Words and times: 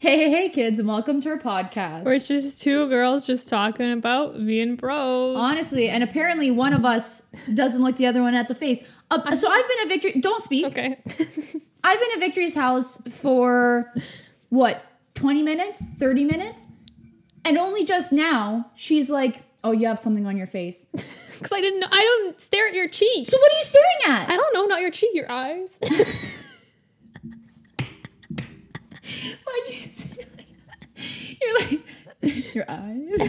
Hey, 0.00 0.16
hey, 0.16 0.30
hey, 0.30 0.48
kids, 0.48 0.78
and 0.78 0.86
welcome 0.86 1.20
to 1.22 1.30
our 1.30 1.38
podcast. 1.38 2.04
Where 2.04 2.14
it's 2.14 2.28
just 2.28 2.62
two 2.62 2.88
girls 2.88 3.26
just 3.26 3.48
talking 3.48 3.90
about 3.90 4.34
being 4.36 4.76
bros. 4.76 5.36
Honestly, 5.36 5.88
and 5.88 6.04
apparently 6.04 6.52
one 6.52 6.72
of 6.72 6.84
us 6.84 7.22
doesn't 7.52 7.82
look 7.82 7.96
the 7.96 8.06
other 8.06 8.22
one 8.22 8.32
at 8.34 8.46
the 8.46 8.54
face. 8.54 8.78
Uh, 9.10 9.34
so 9.34 9.50
I've 9.50 9.66
been 9.66 9.78
at 9.82 9.88
Victory. 9.88 10.20
Don't 10.20 10.40
speak. 10.40 10.66
Okay. 10.66 11.00
I've 11.82 11.98
been 11.98 12.12
at 12.12 12.20
Victory's 12.20 12.54
house 12.54 13.02
for 13.10 13.92
what, 14.50 14.84
20 15.14 15.42
minutes, 15.42 15.88
30 15.98 16.26
minutes? 16.26 16.68
And 17.44 17.58
only 17.58 17.84
just 17.84 18.12
now, 18.12 18.70
she's 18.76 19.10
like, 19.10 19.42
Oh, 19.64 19.72
you 19.72 19.88
have 19.88 19.98
something 19.98 20.26
on 20.26 20.36
your 20.36 20.46
face. 20.46 20.86
Because 21.38 21.52
I 21.52 21.60
didn't 21.60 21.78
know. 21.78 21.86
I 21.92 22.02
don't 22.02 22.40
stare 22.40 22.66
at 22.66 22.74
your 22.74 22.88
cheek. 22.88 23.28
So 23.28 23.38
what 23.38 23.52
are 23.52 23.58
you 23.58 23.64
staring 23.64 23.98
at? 24.08 24.28
I 24.28 24.36
don't 24.36 24.52
know, 24.54 24.66
not 24.66 24.80
your 24.80 24.90
cheek, 24.90 25.10
your 25.14 25.30
eyes. 25.30 25.78
Why'd 29.66 29.74
you 29.74 29.80
say 29.92 30.10
it 30.18 30.36
like 30.36 30.46
that? 30.66 30.86
You're 31.40 31.54
like, 31.60 31.80
Your 32.54 32.64
eyes? 32.68 33.20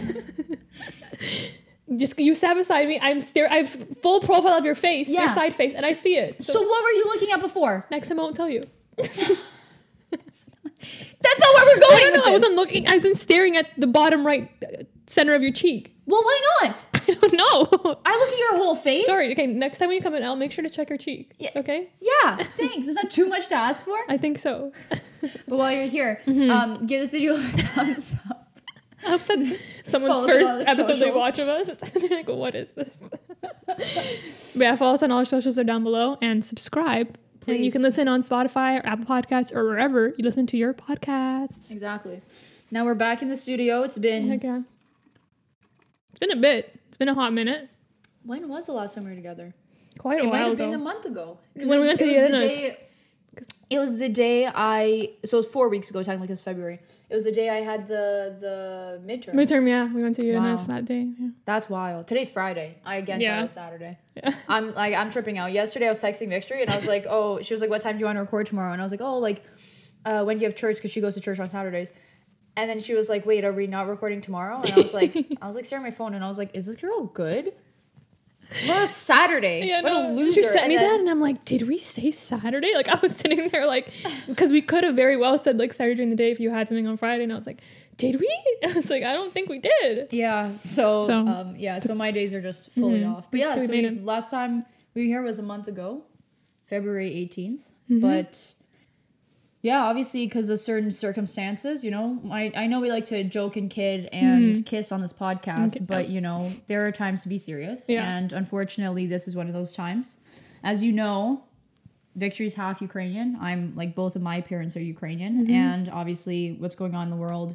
just 1.96 2.18
you 2.18 2.34
sat 2.34 2.54
beside 2.54 2.88
me. 2.88 2.98
I'm 3.00 3.20
stare. 3.20 3.48
I 3.50 3.58
have 3.62 3.98
full 4.02 4.20
profile 4.20 4.54
of 4.54 4.64
your 4.64 4.74
face, 4.74 5.08
yeah. 5.08 5.20
your 5.22 5.30
side 5.30 5.54
face, 5.54 5.74
and 5.76 5.86
I 5.86 5.92
see 5.94 6.16
it. 6.16 6.42
So, 6.42 6.52
So 6.54 6.62
what 6.62 6.82
were 6.82 6.90
you 6.90 7.04
looking 7.06 7.30
at 7.30 7.40
before? 7.40 7.86
next 7.90 8.08
time 8.08 8.18
I 8.18 8.22
won't 8.22 8.36
tell 8.36 8.48
you. 8.48 8.62
That's 8.96 9.18
not 11.40 11.54
where 11.54 11.66
we're 11.66 11.80
going. 11.80 12.16
I. 12.16 12.22
I 12.28 12.30
wasn't 12.30 12.56
looking. 12.56 12.88
I 12.88 12.94
wasn't 12.94 13.16
staring 13.16 13.56
at 13.56 13.66
the 13.76 13.86
bottom 13.86 14.26
right 14.26 14.50
center 15.10 15.32
of 15.32 15.42
your 15.42 15.52
cheek. 15.52 15.94
Well, 16.06 16.22
why 16.22 16.40
not? 16.62 16.86
I 16.94 17.14
don't 17.14 17.32
know. 17.32 17.98
I 18.04 18.16
look 18.18 18.28
at 18.32 18.38
your 18.38 18.56
whole 18.56 18.74
face. 18.76 19.06
Sorry. 19.06 19.30
Okay. 19.32 19.46
Next 19.46 19.78
time 19.78 19.88
when 19.88 19.96
you 19.96 20.02
come 20.02 20.14
in, 20.14 20.22
I'll 20.24 20.36
make 20.36 20.50
sure 20.52 20.62
to 20.64 20.70
check 20.70 20.88
your 20.88 20.98
cheek. 20.98 21.32
Yeah. 21.38 21.50
Okay. 21.56 21.90
Yeah, 22.00 22.44
thanks. 22.56 22.88
Is 22.88 22.94
that 22.96 23.10
too 23.10 23.28
much 23.28 23.48
to 23.48 23.54
ask 23.54 23.82
for? 23.84 23.96
I 24.08 24.16
think 24.16 24.38
so. 24.38 24.72
But 25.20 25.30
while 25.46 25.72
you're 25.72 25.86
here, 25.86 26.20
Mm-hmm. 26.26 26.50
um, 26.50 26.86
give 26.86 27.00
this 27.00 27.10
video 27.12 27.34
a 27.34 27.38
thumbs 27.42 28.16
up. 28.28 28.48
I 29.04 29.10
hope 29.10 29.22
that's 29.26 29.46
someone's 29.84 30.14
Follow 30.14 30.26
first 30.28 30.68
episode 30.68 30.96
they 30.98 31.10
watch 31.10 31.38
of 31.38 31.48
us. 31.48 31.68
They're 31.94 32.08
like, 32.10 32.28
what 32.28 32.54
is 32.54 32.72
this? 32.72 32.96
but 33.66 33.78
yeah, 34.54 34.76
follow 34.76 34.94
us 34.94 35.02
on 35.02 35.10
all 35.10 35.18
our 35.18 35.24
socials 35.24 35.58
are 35.58 35.64
down 35.64 35.82
below 35.84 36.18
and 36.20 36.44
subscribe. 36.44 37.16
Please. 37.40 37.54
And 37.56 37.64
you 37.64 37.72
can 37.72 37.80
listen 37.82 38.08
on 38.08 38.22
Spotify 38.22 38.78
or 38.78 38.86
Apple 38.86 39.06
Podcasts 39.06 39.54
or 39.54 39.64
wherever 39.64 40.08
you 40.18 40.24
listen 40.24 40.46
to 40.48 40.56
your 40.58 40.74
podcasts. 40.74 41.70
Exactly. 41.70 42.20
Now 42.70 42.84
we're 42.84 42.94
back 42.94 43.22
in 43.22 43.28
the 43.28 43.36
studio. 43.38 43.82
It's 43.82 43.96
been 43.96 44.26
yeah. 44.26 44.60
It's 46.10 46.18
been 46.18 46.30
a 46.32 46.36
bit. 46.40 46.78
It's 46.88 46.96
been 46.96 47.08
a 47.08 47.14
hot 47.14 47.32
minute. 47.32 47.68
when 48.24 48.48
was 48.48 48.66
the 48.66 48.72
last 48.72 48.94
time 48.94 49.04
we 49.04 49.10
were 49.10 49.16
together? 49.16 49.54
Quite 49.98 50.20
a 50.24 50.24
while. 50.24 50.28
It 50.28 50.32
might 50.32 50.38
while 50.40 50.48
have 50.50 50.52
ago. 50.60 50.64
been 50.66 50.74
a 50.74 50.82
month 50.82 51.04
ago. 51.04 51.38
When 51.54 51.66
it 51.66 51.70
we 51.70 51.76
was- 51.78 51.86
went 51.86 51.98
to 51.98 52.06
the 52.06 52.12
day. 52.12 52.76
It 53.70 53.78
was 53.78 53.98
the 53.98 54.08
day 54.08 54.46
I. 54.52 55.10
So 55.24 55.36
it 55.36 55.40
was 55.40 55.46
four 55.46 55.68
weeks 55.68 55.90
ago. 55.90 56.02
Technically, 56.02 56.32
it's 56.32 56.42
February. 56.42 56.80
It 57.08 57.14
was 57.14 57.22
the 57.24 57.30
day 57.32 57.48
I 57.50 57.60
had 57.60 57.86
the 57.86 58.36
the 58.40 59.00
midterm. 59.06 59.34
Midterm, 59.34 59.68
yeah. 59.68 59.92
We 59.92 60.02
went 60.02 60.16
to 60.16 60.24
Uranus 60.26 60.60
Wow. 60.62 60.66
that 60.74 60.86
day. 60.86 61.08
Yeah. 61.18 61.28
That's 61.44 61.68
wild. 61.70 62.08
Today's 62.08 62.30
Friday. 62.30 62.78
I 62.84 62.96
again 62.96 63.20
Yeah. 63.20 63.34
thought 63.34 63.38
it 63.38 63.42
was 63.42 63.52
Saturday. 63.52 63.98
Yeah. 64.16 64.34
I'm 64.48 64.74
like 64.74 64.94
I'm 64.94 65.10
tripping 65.10 65.38
out. 65.38 65.52
Yesterday 65.52 65.86
I 65.86 65.90
was 65.90 66.02
texting 66.02 66.28
Victory 66.28 66.62
and 66.62 66.70
I 66.70 66.76
was 66.76 66.86
like, 66.86 67.06
oh, 67.08 67.40
she 67.42 67.54
was 67.54 67.60
like, 67.60 67.70
what 67.70 67.80
time 67.80 67.94
do 67.96 68.00
you 68.00 68.06
want 68.06 68.16
to 68.16 68.22
record 68.22 68.46
tomorrow? 68.48 68.72
And 68.72 68.82
I 68.82 68.84
was 68.84 68.90
like, 68.92 69.00
oh, 69.02 69.18
like, 69.18 69.44
uh, 70.04 70.24
when 70.24 70.38
do 70.38 70.42
you 70.42 70.48
have 70.48 70.56
church? 70.56 70.76
Because 70.76 70.90
she 70.90 71.00
goes 71.00 71.14
to 71.14 71.20
church 71.20 71.38
on 71.38 71.46
Saturdays. 71.46 71.90
And 72.56 72.68
then 72.68 72.80
she 72.80 72.94
was 72.94 73.08
like, 73.08 73.24
wait, 73.26 73.44
are 73.44 73.52
we 73.52 73.66
not 73.66 73.88
recording 73.88 74.20
tomorrow? 74.20 74.60
And 74.60 74.72
I 74.72 74.76
was 74.76 74.92
like, 74.92 75.14
I 75.42 75.46
was 75.46 75.56
like 75.56 75.64
staring 75.64 75.84
at 75.84 75.90
my 75.92 75.94
phone 75.96 76.14
and 76.14 76.24
I 76.24 76.28
was 76.28 76.36
like, 76.38 76.50
is 76.54 76.66
this 76.66 76.76
girl 76.76 77.04
good? 77.04 77.52
Tomorrow's 78.58 78.90
Saturday. 78.90 79.62
Yeah, 79.66 79.80
what 79.82 79.92
no, 79.92 80.08
a 80.08 80.12
loser. 80.12 80.40
She 80.40 80.42
sent 80.42 80.60
And 80.60 80.68
me 80.70 80.76
then- 80.76 80.88
that, 80.90 81.00
and 81.00 81.08
I'm 81.10 81.20
like, 81.20 81.44
did 81.44 81.68
we 81.68 81.78
say 81.78 82.10
Saturday? 82.10 82.74
Like, 82.74 82.88
I 82.88 82.96
was 83.00 83.14
sitting 83.22 83.48
there, 83.48 83.66
like, 83.66 83.92
because 84.26 84.50
we 84.50 84.60
could 84.60 84.82
have 84.82 84.96
very 84.96 85.16
well 85.16 85.38
said 85.38 85.58
like 85.58 85.72
Saturday 85.72 85.94
during 85.94 86.10
the 86.10 86.16
day 86.16 86.32
if 86.32 86.40
you 86.40 86.50
had 86.50 86.66
something 86.66 86.86
on 86.88 86.96
Friday, 86.96 87.22
and 87.22 87.32
I 87.32 87.36
was 87.36 87.46
like, 87.46 87.60
did 87.96 88.18
we? 88.18 88.28
I 88.64 88.72
was 88.72 88.90
like, 88.90 89.04
I 89.04 89.12
don't 89.12 89.32
think 89.32 89.48
we 89.48 89.60
did. 89.60 90.08
Yeah. 90.10 90.50
So, 90.52 91.04
So- 91.04 91.26
um, 91.26 91.54
yeah. 91.56 91.78
So 91.78 91.94
my 91.94 92.10
days 92.10 92.34
are 92.34 92.40
just 92.42 92.70
fully 92.72 93.00
Mhm. 93.02 93.14
off. 93.16 93.30
But 93.30 93.38
yeah. 93.40 93.56
So 93.64 93.70
we, 93.70 93.88
last 94.00 94.30
time 94.32 94.66
we 94.94 95.02
were 95.02 95.06
here 95.06 95.22
was 95.22 95.38
a 95.38 95.42
month 95.44 95.68
ago, 95.68 96.02
February 96.68 97.10
18th. 97.10 97.60
Mm-hmm. 97.88 98.00
But 98.00 98.52
yeah, 99.62 99.82
obviously 99.82 100.26
because 100.26 100.48
of 100.48 100.58
certain 100.58 100.90
circumstances, 100.90 101.84
you 101.84 101.90
know, 101.90 102.20
I 102.30 102.52
I 102.56 102.66
know 102.66 102.80
we 102.80 102.90
like 102.90 103.06
to 103.06 103.24
joke 103.24 103.56
and 103.56 103.68
kid 103.68 104.08
and 104.12 104.54
mm-hmm. 104.54 104.62
kiss 104.62 104.90
on 104.90 105.00
this 105.02 105.12
podcast, 105.12 105.76
Okay. 105.76 105.84
but 105.84 106.08
you 106.08 106.20
know 106.20 106.52
there 106.66 106.86
are 106.86 106.92
times 106.92 107.22
to 107.22 107.28
be 107.28 107.38
serious. 107.38 107.88
Yeah. 107.88 108.16
And 108.16 108.32
unfortunately, 108.32 109.06
this 109.06 109.28
is 109.28 109.36
one 109.36 109.46
of 109.46 109.52
those 109.52 109.72
times. 109.72 110.16
As 110.62 110.82
you 110.82 110.92
know. 110.92 111.44
Victory's 112.16 112.54
half 112.54 112.82
Ukrainian. 112.82 113.38
I'm 113.40 113.72
like 113.76 113.94
both 113.94 114.16
of 114.16 114.20
my 114.20 114.40
parents 114.40 114.76
are 114.76 114.80
Ukrainian, 114.80 115.44
mm-hmm. 115.44 115.52
and 115.52 115.88
obviously 115.88 116.56
what's 116.58 116.74
going 116.74 116.92
on 116.92 117.04
in 117.04 117.10
the 117.10 117.16
world 117.16 117.54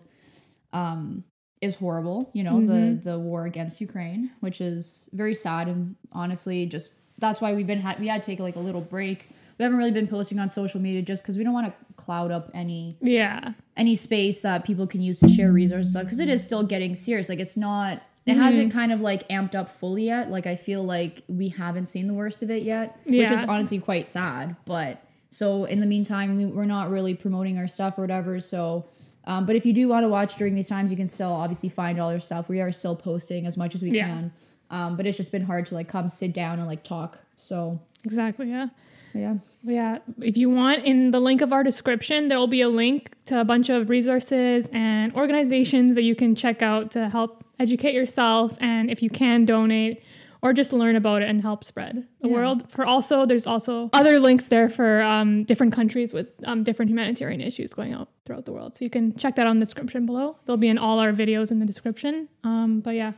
um, 0.72 1.26
is 1.62 1.76
horrible. 1.76 2.30
You 2.34 2.44
know, 2.44 2.62
the 2.62 2.74
mm-hmm. 2.74 3.10
the 3.10 3.20
war 3.20 3.46
against 3.46 3.82
Ukraine, 3.82 4.32
which 4.40 4.62
is 4.62 5.10
very 5.12 5.36
sad 5.36 5.68
and 5.68 5.96
honestly, 6.14 6.66
just 6.68 6.94
that's 7.18 7.42
why 7.42 7.54
we've 7.54 7.68
been 7.68 7.82
ha- 7.82 7.98
we 8.00 8.08
had 8.08 8.22
to 8.22 8.26
take 8.26 8.40
like 8.40 8.56
a 8.56 8.60
little 8.60 8.82
break. 8.82 9.30
We 9.58 9.64
haven't 9.64 9.78
really 9.78 9.92
been 9.92 10.08
posting 10.08 10.38
on 10.40 10.50
social 10.50 10.82
media 10.82 11.02
just 11.02 11.24
because 11.24 11.38
we 11.38 11.44
don't 11.44 11.54
want 11.54 11.68
to 11.68 11.74
cloud 11.96 12.32
up 12.32 12.52
any 12.54 12.98
Yeah. 13.02 13.54
any 13.78 13.96
space 13.96 14.42
that 14.42 14.66
people 14.66 14.86
can 14.86 15.02
use 15.02 15.20
to 15.22 15.30
share 15.30 15.52
resources 15.52 15.96
because 15.96 16.20
it 16.20 16.28
is 16.30 16.42
still 16.44 16.64
getting 16.64 16.96
serious. 16.96 17.30
Like 17.30 17.40
it's 17.40 17.56
not. 17.58 18.02
It 18.26 18.34
hasn't 18.38 18.74
kind 18.74 18.92
of 18.92 19.02
like 19.02 19.28
amped 19.30 19.54
up 19.54 19.70
fully 19.70 20.06
yet. 20.06 20.32
Like 20.32 20.48
I 20.48 20.56
feel 20.56 20.84
like 20.84 21.22
we 21.28 21.48
haven't 21.50 21.86
seen 21.86 22.08
the 22.08 22.14
worst 22.14 22.42
of 22.42 22.50
it 22.50 22.64
yet, 22.64 22.98
which 23.06 23.30
is 23.30 23.44
honestly 23.44 23.78
quite 23.80 24.08
sad. 24.08 24.56
But 24.66 25.02
so 25.30 25.66
in 25.66 25.80
the 25.80 25.86
meantime, 25.86 26.36
we, 26.36 26.46
we're 26.48 26.66
not 26.66 26.90
really 26.90 27.14
promoting 27.14 27.58
our 27.60 27.68
stuff 27.68 28.00
or 28.00 28.02
whatever. 28.02 28.40
So, 28.40 28.88
um, 29.26 29.46
but 29.46 29.56
if 29.56 29.64
you 29.64 29.74
do 29.74 29.88
want 29.88 30.06
to 30.06 30.10
watch 30.10 30.38
during 30.38 30.56
these 30.56 30.68
times, 30.68 30.90
you 30.90 30.98
can 30.98 31.08
still 31.08 31.32
obviously 31.32 31.70
find 31.70 32.00
all 32.00 32.10
our 32.10 32.20
stuff. 32.20 32.50
We 32.50 32.62
are 32.62 32.72
still 32.72 32.96
posting 32.96 33.46
as 33.46 33.58
much 33.58 33.76
as 33.76 33.84
we 33.84 33.92
Yeah. 33.92 34.08
can. 34.08 34.32
Um, 34.72 34.98
but 34.98 35.06
it's 35.06 35.18
just 35.18 35.32
been 35.32 35.44
hard 35.44 35.68
to 35.68 35.76
like 35.76 35.88
come 35.88 36.10
sit 36.10 36.34
down 36.34 36.58
and 36.58 36.68
like 36.68 36.84
talk. 36.84 37.20
So 37.36 37.80
Exactly. 38.06 38.50
Yeah. 38.50 38.70
Yeah, 39.16 39.36
yeah. 39.64 40.00
If 40.22 40.36
you 40.38 40.50
want, 40.50 40.84
in 40.86 41.12
the 41.12 41.20
link 41.20 41.42
of 41.42 41.52
our 41.54 41.64
description, 41.64 42.28
there 42.28 42.38
will 42.38 42.48
be 42.48 42.62
a 42.62 42.70
link 42.70 43.12
to 43.26 43.40
a 43.40 43.44
bunch 43.46 43.70
of 43.70 43.90
resources 43.90 44.68
and 44.74 45.16
organizations 45.16 45.96
that 45.96 46.04
you 46.04 46.16
can 46.16 46.36
check 46.36 46.62
out 46.62 46.92
to 46.92 47.10
help 47.10 47.44
educate 47.60 47.94
yourself, 47.96 48.56
and 48.60 48.92
if 48.92 49.02
you 49.02 49.10
can 49.10 49.46
donate. 49.46 50.04
Or 50.42 50.54
just 50.54 50.72
learn 50.74 50.96
about 50.96 51.24
it 51.24 51.30
and 51.30 51.42
help 51.42 51.64
spread 51.64 52.06
the 52.22 52.28
Yeah. 52.28 52.34
world. 52.36 52.70
For 52.70 52.86
also, 52.86 53.26
there's 53.26 53.48
also 53.48 53.90
other 53.94 54.20
links 54.20 54.46
there 54.48 54.70
for 54.70 55.02
um, 55.02 55.44
different 55.44 55.74
countries 55.74 56.14
with 56.14 56.28
um, 56.44 56.62
different 56.62 56.90
humanitarian 56.92 57.42
issues 57.42 57.74
going 57.74 57.94
out 57.94 58.10
throughout 58.26 58.46
the 58.46 58.52
world. 58.52 58.76
So 58.76 58.86
you 58.86 58.92
can 58.92 59.16
check 59.16 59.38
that 59.38 59.48
on 59.48 59.58
the 59.60 59.66
description 59.66 60.06
below. 60.06 60.36
They'll 60.46 60.58
be 60.58 60.68
in 60.68 60.78
all 60.78 61.00
our 61.00 61.12
videos 61.14 61.50
in 61.50 61.58
the 61.58 61.66
description. 61.66 62.30
Um, 62.44 62.82
but 62.82 62.94
yeah, 62.94 63.14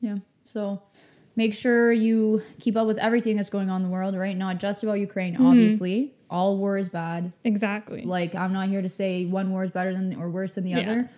Yeah. 0.00 0.16
So 0.44 0.80
make 1.36 1.54
sure 1.54 1.92
you 1.92 2.42
keep 2.60 2.76
up 2.76 2.86
with 2.86 2.98
everything 2.98 3.36
that's 3.36 3.50
going 3.50 3.70
on 3.70 3.82
in 3.82 3.88
the 3.88 3.92
world, 3.92 4.16
right? 4.16 4.36
Not 4.36 4.58
just 4.58 4.82
about 4.82 4.94
Ukraine, 4.94 5.34
Mm-hmm. 5.34 5.46
obviously. 5.46 6.12
All 6.30 6.56
war 6.56 6.78
is 6.78 6.88
bad. 6.88 7.32
exactly. 7.44 8.02
Like 8.04 8.34
I'm 8.34 8.52
not 8.52 8.68
here 8.68 8.80
to 8.82 8.88
say 8.88 9.26
one 9.26 9.50
war 9.50 9.64
is 9.64 9.70
better 9.70 9.92
than 9.92 10.14
or 10.16 10.30
worse 10.30 10.54
than 10.54 10.64
the 10.64 10.70
Yeah. 10.70 10.80
other. 10.80 11.10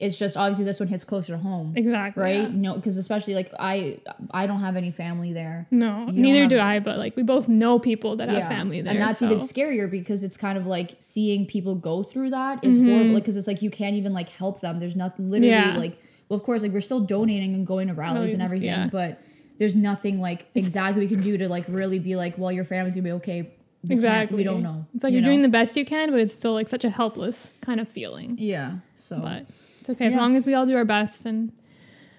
It's 0.00 0.16
just 0.18 0.36
obviously 0.36 0.64
this 0.64 0.80
one 0.80 0.88
hits 0.88 1.04
closer 1.04 1.34
to 1.34 1.38
home. 1.38 1.74
Exactly. 1.76 2.22
Right? 2.22 2.40
yeah. 2.42 2.48
No, 2.52 2.74
because 2.74 2.96
especially 2.96 3.34
like 3.34 3.52
I 3.58 3.98
I 4.32 4.46
don't 4.46 4.60
have 4.60 4.74
any 4.76 4.90
family 4.90 5.32
there. 5.32 5.66
No, 5.70 6.08
You 6.10 6.22
neither 6.22 6.48
do 6.48 6.58
I. 6.58 6.80
But 6.80 6.98
like 6.98 7.14
we 7.16 7.22
both 7.22 7.48
know 7.48 7.78
people 7.78 8.16
that 8.16 8.28
have 8.30 8.48
family 8.48 8.80
there, 8.80 8.92
And 8.94 9.00
that's 9.02 9.18
so. 9.20 9.26
even 9.26 9.38
scarier 9.38 9.88
because 9.90 10.22
it's 10.24 10.36
kind 10.38 10.56
of 10.58 10.66
like 10.66 10.96
seeing 11.00 11.44
people 11.46 11.74
go 11.76 12.02
through 12.02 12.30
that 12.30 12.64
is 12.64 12.78
Mhm. 12.78 12.90
horrible 12.90 13.14
because 13.16 13.36
it's 13.36 13.46
like 13.46 13.62
you 13.62 13.70
can't 13.70 13.94
even 13.96 14.12
like 14.14 14.28
help 14.30 14.60
them. 14.60 14.80
There's 14.80 14.96
nothing 14.96 15.30
literally 15.30 15.52
Yeah. 15.54 15.76
like 15.76 15.98
well 16.28 16.36
of 16.38 16.42
course 16.44 16.62
like 16.62 16.72
we're 16.72 16.80
still 16.80 17.00
donating 17.00 17.54
and 17.54 17.66
going 17.66 17.88
to 17.88 17.94
rallies 17.94 18.16
Rallies 18.16 18.32
and 18.32 18.42
everything, 18.42 18.68
yeah. 18.68 18.88
but 18.90 19.20
there's 19.62 19.76
nothing 19.76 20.20
like 20.20 20.46
exactly 20.56 21.02
we 21.04 21.08
can 21.08 21.22
do 21.22 21.38
to 21.38 21.48
like 21.48 21.64
really 21.68 22.00
be 22.00 22.16
like, 22.16 22.36
well, 22.36 22.50
your 22.50 22.64
family's 22.64 22.94
gonna 22.96 23.04
be 23.04 23.12
okay. 23.12 23.48
We 23.84 23.94
exactly. 23.94 24.38
We 24.38 24.42
don't 24.42 24.60
know. 24.62 24.84
It's 24.92 25.04
like 25.04 25.12
you 25.12 25.18
you're 25.18 25.22
know? 25.22 25.28
doing 25.28 25.42
the 25.42 25.48
best 25.48 25.76
you 25.76 25.84
can, 25.84 26.10
but 26.10 26.18
it's 26.18 26.32
still 26.32 26.52
like 26.52 26.66
such 26.68 26.84
a 26.84 26.90
helpless 26.90 27.46
kind 27.60 27.78
of 27.80 27.88
feeling. 27.88 28.34
Yeah. 28.38 28.78
So 28.96 29.20
But 29.20 29.46
it's 29.80 29.88
okay 29.90 30.06
as 30.06 30.16
long 30.16 30.34
as 30.36 30.48
we 30.48 30.54
all 30.54 30.66
do 30.66 30.76
our 30.76 30.84
best 30.84 31.24
and 31.26 31.52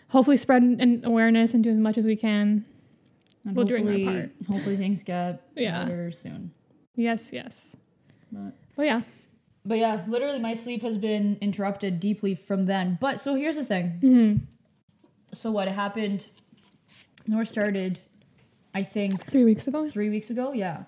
hopefully 0.08 0.38
spread 0.38 0.64
an- 0.64 1.02
awareness 1.04 1.54
and 1.54 1.62
do 1.64 1.70
as 1.70 1.78
much 1.78 1.98
as 1.98 2.06
we 2.06 2.16
can. 2.16 2.64
and 3.46 3.58
we're 3.58 3.66
doing 3.66 3.88
our 3.88 3.94
hopefully 3.94 4.06
part. 4.20 4.32
hopefully 4.50 4.78
things 4.78 5.04
get 5.04 5.42
Yeah. 5.58 5.84
better 5.84 6.12
soon. 6.12 6.52
Yes, 6.96 7.30
yes. 7.34 7.76
But 8.32 8.54
Well, 8.78 8.88
yeah. 8.88 9.02
But 9.66 9.80
yeah, 9.80 10.04
literally 10.08 10.40
my 10.40 10.54
sleep 10.54 10.82
has 10.84 10.98
been 10.98 11.38
interrupted 11.42 12.00
deeply 12.00 12.36
from 12.36 12.68
then. 12.68 12.98
But 13.02 13.20
so 13.20 13.36
here's 13.36 13.58
the 13.58 13.66
thing. 13.66 13.90
hmm 14.02 14.34
So 15.34 15.52
what 15.52 15.68
happened 15.68 16.26
Nor 17.28 17.46
started 17.46 18.00
I 18.76 18.84
think 18.84 19.26
Three 19.30 19.44
weeks 19.46 19.68
ago. 19.68 19.88
three 19.88 20.10
weeks 20.10 20.30
ago. 20.30 20.52
Yeah, 20.54 20.84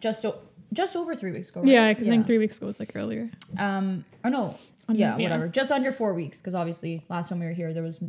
just 0.00 0.24
o- 0.26 0.38
just 0.72 0.94
over 0.96 1.16
three 1.16 1.30
weeks 1.32 1.48
ago. 1.50 1.60
Right? 1.60 1.70
Yeah, 1.70 1.92
because 1.92 2.06
I 2.06 2.10
think 2.10 2.26
three 2.26 2.38
weeks 2.38 2.56
ago 2.58 2.66
was 2.66 2.78
like 2.78 2.92
earlier. 2.94 3.30
Um, 3.58 4.04
or 4.22 4.30
no, 4.30 4.58
Um, 4.88 4.94
yeah, 4.96 5.16
yeah. 5.16 5.22
whatever. 5.22 5.48
Just 5.48 5.70
under 5.72 5.90
four 5.92 6.12
weeks, 6.14 6.38
because 6.40 6.54
obviously 6.54 7.02
last 7.08 7.28
time 7.30 7.40
we 7.40 7.46
were 7.46 7.52
here, 7.52 7.72
there 7.72 7.82
was, 7.82 8.02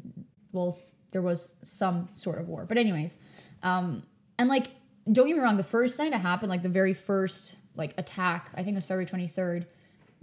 well, 0.51 0.77
there 1.11 1.21
was 1.21 1.53
some 1.63 2.09
sort 2.13 2.39
of 2.39 2.49
war. 2.49 2.65
But 2.65 2.77
anyways, 2.77 3.17
um, 3.63 4.03
and 4.37 4.49
like, 4.49 4.67
don't 5.11 5.27
get 5.27 5.37
me 5.37 5.41
wrong, 5.41 5.55
the 5.57 5.63
first 5.63 5.97
night 5.97 6.11
it 6.11 6.17
happened, 6.19 6.49
like 6.49 6.63
the 6.63 6.67
very 6.69 6.93
first 6.93 7.55
like 7.75 7.93
attack, 7.97 8.49
I 8.53 8.63
think 8.63 8.69
it 8.69 8.75
was 8.75 8.85
February 8.85 9.05
twenty 9.05 9.27
third. 9.29 9.65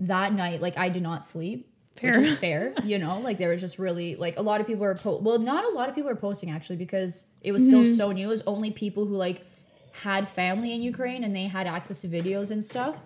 That 0.00 0.32
night, 0.34 0.60
like 0.60 0.76
I 0.76 0.88
did 0.90 1.02
not 1.02 1.24
sleep. 1.24 1.71
Fair. 1.96 2.18
which 2.18 2.28
is 2.28 2.38
fair. 2.38 2.74
You 2.82 2.98
know, 2.98 3.20
like 3.20 3.38
there 3.38 3.50
was 3.50 3.60
just 3.60 3.78
really 3.78 4.16
like 4.16 4.38
a 4.38 4.42
lot 4.42 4.60
of 4.60 4.66
people 4.66 4.82
were 4.82 4.94
po- 4.94 5.18
well, 5.18 5.38
not 5.38 5.64
a 5.64 5.68
lot 5.68 5.88
of 5.88 5.94
people 5.94 6.10
were 6.10 6.16
posting 6.16 6.50
actually 6.50 6.76
because 6.76 7.26
it 7.42 7.52
was 7.52 7.66
still 7.66 7.84
so 7.84 8.12
new. 8.12 8.26
It 8.26 8.30
was 8.30 8.42
only 8.46 8.70
people 8.70 9.04
who 9.06 9.14
like 9.16 9.44
had 9.92 10.28
family 10.28 10.72
in 10.72 10.82
Ukraine 10.82 11.22
and 11.22 11.36
they 11.36 11.46
had 11.46 11.66
access 11.66 11.98
to 11.98 12.08
videos 12.08 12.50
and 12.50 12.64
stuff. 12.64 12.96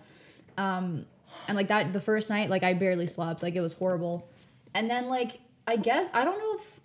Um, 0.57 1.05
and 1.49 1.57
like 1.57 1.69
that 1.69 1.93
the 1.93 2.01
first 2.01 2.31
night, 2.31 2.49
like 2.49 2.63
I 2.63 2.75
barely 2.75 3.07
slept. 3.07 3.43
Like 3.43 3.55
it 3.55 3.61
was 3.61 3.73
horrible. 3.73 4.29
And 4.75 4.89
then 4.89 5.09
like 5.09 5.41
I 5.67 5.77
guess 5.77 6.09
I 6.15 6.25
don't 6.25 6.39
know 6.39 6.55
if 6.55 6.81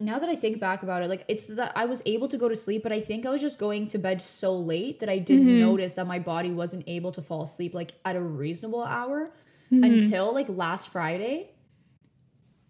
now 0.00 0.18
that 0.18 0.28
I 0.28 0.36
think 0.36 0.60
back 0.60 0.82
about 0.82 1.02
it, 1.02 1.08
like 1.08 1.24
it's 1.28 1.46
that 1.46 1.72
I 1.74 1.86
was 1.86 2.02
able 2.06 2.28
to 2.28 2.38
go 2.38 2.48
to 2.48 2.54
sleep, 2.54 2.82
but 2.82 2.92
I 2.92 3.00
think 3.00 3.26
I 3.26 3.30
was 3.30 3.40
just 3.40 3.58
going 3.58 3.88
to 3.88 3.98
bed 3.98 4.22
so 4.22 4.56
late 4.56 5.00
that 5.00 5.08
I 5.08 5.18
didn't 5.18 5.58
notice 5.58 5.94
that 5.94 6.06
my 6.06 6.18
body 6.20 6.52
wasn't 6.52 6.84
able 6.86 7.10
to 7.12 7.22
fall 7.22 7.42
asleep 7.42 7.74
like 7.74 7.92
at 8.04 8.14
a 8.14 8.20
reasonable 8.20 8.84
hour 8.84 9.30
until 9.70 10.32
like 10.34 10.48
last 10.48 10.88
Friday. 10.88 11.50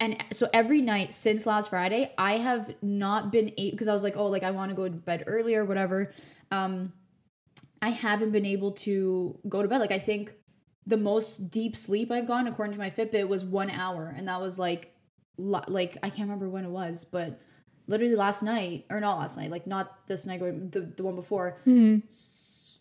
And 0.01 0.23
so 0.33 0.49
every 0.53 0.81
night 0.81 1.13
since 1.13 1.45
last 1.47 1.71
Friday, 1.71 2.13
I 2.17 2.39
have 2.39 2.73
not 2.83 3.33
been 3.33 3.53
able 3.59 3.73
because 3.73 3.89
I 3.89 3.93
was 3.93 4.03
like, 4.05 4.17
oh, 4.17 4.27
like 4.27 4.45
I 4.45 4.53
want 4.53 4.71
to 4.71 4.77
go 4.77 4.85
to 4.85 4.91
bed 4.95 5.25
earlier, 5.27 5.65
whatever. 5.65 6.13
Um, 6.53 6.93
I 7.83 7.91
haven't 7.91 8.31
been 8.31 8.47
able 8.47 8.73
to 8.73 9.39
go 9.49 9.63
to 9.63 9.69
bed. 9.69 9.79
Like 9.79 9.91
I 9.93 9.99
think 9.99 10.33
the 10.87 10.97
most 10.97 11.51
deep 11.51 11.77
sleep 11.77 12.11
I've 12.11 12.27
gone, 12.27 12.47
according 12.47 12.73
to 12.75 12.79
my 12.79 12.91
Fitbit, 12.91 13.27
was 13.29 13.45
one 13.45 13.71
hour, 13.71 14.15
and 14.17 14.29
that 14.29 14.41
was 14.41 14.59
like, 14.59 14.95
li- 15.37 15.61
like 15.69 15.99
I 16.03 16.11
can't 16.11 16.23
remember 16.29 16.49
when 16.49 16.65
it 16.65 16.71
was, 16.71 17.05
but 17.05 17.41
literally 17.89 18.15
last 18.17 18.43
night, 18.43 18.87
or 18.91 19.01
not 19.01 19.19
last 19.19 19.37
night, 19.37 19.51
like 19.51 19.67
not 19.67 20.07
this 20.07 20.25
night, 20.27 20.41
the 20.73 20.81
the 20.97 21.03
one 21.03 21.15
before, 21.17 21.59
s- 22.09 22.79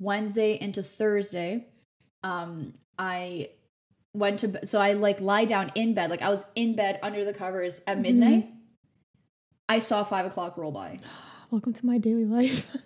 Wednesday 0.00 0.58
into 0.60 0.82
Thursday, 0.82 1.66
um, 2.24 2.74
I 3.02 3.50
went 4.14 4.38
to 4.40 4.48
bed. 4.48 4.68
So 4.68 4.78
I 4.78 4.92
like 4.92 5.20
lie 5.20 5.44
down 5.44 5.72
in 5.74 5.92
bed, 5.92 6.08
like 6.08 6.22
I 6.22 6.28
was 6.28 6.44
in 6.54 6.76
bed 6.76 7.00
under 7.02 7.24
the 7.24 7.34
covers 7.34 7.80
at 7.86 7.98
midnight. 8.00 8.48
I 9.68 9.80
saw 9.80 10.04
five 10.04 10.24
o'clock 10.24 10.56
roll 10.56 10.70
by. 10.70 10.98
Welcome 11.50 11.72
to 11.72 11.84
my 11.84 11.98
daily 11.98 12.24
life. 12.24 12.66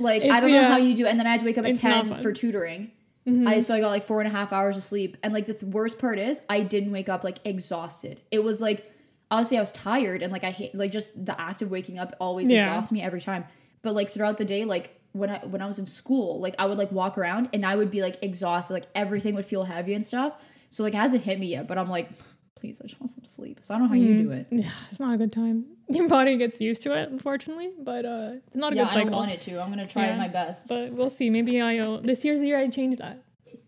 Like 0.00 0.22
I 0.22 0.38
don't 0.38 0.52
know 0.52 0.60
yeah. 0.60 0.68
how 0.68 0.76
you 0.76 0.94
do, 0.94 1.06
and 1.06 1.18
then 1.18 1.26
I 1.26 1.32
had 1.32 1.40
to 1.40 1.46
wake 1.46 1.58
up 1.58 1.64
at 1.64 1.72
It's 1.72 1.82
not 1.82 1.90
ten 1.90 2.04
fun. 2.04 2.12
Mm-hmm. 2.12 2.22
for 2.22 2.32
tutoring. 2.32 2.92
I 3.26 3.62
so 3.62 3.74
I 3.74 3.80
got 3.80 3.88
like 3.88 4.06
four 4.06 4.20
and 4.20 4.28
a 4.28 4.30
half 4.30 4.52
hours 4.52 4.76
of 4.76 4.84
sleep, 4.84 5.16
and 5.24 5.34
like 5.34 5.46
the 5.46 5.66
worst 5.66 5.98
part 5.98 6.20
is 6.20 6.40
I 6.48 6.60
didn't 6.60 6.92
wake 6.92 7.08
up 7.08 7.24
like 7.24 7.38
exhausted. 7.44 8.20
It 8.30 8.38
was 8.44 8.60
like 8.60 8.88
honestly 9.28 9.56
I 9.56 9.60
was 9.60 9.72
tired, 9.72 10.22
and 10.22 10.30
like 10.32 10.44
I 10.44 10.52
hate 10.52 10.72
like 10.72 10.92
just 10.92 11.10
the 11.26 11.38
act 11.40 11.62
of 11.62 11.70
waking 11.72 11.98
up 11.98 12.14
always 12.20 12.48
Yeah. 12.48 12.60
exhausts 12.62 12.92
me 12.92 13.02
every 13.02 13.20
time. 13.20 13.44
But 13.82 13.96
like 13.96 14.12
throughout 14.12 14.38
the 14.38 14.44
day, 14.44 14.64
like 14.64 14.97
when 15.12 15.30
I 15.30 15.38
when 15.46 15.62
I 15.62 15.66
was 15.66 15.78
in 15.78 15.86
school, 15.86 16.40
like 16.40 16.54
I 16.58 16.66
would 16.66 16.78
like 16.78 16.92
walk 16.92 17.18
around 17.18 17.48
and 17.52 17.64
I 17.66 17.76
would 17.76 17.90
be 17.90 18.02
like 18.02 18.18
exhausted, 18.22 18.72
like 18.74 18.86
everything 18.94 19.34
would 19.34 19.46
feel 19.46 19.64
heavy 19.64 19.94
and 19.94 20.04
stuff. 20.04 20.34
So 20.70 20.82
like 20.82 20.94
it 20.94 20.98
hasn't 20.98 21.24
hit 21.24 21.38
me 21.40 21.46
yet, 21.48 21.66
but 21.66 21.78
I'm 21.78 21.88
like, 21.88 22.10
please, 22.54 22.80
I 22.82 22.86
just 22.86 23.00
want 23.00 23.10
some 23.10 23.24
sleep. 23.24 23.60
So 23.62 23.74
I 23.74 23.78
don't 23.78 23.84
know 23.84 23.88
how 23.88 23.94
you 23.94 24.22
do 24.22 24.30
it. 24.32 24.46
yeah, 24.50 24.70
it's 24.90 25.00
not 25.00 25.14
a 25.14 25.18
good 25.18 25.32
time. 25.32 25.64
Your 25.88 26.08
body 26.08 26.36
gets 26.36 26.60
used 26.60 26.82
to 26.82 26.92
it, 26.92 27.08
unfortunately, 27.08 27.70
but 27.80 28.04
uh, 28.04 28.32
it's 28.46 28.54
not 28.56 28.72
a 28.72 28.76
Yeah, 28.76 28.82
good 28.84 28.90
I 28.90 28.94
cycle. 28.94 29.10
don't 29.10 29.18
want 29.18 29.30
it 29.30 29.40
to. 29.42 29.60
I'm 29.60 29.70
gonna 29.70 29.86
try 29.86 30.08
Yeah. 30.08 30.18
my 30.18 30.28
best. 30.28 30.68
But 30.68 30.92
we'll 30.92 31.08
see. 31.10 31.30
Maybe 31.30 31.60
I'll. 31.60 32.00
This 32.02 32.24
year's 32.24 32.40
the 32.40 32.46
year 32.46 32.58
I 32.58 32.68
change 32.68 32.98
that. 32.98 33.22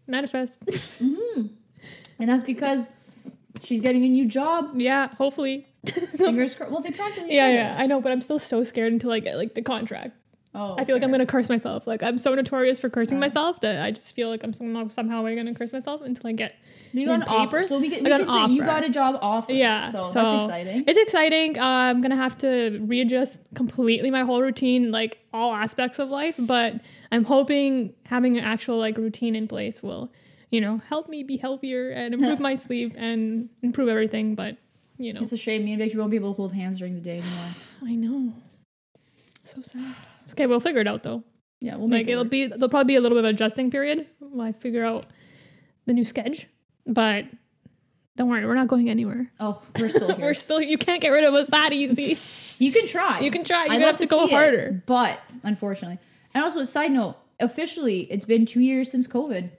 Manifest. 0.06 0.62
and 1.00 1.48
that's 2.28 2.43
because 2.43 2.90
she's 3.62 3.81
getting 3.81 4.04
a 4.04 4.08
new 4.08 4.26
job. 4.26 4.72
yeah, 4.75 5.08
hopefully. 5.14 5.66
Fingers 6.16 6.54
crossed. 6.54 6.70
Well, 6.72 6.82
they 6.82 6.90
practically 6.90 7.34
Yeah, 7.34 7.48
yeah, 7.48 7.76
it. 7.78 7.82
I 7.82 7.86
know, 7.86 8.00
but 8.02 8.12
I'm 8.12 8.20
still 8.20 8.38
so 8.38 8.64
scared 8.64 8.93
until 8.93 9.12
I 9.12 9.20
get 9.20 9.36
like 9.36 9.54
the 9.54 9.62
contract. 9.62 10.16
Oh, 10.52 10.75
I 10.76 10.85
feel 10.85 10.97
like 10.97 11.05
I'm 11.05 11.12
gonna 11.12 11.26
curse 11.26 11.49
myself. 11.49 11.87
Like 11.87 12.02
I'm 12.02 12.19
so 12.19 12.35
notorious 12.35 12.81
for 12.81 12.91
cursing 12.91 13.19
Uh. 13.19 13.20
myself 13.20 13.61
that 13.61 13.85
I 13.85 13.93
just 13.93 14.14
feel 14.17 14.29
like 14.29 14.43
I'm 14.43 14.52
somehow 14.52 14.88
somehow 14.88 15.23
gonna 15.23 15.55
curse 15.55 15.73
myself 15.73 16.02
until 16.02 16.26
I 16.29 16.32
get. 16.32 16.55
You 16.93 17.06
got 17.06 17.14
an 17.14 17.23
offer, 17.29 17.58
paper, 17.58 17.69
so 17.69 17.79
we 17.79 17.87
I 17.97 18.00
we 18.00 18.08
got 18.08 18.19
can 18.20 18.29
an 18.29 18.49
say 18.49 18.52
you 18.55 18.62
got 18.64 18.82
a 18.82 18.88
job 18.88 19.17
offer. 19.23 19.52
Yeah, 19.52 19.93
so, 19.93 20.11
so 20.11 20.12
that's 20.12 20.44
exciting. 20.47 20.85
It's 20.88 20.99
exciting. 20.99 21.56
Uh, 21.56 21.62
I'm 21.64 22.00
gonna 22.02 22.17
have 22.17 22.37
to 22.38 22.81
readjust 22.82 23.38
completely 23.55 24.11
my 24.11 24.23
whole 24.25 24.43
routine, 24.43 24.91
like 24.91 25.19
all 25.32 25.55
aspects 25.55 26.00
of 26.00 26.08
life. 26.08 26.35
But 26.37 26.81
I'm 27.12 27.23
hoping 27.23 27.94
having 28.06 28.37
an 28.37 28.43
actual 28.43 28.76
like 28.79 28.96
routine 28.99 29.37
in 29.37 29.46
place 29.46 29.85
will, 29.85 30.11
you 30.50 30.61
know, 30.61 30.79
help 30.88 31.08
me 31.08 31.23
be 31.23 31.37
healthier 31.37 31.91
and 31.91 32.12
improve 32.12 32.41
my 32.49 32.56
sleep 32.56 32.94
and 32.96 33.49
improve 33.62 33.88
everything. 33.88 34.35
But 34.35 34.56
you 34.99 35.12
know, 35.12 35.20
It's 35.20 35.31
a 35.32 35.37
shame 35.37 35.64
me 35.64 35.75
and 35.75 35.79
Victor 35.81 35.99
won't 35.99 36.11
be 36.11 36.17
able 36.17 36.35
to 36.35 36.37
hold 36.37 36.53
hands 36.53 36.79
during 36.79 36.94
the 36.96 37.00
day 37.00 37.20
anymore. 37.20 37.55
I 37.85 37.94
know. 37.94 38.32
So 39.44 39.62
sad. 39.62 39.94
It's 40.31 40.35
okay. 40.38 40.47
We'll 40.47 40.61
figure 40.61 40.81
it 40.81 40.87
out 40.87 41.03
though. 41.03 41.25
Yeah, 41.61 41.77
we'll 41.77 41.88
make 41.88 42.06
it 42.09 42.12
it'll 42.12 42.25
be 42.25 42.47
there'll 42.47 42.69
probably 42.69 42.93
be 42.93 42.97
a 42.97 43.00
little 43.00 43.19
bit 43.19 43.25
of 43.25 43.31
adjusting 43.31 43.71
period 43.71 44.06
while 44.21 44.47
I 44.49 44.53
figure 44.53 44.85
out 44.85 45.06
the 45.87 45.93
new 45.93 46.05
sketch. 46.05 46.47
But 46.87 47.25
don't 48.17 48.29
worry, 48.29 48.47
we're 48.47 48.55
not 48.55 48.69
going 48.69 48.88
anywhere. 48.88 49.31
Oh, 49.41 49.61
we're 49.79 49.88
still 49.91 50.09
here. 50.15 50.27
We're 50.27 50.35
still 50.35 50.61
you 50.61 50.79
can't 50.79 51.03
get 51.03 51.09
rid 51.11 51.25
of 51.25 51.35
us 51.35 51.49
that 51.49 51.73
easy. 51.73 52.17
you 52.65 52.73
can 52.73 52.87
try. 52.87 53.21
You 53.21 53.31
can 53.31 53.44
try. 53.44 53.65
You're 53.65 53.75
I'd 53.75 53.79
gonna 53.79 53.87
have 53.87 53.99
to 53.99 54.06
go 54.06 54.27
see 54.27 54.32
it, 54.32 54.37
harder. 54.37 54.82
but 54.87 55.19
unfortunately, 55.43 55.99
and 56.32 56.44
also 56.44 56.65
side 56.65 56.93
note, 56.93 57.17
officially, 57.41 58.03
it's 58.11 58.25
been 58.25 58.47
two 58.47 58.61
years 58.61 58.91
since 58.91 59.06
COVID. 59.06 59.50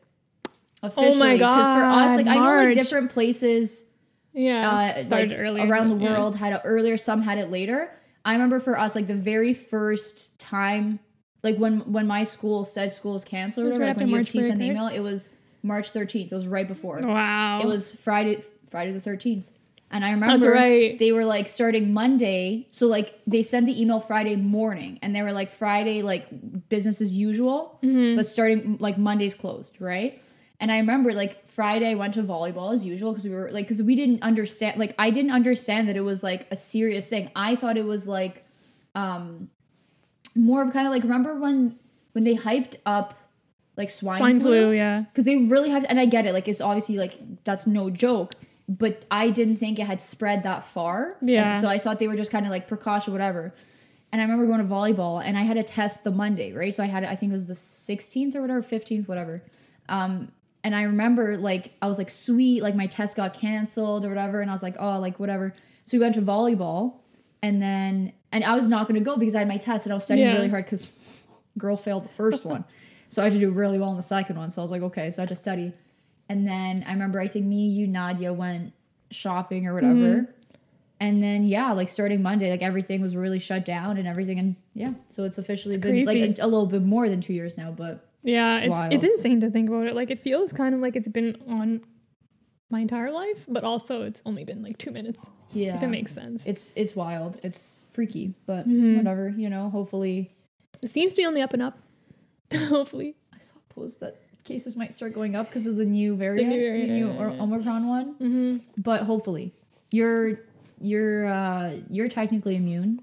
Officially, 0.83 1.11
Oh 1.11 1.15
my 1.15 1.37
god! 1.37 1.77
for 1.79 1.85
us, 1.85 2.17
like 2.17 2.25
I 2.27 2.35
know, 2.35 2.65
like 2.65 2.73
different 2.73 3.11
places 3.11 3.85
Yeah. 4.33 4.95
uh, 4.97 5.03
started 5.03 5.29
like, 5.31 5.39
earlier 5.39 5.67
around 5.67 5.89
the 5.89 5.95
but 5.95 6.03
yeah. 6.05 6.17
world 6.17 6.35
had 6.35 6.53
it 6.53 6.61
earlier. 6.63 6.97
Some 6.97 7.21
had 7.21 7.37
it 7.37 7.51
later. 7.51 7.91
I 8.23 8.33
remember 8.33 8.59
for 8.59 8.77
us, 8.77 8.95
like 8.95 9.07
the 9.07 9.15
very 9.15 9.53
first 9.53 10.37
time, 10.39 10.99
like 11.43 11.57
when 11.57 11.79
when 11.91 12.07
my 12.07 12.23
school 12.23 12.63
said 12.63 12.93
school 12.93 13.15
is 13.15 13.23
canceled, 13.23 13.69
right 13.77 13.89
like 13.89 13.97
when 13.97 14.11
March 14.11 14.31
sent 14.31 14.59
the 14.59 14.65
email, 14.65 14.87
it 14.87 14.99
was 14.99 15.31
March 15.63 15.89
thirteenth. 15.91 16.31
It 16.31 16.35
was 16.35 16.47
right 16.47 16.67
before. 16.67 16.99
Wow. 17.01 17.59
It 17.61 17.65
was 17.65 17.93
Friday, 17.95 18.43
Friday 18.69 18.91
the 18.91 19.01
thirteenth, 19.01 19.47
and 19.89 20.05
I 20.05 20.11
remember 20.11 20.51
right. 20.51 20.99
they 20.99 21.11
were 21.11 21.25
like 21.25 21.47
starting 21.47 21.93
Monday. 21.93 22.67
So 22.71 22.85
like 22.87 23.19
they 23.25 23.41
sent 23.41 23.65
the 23.65 23.81
email 23.81 23.99
Friday 23.99 24.35
morning, 24.35 24.99
and 25.01 25.15
they 25.15 25.23
were 25.23 25.31
like 25.31 25.49
Friday 25.49 26.03
like 26.03 26.27
business 26.69 27.01
as 27.01 27.11
usual, 27.11 27.79
Mm-hmm. 27.83 28.17
but 28.17 28.27
starting 28.27 28.77
like 28.79 28.97
Monday's 28.99 29.33
closed, 29.33 29.77
right? 29.79 30.21
And 30.61 30.71
I 30.71 30.77
remember 30.77 31.11
like 31.11 31.49
Friday 31.49 31.89
I 31.89 31.95
went 31.95 32.13
to 32.13 32.23
volleyball 32.23 32.73
as 32.73 32.85
usual 32.85 33.11
because 33.11 33.25
we 33.25 33.31
were 33.31 33.51
like 33.51 33.65
because 33.65 33.81
we 33.83 33.95
didn't 33.95 34.21
understand 34.23 34.79
like 34.79 34.95
I 34.97 35.09
didn't 35.09 35.31
understand 35.31 35.89
that 35.89 35.97
it 35.97 36.01
was 36.01 36.23
like 36.23 36.47
a 36.51 36.55
serious 36.55 37.09
thing. 37.09 37.29
I 37.35 37.55
thought 37.57 37.75
it 37.77 37.85
was 37.85 38.07
like 38.07 38.45
um 38.95 39.49
more 40.35 40.61
of 40.63 40.71
kind 40.71 40.87
of 40.87 40.93
like 40.93 41.03
remember 41.03 41.35
when 41.37 41.77
when 42.13 42.23
they 42.23 42.35
hyped 42.35 42.75
up 42.85 43.15
like 43.77 43.89
swine, 43.89 44.19
swine 44.19 44.39
flu 44.39 44.49
flu, 44.49 44.71
yeah. 44.71 45.01
because 45.01 45.25
they 45.25 45.37
really 45.37 45.69
had 45.69 45.85
and 45.85 45.99
i 45.99 46.05
get 46.05 46.25
it 46.25 46.33
like 46.33 46.47
it's 46.47 46.61
obviously 46.61 46.97
like 46.97 47.15
that's 47.45 47.65
no 47.65 47.89
joke 47.89 48.33
but 48.67 49.05
i 49.09 49.29
didn't 49.29 49.57
think 49.57 49.79
it 49.79 49.85
had 49.85 50.01
spread 50.01 50.43
that 50.43 50.63
far 50.65 51.15
And 51.21 51.29
Yeah. 51.29 51.61
so 51.61 51.67
i 51.67 51.77
thought 51.79 51.99
they 51.99 52.07
were 52.07 52.17
just 52.17 52.31
kind 52.31 52.45
of 52.45 52.51
like 52.51 52.67
precaution 52.67 53.13
whatever 53.13 53.53
and 54.11 54.21
i 54.21 54.23
remember 54.25 54.45
going 54.45 54.59
to 54.59 54.65
volleyball 54.65 55.23
and 55.23 55.37
i 55.37 55.41
had 55.43 55.57
a 55.57 55.63
test 55.63 56.03
the 56.03 56.11
monday 56.11 56.51
right 56.51 56.73
so 56.75 56.83
i 56.83 56.85
had 56.87 57.03
i 57.05 57.15
think 57.15 57.31
it 57.31 57.33
was 57.33 57.45
the 57.45 57.53
16th 57.53 58.35
or 58.35 58.41
whatever 58.41 58.61
15th 58.61 59.07
whatever 59.07 59.41
um 59.89 60.31
and 60.63 60.75
i 60.75 60.83
remember 60.83 61.37
like 61.37 61.73
i 61.81 61.87
was 61.87 61.97
like 61.97 62.09
sweet 62.09 62.61
like 62.63 62.75
my 62.75 62.87
test 62.87 63.15
got 63.15 63.33
canceled 63.33 64.05
or 64.05 64.09
whatever 64.09 64.41
and 64.41 64.49
i 64.49 64.53
was 64.53 64.63
like 64.63 64.75
oh 64.79 64.99
like 64.99 65.19
whatever 65.19 65.53
so 65.85 65.97
we 65.97 66.01
went 66.03 66.15
to 66.15 66.21
volleyball 66.21 66.95
and 67.41 67.61
then 67.61 68.13
and 68.31 68.43
i 68.43 68.55
was 68.55 68.67
not 68.67 68.87
going 68.87 68.99
to 68.99 69.03
go 69.03 69.17
because 69.17 69.35
i 69.35 69.39
had 69.39 69.47
my 69.47 69.57
test 69.57 69.85
and 69.85 69.93
i 69.93 69.95
was 69.95 70.03
studying 70.03 70.27
Yeah. 70.27 70.33
really 70.35 70.49
hard 70.49 70.65
because 70.65 70.87
girl 71.57 71.75
failed 71.75 72.05
the 72.05 72.09
first 72.09 72.45
one. 72.45 72.63
So 73.09 73.21
I 73.21 73.25
had 73.25 73.33
to 73.33 73.39
do 73.39 73.51
really 73.51 73.77
well 73.77 73.91
in 73.91 73.97
the 73.97 74.03
second 74.03 74.37
one. 74.37 74.51
So 74.51 74.61
I 74.61 74.63
was 74.63 74.71
like, 74.71 74.83
okay, 74.83 75.11
so 75.11 75.21
I 75.21 75.23
had 75.23 75.29
to 75.29 75.35
study. 75.35 75.73
And 76.29 76.47
then 76.47 76.85
I 76.87 76.93
remember 76.93 77.19
I 77.19 77.27
think 77.27 77.45
me, 77.45 77.67
you, 77.67 77.87
Nadia 77.87 78.31
went 78.31 78.71
shopping 79.11 79.67
or 79.67 79.73
whatever. 79.73 79.93
Mm-hmm. 79.93 80.31
And 81.01 81.21
then 81.21 81.43
yeah, 81.43 81.73
like 81.73 81.89
starting 81.89 82.21
Monday, 82.21 82.49
like 82.49 82.61
everything 82.61 83.01
was 83.01 83.17
really 83.17 83.39
shut 83.39 83.65
down 83.65 83.97
and 83.97 84.07
everything. 84.07 84.39
And 84.39 84.55
yeah, 84.73 84.93
so 85.09 85.25
it's 85.25 85.37
officially 85.37 85.75
been 85.77 86.05
crazy. 86.05 86.25
like 86.29 86.39
a, 86.39 86.45
a 86.45 86.47
little 86.47 86.67
bit 86.67 86.83
more 86.83 87.09
than 87.09 87.19
two 87.19 87.33
years 87.33 87.57
now. 87.57 87.71
But 87.71 88.07
Yeah, 88.23 88.59
it's 88.59 88.69
wild. 88.69 88.93
it's 88.93 89.03
insane 89.03 89.41
to 89.41 89.49
think 89.49 89.69
about 89.69 89.87
it. 89.87 89.95
Like 89.95 90.11
it 90.11 90.19
feels 90.23 90.51
kind 90.53 90.75
of 90.75 90.81
like 90.81 90.95
it's 90.95 91.07
been 91.07 91.37
on 91.47 91.81
my 92.69 92.79
entire 92.79 93.11
life, 93.11 93.45
but 93.47 93.63
also 93.63 94.03
it's 94.03 94.21
only 94.25 94.43
been 94.43 94.61
like 94.61 94.77
two 94.77 94.91
minutes. 94.91 95.19
yeah, 95.53 95.75
If 95.75 95.83
it 95.83 95.87
makes 95.87 96.13
sense. 96.13 96.45
it's 96.45 96.71
it's 96.75 96.95
wild. 96.95 97.39
It's 97.43 97.81
freaky, 97.93 98.33
but 98.45 98.67
Mhm. 98.67 98.97
whatever. 98.97 99.29
You 99.35 99.49
know, 99.49 99.69
hopefully. 99.69 100.31
It 100.81 100.91
seems 100.91 101.13
to 101.13 101.17
be 101.17 101.25
on 101.25 101.33
the 101.33 101.41
up 101.41 101.53
and 101.53 101.61
up. 101.61 101.77
Hopefully. 102.53 103.15
I 103.33 103.39
saw 103.39 103.55
a 103.69 103.73
post 103.73 103.99
that 103.99 104.17
cases 104.43 104.75
might 104.75 104.93
start 104.93 105.13
going 105.13 105.35
up 105.35 105.47
because 105.47 105.67
of 105.67 105.75
the 105.75 105.85
new 105.85 106.15
variant, 106.15 106.49
the 106.49 106.57
variant, 106.57 106.89
new, 106.91 107.11
or. 107.11 107.29
Omicron 107.29 107.87
one. 107.87 108.15
Mm-hmm. 108.15 108.57
but 108.81 109.03
hopefully 109.03 109.53
you're 109.91 110.39
you're 110.79 111.27
uh 111.27 111.75
you're 111.89 112.09
technically 112.09 112.55
immune 112.55 113.01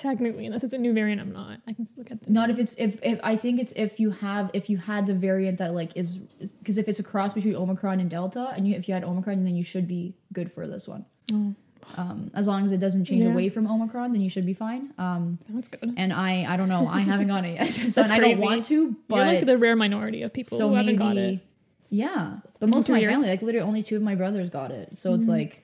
Technically, 0.00 0.46
unless 0.46 0.62
it's 0.62 0.72
a 0.72 0.78
new 0.78 0.92
variant, 0.92 1.20
I'm 1.20 1.32
not. 1.32 1.58
I 1.66 1.72
can 1.72 1.86
look 1.96 2.10
at 2.10 2.22
the 2.22 2.30
not 2.30 2.50
if 2.50 2.58
it's 2.58 2.74
if, 2.74 2.98
if 3.02 3.18
i 3.22 3.34
think 3.36 3.58
it's 3.60 3.72
if 3.76 3.98
you 3.98 4.10
have 4.10 4.50
if 4.52 4.68
you 4.68 4.76
had 4.76 5.06
the 5.06 5.14
variant 5.14 5.58
that 5.58 5.74
like 5.74 5.90
is 5.96 6.16
because 6.58 6.76
if 6.76 6.86
it's 6.88 6.98
a 6.98 7.02
cross 7.02 7.32
between 7.32 7.54
omicron 7.56 8.00
and 8.00 8.10
delta 8.10 8.52
and 8.56 8.68
you 8.68 8.74
if 8.76 8.88
you 8.88 8.94
had 8.94 9.04
omicron 9.04 9.44
then 9.44 9.56
you 9.56 9.64
should 9.64 9.88
be 9.88 10.14
good 10.32 10.52
for 10.52 10.66
this 10.66 10.86
one 10.86 11.04
Oh, 11.32 11.54
um 11.96 12.30
as 12.34 12.46
long 12.46 12.64
as 12.64 12.72
it 12.72 12.78
doesn't 12.78 13.04
change 13.06 13.22
Yeah. 13.22 13.32
away 13.32 13.48
from 13.48 13.66
omicron 13.66 14.12
then 14.12 14.20
you 14.20 14.28
should 14.28 14.44
be 14.46 14.52
fine 14.54 14.92
um 14.98 15.38
that's 15.48 15.68
good. 15.68 15.94
and 15.96 16.12
i 16.12 16.44
i 16.52 16.56
don't 16.56 16.68
know 16.68 16.86
i 16.88 17.00
haven't 17.00 17.28
gotten 17.28 17.50
it 17.50 17.54
yet 17.54 17.92
so 17.94 18.02
and 18.02 18.12
i 18.12 18.18
don't 18.18 18.38
want 18.40 18.66
to 18.66 18.94
but 19.08 19.16
You're 19.16 19.24
like 19.26 19.46
the 19.46 19.56
rare 19.58 19.76
minority 19.76 20.22
of 20.22 20.32
people 20.32 20.58
so 20.58 20.68
who 20.68 20.74
haven't 20.74 20.96
got 20.96 21.16
it. 21.16 21.40
Yeah, 21.88 22.38
but 22.58 22.68
most 22.68 22.88
of 22.88 22.94
my 22.94 23.04
family, 23.04 23.28
like 23.28 23.42
literally, 23.42 23.64
only 23.66 23.82
two 23.84 23.94
of 23.94 24.02
my 24.02 24.16
brothers 24.16 24.50
got 24.50 24.72
it. 24.72 24.98
So 24.98 25.14
it's 25.14 25.28
like, 25.28 25.62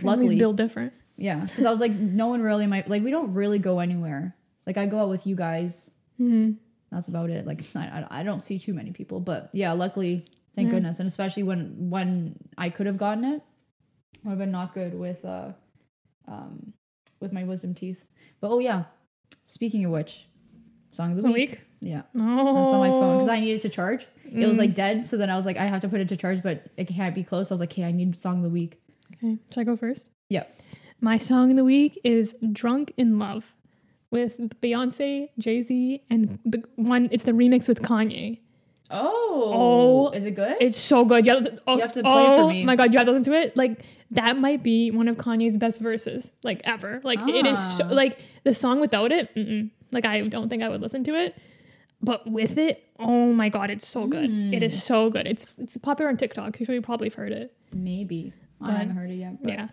luckily, 0.00 0.36
built 0.36 0.54
different. 0.54 0.92
Yeah. 1.16 1.40
Because 1.40 1.64
I 1.64 1.70
was 1.70 1.80
like, 1.80 1.92
no 1.92 2.28
one 2.28 2.42
really 2.42 2.66
might 2.66 2.88
like. 2.88 3.02
We 3.02 3.10
don't 3.10 3.34
really 3.34 3.58
go 3.58 3.78
anywhere. 3.80 4.34
Like 4.66 4.76
I 4.76 4.86
go 4.86 4.98
out 5.00 5.08
with 5.08 5.26
you 5.26 5.36
guys. 5.36 5.90
hmm 6.18 6.52
That's 6.90 7.08
about 7.08 7.30
it. 7.30 7.46
Like 7.46 7.64
I, 7.74 8.04
I- 8.10 8.20
I 8.20 8.22
don't 8.22 8.40
see 8.40 8.58
too 8.58 8.74
many 8.74 8.92
people, 8.92 9.20
but 9.20 9.50
yeah, 9.52 9.72
luckily, 9.72 10.26
thank 10.54 10.66
Yeah. 10.68 10.74
goodness, 10.74 10.98
and 11.00 11.06
especially 11.06 11.42
when 11.42 11.90
when 11.90 12.36
I 12.58 12.70
could 12.70 12.86
have 12.86 12.96
gotten 12.98 13.24
it, 13.24 13.42
would 14.24 14.30
have 14.30 14.38
been 14.38 14.52
not 14.52 14.74
good 14.74 14.94
with 14.94 15.24
uh, 15.24 15.52
um, 16.28 16.72
with 17.20 17.32
my 17.32 17.44
wisdom 17.44 17.74
teeth. 17.74 18.04
But 18.40 18.50
oh 18.50 18.58
yeah, 18.58 18.84
speaking 19.46 19.84
of 19.84 19.90
which, 19.92 20.26
song 20.90 21.12
of 21.12 21.22
the 21.22 21.30
week. 21.30 21.50
week? 21.50 21.60
Yeah, 21.80 22.02
Oh. 22.16 22.54
that's 22.54 22.68
on 22.70 22.78
my 22.78 22.90
phone 22.90 23.16
because 23.16 23.28
I 23.28 23.40
needed 23.40 23.60
to 23.62 23.68
charge. 23.68 24.06
It 24.24 24.46
was 24.46 24.56
Mm. 24.56 24.60
like 24.60 24.74
dead, 24.74 25.04
so 25.04 25.16
then 25.16 25.28
I 25.30 25.36
was 25.36 25.44
like, 25.44 25.56
I 25.58 25.66
have 25.66 25.80
to 25.82 25.88
put 25.88 26.00
it 26.00 26.08
to 26.10 26.16
charge, 26.16 26.42
but 26.42 26.66
it 26.76 26.86
can't 26.88 27.14
be 27.14 27.22
close. 27.24 27.48
So 27.48 27.52
I 27.52 27.56
was 27.56 27.60
like, 27.60 27.72
hey, 27.72 27.84
I 27.84 27.92
need 27.92 28.16
song 28.18 28.36
of 28.38 28.42
the 28.44 28.48
week. 28.50 28.80
Okay, 29.14 29.36
should 29.50 29.60
I 29.60 29.64
go 29.64 29.76
first? 29.76 30.08
Yeah. 30.30 30.44
My 31.04 31.18
song 31.18 31.50
of 31.50 31.56
the 31.56 31.64
week 31.64 32.00
is 32.04 32.34
"Drunk 32.52 32.92
in 32.96 33.18
Love" 33.18 33.52
with 34.12 34.38
Beyonce, 34.62 35.30
Jay 35.38 35.62
Z, 35.62 36.00
and 36.08 36.38
the 36.44 36.62
one. 36.76 37.08
It's 37.10 37.24
the 37.24 37.32
remix 37.32 37.66
with 37.68 37.82
Kanye. 37.82 38.38
Oh, 38.88 39.50
Oh, 39.54 40.10
is 40.10 40.24
it 40.26 40.32
good? 40.36 40.56
It's 40.60 40.78
so 40.78 41.04
good. 41.04 41.24
You 41.26 41.32
have 41.32 41.44
to, 41.44 41.58
oh, 41.66 41.76
You 41.76 41.80
have 41.82 41.92
to 41.92 42.02
play 42.02 42.22
it 42.22 42.36
for 42.36 42.42
oh 42.44 42.48
me. 42.48 42.64
my 42.64 42.76
god, 42.76 42.92
you 42.92 42.98
have 42.98 43.06
to 43.06 43.12
listen 43.12 43.32
to 43.32 43.40
it. 43.40 43.56
Like 43.56 43.84
that 44.12 44.36
might 44.36 44.62
be 44.62 44.90
one 44.90 45.08
of 45.08 45.16
Kanye's 45.16 45.56
best 45.56 45.80
verses, 45.80 46.30
like 46.44 46.60
ever. 46.64 47.00
Like 47.02 47.20
it 47.26 47.46
is 47.46 47.58
so, 47.78 47.84
Ah. 47.84 47.88
like 47.92 48.18
the 48.44 48.54
song 48.54 48.78
without 48.80 49.10
it. 49.10 49.34
Mm-mm. 49.34 49.70
Like 49.90 50.04
I 50.06 50.20
don't 50.28 50.48
think 50.48 50.62
I 50.62 50.68
would 50.68 50.80
listen 50.82 51.02
to 51.04 51.14
it, 51.14 51.34
but 52.00 52.30
with 52.30 52.58
it, 52.58 52.84
oh 53.00 53.32
my 53.32 53.48
god, 53.48 53.70
it's 53.70 53.88
so 53.88 54.06
good. 54.06 54.24
It 54.30 54.58
Hmm. 54.58 54.62
is 54.62 54.82
so 54.84 55.10
good. 55.10 55.26
It's 55.26 55.46
it's 55.58 55.76
popular 55.78 56.08
on 56.10 56.16
TikTok. 56.16 56.58
So 56.64 56.72
you 56.72 56.82
probably 56.82 57.08
have 57.08 57.14
heard 57.14 57.32
it. 57.32 57.52
Maybe 57.72 58.32
I 58.60 58.72
haven't 58.72 58.94
heard 58.94 59.10
it 59.10 59.14
yet. 59.14 59.42
But. 59.42 59.52
Yeah, 59.52 59.68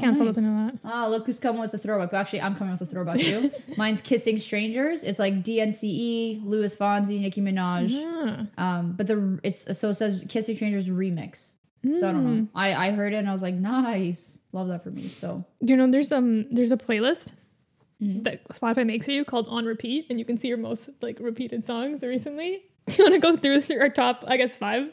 can't 0.00 0.14
stop 0.16 0.26
Nice. 0.26 0.36
listening 0.36 0.68
to 0.70 0.72
that. 0.84 0.90
Ah, 0.92 1.06
look 1.06 1.26
who's 1.26 1.38
coming 1.38 1.60
with 1.60 1.72
a 1.74 1.78
throwback. 1.78 2.12
Well, 2.12 2.20
actually, 2.20 2.40
I'm 2.42 2.54
coming 2.56 2.72
with 2.72 2.80
a 2.82 2.86
throwback 2.86 3.20
too. 3.20 3.50
Mine's 3.76 4.00
"Kissing 4.00 4.38
Strangers." 4.38 5.02
It's 5.02 5.18
like 5.18 5.42
DNCE, 5.42 6.44
Luis 6.44 6.74
Fonsi, 6.76 7.20
Nicki 7.20 7.40
Minaj. 7.40 7.90
Yeah. 7.90 8.44
Um, 8.58 8.92
but 8.96 9.06
the 9.06 9.38
it's 9.42 9.78
so 9.78 9.90
it 9.90 9.94
says 9.94 10.24
"Kissing 10.28 10.56
Strangers" 10.56 10.88
remix. 10.88 11.50
So 11.82 12.08
I 12.08 12.12
don't 12.12 12.24
know. 12.24 12.46
I 12.54 12.88
I 12.88 12.90
heard 12.90 13.14
it 13.14 13.16
and 13.16 13.28
I 13.28 13.32
was 13.32 13.40
like, 13.42 13.54
nice, 13.54 14.38
love 14.52 14.68
that 14.68 14.82
for 14.84 14.90
me. 14.90 15.08
So 15.08 15.44
Do 15.64 15.72
you 15.72 15.76
know 15.78 15.90
there's 15.90 16.12
um 16.12 16.44
there's 16.52 16.72
a 16.72 16.76
playlist 16.76 17.32
Mhm. 18.02 18.22
that 18.24 18.46
Spotify 18.48 18.86
makes 18.86 19.06
for 19.06 19.12
you 19.12 19.24
called 19.24 19.46
On 19.48 19.64
Repeat, 19.66 20.06
and 20.10 20.18
you 20.18 20.24
can 20.24 20.36
see 20.38 20.48
your 20.48 20.56
most 20.58 20.90
like 21.02 21.18
repeated 21.20 21.64
songs 21.64 22.02
recently. 22.02 22.62
Do 22.88 22.96
you 22.96 23.04
want 23.04 23.14
to 23.14 23.20
go 23.20 23.36
through, 23.36 23.60
through 23.62 23.80
our 23.80 23.88
top, 23.90 24.24
I 24.26 24.36
guess 24.38 24.56
five? 24.56 24.90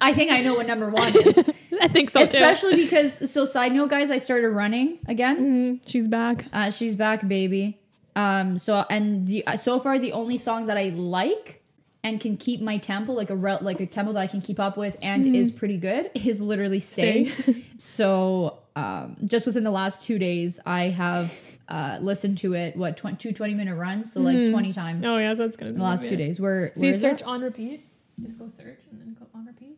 I 0.00 0.12
think 0.14 0.30
I 0.30 0.40
know 0.42 0.54
what 0.54 0.66
number 0.66 0.88
one 0.90 1.16
is, 1.16 1.38
I 1.80 1.88
think 1.88 2.10
so 2.10 2.20
too. 2.20 2.24
especially 2.24 2.76
because. 2.76 3.30
So 3.30 3.44
side 3.44 3.72
note, 3.72 3.90
guys, 3.90 4.10
I 4.10 4.18
started 4.18 4.48
running 4.50 4.98
again. 5.08 5.80
Mhm, 5.84 5.88
She's 5.88 6.08
back. 6.08 6.46
Uh, 6.52 6.70
she's 6.70 6.94
back, 6.96 7.26
baby. 7.28 7.78
Um, 8.16 8.58
so 8.58 8.84
and 8.90 9.26
the 9.26 9.46
uh, 9.46 9.56
so 9.56 9.78
far 9.80 9.98
the 9.98 10.12
only 10.12 10.36
song 10.36 10.66
that 10.66 10.76
I 10.76 10.90
like 10.90 11.62
and 12.04 12.20
can 12.20 12.36
keep 12.36 12.60
my 12.60 12.76
tempo 12.78 13.12
like 13.12 13.30
a 13.30 13.36
rel- 13.36 13.58
like 13.62 13.80
a 13.80 13.86
tempo 13.86 14.12
that 14.12 14.20
I 14.20 14.26
can 14.26 14.40
keep 14.40 14.60
up 14.60 14.76
with 14.76 14.96
and 15.02 15.34
is 15.34 15.50
pretty 15.50 15.78
good 15.78 16.10
is 16.14 16.40
literally 16.40 16.80
stay. 16.80 17.32
so 17.78 18.58
um, 18.76 19.16
just 19.24 19.46
within 19.46 19.64
the 19.64 19.70
last 19.70 20.00
two 20.02 20.18
days, 20.18 20.60
I 20.66 20.90
have 20.90 21.32
uh, 21.68 21.98
listened 22.00 22.38
to 22.38 22.52
it 22.54 22.76
what 22.76 22.96
tw- 22.96 23.18
two 23.18 23.32
20 23.32 23.54
minute 23.54 23.74
runs, 23.76 24.12
so 24.12 24.20
like 24.20 24.50
twenty 24.50 24.72
times 24.72 25.04
Oh 25.06 25.16
yeah, 25.18 25.34
so 25.34 25.42
that's 25.42 25.56
gonna 25.56 25.72
be 25.72 25.78
the 25.78 25.82
last 25.84 26.06
two 26.08 26.16
days. 26.16 26.38
Where, 26.40 26.72
So 26.74 26.82
where 26.82 26.90
you 26.92 26.98
search 26.98 27.20
it? 27.20 27.26
on 27.26 27.40
repeat. 27.40 27.84
Just 28.22 28.38
go 28.38 28.48
search 28.48 28.80
and 28.90 29.00
then 29.00 29.16
go 29.18 29.26
on 29.34 29.46
repeat. 29.46 29.76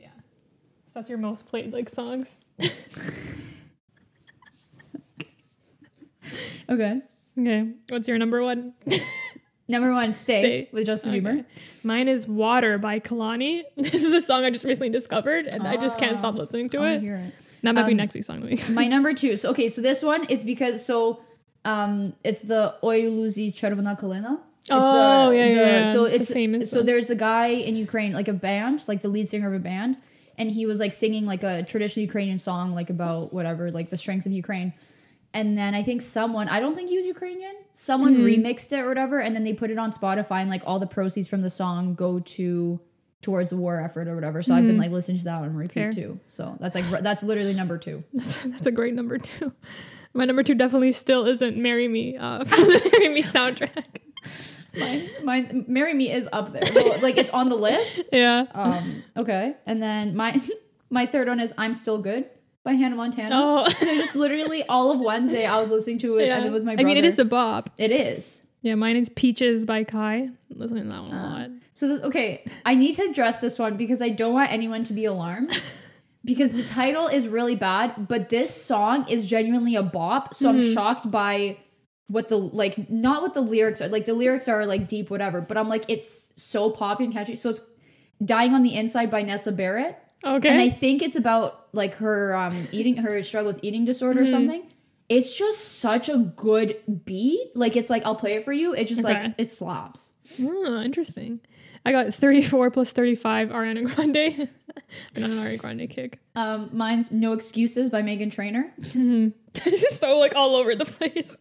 Yeah. 0.00 0.08
So 0.88 0.92
that's 0.94 1.08
your 1.08 1.18
most 1.18 1.46
played 1.46 1.72
like 1.72 1.88
songs. 1.88 2.34
Okay, 6.70 7.00
Okay. 7.40 7.70
What's 7.88 8.06
your 8.08 8.18
number 8.18 8.42
one? 8.42 8.74
number 9.68 9.90
one, 9.94 10.14
stay, 10.14 10.40
Stay. 10.42 10.68
with 10.70 10.84
Justin 10.84 11.12
Okay. 11.12 11.20
Bieber. 11.20 11.44
Mine 11.82 12.08
is 12.08 12.28
Water 12.28 12.76
by 12.76 13.00
Kehlani. 13.00 13.62
This 13.76 14.04
is 14.04 14.12
a 14.12 14.20
song 14.20 14.44
I 14.44 14.50
just 14.50 14.64
recently 14.66 14.90
discovered 14.90 15.46
and 15.46 15.66
I 15.66 15.76
just 15.78 15.98
can't 15.98 16.18
stop 16.18 16.34
Ah, 16.34 16.38
listening 16.38 16.68
to 16.70 16.78
I 16.80 16.90
it. 16.94 17.00
hear 17.00 17.14
it. 17.14 17.32
That 17.62 17.74
might 17.74 17.86
be 17.86 17.92
Um, 17.92 17.96
next 17.96 18.14
week's 18.14 18.26
song 18.26 18.40
the 18.40 18.48
week. 18.48 18.68
My 18.68 18.86
number 18.86 19.14
two. 19.14 19.36
So 19.38 19.48
okay, 19.50 19.70
so 19.70 19.80
this 19.80 20.02
one 20.02 20.24
is 20.24 20.42
because 20.44 20.84
so 20.84 21.22
um 21.64 22.12
it's 22.22 22.42
the 22.42 22.74
Oi 22.84 23.04
Luzi 23.04 23.54
Czerwona 23.54 23.98
Kalina. 23.98 24.40
Oh, 24.70 25.30
yeah, 25.30 25.46
yeah, 25.46 25.54
yeah. 25.54 25.92
So 25.94 26.04
it's 26.04 26.30
famous 26.30 26.70
so 26.70 26.80
one. 26.80 26.86
there's 26.86 27.08
a 27.08 27.14
guy 27.16 27.46
in 27.46 27.76
Ukraine, 27.76 28.12
like 28.12 28.28
a 28.28 28.34
band, 28.34 28.82
like 28.86 29.00
the 29.00 29.08
lead 29.08 29.26
singer 29.26 29.48
of 29.48 29.54
a 29.54 29.58
band, 29.64 29.96
and 30.38 30.50
he 30.50 30.64
was 30.66 30.80
like 30.80 30.92
singing 30.92 31.26
like 31.26 31.42
a 31.42 31.62
traditional 31.64 32.02
Ukrainian 32.04 32.38
song, 32.38 32.72
like 32.74 32.88
about 32.90 33.32
whatever, 33.32 33.70
like 33.70 33.90
the 33.90 33.96
strength 33.98 34.24
of 34.26 34.32
Ukraine. 34.32 34.72
And 35.34 35.58
then 35.58 35.74
I 35.74 35.82
think 35.82 36.00
someone, 36.00 36.48
I 36.48 36.58
don't 36.58 36.74
think 36.74 36.88
he 36.88 36.96
was 36.96 37.04
Ukrainian, 37.04 37.54
someone 37.72 38.14
Mm-hmm. 38.14 38.24
remixed 38.46 38.72
it 38.72 38.78
or 38.80 38.88
whatever, 38.88 39.18
and 39.20 39.36
then 39.36 39.44
they 39.44 39.52
put 39.52 39.70
it 39.70 39.78
on 39.78 39.90
Spotify, 39.90 40.40
and 40.40 40.48
like 40.48 40.62
all 40.64 40.78
the 40.78 40.86
proceeds 40.86 41.28
from 41.28 41.42
the 41.42 41.50
song 41.50 41.94
go 41.94 42.20
to 42.20 42.80
towards 43.20 43.50
the 43.50 43.56
war 43.56 43.80
effort 43.82 44.06
or 44.08 44.14
whatever. 44.14 44.40
So 44.42 44.54
I've 44.54 44.66
been 44.66 44.78
like 44.78 44.90
listening 44.92 45.18
to 45.18 45.24
that 45.24 45.42
on 45.42 45.54
repeat 45.54 45.74
Mm-hmm. 45.80 45.92
Fair. 45.92 45.92
too. 45.92 46.20
So 46.28 46.56
that's 46.60 46.74
like 46.74 46.86
that's 47.02 47.22
literally 47.22 47.52
number 47.52 47.76
two. 47.76 48.04
That's 48.46 48.66
a 48.66 48.70
great 48.70 48.94
number 48.94 49.18
two. 49.18 49.52
My 50.14 50.24
number 50.24 50.42
two 50.42 50.54
definitely 50.54 50.92
still 50.92 51.26
isn't 51.26 51.56
"Marry 51.56 51.88
Me" 51.88 52.16
uh, 52.16 52.44
from 52.44 52.60
the 52.72 52.90
"Marry 52.98 53.14
Me" 53.16 53.22
soundtrack. 53.22 53.84
Mine's, 54.76 55.10
mine, 55.22 55.64
Marry 55.66 55.94
Me 55.94 56.12
is 56.12 56.28
up 56.32 56.52
there. 56.52 56.62
Well, 56.74 57.00
like 57.00 57.16
it's 57.16 57.30
on 57.30 57.48
the 57.48 57.56
list. 57.56 58.08
Yeah. 58.12 58.44
Um, 58.54 59.02
okay. 59.16 59.54
And 59.66 59.82
then 59.82 60.14
my 60.16 60.40
my 60.90 61.06
third 61.06 61.28
one 61.28 61.40
is 61.40 61.52
I'm 61.58 61.74
Still 61.74 61.98
Good 62.00 62.26
by 62.64 62.72
Hannah 62.74 62.96
Montana. 62.96 63.30
Oh. 63.34 63.68
There's 63.80 64.00
just 64.02 64.16
literally 64.16 64.64
all 64.68 64.90
of 64.92 65.00
Wednesday 65.00 65.46
I 65.46 65.58
was 65.60 65.70
listening 65.70 65.98
to 66.00 66.18
it 66.18 66.26
yeah. 66.26 66.36
and 66.38 66.46
it 66.46 66.52
was 66.52 66.64
my 66.64 66.72
I 66.78 66.84
mean, 66.84 66.96
it 66.96 67.04
is 67.04 67.18
a 67.18 67.24
bop. 67.24 67.70
It 67.78 67.90
is. 67.90 68.42
Yeah, 68.60 68.74
mine 68.74 68.96
is 68.96 69.08
"Peaches" 69.10 69.64
by 69.64 69.84
Kai. 69.84 70.30
Listening 70.50 70.84
to 70.84 70.88
that 70.90 71.02
one 71.02 71.12
a 71.12 71.16
Uh, 71.16 71.30
lot. 71.30 71.50
So 71.74 71.88
this 71.88 72.02
okay, 72.02 72.44
I 72.66 72.74
need 72.74 72.94
to 72.96 73.02
address 73.02 73.38
this 73.40 73.58
one 73.58 73.76
because 73.76 74.02
I 74.02 74.08
don't 74.10 74.34
want 74.34 74.52
anyone 74.52 74.82
to 74.84 74.92
be 74.92 75.04
alarmed. 75.04 75.60
Because 76.24 76.52
the 76.52 76.64
title 76.64 77.06
is 77.06 77.28
really 77.28 77.54
bad, 77.54 78.08
but 78.08 78.28
this 78.28 78.52
song 78.54 79.08
is 79.08 79.24
genuinely 79.24 79.76
a 79.76 79.82
bop. 79.82 80.34
So 80.34 80.48
Mm-hmm. 80.50 80.58
I'm 80.60 80.72
shocked 80.74 81.10
by 81.10 81.58
what 82.08 82.28
the 82.28 82.36
like 82.36 82.90
not 82.90 83.22
what 83.22 83.34
the 83.34 83.40
lyrics 83.40 83.80
are. 83.80 83.88
Like 83.88 84.04
the 84.06 84.14
lyrics 84.14 84.48
are 84.48 84.66
like 84.66 84.88
deep, 84.88 85.08
whatever. 85.10 85.40
But 85.40 85.56
I'm 85.56 85.68
like, 85.68 85.84
it's 85.88 86.30
so 86.36 86.70
poppy 86.70 87.04
and 87.04 87.12
catchy. 87.12 87.36
So 87.36 87.50
it's 87.50 87.60
Dying 88.24 88.52
on 88.52 88.64
the 88.64 88.74
Inside 88.74 89.10
by 89.12 89.22
Nessa 89.22 89.52
Barrett. 89.52 89.96
Okay. 90.24 90.48
And 90.48 90.60
I 90.60 90.70
think 90.70 91.02
it's 91.02 91.14
about 91.16 91.68
like 91.72 91.94
her 91.94 92.34
um 92.34 92.66
eating 92.72 92.96
her 92.96 93.22
struggle 93.22 93.52
with 93.52 93.62
eating 93.62 93.84
disorder 93.84 94.20
Mm-hmm. 94.22 94.28
or 94.28 94.32
something. 94.32 94.72
It's 95.08 95.34
just 95.34 95.78
such 95.78 96.08
a 96.08 96.18
good 96.18 96.76
beat. 97.04 97.52
Like 97.54 97.76
it's 97.76 97.88
like 97.90 98.04
I'll 98.04 98.16
play 98.16 98.32
it 98.32 98.44
for 98.44 98.52
you. 98.52 98.74
It's 98.74 98.88
just 98.90 99.04
Okay. 99.04 99.22
like 99.24 99.34
it 99.38 99.52
slaps. 99.52 100.12
oh, 100.42 100.82
interesting. 100.82 101.40
I 101.86 101.92
got 101.92 102.12
34 102.12 102.70
plus 102.72 102.90
35 102.92 103.48
Ariana 103.50 103.94
Grande. 103.94 104.48
Been 105.14 105.24
on 105.24 105.30
an 105.30 105.38
Ariana 105.38 105.58
Grande 105.58 105.88
kick. 105.88 106.18
Um, 106.34 106.68
mine's 106.72 107.10
No 107.12 107.32
Excuses 107.32 107.88
by 107.88 108.02
Meghan 108.02 108.30
Trainor. 108.32 108.72
it's 109.66 109.82
just 109.88 110.00
so 110.00 110.18
like 110.18 110.34
all 110.34 110.56
over 110.56 110.74
the 110.74 110.84
place. 110.84 111.36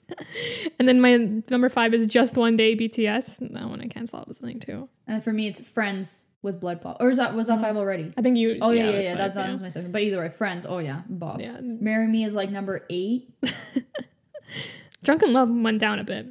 and 0.79 0.88
then 0.88 1.01
my 1.01 1.17
number 1.50 1.69
five 1.69 1.93
is 1.93 2.07
"Just 2.07 2.38
One 2.38 2.57
Day" 2.57 2.75
BTS. 2.75 3.38
That 3.53 3.69
one 3.69 3.81
I 3.81 3.88
can't 3.88 4.07
stop 4.07 4.27
listening 4.27 4.59
to. 4.62 4.89
And 5.07 5.24
for 5.24 5.33
me, 5.33 5.47
it's 5.47 5.62
Friends 5.62 6.24
with 6.41 6.62
BloodPop. 6.62 6.97
Or 7.00 7.09
is 7.09 7.17
that 7.17 7.33
was 7.36 7.47
that 7.47 7.62
five 7.62 7.77
already? 7.77 8.13
I 8.17 8.21
think 8.21 8.38
you. 8.38 8.57
Oh 8.62 8.71
yeah, 8.71 8.89
yeah, 8.89 9.00
yeah. 9.00 9.09
five, 9.09 9.17
that's 9.17 9.36
that 9.36 9.51
was 9.51 9.62
my 9.62 9.69
second. 9.69 9.91
But 9.91 10.01
either 10.01 10.19
way, 10.19 10.29
Friends. 10.29 10.65
Oh 10.67 10.79
yeah, 10.79 11.01
Bob. 11.09 11.41
Yeah. 11.41 11.57
Marry 11.62 12.07
Me 12.07 12.24
is 12.24 12.33
like 12.33 12.50
number 12.50 12.86
eight. 12.89 13.29
Drunk 15.03 15.24
in 15.24 15.33
Love 15.33 15.50
went 15.50 15.79
down 15.79 16.00
a 16.00 16.03
bit, 16.03 16.27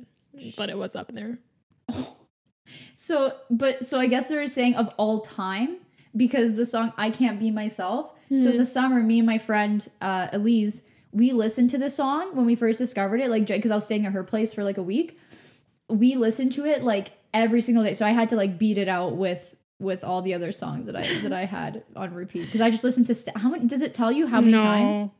but 0.56 0.68
it 0.70 0.76
was 0.76 0.96
up 0.96 1.12
there. 1.12 1.38
Oh. 1.90 2.12
So, 2.98 3.34
but 3.50 3.84
so 3.86 4.00
I 4.00 4.08
guess 4.08 4.26
they're 4.28 4.48
saying 4.48 4.74
of 4.74 4.88
all 4.96 5.20
time 5.20 5.76
because 6.16 6.54
the 6.56 6.66
song 6.66 6.92
"I 6.96 7.10
Can't 7.10 7.38
Be 7.38 7.52
Myself." 7.52 8.10
So 8.28 8.34
in 8.50 8.56
the 8.56 8.66
summer, 8.66 9.00
me 9.00 9.18
and 9.20 9.26
my 9.26 9.38
friend 9.38 9.86
uh, 10.00 10.26
Elise, 10.32 10.82
we 11.16 11.32
listened 11.32 11.70
to 11.70 11.78
the 11.78 11.88
song 11.88 12.36
when 12.36 12.44
we 12.44 12.54
first 12.54 12.78
discovered 12.78 13.20
it, 13.20 13.30
like 13.30 13.46
because 13.46 13.70
I 13.70 13.74
was 13.74 13.84
staying 13.84 14.04
at 14.04 14.12
her 14.12 14.22
place 14.22 14.52
for 14.52 14.62
like 14.62 14.76
a 14.76 14.82
week. 14.82 15.18
We 15.88 16.14
listened 16.14 16.52
to 16.52 16.66
it 16.66 16.84
like 16.84 17.12
every 17.32 17.62
single 17.62 17.82
day, 17.82 17.94
so 17.94 18.04
I 18.04 18.10
had 18.10 18.28
to 18.28 18.36
like 18.36 18.58
beat 18.58 18.76
it 18.76 18.86
out 18.86 19.16
with 19.16 19.54
with 19.78 20.04
all 20.04 20.20
the 20.20 20.34
other 20.34 20.52
songs 20.52 20.86
that 20.86 20.94
I 20.94 21.20
that 21.22 21.32
I 21.32 21.46
had 21.46 21.84
on 21.96 22.12
repeat 22.12 22.44
because 22.44 22.60
I 22.60 22.68
just 22.70 22.84
listened 22.84 23.06
to 23.06 23.14
st- 23.14 23.34
how 23.38 23.48
many. 23.48 23.66
Does 23.66 23.80
it 23.80 23.94
tell 23.94 24.12
you 24.12 24.26
how 24.26 24.42
many 24.42 24.52
no. 24.52 24.62
times? 24.62 25.10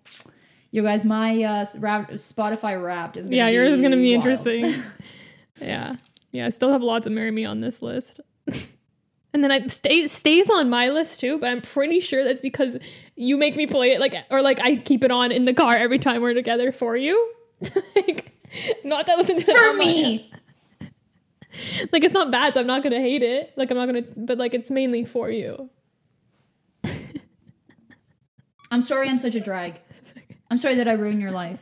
You 0.71 0.83
guys, 0.83 1.03
my 1.03 1.43
uh, 1.43 1.65
rap, 1.79 2.11
Spotify 2.11 2.83
Wrapped 2.83 3.17
is 3.17 3.27
gonna 3.27 3.37
Yeah, 3.37 3.49
yours 3.49 3.73
is 3.73 3.81
gonna 3.81 3.97
be 3.97 4.15
wild. 4.15 4.27
interesting. 4.27 4.75
yeah. 5.63 5.97
Yeah, 6.33 6.45
I 6.45 6.49
still 6.51 6.73
have 6.73 6.83
lots 6.83 7.07
of 7.07 7.13
Marry 7.13 7.31
Me 7.31 7.47
on 7.47 7.63
this 7.63 7.81
list. 7.81 8.21
and 9.37 9.45
then 9.45 9.53
I 9.53 9.67
stay 9.67 10.09
stays 10.09 10.49
on 10.49 10.71
my 10.71 10.89
list 10.89 11.21
too, 11.21 11.37
but 11.37 11.51
I'm 11.51 11.61
pretty 11.61 12.01
sure 12.01 12.25
that's 12.25 12.41
because 12.41 12.79
you 13.17 13.37
make 13.37 13.55
me 13.55 13.67
play 13.67 13.91
it 13.91 14.01
like 14.01 14.15
or 14.31 14.41
like 14.41 14.59
I 14.61 14.77
keep 14.77 15.05
it 15.05 15.11
on 15.11 15.31
in 15.31 15.45
the 15.45 15.53
car 15.53 15.77
every 15.77 15.99
time 15.99 16.23
we're 16.23 16.33
together 16.33 16.73
for 16.73 16.97
you. 16.97 17.35
like 17.95 18.33
not 18.83 19.05
that 19.07 19.19
listen 19.19 19.37
to 19.37 19.45
For 19.45 19.77
me, 19.77 20.33
like 21.93 22.03
it's 22.03 22.15
not 22.15 22.31
bad, 22.31 22.55
so 22.55 22.61
I'm 22.61 22.67
not 22.67 22.83
gonna 22.83 22.99
hate 22.99 23.23
it. 23.23 23.53
Like 23.59 23.71
I'm 23.71 23.77
not 23.77 23.85
gonna, 23.85 24.05
but 24.17 24.39
like 24.39 24.55
it's 24.55 24.71
mainly 24.71 25.05
for 25.05 25.31
you. 25.31 25.69
I'm 28.71 28.81
sorry 28.81 29.11
I'm 29.11 29.19
such 29.19 29.35
a 29.35 29.41
drag. 29.41 29.81
I'm 30.51 30.57
sorry 30.57 30.77
that 30.77 30.89
I 30.89 30.93
ruined 30.93 31.21
your 31.21 31.31
life. 31.33 31.61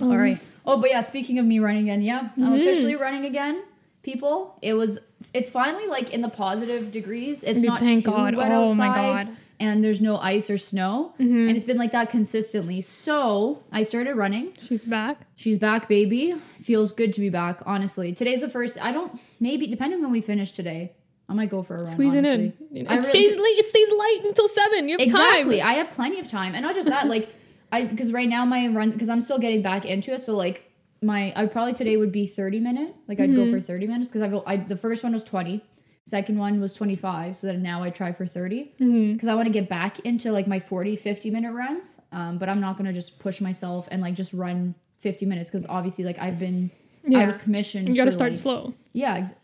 Um, 0.00 0.10
All 0.10 0.16
right. 0.16 0.40
Oh, 0.64 0.80
but 0.80 0.88
yeah, 0.88 1.02
speaking 1.02 1.38
of 1.38 1.44
me 1.44 1.58
running 1.58 1.82
again, 1.82 2.00
yeah, 2.00 2.30
I'm 2.38 2.52
Mhm. 2.54 2.60
officially 2.62 2.94
running 2.96 3.26
again. 3.26 3.62
People, 4.12 4.58
it 4.62 4.74
was. 4.74 4.98
It's 5.34 5.50
finally 5.50 5.86
like 5.86 6.14
in 6.14 6.22
the 6.22 6.28
positive 6.30 6.90
degrees. 6.90 7.44
It's 7.44 7.60
not 7.62 7.80
Thank 7.80 8.04
too 8.04 8.10
God. 8.10 8.34
wet 8.34 8.50
Oh 8.50 8.64
outside, 8.64 8.76
my 8.78 9.24
God. 9.24 9.36
and 9.60 9.84
there's 9.84 10.00
no 10.00 10.16
ice 10.18 10.48
or 10.48 10.56
snow, 10.56 11.12
Mhm. 11.20 11.48
and 11.48 11.50
it's 11.56 11.64
been 11.66 11.76
like 11.76 11.92
that 11.92 12.08
consistently. 12.10 12.80
So 12.80 13.58
I 13.70 13.82
started 13.82 14.14
running. 14.14 14.52
She's 14.66 14.84
back. 14.84 15.26
She's 15.36 15.58
back, 15.58 15.88
baby. 15.88 16.34
Feels 16.62 16.92
good 16.92 17.12
to 17.14 17.20
be 17.20 17.28
back. 17.28 17.60
Honestly, 17.66 18.12
today's 18.14 18.40
the 18.40 18.48
first. 18.48 18.82
I 18.82 18.92
don't. 18.92 19.12
Maybe 19.40 19.66
depending 19.66 20.00
when 20.00 20.10
we 20.10 20.20
finish 20.22 20.52
today, 20.52 20.92
I 21.28 21.34
might 21.34 21.50
go 21.50 21.62
for 21.62 21.74
a 21.74 21.78
run. 21.82 21.86
Squeezing 21.86 22.24
honestly. 22.26 22.52
in. 22.72 22.86
I 22.86 22.94
it 22.94 22.96
really- 23.00 23.08
stays 23.10 23.36
late. 23.36 23.58
It 23.58 23.66
stays 23.66 23.88
light 23.90 24.20
until 24.24 24.48
seven. 24.48 24.88
You 24.88 24.92
have 24.98 25.00
Exactly. 25.06 25.58
time. 25.58 25.68
I 25.68 25.72
have 25.74 25.90
plenty 25.90 26.18
of 26.20 26.28
time, 26.28 26.54
and 26.54 26.62
not 26.64 26.74
just 26.74 26.88
that. 26.88 27.06
Like, 27.08 27.28
I 27.70 27.84
because 27.84 28.12
right 28.12 28.28
now 28.28 28.46
my 28.46 28.68
run 28.68 28.92
because 28.92 29.10
I'm 29.10 29.20
still 29.20 29.38
getting 29.38 29.60
back 29.60 29.84
into 29.84 30.14
it. 30.14 30.22
So 30.22 30.34
like 30.34 30.62
my 31.02 31.32
I 31.36 31.46
probably 31.46 31.74
today 31.74 31.96
would 31.96 32.12
be 32.12 32.26
30 32.26 32.60
minute. 32.60 32.94
Like 33.06 33.20
I'd 33.20 33.30
Mm-hmm. 33.30 33.52
go 33.52 33.58
for 33.58 33.60
30 33.60 33.86
minutes 33.86 34.10
because 34.10 34.22
I, 34.22 34.28
go 34.28 34.42
I 34.46 34.56
the 34.56 34.76
first 34.76 35.02
one 35.04 35.12
was 35.12 35.22
20, 35.24 35.62
second 36.04 36.38
one 36.38 36.60
was 36.60 36.72
25. 36.72 37.36
So 37.36 37.46
then 37.46 37.62
now 37.62 37.82
I 37.82 37.90
try 37.90 38.12
for 38.12 38.26
30 38.26 38.72
Mhm. 38.80 39.12
because 39.14 39.28
I 39.28 39.34
want 39.34 39.46
to 39.46 39.52
get 39.52 39.68
back 39.68 40.00
into 40.00 40.32
like 40.32 40.46
my 40.46 40.58
40, 40.60 40.96
50 40.96 41.30
minute 41.30 41.52
runs. 41.52 42.00
Um, 42.12 42.38
but 42.38 42.48
I'm 42.48 42.60
not 42.60 42.76
gonna 42.76 42.92
just 42.92 43.18
push 43.18 43.40
myself 43.40 43.86
and 43.90 44.02
like 44.02 44.14
just 44.14 44.32
run 44.32 44.74
50 44.98 45.26
minutes 45.26 45.48
because 45.50 45.66
obviously 45.68 46.04
like 46.04 46.18
I've 46.18 46.38
been 46.38 46.70
yeah. 47.06 47.20
out 47.20 47.28
of 47.28 47.38
commission. 47.38 47.86
You 47.86 47.94
gotta 47.94 48.10
start 48.12 48.32
like- 48.32 48.40
slow, 48.40 48.74
Yeah. 48.92 49.16
Ex- 49.18 49.34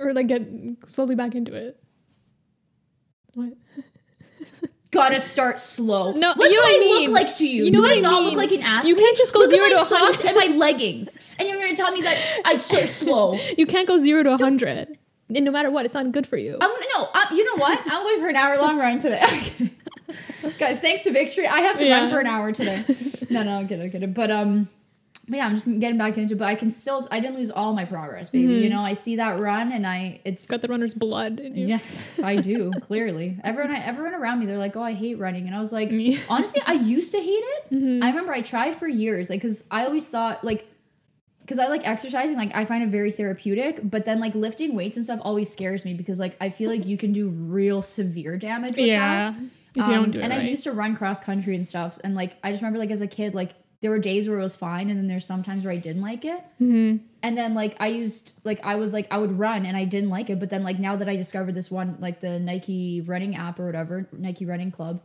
or 0.00 0.14
like 0.14 0.26
get 0.28 0.46
slowly 0.86 1.14
back 1.14 1.34
into 1.34 1.54
it. 1.54 1.78
What? 3.34 3.52
gotta 4.92 5.18
start 5.18 5.58
slow. 5.60 6.12
No, 6.12 6.32
what 6.36 6.50
you 6.50 6.56
do 6.56 6.60
know 6.60 6.66
I 6.66 6.76
I 6.76 6.78
mean. 6.80 7.10
look 7.10 7.20
like 7.22 7.36
to 7.38 7.46
you? 7.48 7.64
You 7.64 7.70
know 7.72 7.84
do 7.84 7.90
I 7.92 7.96
I 7.96 8.00
not 8.00 8.22
look 8.22 8.34
like 8.34 8.52
an 8.52 8.62
athlete? 8.62 8.88
You 8.96 9.02
can't 9.02 9.16
just 9.16 9.32
go 9.34 9.40
look 9.40 9.50
zero 9.50 9.66
at 9.66 9.70
to 9.70 9.74
my 9.76 9.82
a 9.82 9.86
socks 9.86 10.20
and 10.24 10.36
my 10.36 10.46
leggings, 10.54 11.18
and 11.38 11.48
you're 11.48 11.58
gonna 11.60 11.74
tell 11.76 11.90
me 11.90 12.02
that 12.02 12.42
I 12.44 12.58
so 12.58 12.86
slow. 12.86 13.38
You 13.58 13.66
can't 13.66 13.88
go 13.88 13.98
zero 13.98 14.22
to 14.22 14.34
a 14.34 14.38
hundred. 14.38 14.98
And 15.34 15.44
no 15.46 15.50
matter 15.50 15.70
what, 15.70 15.86
it's 15.86 15.94
not 15.94 16.12
good 16.12 16.26
for 16.26 16.36
you. 16.36 16.58
I'm 16.60 16.70
gonna 16.70 16.84
no. 16.96 17.08
I'm, 17.14 17.34
you 17.36 17.44
know 17.44 17.56
what? 17.60 17.78
I'm 17.86 18.02
going 18.02 18.20
for 18.20 18.28
an 18.28 18.36
hour 18.36 18.56
long 18.58 18.78
run 18.78 18.98
today. 18.98 19.22
Guys, 20.58 20.78
thanks 20.80 21.04
to 21.04 21.10
victory, 21.10 21.46
I 21.46 21.60
have 21.60 21.78
to 21.78 21.86
Yeah. 21.86 22.00
run 22.00 22.10
for 22.10 22.18
an 22.20 22.26
hour 22.26 22.52
today. 22.52 22.84
No, 23.30 23.42
no, 23.42 23.52
I'm 23.58 23.66
kidding, 23.68 23.84
I'm 23.86 23.90
kidding. 23.90 24.12
But 24.12 24.30
um, 24.30 24.68
but 25.28 25.36
yeah, 25.36 25.46
I'm 25.46 25.54
just 25.54 25.66
getting 25.78 25.98
back 25.98 26.18
into. 26.18 26.34
it. 26.34 26.38
But 26.38 26.46
I 26.46 26.54
can 26.56 26.70
still. 26.70 27.06
I 27.10 27.20
didn't 27.20 27.36
lose 27.36 27.50
all 27.50 27.72
my 27.74 27.84
progress, 27.84 28.28
baby. 28.28 28.54
Mm-hmm. 28.54 28.62
You 28.64 28.70
know, 28.70 28.80
I 28.82 28.94
see 28.94 29.16
that 29.16 29.38
run, 29.40 29.70
and 29.72 29.86
I 29.86 30.20
it's 30.24 30.46
Got 30.48 30.62
the 30.62 30.68
runner's 30.68 30.94
blood 30.94 31.38
in 31.38 31.56
you. 31.56 31.66
yeah, 31.68 31.78
I 32.22 32.36
do 32.36 32.72
clearly. 32.82 33.38
Everyone, 33.44 33.70
I, 33.74 33.78
everyone 33.84 34.14
around 34.14 34.40
me, 34.40 34.46
they're 34.46 34.58
like, 34.58 34.76
"Oh, 34.76 34.82
I 34.82 34.94
hate 34.94 35.18
running," 35.18 35.46
and 35.46 35.54
I 35.54 35.60
was 35.60 35.72
like, 35.72 35.90
Me. 35.92 36.18
honestly, 36.28 36.60
I 36.66 36.72
used 36.74 37.12
to 37.12 37.18
hate 37.18 37.30
it. 37.30 37.70
Mhm. 37.72 38.02
I 38.02 38.08
remember 38.08 38.32
I 38.32 38.40
tried 38.42 38.74
for 38.76 38.88
years, 38.88 39.30
like, 39.30 39.40
cause 39.40 39.64
I 39.70 39.84
always 39.86 40.08
thought 40.08 40.42
like, 40.42 40.66
cause 41.46 41.58
I 41.60 41.68
like 41.68 41.86
exercising, 41.86 42.36
like 42.36 42.54
I 42.54 42.64
find 42.64 42.82
it 42.82 42.88
very 42.88 43.12
therapeutic. 43.12 43.78
But 43.88 44.04
then 44.04 44.18
like 44.18 44.34
lifting 44.34 44.74
weights 44.74 44.96
and 44.96 45.04
stuff 45.04 45.20
always 45.22 45.52
scares 45.52 45.84
me 45.84 45.94
because 45.94 46.18
like 46.18 46.36
I 46.40 46.50
feel 46.50 46.68
like 46.70 46.84
you 46.84 46.96
can 46.96 47.12
do 47.12 47.28
real 47.28 47.80
severe 47.80 48.36
damage 48.36 48.76
with 48.76 48.86
Yeah. 48.86 49.30
that. 49.30 49.40
If 49.70 49.76
you 49.76 49.82
Um, 49.84 49.90
don't 49.92 50.10
do 50.10 50.18
it 50.20 50.24
and 50.24 50.32
I 50.34 50.42
used 50.42 50.64
to 50.64 50.72
run 50.72 50.94
cross 50.96 51.18
country 51.20 51.54
and 51.56 51.66
stuff, 51.66 51.98
and 52.04 52.14
like 52.16 52.36
I 52.42 52.50
just 52.50 52.60
remember 52.60 52.78
like 52.80 52.90
as 52.90 53.00
a 53.00 53.06
kid, 53.06 53.34
like 53.34 53.54
there 53.82 53.90
were 53.90 53.98
days 53.98 54.28
where 54.28 54.38
it 54.38 54.42
was 54.42 54.56
fine, 54.56 54.88
and 54.88 54.98
then 54.98 55.08
there's 55.08 55.26
sometimes 55.26 55.64
where 55.64 55.72
I 55.74 55.76
didn't 55.76 56.02
like 56.02 56.24
it. 56.24 56.40
Mhm. 56.60 57.00
And 57.22 57.36
then 57.36 57.52
like 57.54 57.76
I 57.80 57.88
used 57.88 58.32
like 58.44 58.60
I 58.64 58.76
was 58.76 58.92
like 58.92 59.06
I 59.10 59.18
would 59.18 59.38
run 59.38 59.66
and 59.66 59.76
I 59.76 59.84
didn't 59.84 60.08
like 60.10 60.30
it, 60.30 60.40
but 60.40 60.48
then 60.50 60.62
like 60.64 60.78
now 60.78 60.96
that 60.96 61.08
I 61.08 61.16
discovered 61.16 61.54
this 61.54 61.70
one 61.70 61.96
like 62.00 62.20
the 62.20 62.38
Nike 62.40 63.00
running 63.00 63.36
app 63.36 63.58
or 63.60 63.66
whatever, 63.66 64.08
Nike 64.12 64.44
Running 64.46 64.70
Club, 64.70 65.02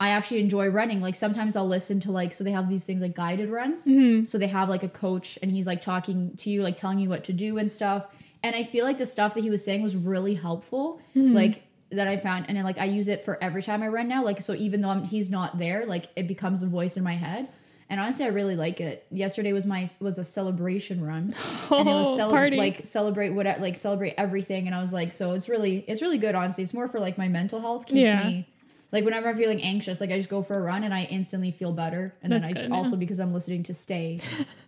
I 0.00 0.08
actually 0.10 0.40
enjoy 0.40 0.68
running. 0.68 1.00
Like 1.00 1.14
sometimes 1.16 1.54
I'll 1.56 1.68
listen 1.68 2.00
to 2.00 2.10
like 2.12 2.32
so 2.32 2.42
they 2.44 2.50
have 2.52 2.68
these 2.68 2.84
things 2.84 3.02
like 3.02 3.14
guided 3.14 3.50
runs. 3.50 3.86
Mhm. 3.86 4.28
So 4.28 4.38
they 4.38 4.46
have 4.48 4.68
like 4.68 4.82
a 4.82 4.88
coach 4.88 5.38
and 5.42 5.50
he's 5.50 5.66
like 5.66 5.82
talking 5.82 6.36
to 6.38 6.50
you, 6.50 6.62
like 6.62 6.76
telling 6.76 6.98
you 7.00 7.08
what 7.08 7.24
to 7.24 7.32
do 7.32 7.58
and 7.58 7.70
stuff. 7.70 8.06
And 8.44 8.56
I 8.56 8.64
feel 8.64 8.84
like 8.84 8.98
the 8.98 9.06
stuff 9.06 9.34
that 9.34 9.40
he 9.42 9.50
was 9.50 9.64
saying 9.64 9.82
was 9.82 9.94
really 9.94 10.34
helpful. 10.34 11.00
Like 11.14 11.62
that 11.90 12.08
I 12.08 12.16
found 12.16 12.46
and 12.48 12.56
then 12.56 12.64
like 12.64 12.78
I 12.78 12.86
use 12.86 13.06
it 13.06 13.24
for 13.24 13.38
every 13.42 13.62
time 13.62 13.82
I 13.82 13.88
run 13.88 14.08
now. 14.08 14.24
Like 14.24 14.42
so 14.42 14.54
even 14.54 14.80
though 14.80 14.88
I'm, 14.88 15.04
he's 15.04 15.28
not 15.30 15.58
there, 15.58 15.86
like 15.86 16.06
it 16.16 16.26
becomes 16.26 16.62
a 16.62 16.66
voice 16.66 16.96
in 16.96 17.04
my 17.04 17.14
head. 17.14 17.48
And 17.92 18.00
honestly, 18.00 18.24
I 18.24 18.28
really 18.28 18.56
like 18.56 18.80
it. 18.80 19.04
Yesterday 19.10 19.52
was 19.52 19.66
my 19.66 19.86
was 20.00 20.16
a 20.16 20.24
celebration 20.24 21.04
run 21.04 21.34
and 21.70 21.86
it 21.86 21.92
was 21.92 22.06
Oh, 22.06 22.16
cele- 22.16 22.30
party. 22.30 22.56
like 22.56 22.86
celebrate 22.86 23.30
what 23.30 23.44
like 23.60 23.76
celebrate 23.76 24.14
everything 24.16 24.66
and 24.66 24.74
i 24.74 24.80
was 24.80 24.94
like 24.94 25.12
so 25.12 25.34
it's 25.34 25.46
really 25.48 25.84
it's 25.86 26.00
really 26.00 26.16
good 26.16 26.34
honestly 26.34 26.64
it's 26.64 26.72
more 26.72 26.88
for 26.88 26.98
like 27.00 27.18
my 27.18 27.28
mental 27.28 27.60
health 27.60 27.84
keeps 27.86 27.98
Yeah. 28.00 28.24
me 28.26 28.48
like 28.92 29.04
whenever 29.04 29.28
i'm 29.28 29.36
feeling 29.36 29.60
anxious 29.62 30.00
like 30.00 30.10
i 30.10 30.16
just 30.16 30.30
go 30.30 30.42
for 30.42 30.54
a 30.54 30.60
run 30.62 30.84
and 30.84 30.94
i 30.94 31.04
instantly 31.04 31.50
feel 31.50 31.70
better 31.72 32.14
and 32.22 32.32
then 32.32 32.42
i 32.44 32.52
good, 32.52 32.72
also 32.72 32.92
yeah. 32.92 32.96
because 32.96 33.20
i'm 33.20 33.34
listening 33.34 33.62
to 33.64 33.74
stay 33.74 34.20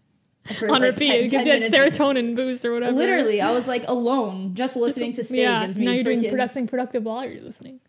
for, 0.58 0.66
on 0.66 0.82
like, 0.82 0.92
repeat. 0.92 1.08
10 1.08 1.24
it 1.24 1.28
gives 1.28 1.44
10 1.44 1.62
you 1.62 1.70
that 1.70 1.92
serotonin 1.92 2.36
boost 2.36 2.64
or 2.64 2.72
whatever. 2.74 2.92
literally 2.92 3.40
i 3.40 3.50
was 3.50 3.66
like 3.66 3.84
alone 3.88 4.54
just 4.54 4.76
listening 4.76 5.14
to 5.14 5.24
stay 5.24 5.42
yeah. 5.42 5.64
gives 5.64 5.78
me 5.78 5.86
now 5.86 5.92
you're 5.92 6.04
doing 6.04 6.22
productive, 6.28 6.66
productive 6.68 7.04
while 7.04 7.24
you're 7.26 7.40
listening. 7.42 7.80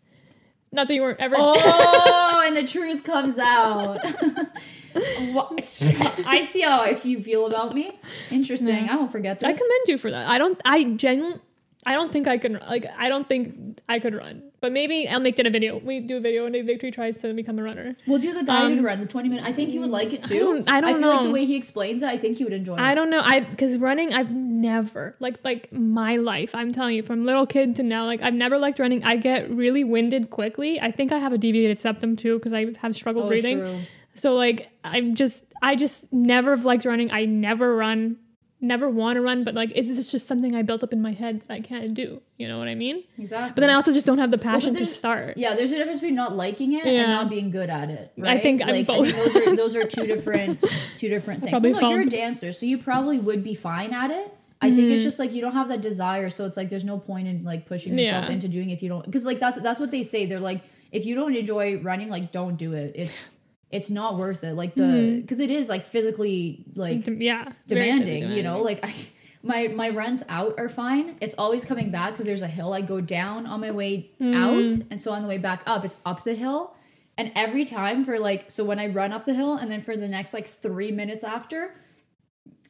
Not 0.72 0.88
that 0.88 0.94
you 0.94 1.02
weren't 1.02 1.20
ever. 1.20 1.36
oh 1.38 1.54
and 2.46 2.56
the 2.56 2.66
truth 2.66 3.02
comes 3.04 3.38
out 3.38 3.98
What- 5.32 5.82
i 6.26 6.44
see 6.44 6.62
how 6.62 6.84
if 6.84 7.04
you 7.04 7.22
feel 7.22 7.46
about 7.46 7.74
me 7.74 7.98
interesting 8.30 8.86
Yeah. 8.86 8.92
i 8.94 8.96
won't 8.96 9.12
forget 9.12 9.40
this 9.40 9.46
I 9.48 9.52
commend 9.52 9.86
you 9.88 9.98
for 9.98 10.10
that. 10.10 10.26
I 10.28 10.38
don't. 10.38 10.58
I 10.64 10.84
genuinely. 10.84 11.40
I 11.86 11.92
don't 11.94 12.12
think 12.12 12.26
I 12.26 12.36
can. 12.36 12.54
Like. 12.68 12.86
I 12.98 13.08
don't 13.08 13.28
think 13.28 13.80
I 13.88 13.98
could 13.98 14.14
run. 14.14 14.42
But 14.60 14.72
maybe 14.72 15.08
I'll 15.08 15.20
make 15.20 15.38
it 15.38 15.46
a 15.46 15.50
video. 15.50 15.78
We 15.78 16.00
do 16.00 16.16
a 16.16 16.20
video 16.20 16.48
day. 16.48 16.62
Victory 16.62 16.90
tries 16.90 17.18
to 17.18 17.32
become 17.32 17.58
a 17.58 17.62
runner. 17.62 17.94
We'll 18.06 18.18
do 18.18 18.34
the 18.34 18.42
guided 18.42 18.78
Um, 18.78 18.84
run, 18.84 19.00
the 19.00 19.06
20 19.06 19.28
minute. 19.28 19.44
I 19.44 19.52
think 19.52 19.70
you 19.72 19.80
would 19.80 19.90
like 19.90 20.12
it 20.12 20.24
too. 20.24 20.34
I 20.34 20.40
don't- 20.40 20.66
know. 20.66 20.74
I 20.74 20.80
don't 20.80 21.00
feel 21.00 21.08
like 21.10 21.20
know. 21.20 21.26
the 21.26 21.32
way 21.32 21.44
he 21.44 21.54
explains 21.54 22.02
it, 22.02 22.08
I 22.08 22.18
think 22.18 22.40
you 22.40 22.46
would 22.46 22.52
enjoy 22.52 22.74
it. 22.74 22.80
I 22.80 22.94
don't 22.94 23.10
know. 23.10 23.20
I 23.22 23.40
because 23.40 23.76
running, 23.76 24.12
I've 24.12 24.32
never 24.32 25.14
like 25.20 25.38
like 25.44 25.72
my 25.72 26.16
life. 26.16 26.50
I'm 26.54 26.72
telling 26.72 26.96
you, 26.96 27.02
from 27.02 27.24
little 27.24 27.46
kid 27.46 27.76
to 27.76 27.82
now, 27.82 28.06
like 28.06 28.22
I've 28.22 28.34
never 28.34 28.58
liked 28.58 28.78
running. 28.78 29.04
I 29.04 29.16
get 29.16 29.48
really 29.50 29.84
winded 29.84 30.30
quickly. 30.30 30.80
I 30.80 30.90
think 30.90 31.12
I 31.12 31.18
have 31.18 31.32
a 31.32 31.38
deviated 31.38 31.78
septum 31.78 32.16
too 32.16 32.38
because 32.38 32.52
I 32.52 32.74
have 32.80 32.96
struggle 32.96 33.24
oh, 33.24 33.28
breathing. 33.28 33.58
True. 33.58 33.80
So 34.14 34.34
like 34.34 34.70
I'm 34.82 35.14
just 35.14 35.44
I 35.62 35.76
just 35.76 36.12
never 36.12 36.56
have 36.56 36.64
liked 36.64 36.84
running. 36.84 37.10
I 37.12 37.26
never 37.26 37.76
run, 37.76 38.16
never 38.60 38.88
want 38.88 39.16
to 39.16 39.20
run. 39.20 39.44
But 39.44 39.54
like, 39.54 39.70
is 39.72 39.88
this 39.94 40.10
just 40.10 40.26
something 40.26 40.54
I 40.54 40.62
built 40.62 40.82
up 40.82 40.92
in 40.92 41.02
my 41.02 41.12
head 41.12 41.42
that 41.48 41.54
I 41.54 41.60
can't 41.60 41.94
do? 41.94 42.20
You 42.38 42.48
know 42.48 42.58
what 42.58 42.68
I 42.68 42.74
mean? 42.74 43.04
Exactly. 43.18 43.52
But 43.54 43.60
then 43.60 43.70
I 43.70 43.74
also 43.74 43.92
just 43.92 44.06
don't 44.06 44.18
have 44.18 44.30
the 44.30 44.38
passion 44.38 44.74
to 44.76 44.86
start. 44.86 45.36
yeah, 45.36 45.54
there's 45.54 45.72
a 45.72 45.76
difference 45.76 46.00
between 46.00 46.14
not 46.16 46.34
liking 46.34 46.72
it 46.72 46.84
Yeah. 46.86 47.02
and 47.02 47.10
not 47.12 47.28
being 47.30 47.50
good 47.50 47.70
at 47.70 47.90
it. 47.90 48.12
I 48.18 48.20
Right? 48.20 48.42
think 48.42 48.62
I'm 48.62 48.84
both. 48.84 49.08
I 49.08 49.12
think 49.12 49.32
those 49.32 49.36
are 49.46 49.56
those 49.56 49.76
are 49.76 49.84
two 49.86 50.06
different 50.14 50.64
two 50.96 51.08
different 51.08 51.40
things. 51.40 51.50
probably 51.50 51.72
Well, 51.72 51.82
no, 51.82 51.90
you're 51.90 52.00
a 52.00 52.06
dancer, 52.10 52.52
so 52.52 52.66
you 52.66 52.78
probably 52.78 53.18
would 53.18 53.42
be 53.44 53.54
fine 53.54 53.92
at 53.92 54.10
it. 54.10 54.32
I 54.60 54.70
think 54.70 54.80
Mm-hmm. 54.80 54.92
it's 54.92 55.02
just 55.04 55.18
like 55.18 55.32
you 55.34 55.42
don't 55.42 55.52
have 55.52 55.68
that 55.68 55.82
desire, 55.82 56.30
so 56.30 56.46
it's 56.46 56.56
like 56.56 56.70
there's 56.70 56.82
no 56.84 56.98
point 56.98 57.28
in 57.28 57.44
like 57.44 57.66
pushing 57.66 57.98
yourself 57.98 58.24
Yeah. 58.26 58.32
into 58.32 58.48
doing 58.48 58.70
it 58.70 58.74
if 58.74 58.82
you 58.82 58.88
don't 58.88 59.04
because 59.04 59.24
like 59.26 59.38
that's 59.38 59.60
that's 59.60 59.78
what 59.78 59.90
they 59.90 60.02
say. 60.02 60.24
They're 60.24 60.40
like 60.40 60.62
if 60.92 61.04
you 61.04 61.14
don't 61.14 61.34
enjoy 61.36 61.78
running, 61.82 62.08
like 62.08 62.32
don't 62.32 62.56
do 62.56 62.72
it. 62.72 62.92
It's 62.96 63.35
it's 63.70 63.90
not 63.90 64.16
worth 64.16 64.44
it. 64.44 64.54
Like 64.54 64.74
the 64.74 64.82
Mm-hmm. 64.82 65.20
because 65.22 65.40
it 65.40 65.50
is 65.50 65.68
like 65.68 65.84
physically 65.84 66.64
like 66.74 67.04
D- 67.04 67.16
Yeah. 67.20 67.44
very 67.66 67.86
demanding, 67.90 68.30
you 68.32 68.42
know? 68.42 68.62
Like 68.62 68.80
I, 68.84 68.94
my 69.42 69.68
my 69.68 69.90
runs 69.90 70.22
out 70.28 70.54
are 70.58 70.68
fine. 70.68 71.16
It's 71.20 71.34
always 71.36 71.64
coming 71.64 71.90
back 71.90 72.12
because 72.12 72.26
there's 72.26 72.42
a 72.42 72.48
hill. 72.48 72.72
I 72.72 72.80
go 72.80 73.00
down 73.00 73.46
on 73.46 73.60
my 73.60 73.70
way 73.72 74.10
out 74.20 74.72
and 74.90 75.00
so 75.02 75.10
on 75.12 75.22
the 75.22 75.28
way 75.28 75.38
back 75.38 75.62
up 75.66 75.84
it's 75.84 75.96
up 76.06 76.24
the 76.24 76.34
hill. 76.34 76.74
And 77.18 77.32
every 77.34 77.64
time 77.64 78.04
for 78.04 78.18
like 78.18 78.50
so 78.50 78.62
when 78.64 78.78
i 78.78 78.86
run 78.88 79.10
up 79.12 79.24
the 79.24 79.34
hill 79.34 79.54
and 79.56 79.70
then 79.70 79.80
for 79.80 79.96
the 79.96 80.06
next 80.08 80.34
like 80.34 80.46
three 80.46 80.92
minutes 80.92 81.24
after 81.24 81.74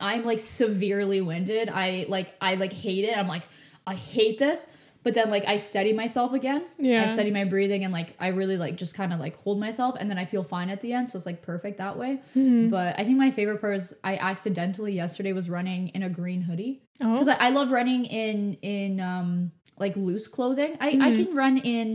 i'm 0.01 0.25
like 0.25 0.41
severely 0.41 1.21
winded. 1.21 1.69
I 1.69 2.07
like 2.09 2.35
i 2.41 2.55
like 2.55 2.73
hate 2.73 3.05
it. 3.05 3.17
I'm 3.17 3.29
like 3.29 3.43
i 3.87 3.95
hate 3.95 4.39
this 4.39 4.69
but 5.07 5.15
then 5.15 5.31
like 5.31 5.45
i 5.47 5.57
steady 5.57 5.93
myself 5.93 6.33
again 6.33 6.63
Yeah. 6.79 7.05
i 7.05 7.07
steady 7.13 7.31
my 7.31 7.45
breathing 7.45 7.85
and 7.85 7.93
like 7.93 8.11
i 8.19 8.29
really 8.29 8.57
like 8.65 8.75
just 8.77 8.95
kind 9.01 9.13
of 9.15 9.21
like 9.21 9.37
hold 9.45 9.59
myself 9.61 9.95
and 10.01 10.11
then 10.11 10.19
i 10.19 10.25
feel 10.25 10.43
fine 10.43 10.69
at 10.69 10.81
the 10.81 10.93
end 10.93 11.09
so 11.11 11.17
it's 11.17 11.27
like 11.27 11.43
perfect 11.43 11.79
that 11.79 11.97
way 11.97 12.13
Mm-hmm. 12.37 12.71
but 12.71 12.99
I 12.99 13.05
think 13.05 13.17
my 13.27 13.31
favorite 13.31 13.61
part 13.61 13.77
is 13.77 13.95
I 14.03 14.17
accidentally 14.17 14.93
yesterday 14.95 15.33
was 15.33 15.49
running 15.49 15.89
in 15.97 16.03
a 16.03 16.11
green 16.11 16.43
hoodie 16.43 16.83
Oh. 17.01 17.13
because 17.13 17.29
I, 17.29 17.35
I 17.47 17.51
love 17.51 17.71
running 17.71 18.05
in 18.07 18.55
in 18.63 19.01
um 19.01 19.53
like 19.79 19.95
loose 19.97 20.27
clothing. 20.27 20.73
I 20.81 20.89
I 20.89 20.93
Mm-hmm. 20.97 21.25
can 21.25 21.35
run 21.37 21.57
in 21.59 21.89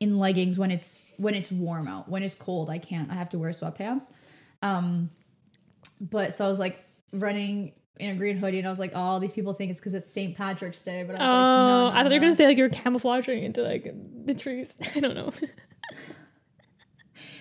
in 0.00 0.18
leggings 0.18 0.56
when 0.58 0.70
it's 0.70 1.04
when 1.18 1.34
it's 1.34 1.52
warm 1.52 1.86
out. 1.86 2.08
When 2.08 2.22
it's 2.26 2.34
cold, 2.34 2.66
I 2.70 2.78
can't. 2.78 3.10
I 3.12 3.14
have 3.14 3.28
to 3.34 3.38
wear 3.38 3.50
sweatpants. 3.50 4.04
Um, 4.62 5.10
but 6.00 6.34
so 6.34 6.44
I 6.46 6.48
was 6.48 6.58
like 6.58 6.76
running 7.12 7.72
in 8.00 8.10
a 8.10 8.14
green 8.16 8.36
hoodie, 8.36 8.58
and 8.58 8.66
I 8.66 8.70
was 8.70 8.78
like, 8.78 8.92
oh, 8.94 9.18
these 9.20 9.32
people 9.32 9.52
think 9.52 9.70
it's 9.70 9.80
because 9.80 9.94
it's 9.94 10.10
St. 10.10 10.36
Patrick's 10.36 10.82
Day. 10.82 11.04
But 11.06 11.16
I 11.16 11.18
Oh, 11.18 11.22
was 11.22 11.28
like, 11.28 11.28
no, 11.28 11.86
oh, 11.86 11.90
no, 11.90 11.96
I 11.96 12.02
thought 12.02 12.12
you 12.12 12.18
were 12.20 12.24
gonna 12.24 12.34
say 12.34 12.46
like 12.46 12.58
you're 12.58 12.68
camouflaging 12.68 13.42
into 13.44 13.62
like 13.62 13.92
the 14.26 14.34
trees. 14.34 14.74
I 14.94 15.00
don't 15.00 15.14
know. 15.14 15.32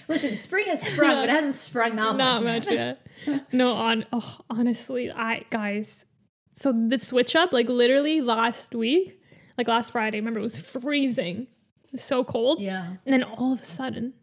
Listen, 0.07 0.35
spring 0.37 0.65
has 0.67 0.81
sprung, 0.93 1.15
but 1.17 1.29
it 1.29 1.31
hasn't 1.31 1.53
sprung 1.53 1.95
that 1.95 2.15
Not 2.15 2.43
much. 2.43 2.65
much 2.65 2.73
yet. 2.73 3.05
No, 3.53 3.73
on 3.73 4.05
oh, 4.11 4.37
honestly, 4.49 5.11
I 5.11 5.43
guys, 5.49 6.05
So 6.55 6.71
the 6.73 6.97
switch 6.97 7.35
up, 7.35 7.53
like 7.53 7.69
literally 7.69 8.21
last 8.21 8.73
week, 8.73 9.21
like 9.57 9.67
last 9.67 9.91
Friday, 9.91 10.17
remember 10.17 10.39
it 10.39 10.43
was 10.43 10.57
freezing. 10.57 11.47
It 11.85 11.91
was 11.93 12.03
so 12.03 12.23
cold. 12.23 12.59
Yeah. 12.59 12.85
And 13.05 13.13
then 13.13 13.23
all 13.23 13.53
of 13.53 13.61
a 13.61 13.65
sudden, 13.65 14.13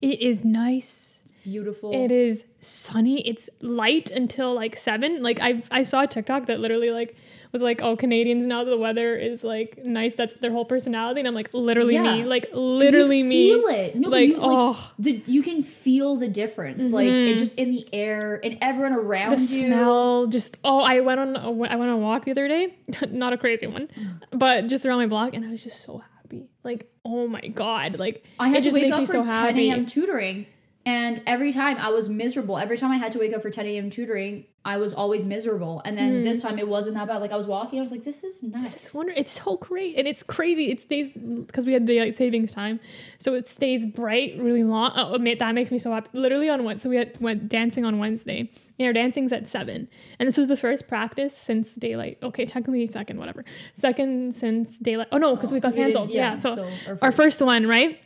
it 0.00 0.20
is 0.20 0.44
nice. 0.44 1.20
Beautiful. 1.46 1.92
It 1.94 2.10
is 2.10 2.44
sunny. 2.60 3.20
It's 3.26 3.48
light 3.60 4.10
until 4.10 4.52
like 4.52 4.74
seven. 4.76 5.22
Like 5.22 5.38
I 5.40 5.62
I 5.70 5.84
saw 5.84 6.02
a 6.02 6.06
TikTok 6.08 6.46
that 6.46 6.58
literally 6.58 6.90
like 6.90 7.14
was 7.52 7.62
like, 7.62 7.80
oh 7.82 7.94
Canadians 7.94 8.44
now 8.46 8.64
the 8.64 8.76
weather 8.76 9.14
is 9.14 9.44
like 9.44 9.78
nice. 9.84 10.16
That's 10.16 10.34
their 10.34 10.50
whole 10.50 10.64
personality. 10.64 11.20
And 11.20 11.28
I'm 11.28 11.34
like, 11.34 11.50
literally 11.54 11.94
Yeah. 11.94 12.02
me. 12.16 12.24
Like 12.24 12.48
literally 12.52 13.18
you 13.18 13.24
me. 13.24 13.48
Feel 13.50 13.66
it. 13.68 13.94
No, 13.94 14.08
like 14.08 14.28
you, 14.30 14.36
like, 14.38 14.42
oh 14.44 14.92
the 14.98 15.22
you 15.26 15.44
can 15.44 15.62
feel 15.62 16.16
the 16.16 16.26
difference, 16.26 16.90
like 16.90 17.06
Mhm. 17.12 17.28
it 17.28 17.38
just 17.38 17.54
in 17.54 17.70
the 17.70 17.86
air 17.92 18.40
and 18.42 18.58
everyone 18.60 18.92
the 18.94 18.98
around 18.98 19.38
you. 19.48 19.66
smell 19.68 20.26
just 20.26 20.56
oh 20.64 20.80
I 20.80 20.98
went 21.00 21.20
on 21.20 21.36
a, 21.36 21.46
I 21.48 21.76
went 21.76 21.82
on 21.82 21.88
a 21.90 21.96
walk 21.96 22.24
the 22.24 22.32
other 22.32 22.48
day. 22.48 22.74
Not 23.12 23.32
a 23.32 23.38
crazy 23.38 23.68
one, 23.68 23.88
but 24.32 24.66
just 24.66 24.84
around 24.84 24.98
my 24.98 25.06
block 25.06 25.32
and 25.34 25.44
I 25.44 25.50
was 25.52 25.62
just 25.62 25.80
so 25.84 25.98
happy. 25.98 26.48
Like 26.64 26.90
oh 27.04 27.28
my 27.28 27.42
god. 27.42 28.00
Like 28.00 28.24
I 28.40 28.48
had 28.48 28.56
it 28.58 28.60
to 28.62 28.64
just 28.70 28.74
wake 28.74 28.92
up 28.92 29.00
for 29.02 29.06
so 29.06 29.18
10 29.22 29.28
happy. 29.28 29.70
a.m. 29.70 29.86
tutoring, 29.86 30.46
and 30.86 31.20
every 31.26 31.52
time 31.52 31.78
I 31.78 31.90
was 31.90 32.08
miserable. 32.08 32.56
Every 32.56 32.78
time 32.78 32.92
I 32.92 32.96
had 32.96 33.10
to 33.12 33.18
wake 33.18 33.34
up 33.34 33.42
for 33.42 33.50
10 33.50 33.66
a.m. 33.66 33.90
tutoring, 33.90 34.44
I 34.64 34.76
was 34.76 34.94
always 34.94 35.24
miserable. 35.24 35.82
And 35.84 35.98
then 35.98 36.18
hmm. 36.18 36.24
this 36.24 36.40
time 36.40 36.60
it 36.60 36.68
wasn't 36.68 36.94
that 36.94 37.08
bad. 37.08 37.20
Like 37.20 37.32
I 37.32 37.36
was 37.36 37.48
walking, 37.48 37.80
I 37.80 37.82
was 37.82 37.90
like, 37.90 38.04
"This 38.04 38.22
is 38.22 38.44
nice." 38.44 38.94
wonder. 38.94 39.12
It's 39.16 39.32
so 39.32 39.56
great, 39.56 39.96
and 39.96 40.06
it's 40.06 40.22
crazy. 40.22 40.70
It 40.70 40.80
stays 40.80 41.12
because 41.12 41.66
we 41.66 41.72
had 41.72 41.86
daylight 41.86 42.14
savings 42.14 42.52
time, 42.52 42.78
so 43.18 43.34
it 43.34 43.48
stays 43.48 43.84
bright 43.84 44.36
really 44.38 44.62
long. 44.62 44.92
Oh, 44.94 45.18
that 45.18 45.54
makes 45.56 45.72
me 45.72 45.78
so 45.78 45.90
happy. 45.90 46.08
Literally 46.12 46.48
on 46.48 46.62
Wednesday, 46.62 46.84
so 46.84 46.90
we 46.90 46.96
had 46.96 47.20
went 47.20 47.48
dancing 47.48 47.84
on 47.84 47.98
Wednesday. 47.98 48.48
And 48.78 48.86
our 48.86 48.92
dancing's 48.92 49.32
at 49.32 49.48
seven, 49.48 49.88
and 50.18 50.26
this 50.28 50.36
was 50.36 50.48
the 50.48 50.56
first 50.56 50.86
practice 50.86 51.34
since 51.36 51.74
daylight. 51.74 52.18
Okay, 52.22 52.44
technically 52.44 52.86
second, 52.86 53.18
whatever. 53.18 53.44
Second 53.72 54.34
since 54.34 54.78
daylight. 54.78 55.08
Oh 55.10 55.18
no, 55.18 55.34
because 55.34 55.50
oh, 55.50 55.54
we 55.54 55.60
got 55.60 55.74
canceled. 55.74 56.10
Yeah, 56.10 56.36
so, 56.36 56.70
our 56.86 56.98
our 57.00 57.10
first- 57.10 57.16
first 57.16 57.42
one, 57.42 57.66
right? 57.66 57.98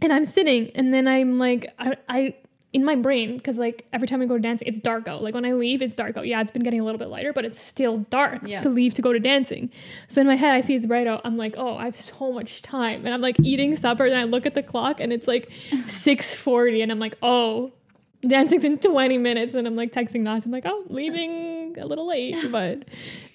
And 0.00 0.12
I'm 0.12 0.24
sitting, 0.24 0.70
and 0.74 0.92
then 0.94 1.08
I'm 1.08 1.38
like, 1.38 1.66
I, 1.78 1.96
I 2.08 2.34
in 2.72 2.84
my 2.84 2.94
brain, 2.94 3.36
because 3.38 3.56
like 3.56 3.86
every 3.92 4.06
time 4.06 4.20
I 4.20 4.26
go 4.26 4.36
to 4.36 4.42
dancing, 4.42 4.68
it's 4.68 4.78
dark 4.78 5.08
out. 5.08 5.22
Like 5.22 5.34
when 5.34 5.44
I 5.46 5.54
leave, 5.54 5.80
it's 5.82 5.96
dark 5.96 6.16
out. 6.18 6.26
Yeah, 6.26 6.40
it's 6.40 6.50
been 6.50 6.62
getting 6.62 6.80
a 6.80 6.84
little 6.84 6.98
bit 6.98 7.08
lighter, 7.08 7.32
but 7.32 7.44
it's 7.46 7.58
still 7.58 7.98
dark 8.10 8.42
Yeah. 8.46 8.60
to 8.60 8.68
leave 8.68 8.92
to 8.94 9.02
go 9.02 9.12
to 9.12 9.18
dancing. 9.18 9.70
So 10.06 10.20
in 10.20 10.26
my 10.26 10.34
head, 10.36 10.54
I 10.54 10.60
see 10.60 10.74
it's 10.74 10.84
bright 10.86 11.06
out. 11.06 11.22
I'm 11.24 11.36
like, 11.38 11.54
oh, 11.56 11.76
I 11.78 11.86
have 11.86 11.96
so 12.00 12.30
much 12.32 12.60
time, 12.62 13.04
and 13.06 13.14
I'm 13.14 13.20
like 13.22 13.36
eating 13.42 13.74
supper, 13.74 14.04
and 14.04 14.14
I 14.14 14.24
look 14.24 14.44
at 14.46 14.54
the 14.54 14.62
clock, 14.62 15.00
and 15.00 15.12
it's 15.12 15.26
like 15.26 15.50
6:40, 15.72 16.82
and 16.82 16.92
I'm 16.92 16.98
like, 16.98 17.16
oh. 17.22 17.72
Dancing's 18.26 18.64
in 18.64 18.78
20 18.78 19.16
minutes, 19.16 19.54
and 19.54 19.64
I'm 19.64 19.76
like 19.76 19.92
texting 19.92 20.22
Nas. 20.22 20.44
I'm 20.44 20.50
like, 20.50 20.64
oh, 20.66 20.82
leaving 20.88 21.76
a 21.78 21.86
little 21.86 22.08
late, 22.08 22.34
but 22.50 22.84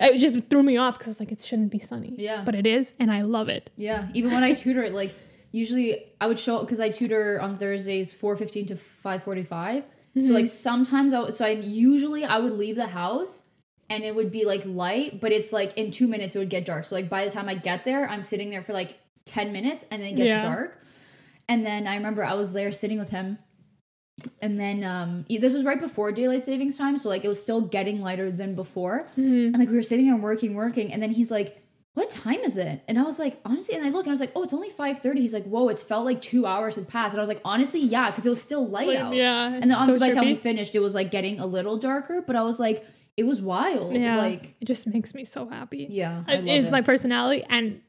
it 0.01 0.19
just 0.19 0.37
threw 0.49 0.61
me 0.61 0.75
off 0.75 0.97
because 0.97 1.07
I 1.07 1.11
was 1.11 1.19
like, 1.21 1.31
it 1.31 1.41
shouldn't 1.41 1.71
be 1.71 1.79
sunny. 1.79 2.13
Yeah. 2.17 2.43
But 2.43 2.53
it 2.53 2.67
is, 2.67 2.91
and 2.99 3.09
I 3.09 3.21
love 3.21 3.47
it. 3.47 3.69
Yeah, 3.77 4.09
even 4.13 4.31
when 4.31 4.43
I 4.43 4.53
tutor, 4.53 4.83
it 4.83 4.91
like 4.93 5.15
usually 5.53 6.11
I 6.19 6.27
would 6.27 6.37
show 6.37 6.57
up 6.57 6.63
because 6.63 6.81
I 6.81 6.89
tutor 6.89 7.39
on 7.39 7.57
Thursdays 7.57 8.11
four 8.11 8.35
fifteen 8.35 8.65
to 8.67 8.75
five 8.75 9.23
forty 9.23 9.43
five. 9.43 9.85
So 10.15 10.33
like 10.33 10.45
sometimes 10.45 11.11
I 11.11 11.19
would, 11.21 11.33
so 11.33 11.43
I 11.43 11.51
usually 11.51 12.23
I 12.23 12.37
would 12.37 12.53
leave 12.53 12.75
the 12.75 12.85
house 12.85 13.41
and 13.89 14.03
it 14.03 14.13
would 14.13 14.31
be 14.31 14.45
like 14.45 14.61
light, 14.63 15.19
but 15.19 15.31
it's 15.31 15.51
like 15.51 15.75
in 15.75 15.89
two 15.89 16.07
minutes 16.07 16.35
it 16.35 16.39
would 16.39 16.51
get 16.51 16.65
dark. 16.65 16.85
So 16.85 16.93
like 16.93 17.09
by 17.09 17.25
the 17.25 17.31
time 17.31 17.49
I 17.49 17.55
get 17.55 17.83
there, 17.83 18.07
I'm 18.07 18.21
sitting 18.21 18.51
there 18.51 18.61
for 18.61 18.73
like 18.73 18.99
ten 19.25 19.51
minutes 19.51 19.85
and 19.89 20.01
then 20.01 20.09
it 20.09 20.15
gets 20.17 20.27
Yeah. 20.27 20.41
dark. 20.41 20.79
And 21.49 21.65
then 21.65 21.87
I 21.87 21.95
remember 21.95 22.23
I 22.23 22.35
was 22.35 22.53
there 22.53 22.71
sitting 22.71 22.99
with 22.99 23.09
him. 23.09 23.39
And 24.39 24.59
then 24.59 24.83
um 24.83 25.25
this 25.27 25.53
was 25.53 25.63
right 25.63 25.79
before 25.79 26.11
daylight 26.11 26.45
savings 26.45 26.77
time, 26.77 26.99
so 26.99 27.09
like 27.09 27.25
it 27.25 27.27
was 27.27 27.41
still 27.41 27.61
getting 27.61 27.99
lighter 28.01 28.29
than 28.29 28.53
before. 28.53 29.07
And 29.15 29.57
like 29.57 29.69
we 29.69 29.75
were 29.75 29.81
sitting 29.81 30.05
there 30.07 30.15
working, 30.15 30.53
working, 30.53 30.93
and 30.93 31.01
then 31.01 31.11
he's 31.11 31.31
like, 31.31 31.62
What 31.95 32.09
time 32.09 32.39
is 32.39 32.57
it? 32.57 32.81
And 32.87 32.97
I 32.97 33.03
was 33.03 33.19
like, 33.19 33.39
honestly, 33.45 33.75
and 33.75 33.85
I 33.85 33.89
look 33.89 34.05
and 34.05 34.09
I 34.09 34.13
was 34.13 34.19
like, 34.19 34.31
Oh, 34.35 34.41
it's 34.43 34.53
only 34.53 34.69
5:30. 34.71 35.17
He's 35.19 35.33
like, 35.33 35.45
Whoa, 35.45 35.67
it's 35.69 35.83
felt 35.83 36.05
like 36.05 36.21
two 36.21 36.45
hours 36.47 36.75
had 36.75 36.87
passed. 36.87 37.13
And 37.13 37.19
I 37.19 37.23
was 37.23 37.27
like, 37.29 37.41
honestly, 37.45 37.81
yeah, 37.81 38.09
because 38.09 38.25
it 38.25 38.29
was 38.29 38.41
still 38.41 38.67
light 38.67 38.87
Like, 38.87 38.97
out. 38.97 39.13
yeah. 39.13 39.45
And 39.53 39.63
then 39.63 39.73
honestly, 39.73 39.93
so 39.93 39.99
by 39.99 40.09
the 40.09 40.15
time 40.15 40.25
we 40.25 40.35
finished, 40.35 40.73
it 40.73 40.79
was 40.79 40.95
like 40.95 41.11
getting 41.11 41.39
a 41.39 41.45
little 41.45 41.77
darker, 41.77 42.23
but 42.25 42.35
I 42.35 42.41
was 42.43 42.59
like, 42.59 42.83
it 43.15 43.23
was 43.23 43.41
wild. 43.41 43.93
yeah, 43.93 44.17
Like, 44.17 44.55
it 44.59 44.65
just 44.65 44.87
makes 44.87 45.13
me 45.13 45.23
so 45.23 45.47
happy. 45.47 45.85
yeah. 45.89 46.23
I 46.27 46.33
it 46.37 46.47
is 46.47 46.69
it. 46.69 46.71
my 46.71 46.81
personality, 46.81 47.43
and 47.47 47.79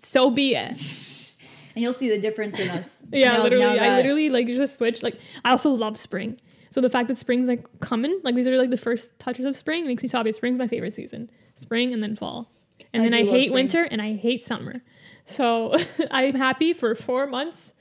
so 0.00 0.28
be 0.30 0.56
it. 0.56 1.32
and 1.76 1.82
you'll 1.84 1.92
see 1.92 2.08
the 2.08 2.18
difference 2.20 2.58
in 2.58 2.68
us. 2.70 3.04
Yeah, 3.12 3.34
Now- 3.36 3.42
literally, 3.44 3.76
now 3.76 3.84
I 3.84 3.96
literally 3.96 4.28
like 4.28 4.48
just 4.48 4.76
switch. 4.76 5.04
Like, 5.04 5.20
I 5.44 5.52
also 5.52 5.70
love 5.70 5.98
spring. 5.98 6.40
So 6.72 6.80
the 6.80 6.90
fact 6.90 7.06
that 7.08 7.16
spring's 7.16 7.46
like 7.46 7.64
coming, 7.78 8.18
like 8.24 8.34
these 8.34 8.48
are 8.48 8.56
like 8.58 8.70
the 8.70 8.76
first 8.76 9.16
touches 9.20 9.44
of 9.46 9.56
spring, 9.56 9.86
makes 9.86 10.02
me 10.02 10.08
so 10.08 10.18
happy. 10.18 10.32
Spring's 10.32 10.58
my 10.58 10.66
favorite 10.66 10.96
season. 10.96 11.30
Spring 11.54 11.92
and 11.94 12.02
then 12.02 12.16
fall, 12.16 12.50
and 12.92 13.02
I 13.02 13.06
then 13.06 13.14
I 13.14 13.24
hate 13.24 13.52
winter 13.52 13.82
and 13.82 14.00
I 14.00 14.14
hate 14.14 14.42
summer. 14.42 14.82
So 15.26 15.76
I'm 16.10 16.34
happy 16.34 16.72
for 16.72 16.94
four 16.94 17.26
months 17.26 17.72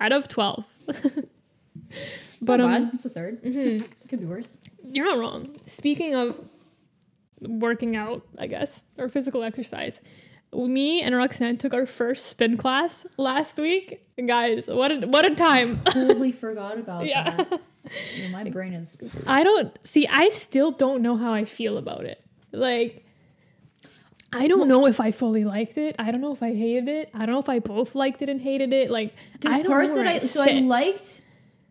out 0.00 0.12
of 0.12 0.28
twelve. 0.28 0.64
It's 2.40 2.46
but 2.46 2.60
um. 2.60 2.90
It's 2.94 3.04
a 3.04 3.10
3rd 3.10 3.42
mhm. 3.42 3.82
It 3.82 4.08
could 4.08 4.20
be 4.20 4.26
worse. 4.26 4.56
You're 4.82 5.04
not 5.04 5.18
wrong. 5.18 5.56
Speaking 5.66 6.14
of 6.14 6.38
working 7.40 7.96
out, 7.96 8.26
I 8.38 8.46
guess, 8.46 8.84
or 8.96 9.08
physical 9.08 9.42
exercise, 9.42 10.00
me 10.52 11.02
and 11.02 11.14
Roxanne 11.14 11.58
took 11.58 11.74
our 11.74 11.86
first 11.86 12.26
spin 12.26 12.56
class 12.56 13.06
last 13.16 13.58
week. 13.58 14.06
Guys, 14.26 14.66
what 14.66 14.90
a, 14.90 15.06
what 15.06 15.30
a 15.30 15.34
time. 15.34 15.80
Totally 15.84 16.32
forgot 16.46 16.78
about 16.78 17.06
yeah. 17.06 17.36
that. 17.36 17.60
Yeah, 18.16 18.28
my 18.28 18.44
brain 18.44 18.72
is. 18.72 18.96
I 19.26 19.42
don't 19.42 19.76
see, 19.86 20.06
I 20.08 20.28
still 20.30 20.70
don't 20.70 21.02
know 21.02 21.16
how 21.16 21.32
I 21.32 21.44
feel 21.44 21.78
about 21.78 22.04
it. 22.04 22.22
Like, 22.52 23.04
I 24.32 24.46
don't 24.46 24.68
know 24.68 24.86
if 24.86 25.00
I 25.00 25.10
fully 25.10 25.44
liked 25.44 25.76
it. 25.76 25.96
I 25.98 26.10
don't 26.10 26.20
know 26.20 26.32
if 26.32 26.42
I 26.42 26.54
hated 26.54 26.88
it. 26.88 27.10
I 27.14 27.26
don't 27.26 27.34
know 27.34 27.40
if 27.40 27.48
I 27.48 27.58
both 27.58 27.94
liked 27.94 28.22
it 28.22 28.28
and 28.28 28.40
hated 28.40 28.72
it. 28.72 28.90
Like, 28.90 29.14
There's 29.40 29.54
I 29.54 29.62
don't 29.62 29.72
parts 29.72 29.90
know 29.90 29.96
that 29.98 30.04
where 30.04 30.14
I 30.14 30.18
so 30.20 30.42
I 30.42 30.60
liked 30.60 31.20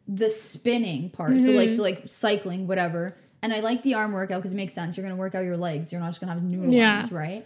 the 0.07 0.29
spinning 0.29 1.09
part. 1.11 1.39
So 1.41 1.51
like 1.51 1.71
so 1.71 1.81
like 1.81 2.03
cycling, 2.05 2.67
whatever. 2.67 3.17
And 3.41 3.53
I 3.53 3.61
like 3.61 3.83
the 3.83 3.93
arm 3.93 4.11
workout 4.11 4.39
because 4.41 4.51
it 4.51 4.57
makes 4.57 4.73
sense. 4.73 4.97
You're 4.97 5.03
gonna 5.05 5.15
work 5.15 5.35
out 5.35 5.45
your 5.45 5.55
legs. 5.57 5.91
You're 5.91 6.01
not 6.01 6.09
just 6.09 6.19
gonna 6.19 6.33
have 6.33 6.43
noodle 6.43 6.73
Yeah. 6.73 6.97
arms, 6.97 7.11
right? 7.11 7.45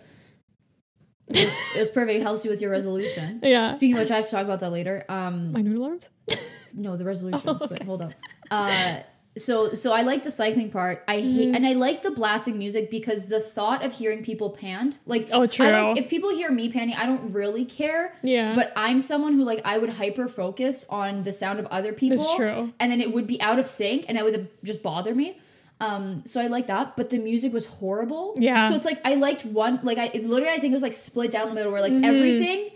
It 1.27 1.45
was, 1.45 1.53
it 1.75 1.79
was 1.79 1.89
perfect. 1.89 2.19
It 2.19 2.21
helps 2.21 2.43
you 2.43 2.51
with 2.51 2.61
your 2.61 2.71
resolution. 2.71 3.39
Yeah. 3.43 3.73
Speaking 3.73 3.95
of 3.97 4.01
which, 4.03 4.11
I 4.11 4.15
have 4.17 4.25
to 4.25 4.31
talk 4.31 4.45
about 4.45 4.59
that 4.61 4.71
later. 4.71 5.05
Um, 5.09 5.51
My 5.53 5.61
noodle 5.61 5.83
arms? 5.85 6.09
no, 6.73 6.97
the 6.97 7.05
resolutions, 7.05 7.43
Oh, 7.61 7.67
but 7.67 7.83
hold 7.83 8.01
up. 8.01 8.13
Uh, 8.49 8.99
so 9.37 9.73
so 9.73 9.91
I 9.91 10.03
like 10.03 10.23
the 10.23 10.29
cycling 10.31 10.69
part. 10.69 11.03
I 11.07 11.19
hate 11.21 11.49
Mhm. 11.49 11.55
and 11.55 11.65
I 11.65 11.73
like 11.73 12.03
the 12.03 12.11
blasting 12.11 12.57
music 12.57 12.91
because 12.91 13.25
the 13.25 13.39
thought 13.39 13.83
of 13.83 13.93
hearing 13.93 14.23
people 14.23 14.51
pant, 14.51 14.99
like 15.05 15.29
Oh, 15.31 15.41
I 15.43 15.47
don't, 15.47 15.95
true. 15.95 16.03
if 16.03 16.09
people 16.09 16.29
hear 16.29 16.51
me 16.51 16.69
panting, 16.69 16.95
I 16.95 17.05
don't 17.05 17.33
really 17.33 17.65
care. 17.65 18.13
Yeah. 18.21 18.53
But 18.55 18.71
I'm 18.75 19.01
someone 19.01 19.33
who 19.33 19.43
like 19.43 19.61
I 19.65 19.77
would 19.79 19.89
hyper 19.89 20.27
focus 20.27 20.85
on 20.89 21.23
the 21.23 21.33
sound 21.33 21.59
of 21.59 21.65
other 21.67 21.93
people. 21.93 22.17
That's 22.17 22.35
true. 22.35 22.73
And 22.79 22.91
then 22.91 23.01
it 23.01 23.11
would 23.13 23.25
be 23.27 23.41
out 23.41 23.57
of 23.59 23.67
sync 23.67 24.05
and 24.07 24.17
it 24.17 24.23
would 24.23 24.49
just 24.63 24.83
bother 24.83 25.15
me. 25.15 25.39
Um, 25.81 26.21
so 26.25 26.39
I 26.39 26.47
like 26.47 26.67
that, 26.67 26.95
but 26.95 27.09
the 27.09 27.17
music 27.17 27.51
was 27.51 27.65
horrible. 27.65 28.35
Yeah. 28.39 28.69
So 28.69 28.75
it's 28.75 28.85
like 28.85 29.01
I 29.03 29.15
liked 29.15 29.43
one, 29.45 29.79
like 29.83 29.97
I 29.97 30.11
literally 30.13 30.53
I 30.53 30.59
think 30.59 30.71
it 30.71 30.75
was 30.75 30.83
like 30.83 30.93
split 30.93 31.31
down 31.31 31.49
the 31.49 31.55
middle 31.55 31.71
where 31.71 31.81
like 31.81 31.91
Mhm. 31.93 32.05
everything, 32.05 32.69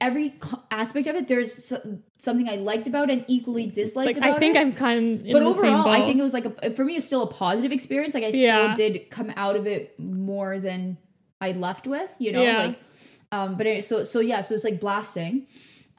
every 0.00 0.34
aspect 0.70 1.06
of 1.06 1.14
it, 1.14 1.28
there's 1.28 1.72
something 2.22 2.48
I 2.48 2.54
liked 2.56 2.86
about 2.86 3.10
and 3.10 3.24
equally 3.26 3.66
disliked 3.66 4.06
Like, 4.06 4.16
about 4.16 4.36
I 4.36 4.38
think 4.38 4.54
it. 4.56 4.60
I'm 4.60 4.72
kind 4.72 5.20
of 5.20 5.26
in 5.26 5.32
but 5.32 5.40
the 5.44 5.52
same 5.54 5.74
overall. 5.74 5.88
I 5.88 6.02
think 6.02 6.18
it 6.18 6.22
was 6.22 6.32
like 6.32 6.44
a, 6.44 6.70
for 6.70 6.84
me, 6.84 6.96
it's 6.96 7.04
still 7.06 7.22
a 7.24 7.26
positive 7.26 7.72
experience. 7.72 8.14
Like 8.14 8.22
I 8.24 8.30
still 8.30 8.40
Yeah. 8.42 8.74
did 8.76 9.10
come 9.10 9.32
out 9.36 9.56
of 9.56 9.66
it 9.66 9.98
more 9.98 10.58
than 10.60 10.98
I 11.40 11.50
left 11.52 11.86
with, 11.88 12.14
you 12.20 12.30
know, 12.32 12.42
Yeah. 12.44 12.62
like, 12.66 12.78
um, 13.32 13.56
but 13.56 13.66
it, 13.66 13.84
so 13.84 14.04
so 14.04 14.20
yeah, 14.20 14.40
so 14.40 14.54
it's 14.54 14.62
like 14.64 14.78
blasting. 14.80 15.46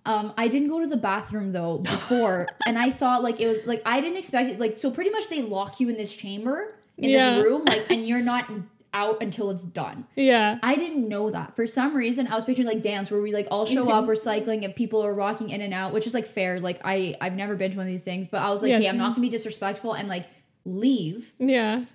Um, 0.05 0.33
I 0.37 0.47
didn't 0.47 0.69
go 0.69 0.79
to 0.81 0.87
the 0.87 0.97
bathroom 0.97 1.51
though 1.51 1.79
before, 1.79 2.47
and 2.65 2.77
I 2.77 2.89
thought 2.91 3.21
like 3.23 3.41
it 3.41 3.47
was 3.47 3.57
like 3.65 3.81
I 3.85 3.99
didn't 4.01 4.17
expect 4.17 4.49
it. 4.49 4.59
Like 4.59 4.77
so, 4.77 4.91
pretty 4.91 5.09
much 5.09 5.29
they 5.29 5.41
lock 5.41 5.79
you 5.79 5.89
in 5.89 5.97
this 5.97 6.13
chamber 6.15 6.75
in 6.97 7.09
Yeah. 7.09 7.35
this 7.35 7.43
room, 7.45 7.65
like, 7.65 7.89
and 7.89 8.07
you're 8.07 8.21
not 8.21 8.49
out 8.93 9.21
until 9.23 9.49
it's 9.49 9.63
done. 9.63 10.05
yeah. 10.15 10.59
I 10.61 10.75
didn't 10.75 11.07
know 11.07 11.31
that. 11.31 11.55
For 11.55 11.65
some 11.67 11.95
reason, 11.95 12.27
I 12.27 12.35
was 12.35 12.45
picturing 12.45 12.67
like 12.67 12.81
dance 12.81 13.09
where 13.11 13.21
we 13.21 13.31
like 13.33 13.47
all 13.49 13.65
show 13.65 13.89
up, 13.89 14.05
we're 14.05 14.15
cycling, 14.15 14.63
and 14.65 14.75
people 14.75 15.03
are 15.03 15.13
walking 15.13 15.49
in 15.49 15.61
and 15.61 15.73
out, 15.73 15.93
which 15.93 16.05
is 16.07 16.13
like 16.13 16.27
fair. 16.27 16.59
Like 16.59 16.79
I 16.85 17.15
I've 17.19 17.33
never 17.33 17.55
been 17.55 17.71
to 17.71 17.77
one 17.77 17.87
of 17.87 17.91
these 17.91 18.03
things, 18.03 18.27
but 18.27 18.41
I 18.41 18.49
was 18.51 18.61
like, 18.61 18.69
Yes. 18.69 18.83
hey, 18.83 18.89
I'm 18.89 18.97
not 18.97 19.09
gonna 19.15 19.21
be 19.21 19.29
disrespectful 19.29 19.93
and 19.93 20.07
like 20.07 20.25
leave 20.65 21.33
Yeah. 21.39 21.85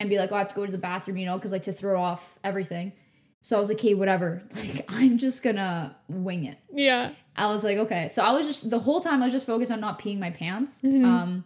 and 0.00 0.10
be 0.10 0.18
like, 0.18 0.32
oh, 0.32 0.36
I 0.36 0.38
have 0.40 0.48
to 0.48 0.54
go 0.54 0.66
to 0.66 0.72
the 0.72 0.78
bathroom, 0.78 1.16
you 1.16 1.26
know, 1.26 1.36
because 1.36 1.52
like 1.52 1.62
to 1.64 1.72
throw 1.72 2.00
off 2.02 2.38
everything. 2.42 2.92
So 3.40 3.56
I 3.56 3.60
was 3.60 3.68
like, 3.68 3.80
hey, 3.80 3.94
whatever. 3.94 4.42
Like 4.56 4.84
I'm 4.88 5.18
just 5.18 5.42
gonna 5.42 5.96
wing 6.08 6.44
it. 6.44 6.58
Yeah. 6.72 7.12
I 7.36 7.50
was 7.52 7.64
like, 7.64 7.78
okay. 7.78 8.08
So 8.10 8.22
I 8.22 8.32
was 8.32 8.46
just 8.46 8.70
the 8.70 8.78
whole 8.78 9.00
time 9.00 9.22
I 9.22 9.26
was 9.26 9.32
just 9.32 9.46
focused 9.46 9.70
on 9.72 9.80
not 9.80 10.00
peeing 10.00 10.18
my 10.18 10.30
pants. 10.30 10.82
Mhm. 10.82 11.04
Um, 11.04 11.44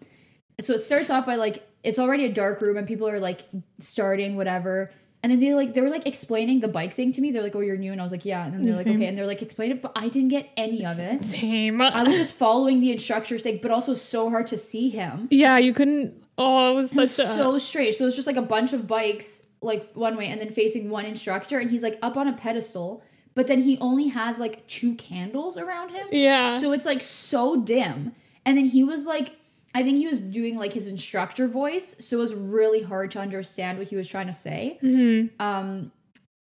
so 0.61 0.73
it 0.75 0.81
starts 0.81 1.09
off 1.11 1.25
by 1.27 1.37
like 1.37 1.67
it's 1.85 1.99
already 1.99 2.25
a 2.25 2.33
dark 2.33 2.61
room 2.61 2.77
and 2.77 2.87
people 2.87 3.09
are 3.09 3.21
like 3.21 3.43
starting 3.79 4.37
whatever. 4.37 4.91
And 5.23 5.33
then 5.33 5.41
they 5.41 5.53
like 5.55 5.75
they 5.75 5.81
were 5.81 5.91
like 5.91 6.07
explaining 6.07 6.61
the 6.61 6.69
bike 6.69 6.93
thing 6.95 7.11
to 7.13 7.21
me. 7.21 7.33
They're 7.33 7.43
like, 7.43 7.57
"Oh, 7.57 7.61
you're 7.61 7.77
new," 7.77 7.91
and 7.91 8.01
I 8.01 8.05
was 8.05 8.13
like, 8.13 8.25
"Yeah." 8.25 8.45
And 8.45 8.55
then 8.55 8.63
they're 8.63 8.77
like, 8.77 8.87
Same. 8.87 8.97
"Okay," 8.97 9.07
and 9.07 9.19
they're 9.19 9.27
like, 9.27 9.43
"Explain 9.43 9.73
it," 9.73 9.83
but 9.83 9.91
I 9.97 10.09
didn't 10.09 10.29
get 10.29 10.49
any 10.57 10.85
of 10.87 10.99
it. 11.01 11.25
Same. 11.25 11.83
I 11.83 12.05
was 12.05 12.17
just 12.17 12.35
following 12.35 12.81
the 12.81 12.93
instructor's 12.93 13.43
thing, 13.43 13.59
but 13.61 13.73
also 13.73 13.95
so 13.95 14.31
hard 14.31 14.47
to 14.49 14.57
see 14.57 14.91
him. 14.91 15.27
yeah, 15.33 15.59
you 15.59 15.75
couldn't. 15.75 16.15
Oh, 16.39 16.71
it 16.71 16.75
was 16.77 16.93
It 16.93 16.97
was 16.97 17.15
such 17.17 17.27
a. 17.27 17.35
so 17.35 17.59
strange. 17.59 17.97
So 17.97 18.05
it 18.05 18.07
was 18.07 18.15
just 18.15 18.29
like 18.29 18.37
a 18.37 18.43
bunch 18.43 18.73
of 18.73 18.87
bikes 18.87 19.43
like 19.61 19.91
one 19.95 20.17
way 20.17 20.29
and 20.29 20.41
then 20.41 20.53
facing 20.53 20.89
one 20.89 21.05
instructor 21.05 21.59
and 21.59 21.69
he's 21.69 21.83
like 21.83 21.99
up 22.01 22.17
on 22.17 22.29
a 22.29 22.33
pedestal 22.33 23.03
but 23.35 23.49
then 23.49 23.61
he 23.61 23.77
only 23.81 24.07
has 24.07 24.39
like 24.39 24.65
two 24.69 24.95
candles 24.95 25.59
around 25.59 25.89
him 25.91 26.07
Yeah. 26.13 26.61
so 26.61 26.71
it's 26.71 26.87
like 26.87 27.03
so 27.03 27.61
dim 27.61 28.15
and 28.47 28.57
then 28.57 28.67
he 28.67 28.85
was 28.85 29.05
like 29.05 29.33
i 29.79 29.83
think 29.85 29.97
he 30.05 30.07
was 30.13 30.19
doing 30.39 30.55
like 30.63 30.73
his 30.81 30.87
instructor 30.95 31.47
voice 31.63 31.89
so 32.07 32.11
it 32.19 32.23
was 32.27 32.35
really 32.35 32.83
hard 32.93 33.09
to 33.15 33.19
understand 33.27 33.79
what 33.79 33.87
he 33.93 33.97
was 34.01 34.07
trying 34.15 34.27
to 34.35 34.39
say 34.49 34.63
Mhm. 34.83 35.31
um 35.49 35.69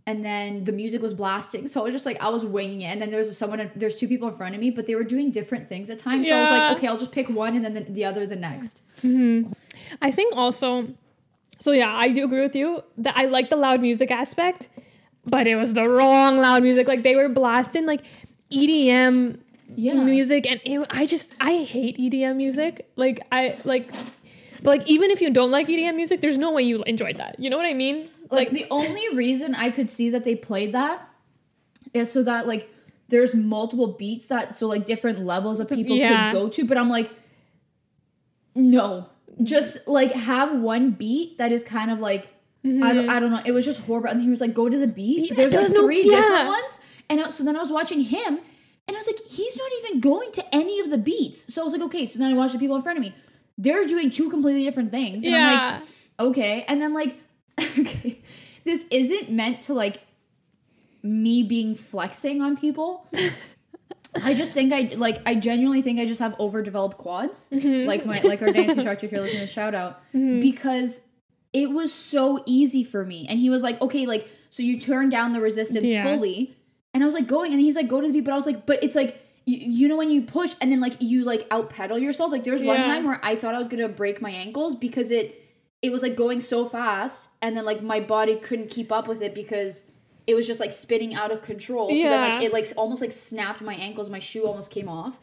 and 0.07 0.19
then 0.29 0.65
the 0.69 0.73
music 0.83 1.01
was 1.07 1.15
blasting 1.23 1.65
so 1.73 1.81
i 1.81 1.85
was 1.87 1.95
just 1.99 2.07
like 2.11 2.19
i 2.21 2.29
was 2.37 2.45
winging 2.57 2.83
it 2.83 2.91
and 2.93 3.01
then 3.03 3.11
there's 3.11 3.31
someone 3.43 3.71
there's 3.83 3.97
two 3.97 4.09
people 4.13 4.29
in 4.33 4.37
front 4.41 4.55
of 4.55 4.61
me 4.65 4.71
but 4.71 4.87
they 4.89 4.95
were 5.01 5.09
doing 5.15 5.31
different 5.39 5.65
things 5.73 5.87
at 5.95 5.99
times 5.99 6.29
so 6.29 6.35
i 6.37 6.41
was 6.45 6.51
like 6.57 6.67
okay 6.77 6.87
i'll 6.89 6.99
just 7.05 7.13
pick 7.19 7.29
one 7.31 7.53
and 7.57 7.65
then 7.65 7.75
the, 7.79 7.85
the 7.99 8.05
other 8.11 8.27
the 8.27 8.37
next 8.49 8.83
I 10.09 10.11
think 10.19 10.35
also, 10.37 10.69
so 11.61 11.71
yeah, 11.73 11.93
I 12.05 12.09
do 12.17 12.25
agree 12.25 12.41
with 12.49 12.57
you 12.61 12.83
that 12.99 13.15
I 13.23 13.25
like 13.27 13.51
the 13.51 13.57
loud 13.57 13.81
music 13.81 14.11
aspect, 14.11 14.69
but 15.27 15.47
it 15.47 15.57
was 15.57 15.75
the 15.75 15.87
wrong 15.89 16.39
loud 16.39 16.63
music. 16.63 16.87
Like 16.93 17.03
they 17.03 17.17
were 17.17 17.29
blasting 17.29 17.85
like 17.87 18.03
EDM 18.53 19.41
yeah 19.77 19.95
music, 19.95 20.47
and 20.51 20.61
it, 20.65 20.87
I 20.91 21.07
just 21.07 21.33
I 21.41 21.59
hate 21.59 21.99
EDM 21.99 22.37
music. 22.37 22.91
Like 22.97 23.27
I 23.33 23.59
like, 23.65 23.93
but 24.63 24.79
like 24.79 24.89
even 24.89 25.11
if 25.11 25.21
you 25.21 25.31
don't 25.31 25.51
like 25.51 25.69
EDM 25.69 25.95
music, 25.97 26.21
there's 26.21 26.39
no 26.39 26.53
way 26.53 26.63
you 26.63 26.83
enjoyed 26.85 27.17
that. 27.19 27.39
You 27.39 27.51
know 27.51 27.57
what 27.57 27.67
I 27.67 27.75
mean? 27.75 28.09
like 28.31 28.51
the 28.51 28.67
only 28.71 29.15
reason 29.15 29.55
I 29.55 29.71
could 29.71 29.91
see 29.91 30.11
that 30.11 30.25
they 30.25 30.35
played 30.35 30.73
that 30.75 31.09
is 31.93 32.11
so 32.11 32.23
that 32.23 32.47
like 32.47 32.71
there's 33.09 33.35
multiple 33.35 33.89
beats 33.99 34.27
that 34.27 34.55
so 34.57 34.67
like 34.67 34.87
different 34.87 35.21
levels 35.21 35.61
of 35.61 35.69
people 35.69 35.95
Yeah. 35.97 36.31
could 36.31 36.39
go 36.39 36.49
to, 36.49 36.65
but 36.65 36.77
I'm 36.79 36.89
like, 36.89 37.11
no, 38.55 39.09
just 39.43 39.87
like 39.87 40.13
have 40.13 40.59
one 40.59 40.93
beat 40.93 41.39
that 41.39 41.53
is 41.53 41.65
kind 41.65 41.91
of 41.91 42.01
like 42.01 42.29
I, 42.65 42.69
don't, 42.69 42.81
mm-hmm. 42.81 43.11
I 43.11 43.21
don't 43.21 43.31
know. 43.31 43.43
It 43.45 43.53
was 43.53 43.67
just 43.67 43.81
horrible. 43.81 44.09
And 44.09 44.23
he 44.23 44.31
was 44.31 44.41
like, 44.41 44.55
go 44.55 44.71
to 44.71 44.79
the 44.79 44.87
beat. 44.87 45.29
But 45.29 45.37
there's 45.37 45.55
like 45.55 45.71
no- 45.71 45.85
three 45.85 46.03
yeah. 46.03 46.21
different 46.21 46.49
ones. 46.49 46.79
And 47.11 47.31
so 47.31 47.45
then 47.45 47.57
I 47.57 47.61
was 47.61 47.71
watching 47.71 48.01
him 48.01 48.41
and 48.87 48.97
I 48.97 48.99
was 48.99 49.07
like, 49.07 49.21
he's 49.27 49.57
not 49.57 49.71
even 49.81 50.01
going 50.01 50.31
to 50.33 50.55
any 50.55 50.81
of 50.81 50.91
the 50.91 50.99
beats. 50.99 51.53
So 51.53 51.63
I 51.63 51.65
was 51.65 51.73
like, 51.73 51.83
okay. 51.83 52.07
So 52.07 52.19
then 52.19 52.31
I 52.33 52.35
watched 52.35 52.53
the 52.53 52.59
people 52.59 52.77
in 52.77 52.83
front 52.83 52.99
of 52.99 53.03
me. 53.05 53.15
They're 53.57 53.87
doing 53.87 54.11
two 54.11 54.29
completely 54.31 54.65
different 54.65 54.91
things. 54.91 55.25
And 55.25 55.35
I'm 55.35 55.41
like, 55.53 55.59
yeah. 55.81 55.81
okay 56.27 56.65
and 56.69 56.81
then 56.83 56.93
like 56.95 57.17
okay 57.61 58.21
this 58.65 58.85
isn't 58.91 59.31
meant 59.31 59.63
to 59.63 59.75
like 59.75 60.01
me 61.03 61.43
being 61.43 61.75
flexing 61.75 62.41
on 62.41 62.57
people 62.57 63.07
i 64.23 64.33
just 64.33 64.53
think 64.53 64.73
i 64.73 64.91
like 64.97 65.21
i 65.27 65.35
genuinely 65.35 65.83
think 65.83 66.01
i 66.01 66.07
just 66.07 66.21
have 66.21 66.35
overdeveloped 66.41 66.97
quads 66.99 67.49
Mm-hmm. 67.53 67.87
like 67.87 68.07
my 68.07 68.21
like 68.23 68.41
our 68.43 68.51
dance 68.53 68.73
instructor 68.77 69.07
if 69.07 69.13
you're 69.13 69.21
listening 69.21 69.43
to 69.43 69.47
shout 69.47 69.75
out 69.75 70.01
because 70.13 71.03
it 71.53 71.71
was 71.71 71.93
so 71.93 72.43
easy 72.47 72.85
for 72.85 73.05
me 73.05 73.27
and 73.29 73.39
he 73.39 73.51
was 73.51 73.63
like 73.63 73.81
okay 73.81 74.07
like 74.07 74.29
so 74.51 74.63
you 74.63 74.81
turn 74.81 75.11
down 75.11 75.33
the 75.33 75.41
resistance 75.41 75.85
Yeah. 75.85 76.05
fully 76.05 76.57
and 76.95 77.03
i 77.03 77.07
was 77.07 77.15
like 77.15 77.27
going 77.27 77.53
and 77.53 77.61
he's 77.61 77.77
like 77.77 77.89
go 77.89 78.01
to 78.01 78.07
the 78.07 78.13
beat 78.13 78.25
but 78.25 78.33
i 78.33 78.37
was 78.37 78.47
like 78.47 78.65
but 78.67 78.83
it's 78.83 78.95
like 78.97 79.21
you, 79.45 79.59
you 79.59 79.89
know 79.89 79.97
when 79.97 80.11
you 80.11 80.23
push 80.23 80.55
and 80.61 80.73
then 80.73 80.81
like 80.81 80.95
you 81.01 81.25
like 81.25 81.47
out 81.51 81.69
pedal 81.69 81.99
yourself 81.99 82.33
like 82.33 82.45
there's 82.45 82.63
one 82.63 82.79
Yeah. 82.81 82.87
time 82.87 83.05
where 83.05 83.21
i 83.23 83.37
thought 83.37 83.55
i 83.55 83.59
was 83.59 83.69
gonna 83.69 83.89
break 83.89 84.23
my 84.23 84.31
ankles 84.31 84.75
because 84.75 85.11
it 85.11 85.41
it 85.83 85.91
was 85.93 86.03
like 86.03 86.17
going 86.17 86.41
so 86.41 86.67
fast 86.67 87.29
and 87.43 87.55
then 87.57 87.65
like 87.67 87.83
my 87.83 88.01
body 88.01 88.37
couldn't 88.37 88.71
keep 88.71 88.91
up 88.91 89.07
with 89.07 89.23
it 89.23 89.35
because 89.35 89.85
it 90.27 90.35
was 90.35 90.47
just 90.47 90.59
like 90.59 90.73
spinning 90.73 91.15
out 91.15 91.31
of 91.31 91.43
control. 91.43 91.91
So 91.91 91.95
then 92.09 92.19
like 92.23 92.41
Yeah. 92.41 92.47
it 92.47 92.53
like 92.55 92.73
almost 92.79 93.03
like 93.03 93.13
snapped 93.13 93.61
my 93.61 93.75
ankles, 93.75 94.09
my 94.09 94.21
shoe 94.21 94.47
almost 94.47 94.71
came 94.71 94.89
off. 94.89 95.19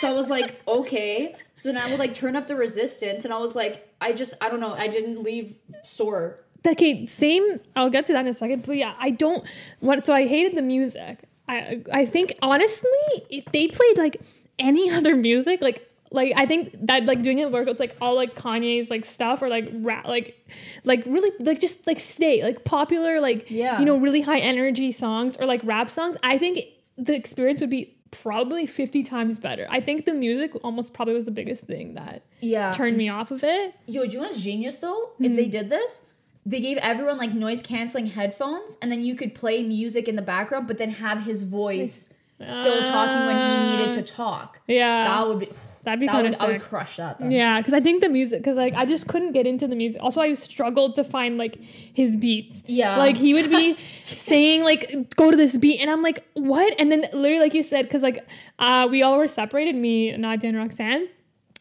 so 0.00 0.08
I 0.08 0.12
was 0.14 0.30
like, 0.30 0.62
okay. 0.66 1.34
So 1.54 1.68
then 1.70 1.76
I 1.76 1.90
would 1.90 1.98
like 1.98 2.14
turn 2.14 2.34
up 2.34 2.46
the 2.46 2.56
resistance 2.56 3.26
and 3.26 3.34
I 3.34 3.36
was 3.36 3.54
like, 3.54 3.86
I 4.00 4.14
just 4.14 4.32
I 4.40 4.48
don't 4.48 4.60
know, 4.60 4.72
I 4.72 4.86
didn't 4.88 5.22
leave 5.22 5.56
sore. 5.84 6.40
Okay, 6.66 7.06
same. 7.06 7.58
I'll 7.76 7.90
get 7.90 8.06
to 8.06 8.12
that 8.12 8.20
in 8.20 8.26
a 8.28 8.34
second. 8.34 8.64
But 8.66 8.76
yeah, 8.76 8.94
I 8.98 9.10
don't 9.10 9.44
want. 9.80 10.04
So 10.04 10.12
I 10.12 10.26
hated 10.26 10.56
the 10.56 10.62
music. 10.62 11.20
I 11.48 11.82
I 11.92 12.04
think 12.06 12.34
honestly, 12.42 12.90
if 13.30 13.44
they 13.46 13.68
played 13.68 13.96
like 13.96 14.20
any 14.58 14.90
other 14.98 15.14
music, 15.16 15.60
like 15.60 15.88
like 16.10 16.32
I 16.36 16.46
think 16.46 16.74
that 16.86 17.04
like 17.04 17.22
doing 17.22 17.38
it 17.38 17.48
workouts 17.50 17.78
like 17.78 17.96
all 18.00 18.14
like 18.16 18.34
Kanye's 18.34 18.90
like 18.90 19.04
stuff 19.04 19.42
or 19.42 19.48
like 19.48 19.68
rap 19.72 20.06
like 20.06 20.46
like 20.84 21.04
really 21.06 21.30
like 21.38 21.60
just 21.60 21.86
like 21.86 22.00
stay 22.00 22.42
like 22.42 22.64
popular 22.64 23.20
like 23.20 23.46
Yeah. 23.50 23.78
you 23.78 23.84
know 23.84 23.96
really 23.98 24.22
high 24.22 24.38
energy 24.38 24.90
songs 24.92 25.36
or 25.38 25.46
like 25.46 25.60
rap 25.64 25.90
songs. 25.90 26.16
I 26.22 26.38
think 26.38 26.60
the 26.96 27.14
experience 27.14 27.60
would 27.60 27.70
be 27.70 27.94
probably 28.10 28.66
50 28.66 29.02
times 29.04 29.38
better. 29.38 29.66
I 29.70 29.80
think 29.80 30.06
the 30.06 30.14
music 30.14 30.52
almost 30.64 30.94
probably 30.94 31.14
was 31.14 31.26
the 31.26 31.30
biggest 31.30 31.64
thing 31.64 31.94
that 31.94 32.22
Yeah. 32.40 32.72
turned 32.72 32.96
me 32.96 33.08
off 33.10 33.30
of 33.30 33.44
it. 33.44 33.74
Yo, 33.86 34.06
do 34.06 34.12
you 34.12 34.20
know 34.20 34.32
genius 34.32 34.78
though? 34.78 35.10
If 35.20 35.36
they 35.36 35.42
mm-hmm. 35.42 35.50
did 35.50 35.68
this, 35.70 36.02
they 36.48 36.60
gave 36.60 36.78
everyone 36.78 37.18
like 37.18 37.34
noise 37.34 37.60
canceling 37.60 38.06
headphones, 38.06 38.78
and 38.80 38.90
then 38.90 39.04
you 39.04 39.14
could 39.14 39.34
play 39.34 39.62
music 39.62 40.08
in 40.08 40.16
the 40.16 40.22
background, 40.22 40.66
but 40.66 40.78
then 40.78 40.90
have 40.90 41.22
his 41.22 41.42
voice 41.42 42.08
still 42.42 42.84
talking 42.84 43.26
when 43.26 43.36
he 43.36 43.76
needed 43.76 43.92
to 43.94 44.02
talk. 44.14 44.60
Yeah. 44.66 45.04
That 45.08 45.28
would 45.28 45.40
be. 45.40 45.52
That'd 45.84 46.00
be 46.00 46.06
that 46.06 46.12
kinda 46.12 46.30
would, 46.30 46.40
I 46.40 46.46
would 46.52 46.60
crush 46.60 46.96
that. 46.96 47.18
Then. 47.18 47.30
Yeah, 47.30 47.58
because 47.60 47.72
I 47.72 47.80
think 47.80 48.02
the 48.02 48.10
music, 48.10 48.40
because 48.40 48.58
like 48.58 48.74
I 48.74 48.84
just 48.84 49.06
couldn't 49.06 49.32
get 49.32 49.46
into 49.46 49.66
the 49.66 49.76
music. 49.76 50.02
Also, 50.02 50.20
I 50.20 50.34
struggled 50.34 50.96
to 50.96 51.04
find 51.04 51.38
like 51.38 51.56
his 51.62 52.14
beats. 52.14 52.62
Yeah. 52.66 52.98
like 52.98 53.16
he 53.16 53.32
would 53.32 53.48
be 53.48 53.76
saying 54.04 54.64
like 54.64 55.14
go 55.16 55.30
to 55.30 55.36
this 55.36 55.56
beat, 55.56 55.80
and 55.80 55.88
I'm 55.90 56.02
like 56.02 56.24
what? 56.34 56.74
And 56.78 56.92
then 56.92 57.06
literally 57.12 57.40
like 57.40 57.54
you 57.54 57.62
said, 57.62 57.86
because 57.86 58.02
like 58.02 58.26
uh 58.58 58.88
we 58.90 59.02
all 59.02 59.16
were 59.16 59.28
separated, 59.28 59.76
me, 59.76 60.14
Nadia, 60.16 60.50
and 60.50 60.58
Roxanne. 60.58 61.08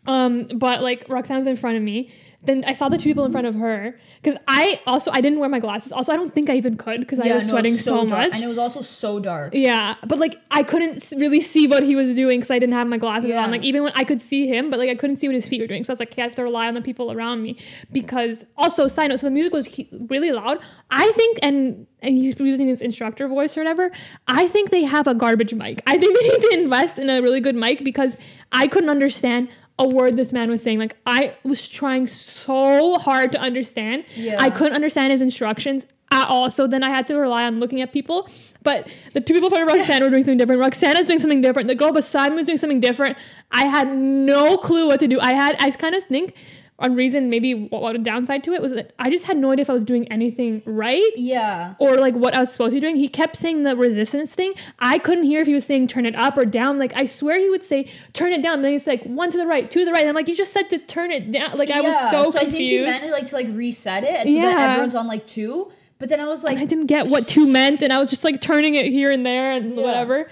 Um, 0.08 0.50
but 0.56 0.82
like 0.82 1.06
Roxanne 1.08 1.38
was 1.38 1.48
in 1.48 1.56
front 1.56 1.78
of 1.78 1.84
me. 1.84 2.10
Then 2.48 2.64
I 2.66 2.74
saw 2.74 2.88
the 2.90 2.98
two 2.98 3.10
people 3.10 3.26
in 3.26 3.32
front 3.32 3.46
of 3.46 3.56
her 3.56 4.00
because 4.24 4.40
I 4.48 4.80
also 4.88 5.12
I 5.12 5.20
didn't 5.22 5.40
wear 5.40 5.50
my 5.50 5.60
glasses. 5.60 5.92
Also, 5.92 6.12
I 6.14 6.16
don't 6.16 6.34
think 6.34 6.50
I 6.50 6.56
even 6.56 6.78
could 6.78 7.02
because 7.02 7.20
I 7.20 7.28
was 7.36 7.46
no, 7.46 7.52
sweating 7.52 7.76
so, 7.78 7.98
dark. 8.08 8.10
much. 8.10 8.32
and 8.36 8.44
it 8.44 8.48
was 8.48 8.58
also 8.58 8.82
so 8.82 9.20
dark. 9.20 9.54
Yeah, 9.54 9.96
but 10.08 10.18
like 10.18 10.40
I 10.50 10.64
couldn't 10.64 11.04
really 11.18 11.42
see 11.42 11.68
what 11.68 11.84
he 11.84 11.96
was 11.96 12.16
doing 12.16 12.40
because 12.40 12.50
I 12.52 12.58
didn't 12.58 12.74
have 12.74 12.88
my 12.88 12.98
glasses 12.98 13.30
Yeah. 13.30 13.44
on. 13.44 13.52
Like 13.52 13.64
even 13.64 13.84
when 13.84 13.92
I 13.96 14.04
could 14.06 14.22
see 14.22 14.48
him, 14.48 14.70
but 14.72 14.80
like 14.80 14.90
I 14.90 14.96
couldn't 14.96 15.18
see 15.18 15.28
what 15.28 15.36
his 15.36 15.48
feet 15.48 15.62
were 15.62 15.68
doing. 15.68 15.84
So 15.84 15.92
I 15.92 15.94
was 15.94 16.00
like, 16.00 16.12
okay, 16.14 16.22
I 16.24 16.26
have 16.26 16.36
to 16.36 16.44
rely 16.44 16.68
on 16.68 16.74
the 16.74 16.82
people 16.82 17.12
around 17.12 17.44
me 17.44 17.58
because 17.92 18.46
also 18.56 18.88
side 18.88 19.10
note, 19.10 19.20
so 19.20 19.28
the 19.28 19.32
music 19.32 19.54
was 19.54 19.66
he- 19.66 19.90
really 20.08 20.32
loud. 20.32 20.60
I 20.90 21.12
think, 21.12 21.40
and 21.44 21.86
and 22.02 22.16
he's 22.16 22.40
using 22.40 22.68
his 22.68 22.82
instructor 22.82 23.28
voice 23.28 23.58
or 23.58 23.62
whatever. 23.62 23.92
I 24.28 24.48
think 24.48 24.70
they 24.70 24.84
have 24.84 25.06
a 25.08 25.14
garbage 25.14 25.54
mic. 25.54 25.84
I 25.86 25.98
think 25.98 26.18
they 26.20 26.28
need 26.30 26.42
to 26.42 26.60
invest 26.64 26.98
in 26.98 27.10
a 27.10 27.22
really 27.22 27.42
good 27.42 27.56
mic 27.56 27.84
because 27.84 28.18
I 28.52 28.68
couldn't 28.68 28.90
understand 28.90 29.50
a 29.80 29.88
word 29.88 30.18
this 30.18 30.34
man 30.34 30.50
was 30.50 30.62
saying. 30.62 30.80
Like 30.80 30.96
I 31.06 31.36
was 31.44 31.68
trying 31.68 32.08
so 32.08 32.98
hard 32.98 33.32
to 33.34 33.40
understand. 33.40 34.06
Yeah. 34.16 34.38
I 34.40 34.50
couldn't 34.50 34.74
understand 34.74 35.12
his 35.12 35.22
instructions 35.22 35.86
at 36.12 36.28
all. 36.28 36.50
So 36.50 36.68
then 36.68 36.84
I 36.84 36.90
had 36.90 37.08
to 37.08 37.16
rely 37.16 37.44
on 37.44 37.60
looking 37.60 37.82
at 37.82 37.92
people. 37.92 38.30
But 38.64 38.88
the 39.14 39.22
two 39.22 39.34
people 39.34 39.48
in 39.48 39.52
front 39.52 39.70
of 39.70 39.76
Roxanne 39.76 40.04
were 40.04 40.10
doing 40.10 40.24
something 40.24 40.38
different. 40.38 40.62
Roxanne 40.62 40.98
was 40.98 41.08
doing 41.08 41.20
something 41.20 41.42
different. 41.42 41.68
The 41.68 41.76
girl 41.76 41.92
beside 41.92 42.30
me 42.30 42.38
was 42.38 42.46
doing 42.46 42.58
something 42.58 42.80
different. 42.80 43.18
I 43.52 43.66
had 43.66 43.96
no 43.96 44.58
clue 44.58 44.88
what 44.88 45.00
to 45.02 45.08
do. 45.08 45.20
I 45.20 45.34
had, 45.34 45.56
I 45.60 45.70
kind 45.72 45.96
of 45.96 46.04
think 46.04 46.34
on 46.80 46.94
reason 46.94 47.28
maybe 47.30 47.54
what, 47.70 47.96
a 47.96 47.98
downside 47.98 48.44
to 48.44 48.54
it 48.54 48.62
was 48.62 48.72
that 48.72 48.94
I 49.00 49.10
just 49.10 49.26
had 49.26 49.36
no 49.38 49.52
idea 49.52 49.64
if 49.64 49.70
I 49.70 49.74
was 49.74 49.84
doing 49.84 50.08
anything 50.10 50.62
right 50.66 51.02
Yeah. 51.16 51.74
or 51.80 51.98
like 51.98 52.14
what 52.14 52.36
I 52.36 52.40
was 52.42 52.52
supposed 52.52 52.72
to 52.72 52.76
be 52.76 52.80
doing. 52.80 52.98
He 52.98 53.08
kept 53.08 53.36
saying 53.36 53.64
the 53.64 53.76
resistance 53.76 54.32
thing. 54.32 54.54
I 54.78 55.00
couldn't 55.00 55.24
hear 55.24 55.42
if 55.42 55.48
he 55.48 55.56
was 55.56 55.66
saying 55.66 55.88
turn 55.88 56.06
it 56.06 56.16
up 56.16 56.38
or 56.38 56.46
down. 56.46 56.78
Like 56.78 56.94
I 56.96 57.08
swear 57.08 57.40
he 57.40 57.50
would 57.50 57.64
say 57.64 57.90
turn 58.14 58.32
it 58.32 58.44
down. 58.44 58.62
Then 58.62 58.74
he's 58.74 58.86
like 58.86 59.02
one 59.06 59.32
to 59.32 59.38
the 59.38 59.48
right, 59.48 59.70
two 59.72 59.80
to 59.80 59.86
the 59.86 59.92
right. 59.92 60.02
And 60.02 60.10
I'm 60.10 60.16
like, 60.16 60.28
you 60.28 60.36
just 60.36 60.54
said 60.54 60.70
to 60.70 60.78
turn 60.78 61.12
it 61.12 61.32
down. 61.32 61.58
Like 61.58 61.72
I 61.72 61.82
was 61.82 61.94
Yeah, 61.94 62.12
so, 62.12 62.18
I 62.20 62.24
confused. 62.24 62.52
think 62.52 62.54
he 62.70 62.82
meant 62.86 63.04
it 63.06 63.12
like 63.12 63.26
to 63.28 63.36
like 63.36 63.48
reset 63.54 64.04
it 64.04 64.28
so 64.32 64.40
that 64.42 64.70
everyone's 64.70 64.94
on 64.96 65.08
like 65.08 65.26
two. 65.26 65.72
But 66.00 66.10
then 66.10 66.20
I 66.20 66.28
was 66.28 66.44
like, 66.44 66.60
I 66.60 66.66
didn't 66.66 66.86
get 66.86 67.08
what 67.08 67.28
two 67.28 67.48
meant, 67.48 67.82
and 67.82 67.92
I 67.92 67.98
was 67.98 68.12
just 68.12 68.24
like 68.24 68.40
turning 68.40 68.76
it 68.76 68.86
here 68.86 69.12
and 69.12 69.26
there 69.26 69.54
and 69.54 69.74
Yeah. 69.76 69.82
whatever. 69.82 70.30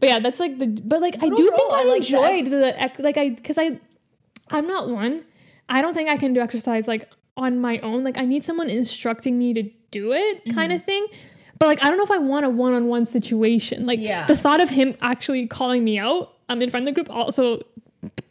But 0.00 0.08
yeah, 0.08 0.18
that's 0.18 0.40
like 0.40 0.58
the. 0.58 0.66
But 0.66 1.00
like 1.00 1.22
I 1.22 1.28
do 1.28 1.36
think 1.36 1.72
I, 1.72 1.82
I 1.82 1.84
like 1.84 1.98
enjoyed 2.00 2.46
the 2.46 2.90
like 2.98 3.16
I 3.16 3.28
because 3.28 3.56
I, 3.58 3.78
I'm 4.50 4.66
not 4.66 4.88
one. 4.88 5.22
I 5.68 5.80
don't 5.82 5.94
think 5.94 6.10
I 6.10 6.16
can 6.16 6.32
do 6.34 6.40
exercise 6.40 6.86
like 6.88 7.08
on 7.36 7.60
my 7.60 7.78
own. 7.78 8.04
Like 8.04 8.16
I 8.18 8.24
need 8.24 8.44
someone 8.44 8.68
instructing 8.70 9.38
me 9.38 9.54
to 9.54 9.62
do 9.90 10.12
it, 10.12 10.44
kind 10.54 10.70
Mm-hmm. 10.70 10.76
of 10.76 10.84
thing. 10.84 11.06
But 11.58 11.66
like 11.66 11.84
I 11.84 11.88
don't 11.88 11.98
know 11.98 12.04
if 12.04 12.10
I 12.10 12.18
want 12.18 12.44
a 12.46 12.50
one-on-one 12.50 13.06
situation. 13.06 13.86
Like 13.86 13.98
Yeah. 14.00 14.26
the 14.26 14.36
thought 14.36 14.60
of 14.60 14.70
him 14.70 14.96
actually 15.00 15.46
calling 15.46 15.82
me 15.84 15.98
out 15.98 16.32
um 16.48 16.60
in 16.60 16.68
front 16.70 16.86
of 16.86 16.94
the 16.94 17.00
group 17.00 17.08
also 17.14 17.60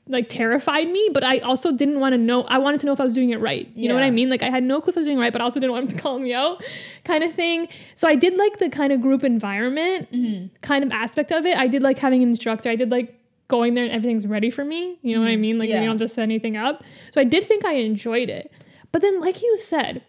like 0.08 0.28
terrified 0.30 0.88
me 0.90 1.10
but 1.14 1.24
i 1.24 1.38
also 1.40 1.72
didn't 1.72 2.00
want 2.00 2.14
to 2.14 2.18
know 2.18 2.44
i 2.44 2.58
wanted 2.60 2.80
to 2.80 2.86
know 2.86 2.92
if 2.92 3.00
i 3.00 3.04
was 3.06 3.14
doing 3.16 3.30
it 3.32 3.40
right 3.40 3.70
you 3.74 3.88
know 3.88 3.96
what 3.96 4.04
i 4.04 4.12
mean 4.12 4.30
like 4.30 4.44
i 4.44 4.50
had 4.50 4.62
no 4.62 4.80
clue 4.82 4.92
if 4.92 4.98
i 4.98 5.00
was 5.00 5.08
doing 5.08 5.18
it 5.18 5.22
right 5.22 5.32
but 5.34 5.42
i 5.42 5.46
also 5.46 5.60
didn't 5.62 5.72
want 5.72 5.90
him 5.90 5.98
to 5.98 6.04
call 6.04 6.20
me 6.20 6.34
out 6.34 6.62
kind 7.06 7.24
of 7.24 7.34
thing 7.34 7.68
so 7.96 8.08
i 8.08 8.14
did 8.14 8.36
like 8.36 8.60
the 8.60 8.70
kind 8.70 8.92
of 8.94 9.02
group 9.02 9.24
environment 9.24 10.12
Mm-hmm. 10.12 10.54
kind 10.62 10.84
of 10.84 10.92
aspect 10.92 11.32
of 11.32 11.46
it 11.46 11.58
i 11.58 11.66
did 11.68 11.82
like 11.82 11.98
having 11.98 12.22
an 12.22 12.30
instructor 12.30 12.70
i 12.70 12.76
did 12.76 12.92
like 12.92 13.18
going 13.48 13.74
there 13.76 13.84
and 13.84 13.94
everything's 13.94 14.26
ready 14.26 14.50
for 14.50 14.64
me 14.66 14.98
you 15.02 15.16
know 15.16 15.22
what 15.22 15.30
i 15.30 15.36
mean 15.36 15.58
like 15.60 15.68
Mm-hmm. 15.70 15.76
Yeah. 15.76 15.82
you 15.82 15.88
don't 15.88 15.98
just 16.00 16.16
set 16.16 16.24
anything 16.24 16.58
up 16.58 16.84
so 17.14 17.22
i 17.22 17.24
did 17.24 17.46
think 17.48 17.66
i 17.66 17.74
enjoyed 17.74 18.30
it 18.30 18.52
but 18.92 19.02
then 19.02 19.20
like 19.22 19.42
you 19.42 19.58
said 19.64 20.02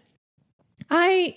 i 0.91 1.37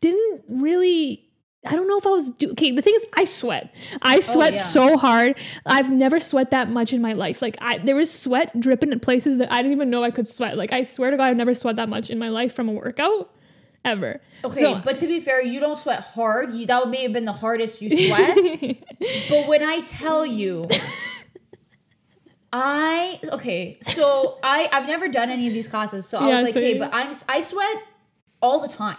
didn't 0.00 0.42
really 0.48 1.26
I 1.66 1.72
don't 1.76 1.86
know 1.88 1.98
if 1.98 2.06
I 2.06 2.08
was 2.08 2.30
do 2.30 2.52
okay. 2.52 2.70
The 2.70 2.80
thing 2.80 2.94
is, 2.96 3.04
I 3.12 3.24
sweat. 3.26 3.74
I 4.00 4.20
sweat 4.20 4.54
Oh, 4.54 4.56
yeah. 4.56 4.64
so 4.64 4.96
hard. 4.96 5.36
I've 5.66 5.90
never 5.90 6.18
sweat 6.18 6.52
that 6.52 6.70
much 6.70 6.94
in 6.94 7.02
my 7.02 7.12
life. 7.12 7.42
Like 7.42 7.58
I, 7.60 7.76
there 7.76 7.96
was 7.96 8.10
sweat 8.10 8.58
dripping 8.58 8.92
in 8.92 8.98
places 8.98 9.36
that 9.36 9.52
I 9.52 9.56
didn't 9.56 9.72
even 9.72 9.90
know 9.90 10.02
I 10.02 10.10
could 10.10 10.26
sweat. 10.26 10.56
Like 10.56 10.72
I 10.72 10.84
swear 10.84 11.10
to 11.10 11.18
God, 11.18 11.28
I've 11.28 11.36
never 11.36 11.54
sweat 11.54 11.76
that 11.76 11.90
much 11.90 12.08
in 12.08 12.18
my 12.18 12.30
life 12.30 12.54
from 12.56 12.70
a 12.70 12.72
workout. 12.72 13.30
ever. 13.84 14.22
Okay, 14.42 14.64
So- 14.64 14.80
but 14.82 14.96
to 14.98 15.06
be 15.06 15.20
fair, 15.20 15.42
you 15.44 15.60
don't 15.60 15.76
sweat 15.76 16.00
hard. 16.00 16.54
You 16.54 16.64
that 16.64 16.88
may 16.88 17.02
have 17.02 17.12
been 17.12 17.26
the 17.26 17.32
hardest 17.32 17.82
you 17.82 17.90
sweat. 18.08 18.36
but 19.28 19.46
when 19.46 19.62
I 19.62 19.82
tell 19.84 20.24
you, 20.24 20.64
I 22.52 23.20
okay, 23.32 23.78
so 23.80 24.38
I 24.42 24.68
I've 24.72 24.86
never 24.86 25.08
done 25.08 25.30
any 25.30 25.46
of 25.46 25.54
these 25.54 25.68
classes, 25.68 26.06
so 26.08 26.18
I 26.18 26.28
Yeah, 26.28 26.42
was 26.42 26.54
like, 26.54 26.62
hey, 26.62 26.78
but 26.78 26.92
I'm 26.92 27.14
I 27.28 27.40
sweat 27.40 27.82
all 28.42 28.60
the 28.60 28.68
time 28.68 28.96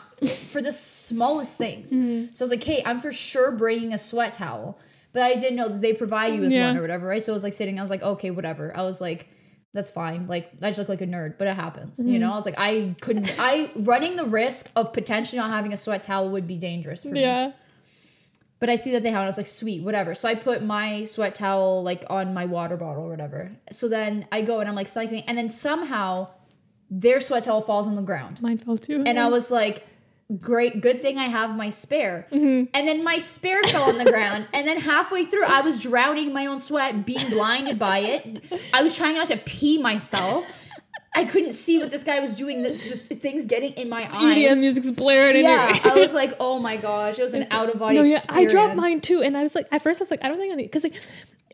for 0.51 0.61
the 0.61 0.71
smallest 0.71 1.57
things. 1.57 1.91
Mm-hmm. 1.91 2.33
So 2.33 2.43
I 2.43 2.45
was 2.45 2.51
like, 2.51 2.63
hey, 2.63 2.81
I'm 2.85 2.99
for 3.01 3.11
sure 3.11 3.51
bringing 3.51 3.93
a 3.93 3.97
sweat 3.97 4.35
towel, 4.35 4.79
but 5.13 5.23
I 5.23 5.35
didn't 5.35 5.55
know 5.57 5.67
that 5.67 5.81
they 5.81 5.93
provide 5.93 6.33
you 6.35 6.41
with 6.41 6.51
Yeah. 6.51 6.67
one 6.67 6.77
or 6.77 6.81
whatever, 6.81 7.07
right? 7.07 7.21
So 7.23 7.33
I 7.33 7.35
was 7.35 7.43
like 7.43 7.53
sitting, 7.53 7.77
I 7.79 7.81
was 7.81 7.89
like, 7.89 8.03
okay, 8.03 8.31
whatever. 8.31 8.75
I 8.75 8.83
was 8.83 9.01
like. 9.01 9.27
That's 9.73 9.89
fine. 9.89 10.27
Like 10.27 10.51
I 10.61 10.67
just 10.67 10.79
look 10.79 10.89
like 10.89 10.99
a 10.99 11.07
nerd, 11.07 11.37
but 11.37 11.47
it 11.47 11.55
happens. 11.55 11.97
Mm-hmm. 11.97 12.09
You 12.09 12.19
know, 12.19 12.33
I 12.33 12.35
was 12.35 12.43
like, 12.45 12.55
I 12.57 12.93
couldn't. 12.99 13.33
I 13.39 13.71
running 13.77 14.17
the 14.17 14.25
risk 14.25 14.69
of 14.75 14.91
potentially 14.91 15.37
not 15.39 15.49
having 15.49 15.71
a 15.71 15.77
sweat 15.77 16.03
towel 16.03 16.29
would 16.31 16.45
be 16.45 16.57
dangerous 16.57 17.03
for 17.03 17.07
me. 17.11 17.21
But 18.61 18.69
I 18.69 18.75
see 18.77 18.91
that 18.91 19.01
they 19.03 19.09
have, 19.09 19.21
it. 19.21 19.23
I 19.23 19.27
was 19.27 19.37
like, 19.37 19.47
sweet, 19.47 19.83
whatever. 19.83 20.13
So 20.13 20.29
I 20.29 20.35
put 20.35 20.63
my 20.63 21.03
sweat 21.03 21.35
towel 21.35 21.81
like 21.83 22.05
on 22.09 22.33
my 22.33 22.45
water 22.45 22.77
bottle 22.77 23.03
or 23.03 23.09
whatever. 23.09 23.51
So 23.71 23.89
then 23.89 24.27
I 24.31 24.43
go 24.43 24.59
and 24.59 24.69
I'm 24.69 24.75
like 24.75 24.87
cycling, 24.87 25.23
and 25.23 25.37
then 25.37 25.49
somehow 25.49 26.29
their 26.89 27.19
sweat 27.19 27.43
towel 27.43 27.61
falls 27.61 27.87
on 27.87 27.95
the 27.95 28.01
ground, 28.03 28.39
Mine 28.41 28.59
fell 28.59 28.77
too. 28.77 29.03
and 29.05 29.19
I 29.19 29.27
was 29.29 29.49
like, 29.49 29.87
great, 30.39 30.79
good 30.79 31.01
thing 31.01 31.17
I 31.17 31.27
have 31.27 31.55
my 31.55 31.69
spare. 31.69 32.27
Mm-hmm. 32.31 32.65
And 32.73 32.87
then 32.87 33.03
my 33.03 33.17
spare 33.17 33.63
fell 33.63 33.83
on 33.83 33.97
the 33.97 34.05
ground, 34.05 34.47
and 34.53 34.67
then 34.67 34.77
halfway 34.79 35.25
through, 35.25 35.45
I 35.45 35.61
was 35.61 35.79
drowning 35.79 36.31
my 36.31 36.45
own 36.45 36.59
sweat, 36.59 37.05
being 37.05 37.29
blinded 37.31 37.79
by 37.79 37.99
it. 37.99 38.43
I 38.73 38.83
was 38.83 38.95
trying 38.95 39.15
not 39.15 39.27
to 39.27 39.37
pee 39.37 39.81
myself. 39.81 40.45
I 41.13 41.25
couldn't 41.25 41.51
see 41.51 41.77
what 41.77 41.91
this 41.91 42.03
guy 42.03 42.19
was 42.19 42.33
doing. 42.33 42.61
The, 42.61 42.71
the 43.09 43.15
things 43.15 43.45
getting 43.45 43.73
in 43.73 43.89
my 43.89 44.03
eyes. 44.03 44.37
EDM 44.37 44.59
music's 44.59 44.89
blaring 44.89 45.37
in 45.37 45.43
Yeah, 45.43 45.79
I 45.83 45.95
was 45.95 46.13
like, 46.13 46.35
oh 46.39 46.59
my 46.59 46.77
gosh, 46.77 47.19
it 47.19 47.23
was 47.23 47.33
an 47.33 47.47
out 47.51 47.69
of 47.69 47.79
body 47.79 47.97
no, 47.97 48.03
yeah, 48.03 48.21
I 48.29 48.45
dropped 48.45 48.75
mine 48.75 49.01
too, 49.01 49.21
and 49.21 49.35
I 49.35 49.43
was 49.43 49.53
like, 49.53 49.67
at 49.71 49.81
first 49.81 49.99
I 49.99 50.03
was 50.03 50.11
like, 50.11 50.23
I 50.23 50.29
don't 50.29 50.37
think 50.37 50.53
I 50.53 50.55
need, 50.55 50.63
because 50.63 50.83
like 50.83 50.95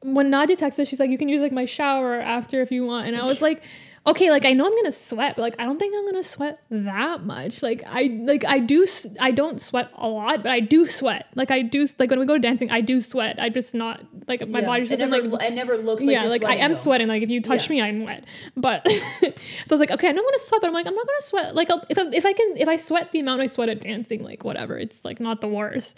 when 0.04 0.30
Nadia 0.30 0.56
texted, 0.56 0.82
us, 0.82 0.88
she's 0.88 1.00
like, 1.00 1.10
you 1.10 1.18
can 1.18 1.28
use 1.28 1.42
like 1.42 1.52
my 1.52 1.66
shower 1.66 2.20
after 2.20 2.62
if 2.62 2.72
you 2.72 2.86
want, 2.86 3.08
and 3.08 3.16
I 3.16 3.26
was 3.26 3.42
like. 3.42 3.64
Okay, 4.06 4.32
like 4.32 4.46
I 4.46 4.52
know 4.52 4.66
I'm 4.66 4.74
gonna 4.74 4.94
sweat, 4.94 5.36
but 5.36 5.42
like 5.42 5.56
I 5.60 5.66
don't 5.66 5.78
think 5.78 5.94
I'm 5.94 6.06
gonna 6.06 6.24
sweat 6.24 6.62
that 6.70 7.26
much. 7.26 7.62
Like 7.62 7.84
I 7.86 8.04
like 8.22 8.46
I 8.46 8.60
do 8.60 8.88
I 9.20 9.32
don't 9.32 9.60
sweat 9.60 9.90
a 9.96 10.08
lot, 10.08 10.44
but 10.44 10.52
I 10.54 10.62
do 10.62 10.88
sweat. 10.88 11.26
Like 11.36 11.52
I 11.52 11.62
do 11.62 11.86
like 12.00 12.10
when 12.10 12.20
we 12.22 12.26
go 12.26 12.36
to 12.36 12.40
dancing, 12.40 12.72
I 12.72 12.80
do 12.80 13.02
sweat. 13.02 13.38
I 13.38 13.50
just 13.50 13.74
not 13.74 14.00
like 14.28 14.48
my 14.48 14.60
Yeah, 14.60 14.66
body 14.66 14.82
just 14.84 14.94
it 14.94 14.98
doesn't 14.98 15.10
never, 15.12 15.28
like 15.28 15.44
it 15.44 15.54
never 15.54 15.78
looks 15.78 16.04
like 16.04 16.12
yeah, 16.14 16.24
like 16.26 16.44
I 16.46 16.56
am 16.56 16.74
though. 16.74 16.80
sweating. 16.80 17.08
Like 17.08 17.24
if 17.24 17.30
you 17.30 17.42
touch 17.42 17.70
Yeah. 17.70 17.76
me, 17.76 17.82
I'm 17.82 18.04
wet. 18.04 18.24
But 18.56 18.86
so 18.90 18.94
I 19.28 19.34
was 19.70 19.80
like, 19.80 19.92
okay, 19.92 20.10
I 20.10 20.12
know 20.12 20.22
I'm 20.22 20.26
gonna 20.28 20.40
sweat, 20.40 20.62
but 20.62 20.68
I'm 20.68 20.74
like, 20.74 20.86
I'm 20.88 20.96
not 20.96 21.06
gonna 21.08 21.22
sweat. 21.22 21.56
Like 21.56 21.70
I'll, 21.72 21.84
if 21.90 21.98
I, 21.98 22.04
if 22.14 22.26
I 22.26 22.34
can, 22.34 22.58
if 22.58 22.68
I 22.68 22.78
sweat 22.78 23.12
the 23.12 23.20
amount 23.20 23.42
I 23.42 23.48
sweat 23.48 23.70
at 23.70 23.82
dancing, 23.82 24.24
like 24.24 24.44
whatever, 24.44 24.78
it's 24.78 25.04
like 25.06 25.20
not 25.20 25.42
the 25.42 25.48
worst. 25.48 25.96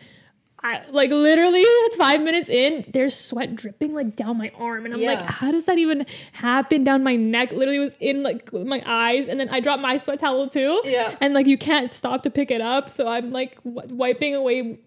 I 0.62 0.82
like 0.89 1.10
literally 1.10 1.63
five 1.98 2.22
minutes 2.22 2.50
in, 2.50 2.84
there's 2.93 3.15
sweat 3.15 3.56
dripping 3.56 3.93
like 3.93 4.15
down 4.15 4.38
my 4.38 4.52
arm, 4.58 4.86
and 4.86 4.93
I'm 4.93 5.02
like, 5.02 5.22
how 5.22 5.52
does 5.52 5.65
that 5.65 5.78
even 5.78 6.06
happen 6.34 6.84
down 6.84 7.02
my 7.04 7.15
neck? 7.15 7.52
Literally 7.52 7.80
was 7.80 7.95
in 8.00 8.24
like 8.24 8.52
my 8.52 8.84
eyes, 8.86 9.28
and 9.30 9.39
then 9.39 9.48
I 9.50 9.62
dropped 9.62 9.82
my 9.82 9.98
sweat 9.98 10.19
towel 10.19 10.50
too. 10.50 10.82
Yeah. 10.84 11.15
and 11.22 11.34
like 11.34 11.48
you 11.48 11.58
can't 11.58 11.93
stop 11.93 12.24
to 12.24 12.30
pick 12.30 12.52
it 12.52 12.60
up, 12.62 12.91
so 12.91 13.08
I'm 13.08 13.32
like 13.32 13.56
w- 13.63 13.95
wiping 13.95 14.36
away 14.36 14.80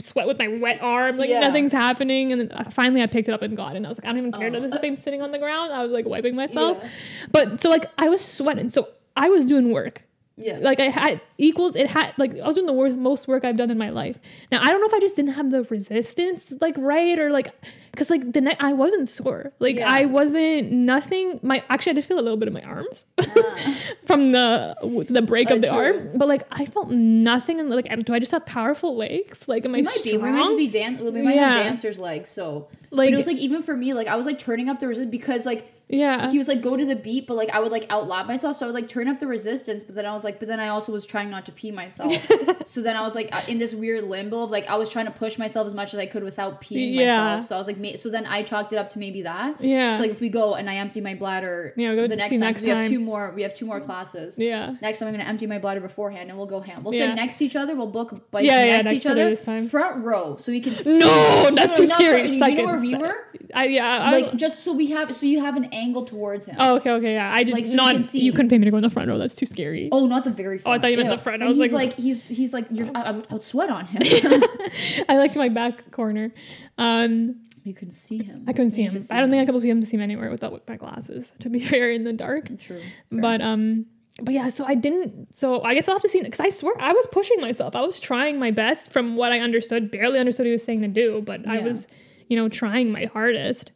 sweat 0.00 0.26
with 0.26 0.38
my 0.38 0.48
wet 0.48 0.80
arm, 0.80 1.18
like 1.18 1.28
Yeah. 1.28 1.40
nothing's 1.40 1.72
happening, 1.72 2.32
and 2.32 2.40
then 2.40 2.52
uh, 2.52 2.70
finally 2.70 3.02
I 3.02 3.06
picked 3.06 3.28
it 3.28 3.32
up 3.32 3.42
and 3.42 3.56
got 3.56 3.74
it, 3.74 3.76
and 3.76 3.86
I 3.86 3.90
was 3.90 3.98
like, 3.98 4.06
I 4.06 4.08
don't 4.08 4.18
even 4.18 4.32
care 4.32 4.50
that 4.50 4.62
Oh. 4.62 4.68
this 4.70 4.80
thing's 4.80 5.02
sitting 5.02 5.20
on 5.20 5.30
the 5.32 5.38
ground. 5.38 5.72
I 5.72 5.82
was 5.82 5.92
like 5.92 6.06
wiping 6.06 6.36
myself, 6.36 6.78
Yeah. 6.82 6.88
but 7.32 7.60
so 7.60 7.68
like 7.68 7.86
I 7.98 8.08
was 8.08 8.24
sweating, 8.24 8.70
so 8.70 8.88
I 9.16 9.28
was 9.28 9.44
doing 9.44 9.72
work 9.72 10.04
Yeah. 10.40 10.58
like 10.60 10.78
I 10.80 10.88
had 10.88 11.20
equals 11.36 11.74
it 11.76 11.88
had 11.88 12.12
like 12.16 12.38
I 12.38 12.46
was 12.46 12.54
doing 12.54 12.66
the 12.66 12.72
worst 12.72 12.96
most 12.96 13.26
work 13.28 13.44
I've 13.44 13.56
done 13.56 13.70
in 13.70 13.78
my 13.78 13.90
life. 13.90 14.16
Now 14.52 14.60
I 14.62 14.70
don't 14.70 14.80
know 14.80 14.86
if 14.86 14.94
I 14.94 15.00
just 15.00 15.16
didn't 15.16 15.32
have 15.34 15.50
the 15.50 15.64
resistance 15.64 16.52
like 16.60 16.74
right 16.78 17.18
or 17.18 17.30
like 17.30 17.52
because 17.90 18.08
like 18.10 18.32
the 18.32 18.40
neck 18.40 18.56
I 18.60 18.72
wasn't 18.72 19.08
sore 19.08 19.52
like 19.58 19.76
Yeah. 19.76 19.90
I 19.90 20.04
wasn't 20.04 20.70
nothing. 20.72 21.40
My 21.42 21.64
actually 21.68 21.90
I 21.90 21.94
did 21.94 22.04
feel 22.04 22.18
a 22.18 22.22
little 22.22 22.36
bit 22.36 22.46
in 22.48 22.54
my 22.54 22.62
arms 22.62 23.04
Ah. 23.18 23.74
from 24.06 24.32
the 24.32 24.76
the 25.08 25.22
break 25.22 25.50
Oh, 25.50 25.56
of 25.56 25.62
the 25.62 25.68
true. 25.68 25.76
arm, 25.76 26.10
but 26.16 26.28
like 26.28 26.42
I 26.52 26.64
felt 26.66 26.90
nothing. 26.90 27.58
And 27.60 27.68
like 27.70 27.88
do 28.04 28.14
I 28.14 28.18
just 28.18 28.32
have 28.32 28.46
powerful 28.46 28.96
legs? 28.96 29.48
Like 29.48 29.64
am 29.64 29.74
I 29.74 29.82
might 29.82 30.02
be. 30.04 30.16
We 30.16 30.30
might 30.30 30.56
be 30.56 30.68
dan- 30.68 31.02
We 31.12 31.22
might 31.22 31.36
have 31.36 31.52
dancers 31.64 31.98
legs. 31.98 32.30
So, 32.30 32.68
Like- 32.90 33.08
but 33.08 33.14
it 33.14 33.16
was 33.16 33.26
like 33.26 33.36
even 33.36 33.62
for 33.62 33.76
me, 33.76 33.94
like 33.94 34.06
I 34.08 34.16
was 34.16 34.26
like 34.26 34.38
turning 34.38 34.68
up 34.68 34.80
the 34.80 34.88
resistance 34.88 35.10
because 35.10 35.46
like 35.46 35.72
yeah. 35.90 36.30
he 36.30 36.36
was 36.36 36.48
like 36.48 36.60
go 36.60 36.76
to 36.76 36.84
the 36.84 36.96
beat, 36.96 37.26
but 37.26 37.34
like 37.34 37.48
I 37.48 37.60
would 37.60 37.72
like 37.72 37.88
outlap 37.88 38.26
myself. 38.26 38.56
So 38.56 38.66
I 38.66 38.68
would 38.68 38.74
like 38.74 38.90
turn 38.90 39.08
up 39.08 39.20
the 39.20 39.26
resistance, 39.26 39.82
but 39.82 39.94
then 39.94 40.04
I 40.04 40.12
was 40.12 40.22
like, 40.22 40.38
but 40.38 40.46
then 40.46 40.60
I 40.60 40.68
also 40.68 40.92
was 40.92 41.06
trying 41.06 41.30
not 41.30 41.46
to 41.46 41.52
pee 41.52 41.70
myself. 41.70 42.12
so 42.66 42.82
then 42.82 42.94
I 42.94 43.00
was 43.02 43.14
like 43.14 43.32
in 43.48 43.56
this 43.58 43.74
weird 43.74 44.04
limbo 44.04 44.42
of 44.42 44.50
like 44.50 44.66
I 44.66 44.76
was 44.76 44.90
trying 44.90 45.06
to 45.06 45.10
push 45.10 45.38
myself 45.38 45.66
as 45.66 45.72
much 45.72 45.94
as 45.94 45.98
I 46.00 46.04
could 46.04 46.24
without 46.24 46.60
peeing 46.60 46.94
Yeah. 46.94 47.18
myself. 47.18 47.44
So 47.46 47.54
I 47.54 47.58
was 47.58 47.66
like, 47.68 47.78
ma- 47.78 47.96
so 47.96 48.10
then 48.10 48.26
I 48.26 48.42
chalked 48.42 48.74
it 48.74 48.76
up 48.78 48.90
to 48.90 48.98
maybe 48.98 49.22
that. 49.22 49.62
Yeah. 49.62 49.94
So 49.94 50.02
like 50.02 50.10
if 50.10 50.20
we 50.20 50.28
go 50.28 50.56
and 50.56 50.68
I 50.68 50.74
empty 50.76 51.00
my 51.00 51.14
bladder, 51.14 51.72
Yeah, 51.74 51.94
we'll 51.94 52.06
the 52.06 52.16
next 52.16 52.30
time, 52.32 52.40
next 52.40 52.62
we 52.62 52.68
have 52.68 52.86
two 52.86 53.00
more. 53.00 53.32
We 53.34 53.40
have 53.42 53.54
two 53.54 53.64
more 53.64 53.80
classes. 53.80 54.38
yeah. 54.38 54.74
Next 54.82 54.98
time 54.98 55.08
I'm 55.08 55.14
gonna 55.14 55.24
empty 55.24 55.46
my 55.46 55.58
bladder 55.58 55.80
beforehand 55.80 56.28
and 56.28 56.36
we'll 56.36 56.46
go 56.48 56.60
ham. 56.60 56.84
We'll 56.84 56.94
Yeah. 56.94 57.12
sit 57.12 57.14
next 57.16 57.38
to 57.38 57.46
each 57.46 57.56
other. 57.56 57.74
We'll 57.74 57.86
book 57.86 58.30
bikes 58.30 58.44
Yeah, 58.46 58.62
yeah, 58.64 58.76
next, 58.82 58.86
to 58.88 58.92
next 58.92 58.96
each 58.96 59.02
to 59.04 59.08
each 59.08 59.10
other 59.12 59.20
other. 59.22 59.30
this 59.30 59.40
time. 59.40 59.68
Front 59.70 60.04
row 60.04 60.36
so 60.38 60.52
we 60.52 60.60
can 60.60 60.76
see. 60.76 60.98
No, 60.98 61.50
that's 61.54 61.72
too 61.72 61.86
scary. 61.86 62.38
Second, 62.38 62.58
You 62.58 62.66
know 62.66 62.72
were? 62.82 63.14
I 63.54 63.64
yeah. 63.66 63.86
I, 63.86 64.10
Like 64.20 64.36
just 64.36 64.64
so 64.64 64.72
we 64.72 64.88
have 64.88 65.14
so 65.14 65.26
you 65.26 65.40
have 65.40 65.56
an 65.56 65.64
angle 65.72 66.04
towards 66.04 66.46
him. 66.46 66.56
oh 66.58 66.76
okay 66.76 66.90
okay 66.92 67.12
yeah. 67.14 67.32
I 67.34 67.42
just 67.44 67.52
like, 67.54 67.64
so 67.66 67.70
you 67.72 67.76
not 67.76 67.94
can 67.94 68.02
see. 68.04 68.20
you 68.20 68.32
couldn't 68.32 68.48
pay 68.48 68.58
me 68.58 68.64
to 68.64 68.70
go 68.70 68.76
in 68.76 68.82
the 68.82 68.90
front 68.90 69.08
row. 69.08 69.18
That's 69.18 69.34
too 69.34 69.46
scary. 69.46 69.88
Oh, 69.92 70.06
not 70.06 70.24
the 70.24 70.30
very 70.30 70.58
front. 70.58 70.72
Oh, 70.72 70.76
I 70.76 70.80
thought 70.80 70.90
you 70.90 70.96
meant 70.98 71.10
Ew. 71.10 71.16
the 71.16 71.22
front. 71.22 71.42
I 71.42 71.46
was 71.46 71.56
he's 71.58 71.72
like- 71.72 71.90
like, 71.90 71.98
he's 71.98 72.26
he's 72.28 72.52
like 72.52 72.66
you're. 72.70 72.88
I, 72.94 73.02
I 73.02 73.10
would 73.12 73.26
I 73.30 73.34
would 73.34 73.42
sweat 73.42 73.70
on 73.70 73.86
him. 73.86 74.02
I 75.08 75.16
liked 75.16 75.36
my 75.36 75.48
back 75.48 75.90
corner. 75.90 76.32
Um, 76.76 77.36
you 77.64 77.74
couldn't 77.74 77.92
see 77.92 78.22
him. 78.22 78.44
I 78.46 78.52
couldn't 78.52 78.70
see 78.70 78.82
You 78.82 78.88
him. 78.88 78.92
just 78.94 79.12
I 79.12 79.20
don't 79.20 79.30
think 79.30 79.46
I 79.46 79.50
could 79.52 79.60
see 79.62 79.68
him 79.68 79.80
to 79.80 79.86
see 79.86 79.96
him 79.96 80.02
anywhere 80.02 80.30
without 80.30 80.62
my 80.68 80.76
glasses. 80.76 81.32
To 81.40 81.48
be 81.50 81.58
fair, 81.60 81.90
in 81.90 82.04
the 82.04 82.12
dark. 82.12 82.58
True. 82.58 82.80
But 83.10 83.40
um, 83.42 83.86
but 84.22 84.32
yeah. 84.34 84.48
So 84.50 84.64
I 84.64 84.74
didn't. 84.74 85.36
So 85.36 85.62
I 85.62 85.74
guess 85.74 85.88
I'll 85.88 85.94
have 85.94 86.02
to 86.02 86.08
see 86.08 86.22
because 86.22 86.40
I 86.40 86.50
swear 86.50 86.74
I 86.80 86.92
was 86.92 87.06
pushing 87.12 87.40
myself. 87.40 87.76
I 87.76 87.80
was 87.82 88.00
trying 88.00 88.38
my 88.38 88.50
best 88.50 88.90
from 88.92 89.16
what 89.16 89.32
I 89.32 89.40
understood. 89.40 89.90
Barely 89.90 90.18
understood 90.18 90.44
what 90.44 90.48
he 90.48 90.52
was 90.52 90.64
saying 90.64 90.82
to 90.82 90.88
do, 90.88 91.22
but 91.24 91.46
I 91.46 91.60
was, 91.60 91.86
you 92.28 92.36
know, 92.36 92.48
trying 92.48 92.92
my 92.92 93.06
hardest. 93.06 93.72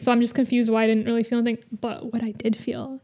So 0.00 0.10
I'm 0.10 0.20
just 0.20 0.34
confused 0.34 0.70
why 0.70 0.84
I 0.84 0.86
didn't 0.86 1.04
really 1.04 1.22
feel 1.22 1.38
anything. 1.38 1.62
But 1.78 2.12
what 2.12 2.22
I 2.24 2.32
did 2.32 2.56
feel, 2.56 3.00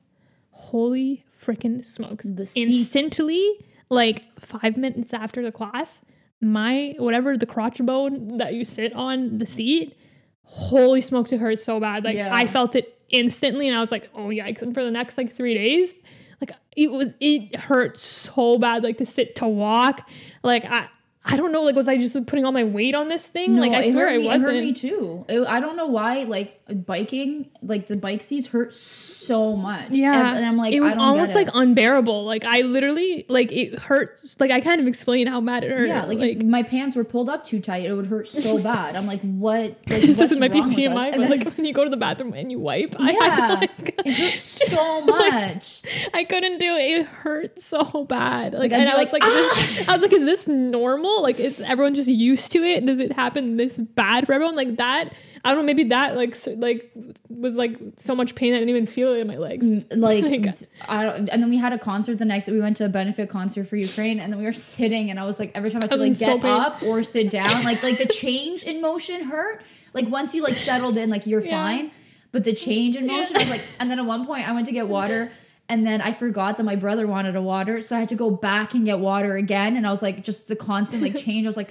holy 0.50 1.24
freaking 1.40 1.84
smokes! 1.84 2.26
The 2.28 2.46
seat. 2.46 2.68
Instantly, 2.68 3.60
like 3.90 4.24
five 4.40 4.76
minutes 4.76 5.12
after 5.12 5.42
the 5.42 5.52
class, 5.52 6.00
my 6.40 6.94
whatever 6.98 7.36
the 7.36 7.46
crotch 7.46 7.78
bone 7.78 8.38
that 8.38 8.54
you 8.54 8.64
sit 8.64 8.92
on 8.94 9.38
the 9.38 9.46
seat, 9.46 9.94
holy 10.42 11.02
smokes, 11.02 11.32
it 11.32 11.40
hurt 11.40 11.60
so 11.60 11.78
bad. 11.78 12.04
Like 12.04 12.16
Yeah. 12.16 12.34
I 12.34 12.46
felt 12.46 12.74
it 12.74 12.98
instantly, 13.10 13.68
and 13.68 13.76
I 13.76 13.80
was 13.80 13.92
like, 13.92 14.08
oh 14.14 14.28
yikes! 14.28 14.62
And 14.62 14.74
for 14.74 14.82
the 14.82 14.90
next 14.90 15.18
like 15.18 15.34
three 15.36 15.54
days, 15.54 15.92
like 16.40 16.52
it 16.76 16.90
was 16.90 17.12
it 17.20 17.54
hurt 17.56 17.98
so 17.98 18.58
bad. 18.58 18.82
Like 18.82 18.98
to 18.98 19.06
sit 19.06 19.36
to 19.36 19.46
walk, 19.46 20.08
like 20.42 20.64
I. 20.64 20.88
I 21.28 21.36
don't 21.36 21.50
know, 21.50 21.62
like, 21.62 21.74
was 21.74 21.88
I 21.88 21.96
just 21.98 22.14
putting 22.26 22.44
all 22.44 22.52
my 22.52 22.62
weight 22.64 22.94
on 22.94 23.08
this 23.08 23.22
thing? 23.24 23.56
like, 23.56 23.72
I 23.72 23.82
it 23.82 23.92
swear 23.92 24.06
hurt 24.08 24.14
I 24.14 24.18
me, 24.18 24.26
wasn't. 24.26 24.52
It 24.52 24.54
hurt 24.54 24.62
me 24.64 24.72
too. 24.72 25.24
It- 25.28 25.46
I 25.46 25.58
don't 25.60 25.76
know 25.76 25.86
why. 25.88 26.22
Like 26.22 26.60
biking, 26.86 27.48
like 27.62 27.86
the 27.88 27.96
bike 27.96 28.22
seats 28.22 28.46
hurt 28.48 28.74
so 28.74 29.56
much. 29.56 29.90
Yeah, 29.90 30.12
and, 30.28 30.36
and 30.38 30.46
I'm 30.46 30.56
like, 30.56 30.72
it 30.72 30.80
was 30.80 30.96
almost 30.96 31.34
like 31.34 31.48
it. 31.48 31.52
unbearable. 31.54 32.24
Like 32.24 32.44
I 32.44 32.60
literally, 32.60 33.24
like 33.28 33.50
it 33.52 33.78
hurts. 33.78 34.36
Like 34.38 34.50
I 34.52 34.60
kind 34.60 34.80
of 34.80 34.86
explain 34.86 35.26
how 35.26 35.40
bad 35.40 35.64
it 35.64 35.70
hurt. 35.70 35.88
Yeah, 35.88 36.04
like, 36.04 36.18
if 36.18 36.42
my 36.44 36.62
pants 36.62 36.94
were 36.96 37.04
pulled 37.04 37.28
up 37.28 37.44
too 37.44 37.60
tight, 37.60 37.84
it 37.86 37.92
would 37.92 38.06
hurt 38.06 38.28
so 38.28 38.58
bad. 38.62 38.94
I'm 38.96 39.06
like, 39.06 39.20
what? 39.22 39.78
Like, 39.88 40.02
this 40.02 40.18
what's 40.18 40.36
might 40.38 40.52
be 40.52 40.60
wrong 40.60 40.68
with 40.68 40.78
us? 40.78 40.84
TMI, 40.84 41.10
but 41.12 41.20
then- 41.20 41.30
like 41.30 41.56
when 41.56 41.66
you 41.66 41.72
go 41.72 41.82
to 41.84 41.90
the 41.90 41.96
bathroom 41.96 42.34
and 42.34 42.50
you 42.52 42.58
wipe, 42.60 42.94
I 42.98 43.12
had 43.12 43.14
yeah, 43.20 43.46
to 43.46 43.54
like, 43.54 43.94
it 44.04 44.12
hurts 44.14 44.70
so 44.72 44.98
like, 45.06 45.32
much. 45.32 45.82
I 46.14 46.24
couldn't 46.24 46.58
do 46.58 46.74
it. 46.76 47.00
It 47.00 47.06
hurt 47.06 47.60
so 47.60 48.04
bad. 48.04 48.52
Like, 48.52 48.70
Like, 48.70 48.72
and 48.72 48.88
I 48.88 48.96
was 49.02 49.12
like, 49.12 49.22
like, 49.22 49.32
is 49.32 49.78
ah! 49.88 49.92
I 49.92 49.92
was 49.94 50.02
like, 50.02 50.12
is 50.12 50.24
this 50.24 50.46
normal? 50.48 51.15
Like, 51.22 51.38
is 51.40 51.60
everyone 51.60 51.94
just 51.94 52.08
used 52.08 52.52
to 52.52 52.58
it? 52.62 52.84
Does 52.86 52.98
it 52.98 53.12
happen 53.12 53.56
this 53.56 53.76
bad 53.76 54.26
for 54.26 54.32
everyone? 54.32 54.56
Like 54.56 54.76
that? 54.76 55.12
I 55.44 55.50
don't 55.50 55.58
know. 55.60 55.64
Maybe 55.66 55.84
that 55.84 56.16
like 56.16 56.34
so, 56.34 56.52
like 56.52 56.90
was 57.30 57.54
like 57.54 57.78
so 57.98 58.14
much 58.16 58.34
pain 58.34 58.52
I 58.52 58.56
didn't 58.58 58.70
even 58.70 58.86
feel 58.86 59.12
it 59.14 59.18
in 59.20 59.28
my 59.28 59.36
legs. 59.36 59.64
like, 59.90 60.24
Like- 60.24 60.56
I 60.88 61.04
don't. 61.04 61.28
And 61.28 61.42
then 61.42 61.50
we 61.50 61.56
had 61.56 61.72
a 61.72 61.78
concert 61.78 62.18
the 62.18 62.24
next. 62.24 62.48
We 62.48 62.60
went 62.60 62.76
to 62.78 62.84
a 62.84 62.88
benefit 62.88 63.28
concert 63.30 63.68
for 63.68 63.76
Ukraine, 63.76 64.18
and 64.18 64.32
then 64.32 64.40
we 64.40 64.46
were 64.46 64.52
sitting, 64.52 65.10
and 65.10 65.20
I 65.20 65.24
was 65.24 65.38
like, 65.38 65.52
every 65.54 65.70
time 65.70 65.82
I 65.82 65.84
had 65.86 65.90
to 65.92 65.96
like 65.98 66.14
so 66.14 66.26
get 66.26 66.42
pain. 66.42 66.50
up 66.50 66.82
or 66.82 67.04
sit 67.04 67.30
down, 67.30 67.62
like 67.64 67.82
like 67.82 67.98
the 67.98 68.06
change 68.06 68.64
in 68.64 68.80
motion 68.80 69.24
hurt. 69.24 69.62
Like 69.92 70.08
once 70.08 70.34
you 70.34 70.42
like 70.42 70.56
settled 70.56 70.96
in, 70.98 71.10
like 71.10 71.26
you're 71.26 71.44
Yeah. 71.44 71.62
fine, 71.62 71.90
but 72.32 72.42
the 72.44 72.52
change 72.54 72.96
in 72.96 73.06
motion, 73.06 73.36
Yeah. 73.36 73.42
I 73.42 73.44
was 73.44 73.50
like, 73.50 73.62
and 73.78 73.88
then 73.90 73.98
at 74.00 74.04
one 74.04 74.26
point 74.26 74.48
I 74.48 74.52
went 74.52 74.66
to 74.66 74.72
get 74.72 74.88
water. 74.88 75.30
And 75.68 75.84
then 75.84 76.00
I 76.00 76.12
forgot 76.12 76.58
that 76.58 76.62
my 76.62 76.76
brother 76.76 77.08
wanted 77.08 77.34
a 77.34 77.42
water, 77.42 77.82
so 77.82 77.96
I 77.96 77.98
had 78.00 78.08
to 78.10 78.14
go 78.14 78.30
back 78.30 78.72
and 78.74 78.84
get 78.84 79.00
water 79.00 79.34
again. 79.34 79.76
And 79.76 79.84
I 79.84 79.90
was 79.90 80.00
like, 80.00 80.22
just 80.22 80.46
the 80.46 80.54
constant 80.54 81.02
like 81.02 81.16
change. 81.16 81.44
I 81.44 81.48
was 81.48 81.56
like, 81.56 81.70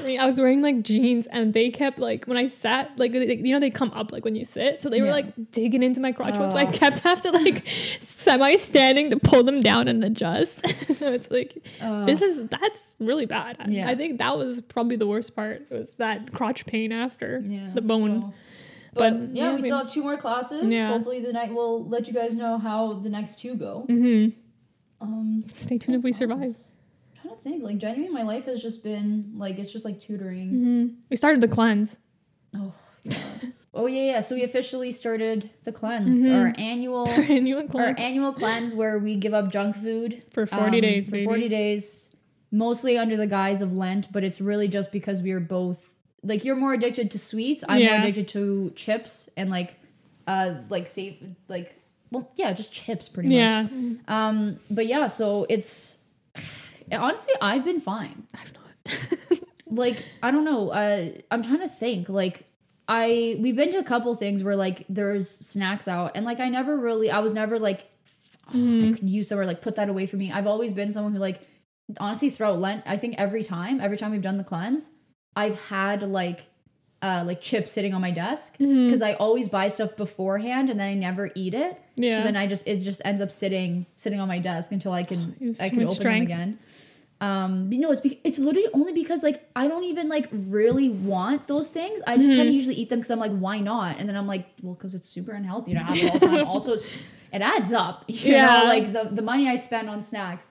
I, 0.00 0.02
mean, 0.02 0.18
I 0.18 0.26
was 0.26 0.40
wearing 0.40 0.62
like 0.62 0.82
jeans, 0.82 1.26
and 1.28 1.54
they 1.54 1.70
kept 1.70 2.00
like 2.00 2.24
when 2.24 2.36
I 2.36 2.48
sat, 2.48 2.98
like 2.98 3.12
they, 3.12 3.36
you 3.36 3.52
know 3.52 3.60
they 3.60 3.70
come 3.70 3.92
up 3.92 4.10
like 4.10 4.24
when 4.24 4.34
you 4.34 4.44
sit, 4.44 4.82
so 4.82 4.88
they 4.88 5.00
were 5.00 5.10
like 5.10 5.26
digging 5.52 5.84
into 5.84 6.00
my 6.00 6.10
crotch. 6.10 6.36
hole. 6.36 6.50
So 6.50 6.58
I 6.58 6.66
Oh. 6.66 6.72
kept 6.72 6.98
have 7.00 7.22
to 7.22 7.30
like 7.30 7.64
semi 8.00 8.56
standing 8.56 9.10
to 9.10 9.16
pull 9.16 9.44
them 9.44 9.62
down 9.62 9.86
and 9.86 10.02
adjust. 10.02 10.58
it's 10.64 11.30
like 11.30 11.64
uh, 11.80 12.04
this 12.04 12.22
is 12.22 12.48
that's 12.48 12.96
really 12.98 13.26
bad. 13.26 13.58
I- 13.60 13.68
Yeah. 13.68 13.88
I 13.88 13.94
think 13.94 14.18
that 14.18 14.36
was 14.36 14.60
probably 14.62 14.96
the 14.96 15.06
worst 15.06 15.36
part 15.36 15.66
It 15.70 15.72
was 15.78 15.90
that 15.98 16.32
crotch 16.32 16.66
pain 16.66 16.90
after 16.90 17.44
yeah, 17.46 17.70
the 17.74 17.80
bone. 17.82 18.22
so- 18.22 18.34
But, 18.96 19.10
But, 19.18 19.36
yeah, 19.36 19.50
yeah, 19.50 19.54
we 19.54 19.62
still 19.62 19.78
have 19.78 19.90
two 19.90 20.02
more 20.02 20.16
classes. 20.16 20.72
Yeah. 20.72 20.88
Hopefully, 20.88 21.20
the 21.20 21.32
night 21.32 21.52
will 21.52 21.86
let 21.86 22.06
you 22.08 22.14
guys 22.14 22.32
know 22.32 22.56
how 22.58 22.94
the 22.94 23.10
next 23.10 23.38
two 23.38 23.54
go. 23.54 23.84
hmm 23.88 24.28
Um, 25.00 25.44
Stay 25.56 25.76
tuned 25.78 25.96
if 25.98 26.02
we 26.02 26.12
survive. 26.12 26.40
I'm 26.40 27.20
trying 27.22 27.36
to 27.36 27.42
think. 27.42 27.62
Like, 27.62 27.78
genuinely, 27.78 28.12
my 28.12 28.22
life 28.22 28.46
has 28.46 28.62
just 28.62 28.82
been 28.82 29.32
like 29.36 29.58
it's 29.58 29.72
just 29.72 29.84
like 29.84 30.00
tutoring. 30.00 30.48
hmm 30.48 30.86
We 31.10 31.16
started 31.16 31.40
the 31.42 31.48
cleanse. 31.48 31.94
Oh, 32.54 32.72
God. 33.06 33.52
oh 33.74 33.86
yeah, 33.86 34.02
yeah. 34.12 34.20
So 34.20 34.34
we 34.34 34.44
officially 34.44 34.92
started 34.92 35.50
the 35.64 35.72
cleanse, 35.72 36.24
Mhm. 36.24 36.34
our 36.34 36.52
annual, 36.56 37.06
Our 37.08 37.20
annual 37.20 37.60
our 37.62 37.68
cleanse 37.68 37.98
annual 38.00 38.32
cleanse 38.32 38.72
where 38.74 38.98
we 38.98 39.16
give 39.16 39.34
up 39.34 39.52
junk 39.52 39.76
food 39.76 40.22
for 40.32 40.46
forty 40.46 40.78
um, 40.78 40.82
days, 40.82 41.04
For 41.06 41.12
baby. 41.12 41.24
forty 41.26 41.48
days, 41.50 42.08
mostly 42.50 42.96
under 42.96 43.16
the 43.18 43.26
guise 43.26 43.60
of 43.60 43.74
Lent, 43.74 44.10
but 44.10 44.24
it's 44.24 44.40
really 44.40 44.68
just 44.68 44.90
because 44.90 45.20
we 45.20 45.32
are 45.32 45.40
both 45.40 45.95
like 46.26 46.44
you're 46.44 46.56
more 46.56 46.74
addicted 46.74 47.10
to 47.12 47.18
sweets. 47.18 47.64
I'm 47.68 47.80
more 47.92 48.00
addicted 48.00 48.28
to 48.28 48.72
chips 48.76 49.28
and 49.36 49.50
like, 49.50 49.74
uh, 50.26 50.54
like 50.68 50.88
save 50.88 51.16
like 51.48 51.74
well 52.10 52.30
yeah, 52.36 52.52
just 52.52 52.72
chips 52.72 53.08
pretty 53.08 53.28
much. 53.28 53.34
Yeah, 53.36 53.68
Um, 54.08 54.58
but 54.70 54.86
yeah, 54.86 55.06
so 55.06 55.46
it's 55.48 55.98
honestly 56.92 57.34
I've 57.40 57.64
been 57.64 57.80
fine. 57.80 58.26
I've 58.34 58.52
not. 58.54 59.40
like 59.66 60.02
I 60.22 60.30
don't 60.30 60.44
know. 60.44 60.70
Uh, 60.70 61.10
I'm 61.30 61.42
trying 61.42 61.60
to 61.60 61.68
think. 61.68 62.08
Like 62.08 62.44
I 62.88 63.36
we've 63.40 63.56
been 63.56 63.72
to 63.72 63.78
a 63.78 63.84
couple 63.84 64.14
things 64.14 64.44
where 64.44 64.56
like 64.56 64.84
there's 64.88 65.28
snacks 65.28 65.88
out, 65.88 66.12
and 66.14 66.24
like 66.24 66.40
I 66.40 66.48
never 66.48 66.76
really 66.76 67.10
I 67.10 67.18
was 67.20 67.32
never 67.32 67.58
like 67.58 67.88
oh, 68.54 68.88
I 68.88 68.92
could 68.92 69.08
use 69.08 69.28
somewhere 69.28 69.46
like 69.46 69.60
put 69.62 69.76
that 69.76 69.88
away 69.88 70.06
from 70.06 70.20
me. 70.20 70.30
I've 70.32 70.46
always 70.46 70.72
been 70.72 70.92
someone 70.92 71.12
who 71.12 71.18
like 71.18 71.40
honestly 71.98 72.30
throughout 72.30 72.58
Lent. 72.58 72.82
I 72.86 72.96
think 72.96 73.16
every 73.18 73.44
time 73.44 73.80
every 73.80 73.96
time 73.98 74.12
we've 74.12 74.22
done 74.22 74.38
the 74.38 74.44
cleanse, 74.44 74.88
I've 75.36 75.60
had 75.68 76.02
like 76.02 76.46
uh 77.02 77.22
like 77.26 77.40
chips 77.42 77.70
sitting 77.72 77.92
on 77.92 78.00
my 78.00 78.10
desk 78.10 78.54
because 78.58 79.02
I 79.02 79.12
always 79.14 79.48
buy 79.48 79.68
stuff 79.68 79.94
beforehand 79.96 80.70
and 80.70 80.80
then 80.80 80.88
I 80.88 80.94
never 80.94 81.30
eat 81.34 81.52
it. 81.52 81.78
Yeah. 81.94 82.18
So 82.18 82.24
then 82.24 82.36
I 82.36 82.46
just 82.46 82.66
it 82.66 82.78
just 82.78 83.02
ends 83.04 83.20
up 83.20 83.30
sitting 83.30 83.84
sitting 83.96 84.18
on 84.18 84.28
my 84.28 84.38
desk 84.38 84.72
until 84.72 84.92
I 84.92 85.04
can 85.04 85.36
You 85.38 85.54
I 85.60 85.68
can 85.68 85.82
open 85.82 85.94
strength. 85.94 86.28
them 86.28 86.38
again. 86.38 86.58
Um, 87.18 87.70
no, 87.70 87.92
it's 87.92 88.02
be- 88.02 88.20
it's 88.24 88.38
literally 88.38 88.68
only 88.74 88.92
because 88.92 89.22
like 89.22 89.48
I 89.56 89.68
don't 89.68 89.84
even 89.84 90.08
like 90.08 90.28
really 90.32 90.90
want 90.90 91.46
those 91.48 91.70
things. 91.70 92.00
I 92.06 92.16
just 92.16 92.28
Mm-hmm. 92.30 92.36
kind 92.36 92.48
of 92.48 92.54
usually 92.54 92.74
eat 92.74 92.88
them 92.90 92.98
because 92.98 93.10
I'm 93.10 93.18
like, 93.18 93.36
why 93.38 93.58
not? 93.60 93.98
And 93.98 94.06
then 94.08 94.16
I'm 94.16 94.26
like, 94.26 94.46
well, 94.62 94.74
because 94.74 94.94
it's 94.94 95.08
super 95.08 95.32
unhealthy 95.32 95.72
to 95.72 95.78
have 95.78 95.96
it 95.96 96.04
all 96.04 96.18
the 96.18 96.26
time. 96.26 96.46
also, 96.54 96.72
it's 96.74 96.88
it 97.32 97.40
adds 97.42 97.72
up. 97.72 98.04
You 98.08 98.32
Yeah. 98.32 98.60
know, 98.60 98.64
like 98.64 98.92
the 98.92 99.08
the 99.12 99.22
money 99.22 99.48
I 99.48 99.56
spend 99.56 99.88
on 99.88 100.02
snacks, 100.02 100.50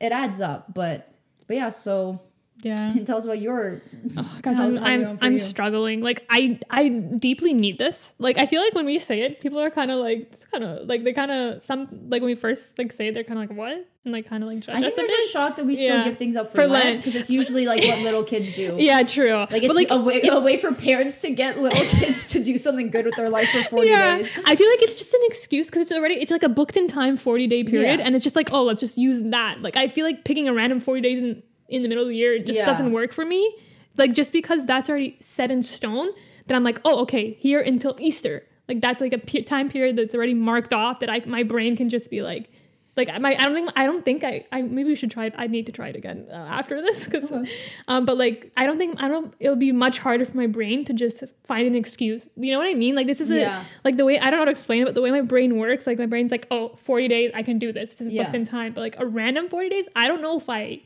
it 0.00 0.10
adds 0.12 0.40
up. 0.40 0.72
But 0.72 1.06
but 1.46 1.56
yeah, 1.56 1.68
so 1.68 2.20
yeah. 2.62 2.94
tell 3.04 3.18
us 3.18 3.24
about 3.24 3.40
your. 3.40 3.82
Oh, 4.16 4.38
guys, 4.42 4.58
I'm 4.60 5.18
I'm, 5.20 5.38
struggling. 5.38 6.00
Like 6.00 6.24
I 6.30 6.58
I 6.70 6.88
deeply 6.88 7.54
need 7.54 7.78
this. 7.78 8.14
Like 8.18 8.38
I 8.38 8.46
feel 8.46 8.62
like 8.62 8.74
when 8.74 8.86
we 8.86 8.98
say 8.98 9.22
it, 9.22 9.40
people 9.40 9.60
are 9.60 9.70
kind 9.70 9.90
of 9.90 9.98
like 10.00 10.30
it's 10.32 10.44
kind 10.46 10.64
of 10.64 10.86
like 10.88 11.04
they 11.04 11.12
kind 11.12 11.30
of 11.30 11.62
some 11.62 11.88
like 12.08 12.22
when 12.22 12.30
we 12.30 12.34
first 12.34 12.78
like 12.78 12.92
say 12.92 13.08
it, 13.08 13.14
they're 13.14 13.24
kind 13.24 13.42
of 13.42 13.48
like 13.48 13.56
what 13.56 13.86
and 14.04 14.12
like 14.12 14.28
kind 14.28 14.42
of 14.42 14.48
like 14.48 14.60
judge 14.60 14.76
I 14.76 14.80
think 14.80 14.94
they're 14.94 15.06
just 15.06 15.32
shocked 15.32 15.56
that 15.56 15.66
we 15.66 15.74
still 15.76 15.98
Yeah. 15.98 16.04
give 16.04 16.16
things 16.16 16.36
up 16.36 16.50
for, 16.50 16.62
For 16.62 16.66
Lent 16.68 16.98
because 16.98 17.14
it's 17.16 17.28
usually 17.28 17.66
like 17.66 17.82
what 17.84 17.98
little 18.00 18.24
kids 18.24 18.54
do. 18.54 18.76
Yeah, 18.78 19.02
true. 19.02 19.32
Like 19.34 19.62
it's 19.62 19.66
but 19.66 19.76
like 19.76 19.90
a 19.90 20.00
way 20.00 20.22
a 20.22 20.40
way 20.40 20.58
for 20.58 20.72
parents 20.72 21.20
to 21.22 21.30
get 21.30 21.58
little 21.58 21.84
kids 21.98 22.26
to 22.26 22.42
do 22.42 22.56
something 22.56 22.90
good 22.90 23.04
with 23.04 23.16
their 23.16 23.28
life 23.28 23.48
for 23.50 23.64
40 23.64 23.88
yeah, 23.88 24.18
days. 24.18 24.30
I 24.44 24.56
feel 24.56 24.68
like 24.70 24.82
it's 24.82 24.94
just 24.94 25.12
an 25.12 25.20
excuse 25.24 25.66
because 25.66 25.82
it's 25.82 25.92
already 25.92 26.14
it's 26.14 26.30
like 26.30 26.42
a 26.44 26.48
booked 26.48 26.76
in 26.76 26.88
time 26.88 27.16
forty 27.16 27.46
day 27.46 27.64
period, 27.64 27.98
Yeah. 27.98 28.06
and 28.06 28.14
it's 28.14 28.22
just 28.24 28.36
like 28.36 28.52
oh 28.52 28.62
let's 28.62 28.80
just 28.80 28.96
use 28.96 29.18
that. 29.30 29.60
Like 29.60 29.76
I 29.76 29.88
feel 29.88 30.06
like 30.06 30.24
picking 30.24 30.48
a 30.48 30.54
random 30.54 30.80
forty 30.80 31.00
days 31.00 31.18
in 31.18 31.42
in 31.68 31.82
the 31.82 31.88
middle 31.88 32.04
of 32.04 32.10
the 32.10 32.16
year 32.16 32.34
it 32.34 32.46
just 32.46 32.58
Yeah. 32.58 32.66
doesn't 32.66 32.92
work 32.92 33.12
for 33.12 33.24
me. 33.24 33.54
Like 33.96 34.12
just 34.12 34.32
because 34.32 34.66
that's 34.66 34.88
already 34.88 35.16
set 35.20 35.50
in 35.50 35.62
stone, 35.62 36.08
then 36.46 36.56
I'm 36.56 36.64
like 36.64 36.80
oh 36.84 37.00
okay 37.02 37.32
here 37.40 37.60
until 37.60 37.96
Easter. 37.98 38.44
Like 38.68 38.80
that's 38.80 39.00
like 39.00 39.12
a 39.12 39.18
pe- 39.18 39.42
time 39.42 39.68
period 39.68 39.96
that's 39.96 40.14
already 40.14 40.34
marked 40.34 40.72
off 40.72 41.00
that 41.00 41.08
I 41.10 41.22
my 41.26 41.42
brain 41.42 41.76
can 41.76 41.88
just 41.88 42.10
be 42.10 42.22
like. 42.22 42.50
Like 42.98 43.08
my, 43.20 43.36
I 43.38 43.44
don't 43.44 43.52
think 43.52 43.70
I 43.76 43.84
don't 43.84 44.02
think 44.06 44.24
I, 44.24 44.46
I 44.50 44.62
maybe 44.62 44.88
we 44.88 44.96
should 44.96 45.10
try 45.10 45.26
it. 45.26 45.34
I 45.36 45.48
need 45.48 45.66
to 45.66 45.72
try 45.72 45.88
it 45.88 45.96
again 45.96 46.28
uh, 46.30 46.34
after 46.34 46.80
this 46.80 47.04
because, 47.04 47.30
Okay. 47.30 47.50
um, 47.88 48.06
but 48.06 48.16
like 48.16 48.50
I 48.56 48.64
don't 48.64 48.78
think 48.78 48.94
I 48.98 49.06
don't. 49.08 49.34
It'll 49.38 49.54
be 49.54 49.70
much 49.70 49.98
harder 49.98 50.24
for 50.24 50.34
my 50.34 50.46
brain 50.46 50.82
to 50.86 50.94
just 50.94 51.22
find 51.46 51.66
an 51.66 51.74
excuse. 51.74 52.26
You 52.36 52.52
know 52.52 52.58
what 52.58 52.68
I 52.68 52.72
mean? 52.72 52.94
Like 52.94 53.06
this 53.06 53.20
is 53.20 53.30
a 53.30 53.66
like 53.84 53.98
the 53.98 54.06
way 54.06 54.18
I 54.18 54.30
don't 54.30 54.32
know 54.32 54.36
how 54.38 54.44
to 54.46 54.50
explain 54.50 54.80
it, 54.80 54.86
but 54.86 54.94
the 54.94 55.02
way 55.02 55.10
my 55.10 55.20
brain 55.20 55.58
works, 55.58 55.86
like 55.86 55.98
my 55.98 56.06
brain's 56.06 56.30
like, 56.30 56.46
oh, 56.50 56.78
40 56.84 57.08
days, 57.08 57.32
I 57.34 57.42
can 57.42 57.58
do 57.58 57.70
this. 57.70 57.90
This 57.90 58.00
is 58.00 58.12
Yeah. 58.14 58.22
booked 58.22 58.34
in 58.36 58.46
time. 58.46 58.72
But 58.72 58.80
like 58.80 58.96
a 58.98 59.04
random 59.04 59.50
40 59.50 59.68
days, 59.68 59.84
I 59.94 60.08
don't 60.08 60.22
know 60.22 60.38
if 60.38 60.48
I 60.48 60.80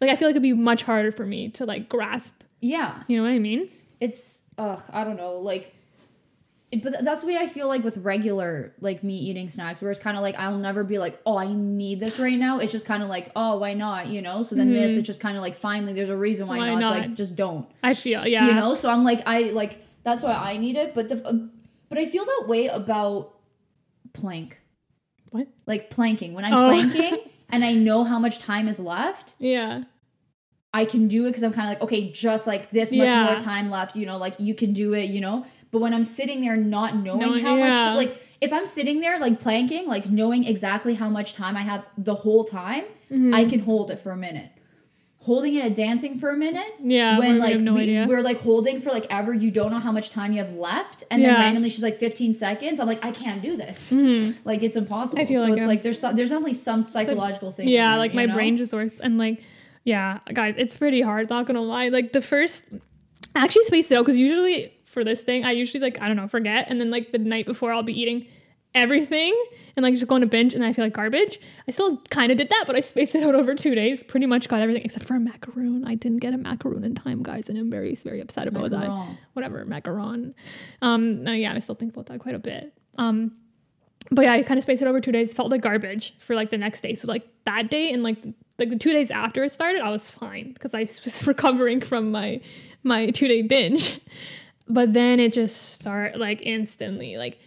like 0.00 0.10
I 0.10 0.16
feel 0.16 0.28
like 0.28 0.32
it'd 0.32 0.42
be 0.42 0.52
much 0.52 0.82
harder 0.82 1.12
for 1.12 1.24
me 1.26 1.48
to 1.50 1.64
like 1.66 1.88
grasp. 1.88 2.32
Yeah. 2.60 3.02
You 3.08 3.16
know 3.18 3.22
what 3.22 3.32
I 3.34 3.38
mean? 3.38 3.70
It's 4.00 4.42
ugh, 4.58 4.82
I 4.92 5.04
don't 5.04 5.16
know, 5.16 5.38
like 5.38 5.72
it, 6.72 6.82
but 6.82 6.94
that's 7.04 7.20
the 7.20 7.28
way 7.28 7.36
I 7.36 7.46
feel 7.46 7.68
like 7.68 7.84
with 7.84 7.98
regular 7.98 8.74
like 8.80 9.04
me 9.04 9.16
eating 9.16 9.48
snacks 9.48 9.80
where 9.80 9.90
it's 9.92 10.00
kind 10.00 10.16
of 10.16 10.22
like 10.22 10.34
I'll 10.36 10.58
never 10.58 10.82
be 10.82 10.98
like, 10.98 11.20
"Oh, 11.24 11.36
I 11.36 11.52
need 11.52 12.00
this 12.00 12.18
right 12.18 12.36
now." 12.36 12.58
It's 12.58 12.72
just 12.72 12.86
kind 12.86 13.04
of 13.04 13.08
like, 13.08 13.30
"Oh, 13.36 13.58
why 13.58 13.72
not?" 13.74 14.08
you 14.08 14.20
know? 14.20 14.42
So 14.42 14.56
then 14.56 14.72
this 14.72 14.96
it's 14.96 15.06
just 15.06 15.20
kind 15.20 15.36
of 15.36 15.42
like 15.42 15.56
finally 15.56 15.92
there's 15.92 16.08
a 16.10 16.16
reason 16.16 16.48
why, 16.48 16.58
Why 16.58 16.70
not. 16.74 16.80
not? 16.80 16.96
It's 16.96 17.06
like 17.08 17.14
just 17.16 17.36
don't. 17.36 17.68
I 17.84 17.94
feel 17.94 18.26
yeah. 18.26 18.48
You 18.48 18.54
know? 18.54 18.74
So 18.74 18.90
I'm 18.90 19.04
like 19.04 19.22
I 19.26 19.42
like 19.50 19.84
that's 20.02 20.24
why 20.24 20.32
I 20.32 20.56
need 20.56 20.74
it, 20.76 20.92
but 20.92 21.08
the 21.08 21.24
uh, 21.24 21.34
but 21.88 21.98
I 21.98 22.06
feel 22.06 22.24
that 22.24 22.44
way 22.48 22.66
about 22.66 23.34
plank. 24.12 24.58
What? 25.30 25.46
Like 25.66 25.88
planking. 25.90 26.34
When 26.34 26.44
I'm 26.44 26.52
Oh. 26.54 26.68
planking 26.68 27.18
and 27.50 27.64
I 27.64 27.72
know 27.72 28.04
how 28.04 28.18
much 28.18 28.38
time 28.38 28.68
is 28.68 28.80
left, 28.80 29.34
Yeah. 29.38 29.84
I 30.74 30.84
can 30.84 31.08
do 31.08 31.24
it 31.24 31.28
because 31.30 31.42
I'm 31.42 31.52
kind 31.52 31.68
of 31.68 31.74
like, 31.74 31.82
okay, 31.84 32.10
just 32.12 32.46
like 32.46 32.70
this 32.70 32.90
much 32.92 33.06
Yeah. 33.06 33.24
more 33.24 33.36
time 33.36 33.70
left, 33.70 33.96
you 33.96 34.04
know, 34.04 34.18
like 34.18 34.34
you 34.38 34.54
can 34.54 34.72
do 34.74 34.92
it, 34.94 35.08
you 35.10 35.20
know. 35.20 35.46
But 35.70 35.80
when 35.80 35.94
I'm 35.94 36.04
sitting 36.04 36.40
there 36.42 36.56
not 36.56 36.96
knowing 36.96 37.20
Knowing- 37.20 37.44
how 37.44 37.56
much, 37.56 37.70
yeah. 37.70 37.94
like 37.94 38.20
if 38.40 38.52
I'm 38.52 38.66
sitting 38.66 39.00
there 39.00 39.18
like 39.18 39.40
planking, 39.40 39.86
like 39.86 40.10
knowing 40.10 40.44
exactly 40.44 40.94
how 40.94 41.08
much 41.08 41.32
time 41.32 41.56
I 41.56 41.62
have 41.62 41.84
the 41.96 42.14
whole 42.14 42.44
time, 42.44 42.84
Mhm. 43.10 43.34
I 43.34 43.46
can 43.46 43.60
hold 43.60 43.90
it 43.90 44.00
for 44.00 44.10
a 44.10 44.16
minute. 44.16 44.50
Holding 45.26 45.54
it 45.56 45.64
and 45.66 45.74
dancing 45.74 46.20
for 46.20 46.30
a 46.30 46.36
minute, 46.36 46.72
Yeah. 46.80 47.18
when 47.18 47.38
like 47.40 47.58
no 47.58 47.74
we, 47.74 48.06
we're 48.06 48.20
like 48.20 48.38
holding 48.38 48.80
for 48.80 48.90
like 48.90 49.06
ever, 49.10 49.34
you 49.34 49.50
don't 49.50 49.72
know 49.72 49.80
how 49.80 49.90
much 49.90 50.10
time 50.10 50.32
you 50.32 50.38
have 50.38 50.52
left, 50.54 51.02
and 51.10 51.20
Yeah. 51.20 51.32
then 51.34 51.40
randomly 51.40 51.68
she's 51.68 51.82
like 51.82 51.98
15 51.98 52.36
seconds. 52.36 52.78
I'm 52.78 52.86
like, 52.86 53.04
I 53.04 53.10
can't 53.10 53.42
do 53.42 53.56
this. 53.56 53.90
Mhm. 53.90 54.36
Like 54.44 54.62
it's 54.62 54.76
impossible. 54.76 55.20
I 55.20 55.26
feel 55.26 55.42
so 55.42 55.48
like 55.48 55.56
it's 55.56 55.64
it. 55.64 55.68
like 55.68 55.82
there's 55.82 55.98
some, 55.98 56.14
there's 56.14 56.30
definitely 56.30 56.54
some 56.54 56.84
psychological 56.84 57.50
thing. 57.50 57.66
Yeah, 57.66 57.90
there, 57.90 57.98
like 57.98 58.14
my 58.14 58.26
know? 58.26 58.34
brain 58.36 58.56
just 58.56 58.72
works 58.72 59.00
and 59.00 59.18
like 59.18 59.42
yeah, 59.82 60.18
guys, 60.32 60.54
it's 60.56 60.74
pretty 60.76 61.00
hard, 61.00 61.28
not 61.28 61.46
gonna 61.46 61.60
lie. 61.60 61.88
Like 61.88 62.12
the 62.12 62.22
first 62.22 62.64
I 63.34 63.42
actually 63.42 63.64
spaced 63.64 63.90
it 63.90 63.96
out 63.98 64.02
because 64.06 64.16
usually 64.16 64.72
for 64.84 65.02
this 65.02 65.22
thing, 65.22 65.44
I 65.44 65.50
usually 65.50 65.80
like 65.80 66.00
I 66.00 66.06
don't 66.06 66.16
know, 66.16 66.28
forget 66.28 66.66
and 66.70 66.80
then 66.80 66.90
like 66.90 67.10
the 67.10 67.18
night 67.18 67.46
before 67.46 67.72
I'll 67.72 67.82
be 67.82 68.00
eating 68.00 68.26
everything 68.76 69.34
and 69.74 69.82
like 69.82 69.94
just 69.94 70.06
going 70.06 70.20
to 70.20 70.26
binge 70.26 70.54
and 70.54 70.64
I 70.64 70.72
feel 70.72 70.84
like 70.84 70.92
garbage. 70.92 71.40
I 71.66 71.70
still 71.70 71.98
kind 72.10 72.30
of 72.30 72.38
did 72.38 72.48
that, 72.50 72.64
but 72.66 72.76
I 72.76 72.80
spaced 72.80 73.14
it 73.14 73.22
out 73.26 73.34
over 73.34 73.54
two 73.54 73.74
days. 73.74 74.02
Pretty 74.02 74.26
much 74.26 74.48
got 74.48 74.60
everything 74.60 74.82
except 74.84 75.06
for 75.06 75.14
a 75.14 75.20
macaroon. 75.20 75.84
I 75.86 75.94
didn't 75.94 76.18
get 76.18 76.34
a 76.34 76.38
macaroon 76.38 76.84
in 76.84 76.94
time, 76.94 77.22
guys, 77.22 77.48
and 77.48 77.58
I'm 77.58 77.70
very, 77.70 77.94
very 77.94 78.20
upset 78.20 78.46
about 78.46 78.70
that 78.70 78.90
whatever 79.32 79.64
macaron. 79.64 80.34
Um, 80.82 81.26
uh, 81.26 81.32
yeah, 81.32 81.54
I 81.54 81.58
still 81.60 81.74
think 81.74 81.92
about 81.92 82.06
that 82.06 82.20
quite 82.20 82.34
a 82.34 82.38
bit. 82.38 82.72
Um, 82.98 83.32
but 84.10 84.24
yeah, 84.24 84.34
I 84.34 84.42
kind 84.42 84.58
of 84.58 84.64
spaced 84.64 84.82
it 84.82 84.88
over 84.88 85.00
two 85.00 85.12
days. 85.12 85.32
Felt 85.32 85.50
like 85.50 85.62
garbage 85.62 86.14
for 86.20 86.34
like 86.34 86.50
the 86.50 86.58
next 86.58 86.80
day. 86.80 86.94
So 86.94 87.08
like 87.08 87.26
that 87.44 87.70
day 87.70 87.92
and 87.92 88.02
like 88.02 88.18
like 88.58 88.70
the 88.70 88.78
two 88.78 88.92
days 88.92 89.10
after 89.10 89.44
it 89.44 89.52
started, 89.52 89.82
I 89.82 89.90
was 89.90 90.08
fine 90.08 90.52
because 90.52 90.74
I 90.74 90.80
was 91.04 91.26
recovering 91.26 91.80
from 91.80 92.10
my 92.10 92.40
my 92.82 93.10
two 93.10 93.28
day 93.28 93.42
binge. 93.42 94.00
But 94.68 94.94
then 94.94 95.20
it 95.20 95.32
just 95.32 95.74
start 95.74 96.18
like 96.18 96.42
instantly 96.42 97.16
like 97.16 97.38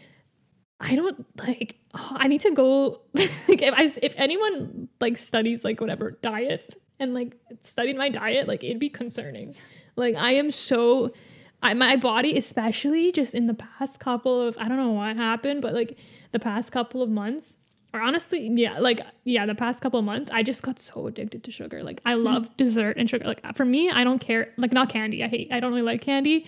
I 0.79 0.95
don't 0.95 1.25
like. 1.37 1.77
oh, 1.93 2.11
I 2.15 2.27
need 2.27 2.41
to 2.41 2.51
go. 2.51 3.01
like 3.13 3.61
if 3.61 3.73
I 3.73 3.91
if 4.01 4.13
anyone 4.15 4.87
like 4.99 5.17
studies 5.17 5.63
like 5.63 5.81
whatever 5.81 6.11
diets 6.21 6.75
and 6.99 7.13
like 7.13 7.35
studied 7.61 7.97
my 7.97 8.09
diet, 8.09 8.47
like 8.47 8.63
it'd 8.63 8.79
be 8.79 8.89
concerning. 8.89 9.55
Like 9.95 10.15
I 10.15 10.33
am 10.33 10.51
so. 10.51 11.13
I, 11.61 11.73
my 11.73 11.97
body, 11.97 12.37
especially 12.37 13.11
just 13.11 13.33
in 13.33 13.47
the 13.47 13.53
past 13.53 13.99
couple 13.99 14.41
of, 14.41 14.57
I 14.57 14.69
don't 14.69 14.77
know 14.77 14.91
what 14.91 15.17
happened, 15.17 15.61
but 15.61 15.73
like 15.73 15.97
the 16.31 16.39
past 16.39 16.71
couple 16.71 17.03
of 17.03 17.09
months, 17.09 17.55
or 17.93 18.01
honestly, 18.01 18.47
yeah, 18.53 18.79
like, 18.79 19.01
yeah, 19.23 19.45
the 19.45 19.55
past 19.55 19.81
couple 19.81 19.99
of 19.99 20.05
months, 20.05 20.29
I 20.31 20.43
just 20.43 20.61
got 20.61 20.79
so 20.79 21.07
addicted 21.07 21.43
to 21.43 21.51
sugar. 21.51 21.81
Like, 21.81 22.01
I 22.05 22.13
mm-hmm. 22.13 22.23
love 22.23 22.57
dessert 22.57 22.97
and 22.97 23.09
sugar. 23.09 23.25
Like, 23.25 23.57
for 23.57 23.65
me, 23.65 23.89
I 23.89 24.03
don't 24.03 24.19
care. 24.19 24.53
Like, 24.57 24.71
not 24.71 24.89
candy. 24.89 25.23
I 25.23 25.27
hate, 25.27 25.51
I 25.51 25.59
don't 25.59 25.71
really 25.71 25.81
like 25.81 26.01
candy. 26.01 26.45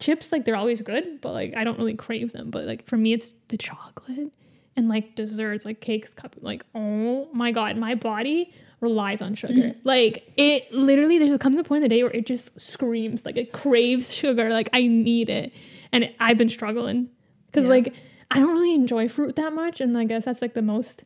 Chips, 0.00 0.32
like, 0.32 0.44
they're 0.44 0.56
always 0.56 0.82
good, 0.82 1.20
but 1.20 1.32
like, 1.32 1.54
I 1.56 1.64
don't 1.64 1.78
really 1.78 1.94
crave 1.94 2.32
them. 2.32 2.50
But 2.50 2.64
like, 2.64 2.86
for 2.88 2.96
me, 2.96 3.12
it's 3.12 3.32
the 3.48 3.56
chocolate 3.56 4.32
and 4.76 4.88
like 4.88 5.14
desserts, 5.14 5.64
like 5.64 5.80
cakes, 5.80 6.12
cup, 6.12 6.34
like 6.40 6.64
oh 6.74 7.28
my 7.32 7.52
god, 7.52 7.76
my 7.76 7.94
body 7.94 8.52
relies 8.80 9.22
on 9.22 9.34
sugar. 9.34 9.52
Mm-hmm. 9.54 9.78
Like 9.84 10.32
it 10.36 10.72
literally, 10.72 11.18
there's 11.18 11.36
comes 11.38 11.56
a 11.56 11.64
point 11.64 11.84
in 11.84 11.88
the 11.88 11.94
day 11.94 12.02
where 12.02 12.12
it 12.12 12.26
just 12.26 12.58
screams, 12.60 13.24
like 13.24 13.36
it 13.36 13.52
craves 13.52 14.12
sugar. 14.12 14.50
Like 14.50 14.68
I 14.72 14.86
need 14.86 15.30
it, 15.30 15.52
and 15.92 16.10
I've 16.18 16.38
been 16.38 16.48
struggling 16.48 17.08
because 17.46 17.64
Yeah. 17.64 17.70
like 17.70 17.94
I 18.30 18.40
don't 18.40 18.50
really 18.52 18.74
enjoy 18.74 19.08
fruit 19.08 19.36
that 19.36 19.52
much, 19.52 19.80
and 19.80 19.96
I 19.96 20.04
guess 20.04 20.24
that's 20.24 20.42
like 20.42 20.54
the 20.54 20.62
most 20.62 21.04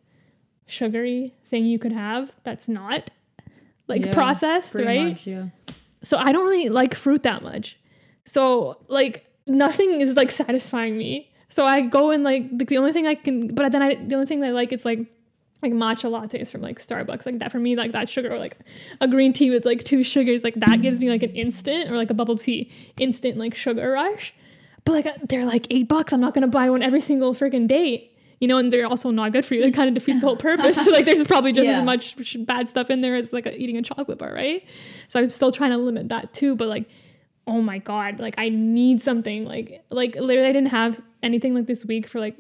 sugary 0.66 1.34
thing 1.50 1.66
you 1.66 1.78
could 1.78 1.92
have. 1.92 2.32
That's 2.44 2.68
not 2.68 3.10
like 3.86 4.06
Yeah, 4.06 4.14
processed, 4.14 4.74
right? 4.74 5.10
much, 5.10 5.26
yeah. 5.26 5.48
So 6.02 6.16
I 6.16 6.32
don't 6.32 6.44
really 6.48 6.68
like 6.70 6.94
fruit 6.94 7.22
that 7.24 7.42
much. 7.42 7.78
So 8.28 8.76
like 8.88 9.26
nothing 9.46 10.00
is 10.00 10.14
like 10.16 10.30
satisfying 10.30 10.96
me. 10.96 11.30
So 11.48 11.64
I 11.64 11.80
go 11.80 12.10
and 12.10 12.22
like 12.22 12.56
the, 12.56 12.64
the 12.66 12.76
only 12.76 12.92
thing 12.92 13.06
I 13.06 13.14
can, 13.14 13.54
but 13.54 13.72
then 13.72 13.82
I 13.82 13.94
the 13.94 14.14
only 14.14 14.26
thing 14.26 14.40
that 14.40 14.48
I 14.48 14.50
like 14.50 14.72
is 14.72 14.84
like 14.84 15.00
like 15.62 15.72
matcha 15.72 16.08
lattes 16.08 16.50
from 16.50 16.60
like 16.60 16.78
Starbucks. 16.78 17.24
Like 17.26 17.38
that 17.40 17.50
for 17.50 17.58
me, 17.58 17.74
like 17.74 17.92
that 17.92 18.08
sugar 18.08 18.32
or 18.32 18.38
like 18.38 18.58
a 19.00 19.08
green 19.08 19.32
tea 19.32 19.50
with 19.50 19.64
like 19.64 19.82
two 19.82 20.04
sugars, 20.04 20.44
like 20.44 20.54
that 20.56 20.82
gives 20.82 21.00
me 21.00 21.08
like 21.08 21.22
an 21.22 21.34
instant 21.34 21.90
or 21.90 21.96
like 21.96 22.10
a 22.10 22.14
bubble 22.14 22.36
tea 22.36 22.70
instant 23.00 23.38
like 23.38 23.54
sugar 23.54 23.90
rush. 23.92 24.34
But 24.84 24.92
like 24.92 25.06
uh, 25.06 25.12
they're 25.28 25.46
like 25.46 25.66
eight 25.70 25.88
bucks. 25.88 26.12
I'm 26.12 26.20
not 26.20 26.34
gonna 26.34 26.46
buy 26.48 26.68
one 26.70 26.82
every 26.82 27.00
single 27.00 27.34
freaking 27.34 27.66
day. 27.66 28.12
You 28.40 28.46
know, 28.46 28.56
and 28.58 28.72
they're 28.72 28.86
also 28.86 29.10
not 29.10 29.32
good 29.32 29.44
for 29.44 29.54
you. 29.54 29.64
It 29.64 29.74
kind 29.74 29.88
of 29.88 29.94
defeats 29.94 30.20
the 30.20 30.26
whole 30.28 30.36
purpose. 30.36 30.76
So 30.76 30.90
like, 30.92 31.04
there's 31.06 31.26
probably 31.26 31.52
just 31.52 31.66
Yeah. 31.66 31.80
as 31.80 31.84
much 31.84 32.36
bad 32.46 32.68
stuff 32.68 32.88
in 32.88 33.00
there 33.00 33.16
as 33.16 33.32
like 33.32 33.46
a, 33.46 33.60
eating 33.60 33.76
a 33.78 33.82
chocolate 33.82 34.16
bar, 34.18 34.32
right? 34.32 34.62
So 35.08 35.18
I'm 35.18 35.28
still 35.30 35.50
trying 35.50 35.72
to 35.72 35.76
limit 35.76 36.08
that 36.10 36.34
too. 36.34 36.54
But 36.54 36.68
like, 36.68 36.88
oh 37.48 37.60
my 37.62 37.78
god, 37.78 38.20
like 38.20 38.34
I 38.38 38.48
need 38.50 39.02
something. 39.02 39.44
Like 39.44 39.84
like 39.90 40.14
literally, 40.14 40.48
I 40.48 40.52
didn't 40.52 40.70
have 40.70 41.00
anything 41.22 41.54
like 41.54 41.66
this 41.66 41.84
week 41.84 42.06
for 42.06 42.20
like 42.20 42.36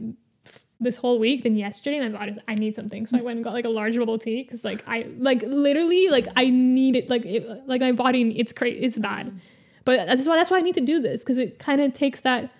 this 0.80 0.96
whole 0.96 1.18
week. 1.18 1.42
Then 1.42 1.56
yesterday, 1.56 1.98
my 2.00 2.10
body's 2.16 2.38
I 2.46 2.54
need 2.54 2.74
something. 2.76 3.06
So 3.06 3.16
I 3.18 3.22
went 3.22 3.36
and 3.38 3.44
got 3.44 3.52
like 3.54 3.64
a 3.64 3.68
large 3.80 3.96
bubble 3.96 4.18
tea 4.18 4.42
because 4.44 4.62
like 4.64 4.84
I 4.86 5.06
like 5.18 5.42
literally 5.42 6.08
like 6.08 6.28
I 6.36 6.50
need 6.50 6.94
it. 6.94 7.10
Like 7.10 7.24
it, 7.24 7.48
like 7.66 7.80
my 7.80 7.92
body, 7.92 8.38
it's 8.38 8.52
crazy. 8.52 8.78
It's 8.84 8.98
bad. 8.98 9.40
But 9.84 10.06
that's 10.06 10.26
why 10.26 10.36
that's 10.36 10.50
why 10.50 10.58
I 10.58 10.60
need 10.62 10.74
to 10.74 10.86
do 10.92 11.00
this 11.00 11.20
because 11.20 11.38
it 11.38 11.58
kind 11.58 11.80
of 11.80 11.94
takes 11.94 12.20
that 12.20 12.52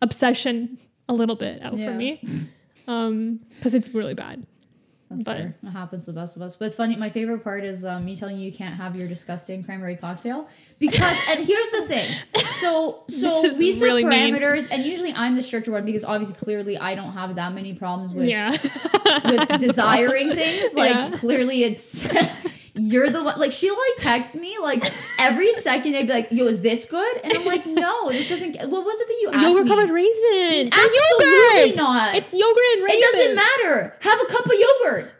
obsession 0.00 0.78
a 1.08 1.12
little 1.14 1.36
bit 1.36 1.62
out 1.62 1.76
Yeah. 1.76 1.86
for 1.90 1.94
me. 1.94 2.48
Um, 2.88 3.40
because 3.56 3.74
it's 3.74 3.90
really 3.94 4.14
bad. 4.14 4.44
That's 5.12 5.24
But- 5.24 5.36
fair. 5.36 5.56
It 5.62 5.70
happens 5.70 6.04
to 6.06 6.12
the 6.12 6.20
best 6.20 6.36
of 6.36 6.42
us. 6.42 6.56
But 6.56 6.66
it's 6.66 6.74
funny. 6.74 6.96
My 6.96 7.10
favorite 7.10 7.44
part 7.44 7.64
is 7.64 7.84
um, 7.84 8.04
me 8.04 8.16
telling 8.16 8.38
you 8.38 8.46
you 8.46 8.52
can't 8.52 8.74
have 8.74 8.96
your 8.96 9.06
disgusting 9.08 9.62
cranberry 9.62 9.96
cocktail 9.96 10.48
because. 10.78 11.18
and 11.28 11.44
here's 11.46 11.70
the 11.70 11.86
thing. 11.86 12.14
So 12.60 13.04
so 13.08 13.42
we 13.58 13.72
set 13.72 13.84
really 13.84 14.04
mean. 14.04 14.34
parameters, 14.34 14.68
and 14.70 14.84
usually 14.84 15.12
I'm 15.12 15.36
the 15.36 15.42
stricter 15.42 15.72
one 15.72 15.84
because 15.84 16.04
obviously 16.04 16.36
clearly 16.36 16.78
I 16.78 16.94
don't 16.94 17.12
have 17.12 17.34
that 17.36 17.52
many 17.52 17.74
problems 17.74 18.12
with 18.12 18.26
yeah. 18.26 18.50
with 19.24 19.48
desiring 19.60 20.30
things. 20.30 20.74
Like 20.74 20.90
Yeah. 20.94 21.10
clearly 21.18 21.64
it's. 21.64 22.06
You're 22.74 23.10
the 23.10 23.22
one, 23.22 23.38
like 23.38 23.52
she'll 23.52 23.76
like 23.76 23.98
text 23.98 24.34
me 24.34 24.56
like 24.58 24.90
every 25.18 25.52
second. 25.68 25.94
I'd 25.94 26.06
be 26.06 26.12
like, 26.12 26.28
"Yo, 26.30 26.46
is 26.46 26.62
this 26.62 26.86
good?" 26.86 27.20
And 27.22 27.32
I'm 27.34 27.44
like, 27.44 27.66
"No, 27.66 28.10
this 28.10 28.28
doesn't." 28.30 28.52
get 28.52 28.70
What 28.70 28.84
was 28.86 28.98
it 29.00 29.08
that 29.08 29.18
you 29.20 29.30
asked 29.32 29.42
yogurt 29.48 29.64
me? 29.64 29.70
covered 29.70 29.90
raisins. 29.90 30.72
Absolutely 30.72 31.60
yogurt. 31.60 31.76
not. 31.76 32.14
It's 32.14 32.32
yogurt 32.32 32.64
and 32.74 32.82
raisins. 32.84 33.04
It 33.04 33.12
doesn't 33.18 33.34
matter. 33.36 33.96
Have 34.00 34.20
a 34.22 34.24
cup 34.26 34.46
of 34.46 34.52
yogurt. 34.54 35.12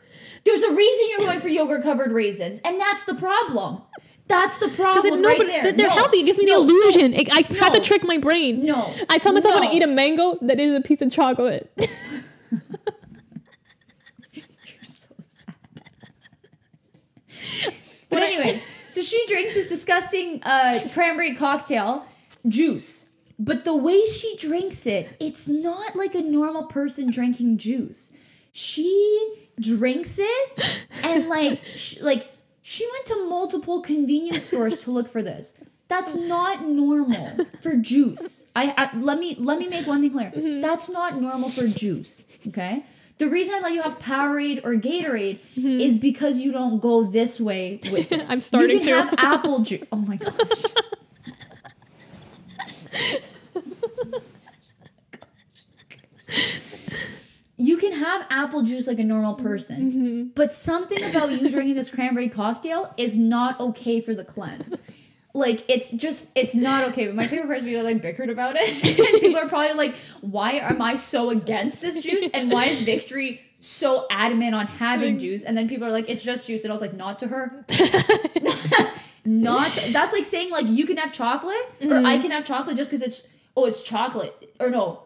There's 0.44 0.62
a 0.62 0.72
reason 0.72 1.07
you're 1.11 1.18
going 1.26 1.40
for 1.40 1.48
yogurt 1.48 1.82
covered 1.82 2.11
raisins, 2.11 2.59
and 2.64 2.80
that's 2.80 3.05
the 3.05 3.14
problem. 3.14 3.82
That's 4.28 4.57
the 4.59 4.68
problem 4.70 5.20
no, 5.20 5.28
right 5.28 5.36
but 5.38 5.46
there. 5.46 5.62
th- 5.62 5.76
they're 5.76 5.88
No. 5.88 5.94
healthy. 5.94 6.20
It 6.20 6.24
gives 6.24 6.38
me 6.38 6.46
No, 6.46 6.64
the 6.64 6.72
illusion. 6.72 7.12
It- 7.12 7.30
I 7.32 7.42
try 7.42 7.68
to 7.68 7.80
trick 7.80 8.03
my 8.05 8.16
brain. 8.16 8.64
no, 8.64 8.94
I 9.11 9.18
tell 9.18 9.32
myself 9.34 9.55
when 9.61 9.64
I 9.68 9.72
eat 9.72 9.82
a 9.82 9.86
mango 9.86 10.38
that 10.40 10.59
is 10.59 10.74
a 10.74 10.80
piece 10.80 11.03
of 11.03 11.12
chocolate. 11.12 11.70
You're 14.32 14.44
so 14.86 15.09
sad. 15.22 15.55
But 18.12 18.22
anyways, 18.22 18.62
so 18.88 19.02
she 19.02 19.24
drinks 19.26 19.54
this 19.54 19.68
disgusting 19.68 20.42
uh, 20.42 20.88
cranberry 20.92 21.34
cocktail 21.34 22.06
juice. 22.46 23.06
But 23.38 23.64
the 23.64 23.74
way 23.74 24.04
she 24.04 24.36
drinks 24.36 24.86
it, 24.86 25.16
it's 25.18 25.48
not 25.48 25.96
like 25.96 26.14
a 26.14 26.20
normal 26.20 26.64
person 26.64 27.10
drinking 27.10 27.58
juice. 27.58 28.12
She 28.52 29.34
drinks 29.58 30.18
it 30.20 30.62
and 31.02 31.28
like 31.36 31.60
sh- 31.74 31.98
like 32.00 32.30
she 32.62 32.86
went 32.92 33.06
to 33.06 33.28
multiple 33.28 33.80
convenience 33.80 34.44
stores 34.44 34.84
to 34.84 34.90
look 34.92 35.08
for 35.08 35.22
this. 35.22 35.54
That's 35.88 36.14
not 36.14 36.64
normal 36.66 37.46
for 37.62 37.76
juice. 37.76 38.44
I, 38.54 38.72
I 38.78 38.96
let 38.96 39.18
me 39.18 39.36
let 39.38 39.58
me 39.58 39.66
make 39.68 39.86
one 39.86 40.00
thing 40.00 40.12
clear. 40.12 40.60
That's 40.62 40.88
not 40.88 41.20
normal 41.20 41.50
for 41.50 41.66
juice. 41.66 42.24
Okay. 42.46 42.84
The 43.23 43.31
reason 43.31 43.55
I 43.55 43.61
let 43.61 43.73
you 43.73 43.83
have 43.83 44.01
Powerade 44.01 44.64
or 44.64 44.75
Gatorade 44.75 45.39
mm-hmm. 45.57 45.79
is 45.79 45.97
because 45.97 46.39
you 46.39 46.51
don't 46.51 46.81
go 46.81 47.05
this 47.05 47.41
way 47.41 47.79
with 47.93 48.11
it. 48.11 48.27
I'm 48.29 48.41
starting 48.41 48.81
You 48.81 48.85
can 48.85 49.07
to. 49.07 49.11
have 49.11 49.14
apple 49.18 49.61
juice. 49.61 49.87
Oh 49.93 49.97
my 49.99 50.16
gosh. 50.16 50.33
you 57.57 57.77
can 57.77 57.93
have 57.93 58.27
apple 58.29 58.64
juice 58.64 58.89
like 58.89 58.99
a 58.99 59.05
normal 59.05 59.35
person, 59.35 59.93
mm-hmm. 59.93 60.25
but 60.35 60.53
something 60.53 61.05
about 61.05 61.31
you 61.31 61.49
drinking 61.49 61.77
this 61.77 61.91
cranberry 61.91 62.29
cocktail 62.29 62.93
is 62.97 63.16
not 63.16 63.61
okay 63.61 64.01
for 64.01 64.16
the 64.16 64.25
cleanse. 64.25 64.75
Like 65.35 65.64
it's 65.68 65.91
just 65.91 66.28
it's 66.35 66.55
not 66.55 66.85
okay. 66.91 67.07
But 67.07 67.14
my 67.14 67.26
favorite 67.26 67.47
part 67.47 67.59
is 67.59 67.64
people 67.64 67.85
like 67.85 68.03
bickered 68.03 68.30
about 68.30 68.57
it, 68.57 68.68
and 69.12 69.20
people 69.20 69.39
are 69.39 69.49
probably 69.49 69.74
like, 69.74 69.95
"Why 70.20 70.53
am 70.53 70.83
I 70.83 70.97
so 70.97 71.30
against 71.30 71.80
this 71.80 72.01
juice? 72.01 72.28
And 72.35 72.51
why 72.51 72.66
is 72.66 72.83
Victory 72.83 73.41
so 73.61 74.07
adamant 74.11 74.55
on 74.55 74.66
having 74.66 75.18
juice?" 75.18 75.45
And 75.45 75.57
then 75.57 75.68
people 75.68 75.87
are 75.87 75.93
like, 75.93 76.09
"It's 76.09 76.22
just 76.22 76.47
juice," 76.47 76.64
and 76.64 76.70
I 76.70 76.74
was 76.74 76.83
like, 76.83 76.95
"Not 76.95 77.18
to 77.20 77.28
her." 77.28 77.64
not 79.24 79.78
that's 79.93 80.12
like 80.12 80.24
saying 80.24 80.51
like 80.51 80.66
you 80.66 80.85
can 80.85 80.97
have 80.97 81.12
chocolate 81.12 81.55
or 81.80 81.87
mm-hmm. 81.87 82.07
I 82.07 82.18
can 82.18 82.33
have 82.33 82.45
chocolate 82.45 82.76
just 82.76 82.91
because 82.91 83.03
it's 83.03 83.28
oh 83.57 83.66
it's 83.66 83.80
chocolate 83.80 84.53
or 84.59 84.68
no 84.68 85.05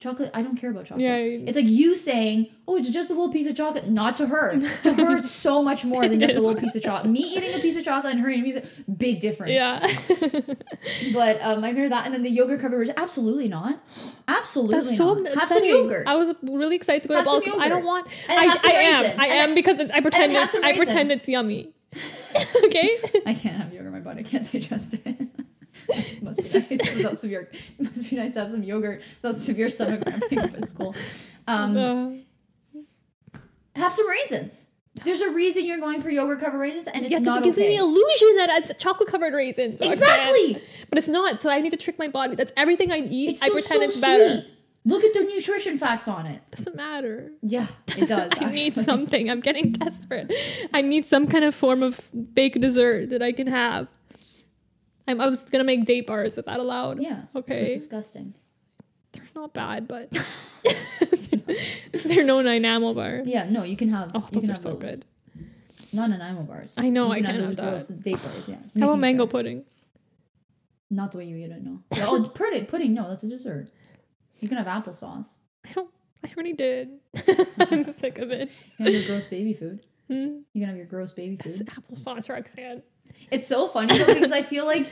chocolate 0.00 0.30
I 0.34 0.42
don't 0.42 0.56
care 0.56 0.70
about 0.70 0.84
chocolate. 0.86 1.02
Yeah. 1.04 1.16
It's 1.16 1.56
like 1.56 1.66
you 1.66 1.96
saying 1.96 2.48
oh 2.68 2.76
it's 2.76 2.90
just 2.90 3.10
a 3.10 3.14
little 3.14 3.32
piece 3.32 3.46
of 3.46 3.56
chocolate. 3.56 3.88
Not 3.88 4.16
to 4.18 4.26
her. 4.26 4.58
to 4.82 4.94
her 4.94 5.16
it's 5.18 5.30
so 5.30 5.62
much 5.62 5.84
more 5.92 6.08
than 6.08 6.20
just 6.20 6.36
a 6.36 6.40
little 6.40 6.60
piece 6.60 6.74
of 6.74 6.82
chocolate. 6.82 7.10
Me 7.10 7.20
eating 7.20 7.54
a 7.54 7.58
piece 7.58 7.76
of 7.76 7.84
chocolate 7.84 8.12
and 8.12 8.20
her 8.22 8.28
eating 8.28 8.42
a 8.42 8.60
piece 8.60 8.70
of 8.88 8.98
big 8.98 9.20
difference. 9.20 9.52
yeah. 9.52 9.80
But 11.12 11.38
um, 11.40 11.64
I've 11.64 11.76
heard 11.76 11.92
that 11.92 12.04
and 12.06 12.14
then 12.14 12.22
the 12.22 12.30
yogurt 12.30 12.60
covered 12.60 12.92
absolutely 12.96 13.48
not. 13.48 13.82
Absolutely 14.28 14.80
That's 14.80 14.96
so 14.96 15.14
not. 15.14 15.34
Have 15.38 15.48
some 15.48 15.64
yogurt. 15.64 16.06
I 16.06 16.16
was 16.16 16.34
really 16.42 16.76
excited 16.76 17.02
to 17.02 17.08
go 17.08 17.14
Have 17.14 17.24
to 17.24 17.30
some 17.30 17.44
bulk. 17.44 17.56
I 17.58 17.68
don't 17.68 17.84
want. 17.84 18.06
And 18.28 18.38
I, 18.38 18.56
I 18.64 18.72
am. 18.72 19.20
I 19.20 19.26
And 19.26 19.50
am 19.50 19.54
because 19.54 19.78
it's, 19.78 19.90
I 19.90 20.00
pretend 20.00 20.32
it's. 20.32 20.54
I 20.54 20.76
pretend 20.76 21.10
it's 21.10 21.28
yummy. 21.28 21.72
okay. 22.64 22.98
I 23.26 23.34
can't 23.34 23.56
have 23.56 23.72
yogurt. 23.72 23.92
My 23.92 24.00
body 24.00 24.24
can't 24.24 24.50
digest 24.50 24.94
it. 24.94 25.28
Must 26.22 26.36
be 26.38 26.42
just- 26.42 26.70
nice 26.70 26.94
without 26.96 27.18
severe. 27.18 27.50
It 27.78 27.82
must 27.96 28.10
be 28.10 28.16
nice 28.16 28.34
to 28.34 28.40
have 28.40 28.50
some 28.50 28.62
yogurt 28.62 29.02
without 29.22 29.36
severe 29.36 29.70
stomach 29.70 30.02
cramping 30.04 30.38
at 30.38 30.68
school. 30.68 30.94
Um, 31.46 31.76
Uh, 31.76 32.10
have 33.76 33.92
some 33.92 34.08
raisins. 34.08 34.68
There's 35.04 35.20
a 35.22 35.30
reason 35.30 35.66
you're 35.66 35.80
going 35.80 36.00
for 36.02 36.08
yogurt 36.10 36.38
covered 36.40 36.58
raisins, 36.58 36.86
and 36.86 37.04
it's 37.04 37.10
yeah, 37.10 37.18
because 37.18 37.26
not 37.34 37.42
it 37.42 37.44
gives 37.46 37.58
okay. 37.58 37.68
me 37.70 37.76
the 37.76 37.82
illusion 37.82 38.36
that 38.36 38.50
it's 38.62 38.82
chocolate 38.82 39.08
covered 39.08 39.34
raisins. 39.34 39.80
Roxanne. 39.80 39.92
exactly. 39.92 40.62
But 40.88 40.98
it's 40.98 41.08
not. 41.08 41.42
So 41.42 41.50
I 41.50 41.60
need 41.60 41.70
to 41.70 41.76
trick 41.76 41.98
my 41.98 42.06
body. 42.06 42.36
That's 42.36 42.52
everything 42.56 42.92
I 42.92 42.98
eat. 42.98 43.30
It's 43.30 43.42
I 43.42 43.50
pretend 43.50 43.80
so 43.80 43.82
it's 43.88 44.00
better. 44.00 44.42
sweet. 44.42 44.50
Look 44.86 45.02
at 45.02 45.12
the 45.14 45.20
nutrition 45.24 45.78
facts 45.78 46.06
on 46.06 46.26
it. 46.26 46.42
Doesn't 46.54 46.76
matter. 46.76 47.32
Yeah, 47.42 47.66
it 47.96 48.06
does. 48.08 48.30
I 48.38 48.50
need 48.52 48.74
something. 48.76 49.28
I'm 49.30 49.40
getting 49.40 49.72
desperate. 49.84 50.30
I 50.72 50.80
need 50.82 51.06
some 51.06 51.26
kind 51.26 51.44
of 51.44 51.56
form 51.56 51.82
of 51.82 52.00
baked 52.34 52.60
dessert 52.60 53.10
that 53.10 53.22
I 53.22 53.32
can 53.32 53.48
have. 53.48 53.88
I'm, 55.06 55.20
I 55.20 55.26
was 55.28 55.42
gonna 55.42 55.64
make 55.64 55.84
date 55.84 56.06
bars. 56.06 56.38
Is 56.38 56.44
that 56.44 56.60
allowed? 56.60 57.00
Yeah. 57.02 57.22
Okay. 57.36 57.72
It's 57.74 57.82
disgusting. 57.84 58.34
They're 59.12 59.22
not 59.34 59.52
bad, 59.52 59.86
but 59.86 60.10
they're 62.04 62.24
no 62.24 62.40
Nanaimo 62.40 62.94
bar. 62.94 63.22
Yeah. 63.24 63.48
No, 63.48 63.62
you 63.64 63.76
can 63.76 63.90
have. 63.90 64.10
Oh, 64.14 64.20
you 64.20 64.24
those 64.32 64.40
can 64.42 64.50
are 64.50 64.52
have 64.54 64.62
so 64.62 64.70
those. 64.70 64.80
good. 64.80 65.04
Not 65.92 66.10
Nanaimo 66.10 66.42
bars. 66.42 66.74
I 66.76 66.88
know, 66.88 67.06
You 67.06 67.12
I 67.12 67.16
can 67.20 67.24
have 67.26 67.34
can't 67.36 67.56
those 67.56 67.88
have 67.88 67.88
gross 67.88 67.88
date 68.02 68.22
bars. 68.22 68.48
Yeah. 68.48 68.56
How 68.80 68.88
about 68.88 68.98
mango 68.98 69.24
sure. 69.24 69.30
pudding? 69.30 69.64
Not 70.90 71.12
the 71.12 71.18
way 71.18 71.24
you 71.26 71.36
eat 71.36 71.50
it. 71.50 71.62
No. 71.62 71.80
oh, 72.02 72.30
pudding. 72.34 72.66
Pudding. 72.66 72.94
No, 72.94 73.08
that's 73.08 73.22
a 73.22 73.28
dessert. 73.28 73.68
You 74.40 74.48
can 74.48 74.58
have 74.58 74.66
applesauce. 74.66 75.28
I 75.64 75.72
don't. 75.72 75.90
I 76.24 76.28
already 76.34 76.52
did. 76.54 76.88
I'm 77.58 77.90
sick 77.92 78.18
of 78.18 78.30
it. 78.30 78.50
You 78.78 78.86
can 78.86 78.86
have 78.86 78.94
your 78.94 79.06
gross 79.06 79.24
baby 79.28 79.52
food. 79.54 79.80
Hmm? 80.08 80.38
You 80.52 80.60
can 80.60 80.68
have 80.68 80.76
your 80.76 80.86
gross 80.86 81.12
baby 81.12 81.36
food. 81.36 81.68
applesauce, 81.68 82.28
Roxanne. 82.28 82.82
It's 83.30 83.46
so 83.46 83.66
funny 83.68 83.98
though 83.98 84.12
because 84.14 84.32
I 84.32 84.42
feel 84.52 84.64
like 84.66 84.88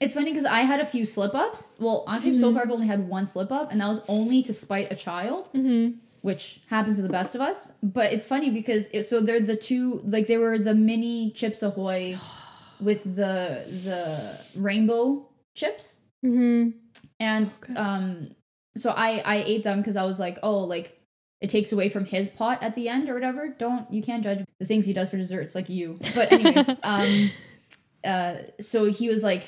it's 0.00 0.14
funny 0.14 0.30
because 0.32 0.44
I 0.44 0.60
had 0.62 0.80
a 0.80 0.86
few 0.86 1.06
slip 1.06 1.34
ups. 1.34 1.74
Well, 1.78 2.04
actually, 2.08 2.34
so 2.34 2.52
far 2.52 2.62
I've 2.62 2.70
only 2.70 2.86
had 2.88 3.08
one 3.08 3.24
slip 3.24 3.52
up, 3.52 3.70
and 3.70 3.80
that 3.80 3.88
was 3.88 4.00
only 4.08 4.42
to 4.44 4.52
spite 4.52 4.90
a 4.92 4.96
child, 4.96 5.48
Mm-hmm. 5.54 5.98
which 6.22 6.60
happens 6.68 6.96
to 6.96 7.02
the 7.02 7.08
best 7.08 7.34
of 7.36 7.40
us. 7.40 7.72
But 7.82 8.12
it's 8.12 8.26
funny 8.26 8.50
because 8.50 8.88
it, 8.92 9.04
so 9.04 9.20
they're 9.20 9.40
the 9.40 9.56
two 9.56 10.00
like 10.04 10.26
they 10.26 10.38
were 10.38 10.58
the 10.58 10.74
mini 10.74 11.30
Chips 11.32 11.62
Ahoy 11.62 12.18
with 12.80 13.02
the 13.04 13.64
the 13.84 14.60
rainbow 14.60 15.28
chips, 15.54 15.98
Mm-hmm. 16.24 16.70
and 17.20 17.48
So 17.48 17.62
um, 17.76 18.34
so 18.76 18.90
I 18.90 19.18
I 19.24 19.36
ate 19.46 19.62
them 19.64 19.78
because 19.78 19.96
I 19.96 20.04
was 20.04 20.18
like, 20.18 20.38
oh, 20.42 20.58
like 20.60 20.98
it 21.42 21.50
takes 21.50 21.72
away 21.72 21.88
from 21.90 22.04
his 22.06 22.30
pot 22.30 22.62
at 22.62 22.74
the 22.74 22.88
end 22.88 23.10
or 23.10 23.14
whatever. 23.14 23.48
Don't 23.48 23.92
you 23.92 24.02
can't 24.02 24.22
judge 24.24 24.44
the 24.60 24.64
things 24.66 24.86
he 24.86 24.92
does 24.94 25.10
for 25.10 25.18
desserts 25.18 25.54
like 25.54 25.68
you. 25.68 25.98
But 26.14 26.32
anyways, 26.32 26.70
um, 26.82 27.30
uh, 28.04 28.34
so 28.60 28.84
he 28.86 29.08
was 29.08 29.22
like, 29.22 29.44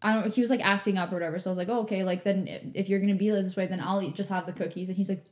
I 0.00 0.14
don't. 0.14 0.32
He 0.32 0.40
was 0.40 0.48
like 0.50 0.64
acting 0.64 0.96
up 0.96 1.10
or 1.10 1.16
whatever. 1.16 1.38
So 1.38 1.50
I 1.50 1.52
was 1.52 1.58
like, 1.58 1.68
oh 1.68 1.80
okay, 1.82 2.04
like 2.04 2.24
then 2.24 2.72
if- 2.74 2.88
you're 2.88 3.00
gonna 3.00 3.14
be 3.16 3.28
this 3.30 3.56
way, 3.56 3.66
then 3.66 3.80
I'll 3.80 4.00
eat, 4.00 4.14
just 4.14 4.30
have 4.30 4.46
the 4.46 4.52
cookies. 4.52 4.88
And 4.88 4.96
he's 4.96 5.08
like, 5.08 5.24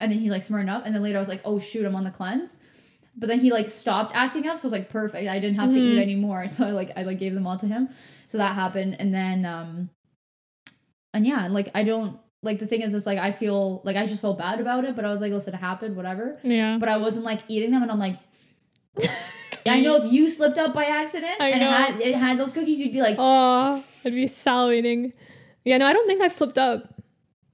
and 0.00 0.10
then 0.12 0.20
he 0.20 0.30
like 0.30 0.44
smartened 0.44 0.70
up. 0.70 0.86
And 0.86 0.94
then 0.94 1.02
later 1.02 1.18
I 1.18 1.20
was 1.20 1.28
like, 1.28 1.42
oh 1.44 1.58
shoot, 1.58 1.84
I'm 1.84 1.96
on 1.96 2.04
the 2.04 2.10
cleanse. 2.12 2.56
But 3.16 3.26
then 3.28 3.40
he 3.40 3.50
like 3.50 3.68
stopped 3.68 4.12
acting 4.14 4.46
up, 4.46 4.58
so 4.58 4.62
I 4.62 4.66
was 4.66 4.72
like, 4.72 4.88
perfect. 4.90 5.28
I 5.28 5.40
didn't 5.40 5.56
have 5.56 5.72
to 5.72 5.78
eat 5.80 5.98
Mhm. 5.98 6.02
anymore. 6.02 6.46
So 6.54 6.64
I 6.64 6.70
like 6.70 6.92
I 6.96 7.02
like 7.02 7.18
gave 7.18 7.34
them 7.34 7.46
all 7.46 7.58
to 7.58 7.66
him. 7.66 7.88
So 8.28 8.38
that 8.38 8.54
happened, 8.54 8.96
and 9.00 9.12
then 9.12 9.44
um, 9.44 9.90
and 11.12 11.26
yeah, 11.26 11.48
like 11.48 11.70
I 11.74 11.82
don't 11.82 12.20
like 12.42 12.58
the 12.58 12.66
thing 12.66 12.82
is, 12.82 12.94
it's 12.94 13.06
like 13.06 13.18
I 13.18 13.32
feel 13.32 13.80
like 13.84 13.96
I 13.96 14.06
just 14.06 14.20
felt 14.20 14.38
bad 14.38 14.60
about 14.60 14.84
it, 14.84 14.94
but 14.96 15.04
I 15.04 15.10
was 15.10 15.20
like, 15.20 15.32
listen, 15.32 15.54
it 15.54 15.58
happened, 15.58 15.96
whatever. 15.96 16.38
Yeah. 16.42 16.78
But 16.78 16.88
I 16.88 16.98
wasn't 16.98 17.24
like 17.24 17.40
eating 17.48 17.70
them, 17.70 17.82
and 17.82 17.90
I'm 17.90 17.98
like. 17.98 18.18
I 19.66 19.80
know 19.80 19.96
if 19.96 20.10
you 20.10 20.30
slipped 20.30 20.56
up 20.56 20.72
by 20.72 20.84
accident 20.86 21.40
I 21.40 21.50
and 21.50 21.60
know. 21.60 21.68
it 21.68 21.72
had 21.74 22.00
it 22.00 22.14
had 22.14 22.38
those 22.38 22.52
cookies, 22.52 22.78
you'd 22.78 22.92
be 22.92 23.02
like, 23.02 23.16
Oh, 23.18 23.84
I'd 24.04 24.12
be 24.12 24.24
salivating. 24.24 25.12
Yeah, 25.64 25.76
no, 25.76 25.84
I 25.84 25.92
don't 25.92 26.06
think 26.06 26.22
I've 26.22 26.32
slipped 26.32 26.56
up. 26.56 26.94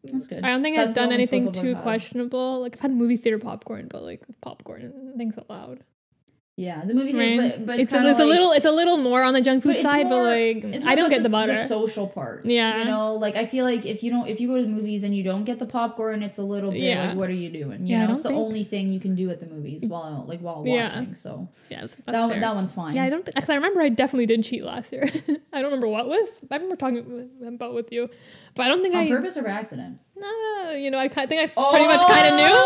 "That's 0.04 0.26
good." 0.26 0.44
I 0.44 0.50
don't 0.50 0.62
think 0.62 0.76
That's 0.76 0.90
I've 0.90 0.94
done 0.94 1.12
anything 1.12 1.50
too 1.50 1.74
questionable. 1.76 2.60
Like 2.60 2.76
I've 2.76 2.80
had 2.80 2.92
movie 2.92 3.16
theater 3.16 3.38
popcorn, 3.38 3.88
but 3.90 4.02
like 4.02 4.22
popcorn 4.42 5.14
things 5.16 5.34
allowed. 5.48 5.82
Yeah, 6.56 6.84
the 6.84 6.94
movie, 6.94 7.12
Right? 7.12 7.36
theater, 7.40 7.56
but, 7.58 7.66
but 7.66 7.80
it's, 7.80 7.92
it's 7.92 8.00
a, 8.00 8.10
it's 8.10 8.20
a 8.20 8.24
little 8.24 8.52
it's 8.52 8.64
a 8.64 8.70
little 8.70 8.96
more 8.96 9.24
on 9.24 9.34
the 9.34 9.40
junk 9.40 9.64
food 9.64 9.80
side, 9.80 10.06
more- 10.06 10.22
but 10.22 10.62
like 10.72 10.84
I 10.86 10.94
don't 10.94 11.10
get 11.10 11.24
the, 11.24 11.28
butter. 11.28 11.52
The 11.52 11.66
social 11.66 12.06
part. 12.06 12.46
Yeah. 12.46 12.78
You 12.78 12.84
know, 12.84 13.14
like 13.14 13.34
I 13.34 13.44
feel 13.44 13.64
like 13.64 13.84
if 13.84 14.04
you 14.04 14.12
don't, 14.12 14.28
if 14.28 14.40
you 14.40 14.46
go 14.46 14.56
to 14.58 14.62
the 14.62 14.68
movies 14.68 15.02
and 15.02 15.16
you 15.16 15.24
don't 15.24 15.42
get 15.42 15.58
the 15.58 15.66
popcorn, 15.66 16.22
it's 16.22 16.38
a 16.38 16.44
little 16.44 16.70
bit 16.70 16.78
Yeah. 16.80 17.08
like, 17.08 17.16
what 17.16 17.28
are 17.28 17.32
you 17.34 17.50
doing? 17.50 17.84
You 17.88 17.96
Yeah, 17.96 18.06
know, 18.06 18.12
it's 18.12 18.22
the 18.22 18.28
think- 18.28 18.38
only 18.40 18.62
thing 18.62 18.90
you 18.90 19.00
can 19.00 19.16
do 19.16 19.30
at 19.30 19.40
the 19.40 19.46
movies 19.46 19.82
mm. 19.82 19.88
while 19.88 20.24
like 20.28 20.38
while 20.38 20.62
Yeah. 20.64 20.96
watching. 20.96 21.14
So 21.14 21.48
yeah, 21.70 21.80
that's 21.80 21.96
that 21.96 22.30
fair. 22.30 22.38
that 22.40 22.54
one's 22.54 22.70
fine. 22.70 22.94
Yeah, 22.94 23.02
I 23.04 23.10
don't. 23.10 23.24
Cause 23.24 23.48
I 23.50 23.54
remember 23.56 23.80
I 23.82 23.88
definitely 23.88 24.26
did 24.26 24.44
cheat 24.44 24.62
last 24.62 24.92
year. 24.92 25.10
I 25.52 25.56
don't 25.60 25.64
remember 25.72 25.88
what 25.88 26.08
with. 26.08 26.30
I 26.52 26.54
remember 26.54 26.76
talking 26.76 27.30
about 27.48 27.74
with 27.74 27.90
you, 27.90 28.08
but 28.54 28.64
I 28.64 28.68
don't 28.68 28.80
think 28.80 28.94
on 28.94 29.00
I. 29.02 29.08
purpose 29.08 29.36
or 29.36 29.42
by 29.42 29.50
accident. 29.50 29.98
Nah, 30.16 30.70
you 30.72 30.90
know, 30.90 30.98
I 30.98 31.08
think 31.08 31.32
I 31.32 31.46
pretty 31.48 31.86
much 31.86 32.06
kind 32.06 32.26
of 32.28 32.34
knew. 32.34 32.56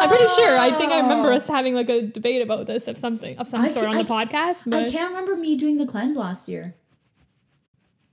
I'm 0.00 0.08
pretty 0.08 0.28
sure. 0.34 0.56
I 0.58 0.76
think 0.76 0.92
I 0.92 1.00
remember 1.00 1.32
us 1.32 1.46
having 1.46 1.74
like 1.74 1.88
a 1.88 2.02
debate 2.02 2.42
about 2.42 2.66
this 2.66 2.88
of 2.88 2.98
something 2.98 3.36
of 3.38 3.48
some 3.48 3.62
I 3.62 3.68
sort 3.68 3.84
ca- 3.86 3.90
on 3.92 3.96
the 3.98 4.04
podcast. 4.04 4.62
But 4.66 4.86
I 4.86 4.90
can't 4.90 5.10
remember 5.12 5.36
me 5.36 5.56
doing 5.56 5.76
the 5.78 5.86
cleanse 5.86 6.16
last 6.16 6.48
year. 6.48 6.74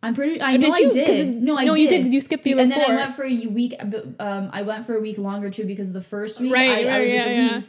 I'm 0.04 0.14
pretty. 0.14 0.40
I 0.40 0.54
Oh, 0.54 0.58
know 0.58 0.68
did 0.68 0.74
I 0.76 0.90
did. 0.90 1.10
it- 1.10 1.42
No, 1.42 1.58
I 1.58 1.66
no, 1.66 1.74
did. 1.76 1.82
you 1.82 1.90
did. 1.90 2.14
You 2.14 2.22
skipped 2.22 2.44
the 2.44 2.52
and 2.52 2.70
before. 2.70 2.84
then 2.88 2.92
I 2.92 2.96
went 3.06 3.16
for 3.16 3.24
a 3.24 3.48
week. 3.48 3.74
Um, 4.20 4.50
I 4.54 4.62
went 4.62 4.86
for 4.86 4.96
a 4.96 5.02
week 5.02 5.18
longer 5.18 5.50
too 5.50 5.66
because 5.66 5.94
the 5.94 6.02
first 6.02 6.40
week 6.40 6.54
Right, 6.54 6.86
I, 6.88 6.98
I 6.98 7.00
was 7.00 7.10
yeah, 7.10 7.26
yeah. 7.30 7.62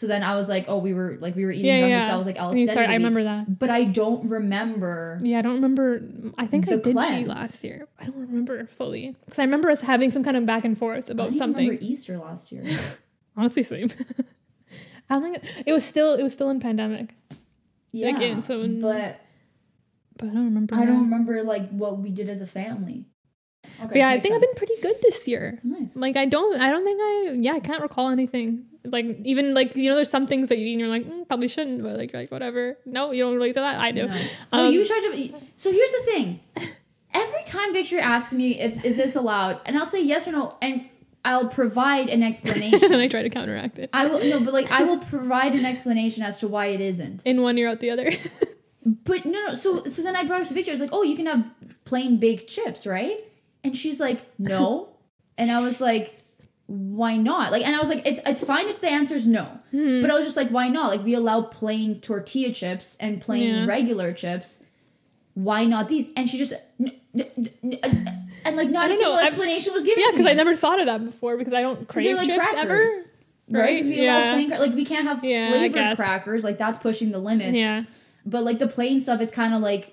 So 0.00 0.06
then 0.06 0.22
I 0.22 0.34
was 0.34 0.48
like, 0.48 0.64
oh, 0.66 0.78
we 0.78 0.94
were 0.94 1.18
like 1.20 1.36
we 1.36 1.44
were 1.44 1.50
eating 1.50 1.66
yeah, 1.66 1.86
yeah. 1.86 2.08
So 2.08 2.14
I 2.14 2.16
was 2.16 2.26
like, 2.26 2.38
I'll 2.38 2.50
And 2.50 2.58
you 2.58 2.66
started- 2.66 2.84
it 2.88 2.92
I 2.92 2.94
remember 2.94 3.22
that. 3.24 3.58
But 3.58 3.68
I 3.68 3.84
don't 3.84 4.26
remember. 4.30 5.20
Yeah, 5.22 5.40
I 5.40 5.42
don't 5.42 5.56
remember. 5.56 6.00
I 6.38 6.46
think 6.46 6.66
I 6.68 6.76
did 6.76 6.94
cleanse. 6.94 7.28
last 7.28 7.62
year. 7.62 7.86
I 7.98 8.04
don't 8.06 8.16
remember 8.16 8.64
fully 8.78 9.14
because 9.26 9.38
I 9.38 9.42
remember 9.42 9.68
us 9.68 9.82
having 9.82 10.10
some 10.10 10.24
kind 10.24 10.38
of 10.38 10.46
back 10.46 10.64
and 10.64 10.78
forth 10.78 11.10
about 11.10 11.28
don't 11.30 11.36
something. 11.36 11.66
remember 11.68 11.84
Easter 11.84 12.16
last 12.16 12.50
year. 12.50 12.64
Honestly, 13.36 13.62
same. 13.62 13.90
I 15.10 15.14
don't 15.14 15.22
think 15.22 15.36
it, 15.36 15.44
it 15.66 15.72
was 15.74 15.84
still 15.84 16.14
it 16.14 16.22
was 16.22 16.32
still 16.32 16.48
in 16.48 16.60
pandemic, 16.60 17.14
Yeah, 17.92 18.40
so 18.40 18.62
in- 18.62 18.80
but 18.80 19.20
but 20.16 20.30
I 20.30 20.32
don't 20.32 20.44
remember. 20.46 20.76
I 20.76 20.78
now. 20.80 20.86
don't 20.86 21.00
remember 21.02 21.42
like 21.42 21.68
what 21.70 21.98
we 21.98 22.08
did 22.10 22.30
as 22.30 22.40
a 22.40 22.46
family. 22.46 23.04
Okay, 23.84 23.98
yeah, 23.98 24.08
I 24.08 24.18
think 24.18 24.34
I've 24.34 24.40
been 24.40 24.54
pretty 24.56 24.80
good 24.80 24.96
this 25.02 25.28
year. 25.28 25.58
nice. 25.62 25.94
Like 25.94 26.16
I 26.16 26.24
don't, 26.24 26.58
I 26.60 26.68
don't 26.70 26.84
think 26.84 27.00
I, 27.02 27.36
yeah, 27.38 27.52
I 27.52 27.60
can't 27.60 27.82
recall 27.82 28.08
anything. 28.08 28.64
Like 28.84 29.20
even 29.24 29.52
like 29.54 29.76
you 29.76 29.88
know, 29.90 29.96
there's 29.96 30.10
some 30.10 30.26
things 30.26 30.48
that 30.48 30.58
you 30.58 30.66
eat 30.66 30.72
and 30.72 30.80
you're 30.80 30.88
like 30.88 31.04
mm, 31.04 31.26
probably 31.28 31.48
shouldn't, 31.48 31.82
but 31.82 31.96
like 31.98 32.14
like 32.14 32.30
whatever. 32.30 32.78
No, 32.86 33.10
you 33.12 33.22
don't 33.24 33.34
relate 33.34 33.54
to 33.54 33.60
that. 33.60 33.78
I 33.78 33.92
do. 33.92 34.06
No. 34.06 34.20
Oh, 34.52 34.66
Um, 34.66 34.72
you 34.72 34.84
tried 34.86 35.00
to. 35.12 35.34
So 35.56 35.70
here's 35.70 35.92
the 35.92 36.02
thing. 36.06 36.40
Every 37.12 37.42
time 37.44 37.72
Victor 37.72 37.98
asks 37.98 38.32
me 38.32 38.58
if 38.60 38.84
is 38.84 38.96
this 38.96 39.16
allowed, 39.16 39.60
and 39.66 39.76
I'll 39.76 39.84
say 39.84 40.02
yes 40.02 40.26
or 40.28 40.32
no, 40.32 40.56
and 40.62 40.88
I'll 41.24 41.48
provide 41.48 42.08
an 42.08 42.22
explanation. 42.30 42.92
and. 42.92 43.02
I 43.02 43.08
try 43.08 43.22
to 43.22 43.28
counteract 43.30 43.78
it. 43.78 43.90
I 43.92 44.06
will 44.06 44.20
no, 44.24 44.40
but 44.40 44.54
like 44.54 44.70
I 44.70 44.82
will 44.88 44.98
provide 44.98 45.52
an 45.54 45.64
explanation 45.66 46.22
as 46.22 46.38
to 46.38 46.48
why 46.48 46.66
it 46.68 46.80
isn't. 46.80 47.22
In 47.26 47.42
one 47.42 47.58
ear 47.58 47.68
out 47.68 47.80
the 47.80 47.90
other. 47.90 48.10
But 49.04 49.26
no, 49.26 49.46
no. 49.48 49.54
So 49.54 49.84
so 49.84 50.02
then 50.02 50.16
I 50.16 50.24
brought 50.24 50.40
up 50.40 50.48
to 50.48 50.54
Victor. 50.54 50.70
I 50.70 50.74
was 50.74 50.80
like, 50.80 50.90
oh, 50.92 51.02
you 51.02 51.16
can 51.16 51.26
have 51.26 51.44
plain 51.84 52.16
baked 52.16 52.48
chips, 52.48 52.86
right? 52.86 53.20
And 53.62 53.76
she's 53.76 54.00
like, 54.00 54.22
no. 54.38 54.88
and 55.36 55.50
I 55.50 55.60
was 55.60 55.80
like, 55.82 56.19
why 56.72 57.16
not? 57.16 57.50
Like, 57.50 57.64
and 57.66 57.74
I 57.74 57.80
was 57.80 57.88
like, 57.88 58.06
it's 58.06 58.20
it's 58.24 58.44
fine 58.44 58.68
if 58.68 58.80
the 58.80 58.88
answer 58.88 59.16
is 59.16 59.26
no. 59.26 59.44
Hmm. 59.72 60.00
But 60.02 60.10
I 60.10 60.14
was 60.14 60.24
just 60.24 60.36
like, 60.36 60.50
why 60.50 60.68
not? 60.68 60.86
Like, 60.88 61.04
we 61.04 61.14
allow 61.14 61.42
plain 61.42 62.00
tortilla 62.00 62.52
chips 62.52 62.96
and 63.00 63.20
plain 63.20 63.52
Yeah. 63.54 63.66
regular 63.66 64.12
chips. 64.12 64.60
Why 65.34 65.64
not 65.64 65.88
these? 65.88 66.06
And 66.16 66.28
she 66.28 66.38
just 66.38 66.52
n- 66.78 66.92
n- 67.14 67.50
n- 67.64 67.78
uh, 67.82 68.12
and 68.44 68.56
like 68.56 68.70
not 68.70 68.84
I 68.84 68.86
a 68.86 68.88
don't 68.90 68.98
single 68.98 69.12
know, 69.14 69.18
I've- 69.18 69.26
explanation 69.26 69.72
was 69.74 69.84
given. 69.84 70.04
yeah, 70.04 70.10
because 70.12 70.26
I 70.26 70.34
never 70.34 70.54
thought 70.54 70.78
of 70.78 70.86
that 70.86 71.04
before 71.04 71.36
because 71.36 71.52
I 71.54 71.62
don't 71.62 71.88
crave 71.88 72.16
like 72.16 72.26
chips 72.26 72.38
crackers, 72.38 72.60
ever. 72.62 72.88
Right? 73.58 73.78
'Cause 73.78 73.88
we 73.88 74.06
allow 74.06 74.18
Yeah. 74.18 74.32
plain 74.34 74.48
cra- 74.50 74.58
like 74.60 74.74
we 74.76 74.84
can't 74.84 75.06
have 75.08 75.24
Yeah, 75.24 75.48
flavored 75.50 75.96
crackers. 75.96 76.44
Like 76.44 76.56
that's 76.58 76.78
pushing 76.78 77.10
the 77.10 77.18
limits. 77.18 77.58
Yeah. 77.58 77.82
But 78.24 78.44
like 78.44 78.60
the 78.60 78.68
plain 78.68 79.00
stuff 79.00 79.20
is 79.20 79.32
kind 79.32 79.54
of 79.54 79.60
like 79.60 79.92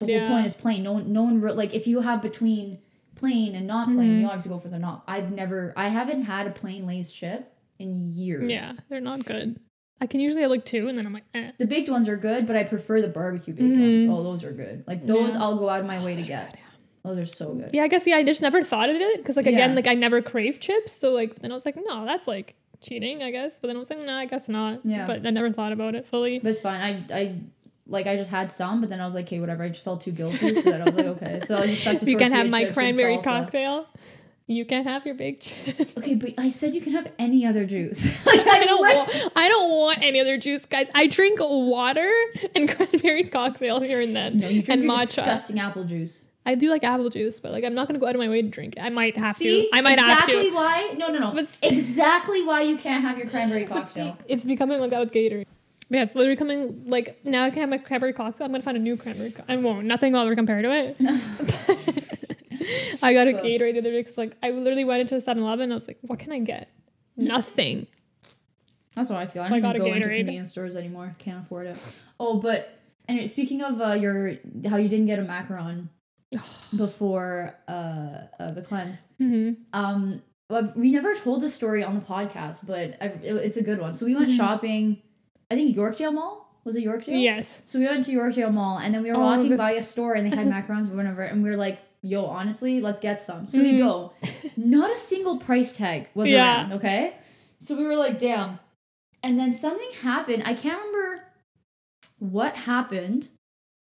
the 0.00 0.18
whole 0.18 0.28
point 0.28 0.46
is 0.46 0.54
plain. 0.54 0.82
No 0.82 0.94
one, 0.94 1.12
no 1.12 1.22
one 1.22 1.40
re- 1.40 1.52
like 1.52 1.72
if 1.74 1.86
you 1.86 2.00
have 2.00 2.20
between 2.22 2.78
plain 3.14 3.54
and 3.54 3.66
not 3.66 3.86
plain, 3.88 4.10
Mhm. 4.18 4.20
you 4.20 4.26
obviously 4.26 4.50
go 4.50 4.58
for 4.58 4.68
the 4.68 4.78
not. 4.78 5.04
I've 5.06 5.30
never, 5.32 5.72
I 5.76 5.88
haven't 5.88 6.22
had 6.22 6.46
a 6.46 6.50
plain 6.50 6.86
Lay's 6.86 7.12
chip 7.12 7.52
in 7.78 8.12
years. 8.12 8.50
Yeah, 8.50 8.72
they're 8.88 9.00
not 9.00 9.24
good. 9.24 9.58
I 10.00 10.06
can 10.06 10.20
usually 10.20 10.42
have 10.42 10.50
like 10.50 10.64
two, 10.64 10.88
and 10.88 10.98
then 10.98 11.06
I'm 11.06 11.12
like, 11.12 11.24
eh. 11.34 11.52
The 11.58 11.66
baked 11.66 11.88
ones 11.88 12.08
are 12.08 12.16
good, 12.16 12.46
but 12.46 12.56
I 12.56 12.64
prefer 12.64 13.00
the 13.00 13.08
barbecue 13.08 13.54
baked 13.54 13.68
Mhm. 13.68 13.80
ones. 14.08 14.18
Oh, 14.18 14.22
those 14.22 14.44
are 14.44 14.52
good. 14.52 14.84
Like 14.86 15.06
those, 15.06 15.34
Yeah. 15.34 15.42
I'll 15.42 15.56
go 15.58 15.68
out 15.68 15.80
of 15.80 15.86
my 15.86 16.04
way 16.04 16.16
to 16.16 16.22
get. 16.22 16.52
good, 16.52 16.60
Those 17.04 17.18
are 17.18 17.26
so 17.26 17.54
good. 17.54 17.70
Yeah, 17.72 17.82
I 17.84 17.88
guess 17.88 18.06
yeah. 18.06 18.16
I 18.16 18.22
just 18.24 18.40
never 18.42 18.64
thought 18.64 18.88
of 18.88 18.96
it 18.96 19.18
because 19.18 19.36
like 19.36 19.46
again, 19.46 19.70
Yeah. 19.70 19.76
like 19.76 19.86
I 19.86 19.94
never 19.94 20.20
crave 20.22 20.58
chips, 20.60 20.92
so 20.92 21.12
like 21.12 21.40
then 21.40 21.50
I 21.50 21.54
was 21.54 21.64
like, 21.66 21.76
no, 21.76 22.04
that's 22.06 22.26
like 22.26 22.54
cheating, 22.80 23.22
I 23.22 23.30
guess. 23.30 23.58
But 23.58 23.68
then 23.68 23.76
I 23.76 23.78
was 23.78 23.90
like, 23.90 24.00
no, 24.04 24.12
I 24.14 24.24
guess 24.26 24.48
not. 24.48 24.80
Yeah. 24.84 25.06
But 25.06 25.24
I 25.26 25.30
never 25.30 25.50
thought 25.52 25.72
about 25.72 25.94
it 25.94 26.06
fully. 26.06 26.38
But 26.38 26.52
it's 26.52 26.60
fine. 26.62 26.80
I, 27.10 27.14
I, 27.14 27.36
like 27.86 28.06
I 28.06 28.16
just 28.16 28.30
had 28.30 28.50
some, 28.50 28.80
but 28.80 28.90
then 28.90 29.00
I 29.00 29.04
was 29.06 29.14
like, 29.14 29.26
okay, 29.26 29.40
whatever. 29.40 29.62
I 29.64 29.68
just 29.68 29.84
felt 29.84 30.00
too 30.02 30.10
guilty, 30.12 30.54
so 30.54 30.62
then 30.62 30.82
I 30.82 30.84
was 30.84 30.94
like, 30.94 31.06
okay. 31.16 31.40
So 31.44 31.58
I 31.58 31.66
just 31.66 31.82
stuck 31.82 31.98
to 31.98 32.10
you 32.10 32.16
can 32.16 32.32
have 32.32 32.48
my 32.48 32.66
cranberry 32.72 33.18
cocktail. 33.18 33.86
You 34.46 34.66
can't 34.66 34.86
have 34.86 35.06
your 35.06 35.14
big 35.14 35.40
chips. 35.40 35.96
Okay, 35.96 36.16
but 36.16 36.34
I 36.36 36.50
said 36.50 36.74
you 36.74 36.82
can 36.82 36.92
have 36.92 37.10
any 37.18 37.46
other 37.46 37.64
juice. 37.64 38.04
like, 38.26 38.46
I 38.46 38.64
don't 38.64 38.82
like- 38.82 39.08
want. 39.08 39.32
I 39.36 39.48
don't 39.48 39.70
want 39.70 39.98
any 40.02 40.20
other 40.20 40.36
juice, 40.36 40.66
guys. 40.66 40.90
I 40.94 41.06
drink 41.06 41.38
water 41.40 42.12
and 42.54 42.68
cranberry 42.68 43.24
cocktail 43.24 43.80
here 43.80 44.00
and 44.00 44.14
then, 44.14 44.38
No, 44.40 44.48
you 44.48 44.62
drink 44.62 44.68
and 44.68 44.82
your 44.84 44.92
matcha. 44.92 45.06
disgusting 45.16 45.60
apple 45.60 45.84
juice. 45.84 46.26
I 46.46 46.56
do 46.56 46.68
like 46.68 46.84
apple 46.84 47.08
juice, 47.08 47.40
but 47.40 47.52
like 47.52 47.64
I'm 47.64 47.74
not 47.74 47.86
gonna 47.88 47.98
go 47.98 48.06
out 48.06 48.14
of 48.14 48.18
my 48.18 48.28
way 48.28 48.42
to 48.42 48.48
drink 48.48 48.76
it. 48.76 48.80
I 48.80 48.90
might 48.90 49.16
have 49.16 49.36
See, 49.36 49.70
to. 49.70 49.76
I 49.76 49.80
might 49.80 49.94
exactly 49.94 50.14
have 50.14 50.26
to. 50.26 50.48
Exactly 50.48 50.50
why. 50.54 50.94
No, 50.98 51.08
no, 51.08 51.18
no. 51.18 51.32
But 51.32 51.48
exactly 51.62 52.44
why 52.44 52.62
you 52.62 52.76
can't 52.76 53.02
have 53.02 53.16
your 53.16 53.28
cranberry 53.30 53.64
cocktail. 53.64 54.18
it's 54.28 54.44
becoming 54.44 54.78
like 54.78 54.90
that 54.90 55.00
with 55.00 55.12
Gatorade. 55.12 55.46
Yeah, 55.90 56.02
it's 56.02 56.14
literally 56.14 56.36
coming 56.36 56.84
like 56.86 57.24
now 57.24 57.44
I 57.44 57.50
can 57.50 57.60
have 57.60 57.68
my 57.68 57.78
cranberry 57.78 58.12
cocktail. 58.12 58.46
I'm 58.46 58.52
gonna 58.52 58.62
find 58.62 58.76
a 58.76 58.80
new 58.80 58.96
cranberry. 58.96 59.32
Co- 59.32 59.44
I 59.48 59.56
won't. 59.56 59.86
Nothing 59.86 60.12
will 60.12 60.20
ever 60.20 60.34
compare 60.34 60.62
to 60.62 60.70
it. 60.72 60.96
I 63.02 63.12
got 63.12 63.28
a 63.28 63.32
Gatorade 63.32 63.74
the 63.74 63.78
other 63.80 63.90
day. 63.92 64.02
'cause, 64.02 64.16
like 64.16 64.36
I 64.42 64.50
literally 64.50 64.84
went 64.84 65.02
into 65.02 65.16
7-Eleven. 65.16 65.70
I 65.70 65.74
was 65.74 65.86
like, 65.86 65.98
what 66.02 66.18
can 66.18 66.32
I 66.32 66.38
get? 66.38 66.68
Nothing. 67.16 67.86
That's 68.96 69.10
what 69.10 69.18
I 69.18 69.26
feel. 69.26 69.42
I 69.42 69.48
So 69.48 69.54
I 69.54 69.60
don't 69.60 69.62
got 69.62 69.76
even 69.76 69.88
go 69.88 69.94
into 69.94 70.08
Gatorade. 70.08 70.16
convenience 70.18 70.50
stores 70.50 70.76
anymore. 70.76 71.14
Can't 71.18 71.44
afford 71.44 71.66
it. 71.66 71.76
Oh, 72.18 72.40
but 72.40 72.78
anyway, 73.08 73.26
speaking 73.26 73.60
of 73.62 73.80
uh, 73.80 73.92
your 73.92 74.36
how 74.66 74.76
you 74.76 74.88
didn't 74.88 75.06
get 75.06 75.18
a 75.18 75.22
macaron 75.22 75.88
before 76.76 77.54
uh, 77.68 78.22
uh 78.38 78.50
the 78.52 78.62
cleanse. 78.62 79.02
hmm 79.18 79.50
Um, 79.72 80.22
well, 80.48 80.72
we 80.76 80.92
never 80.92 81.14
told 81.14 81.42
this 81.42 81.54
story 81.54 81.82
on 81.84 81.94
the 81.94 82.00
podcast, 82.00 82.66
but 82.66 82.96
I, 83.00 83.06
it- 83.06 83.24
it's 83.36 83.56
a 83.56 83.62
good 83.62 83.80
one. 83.80 83.94
So 83.94 84.06
we 84.06 84.14
went 84.14 84.30
Mhm. 84.30 84.36
shopping. 84.36 85.02
I 85.50 85.54
think 85.54 85.76
Yorkdale 85.76 86.12
Mall 86.14 86.40
was 86.64 86.76
it 86.76 86.84
Yorkdale? 86.84 87.22
Yes. 87.22 87.60
So 87.66 87.78
we 87.78 87.84
went 87.86 88.04
to 88.04 88.12
Yorkdale 88.12 88.50
Mall, 88.52 88.78
and 88.78 88.94
then 88.94 89.02
we 89.02 89.10
were 89.10 89.16
Oh, 89.16 89.20
walking 89.20 89.50
this- 89.50 89.58
by 89.58 89.72
a 89.72 89.82
store, 89.82 90.14
and 90.14 90.24
they 90.26 90.34
had 90.34 90.46
macarons 90.56 90.90
or 90.90 90.96
whatever, 90.96 91.22
and 91.22 91.42
we 91.42 91.50
were 91.50 91.56
like, 91.56 91.78
"Yo, 92.02 92.24
honestly, 92.24 92.80
let's 92.80 92.98
get 93.00 93.20
some." 93.20 93.46
So 93.46 93.58
we 93.60 93.72
Mhm. 93.74 93.78
go. 93.78 94.12
Not 94.56 94.90
a 94.90 94.96
single 94.96 95.36
price 95.38 95.76
tag 95.76 96.08
was 96.14 96.30
Yeah. 96.30 96.62
around. 96.62 96.72
Okay, 96.74 97.14
so 97.58 97.76
we 97.76 97.84
were 97.84 97.96
like, 97.96 98.18
"Damn!" 98.18 98.58
And 99.22 99.38
then 99.38 99.52
something 99.52 99.88
happened. 100.02 100.42
I 100.46 100.54
can't 100.54 100.78
remember 100.78 101.24
what 102.18 102.54
happened, 102.54 103.28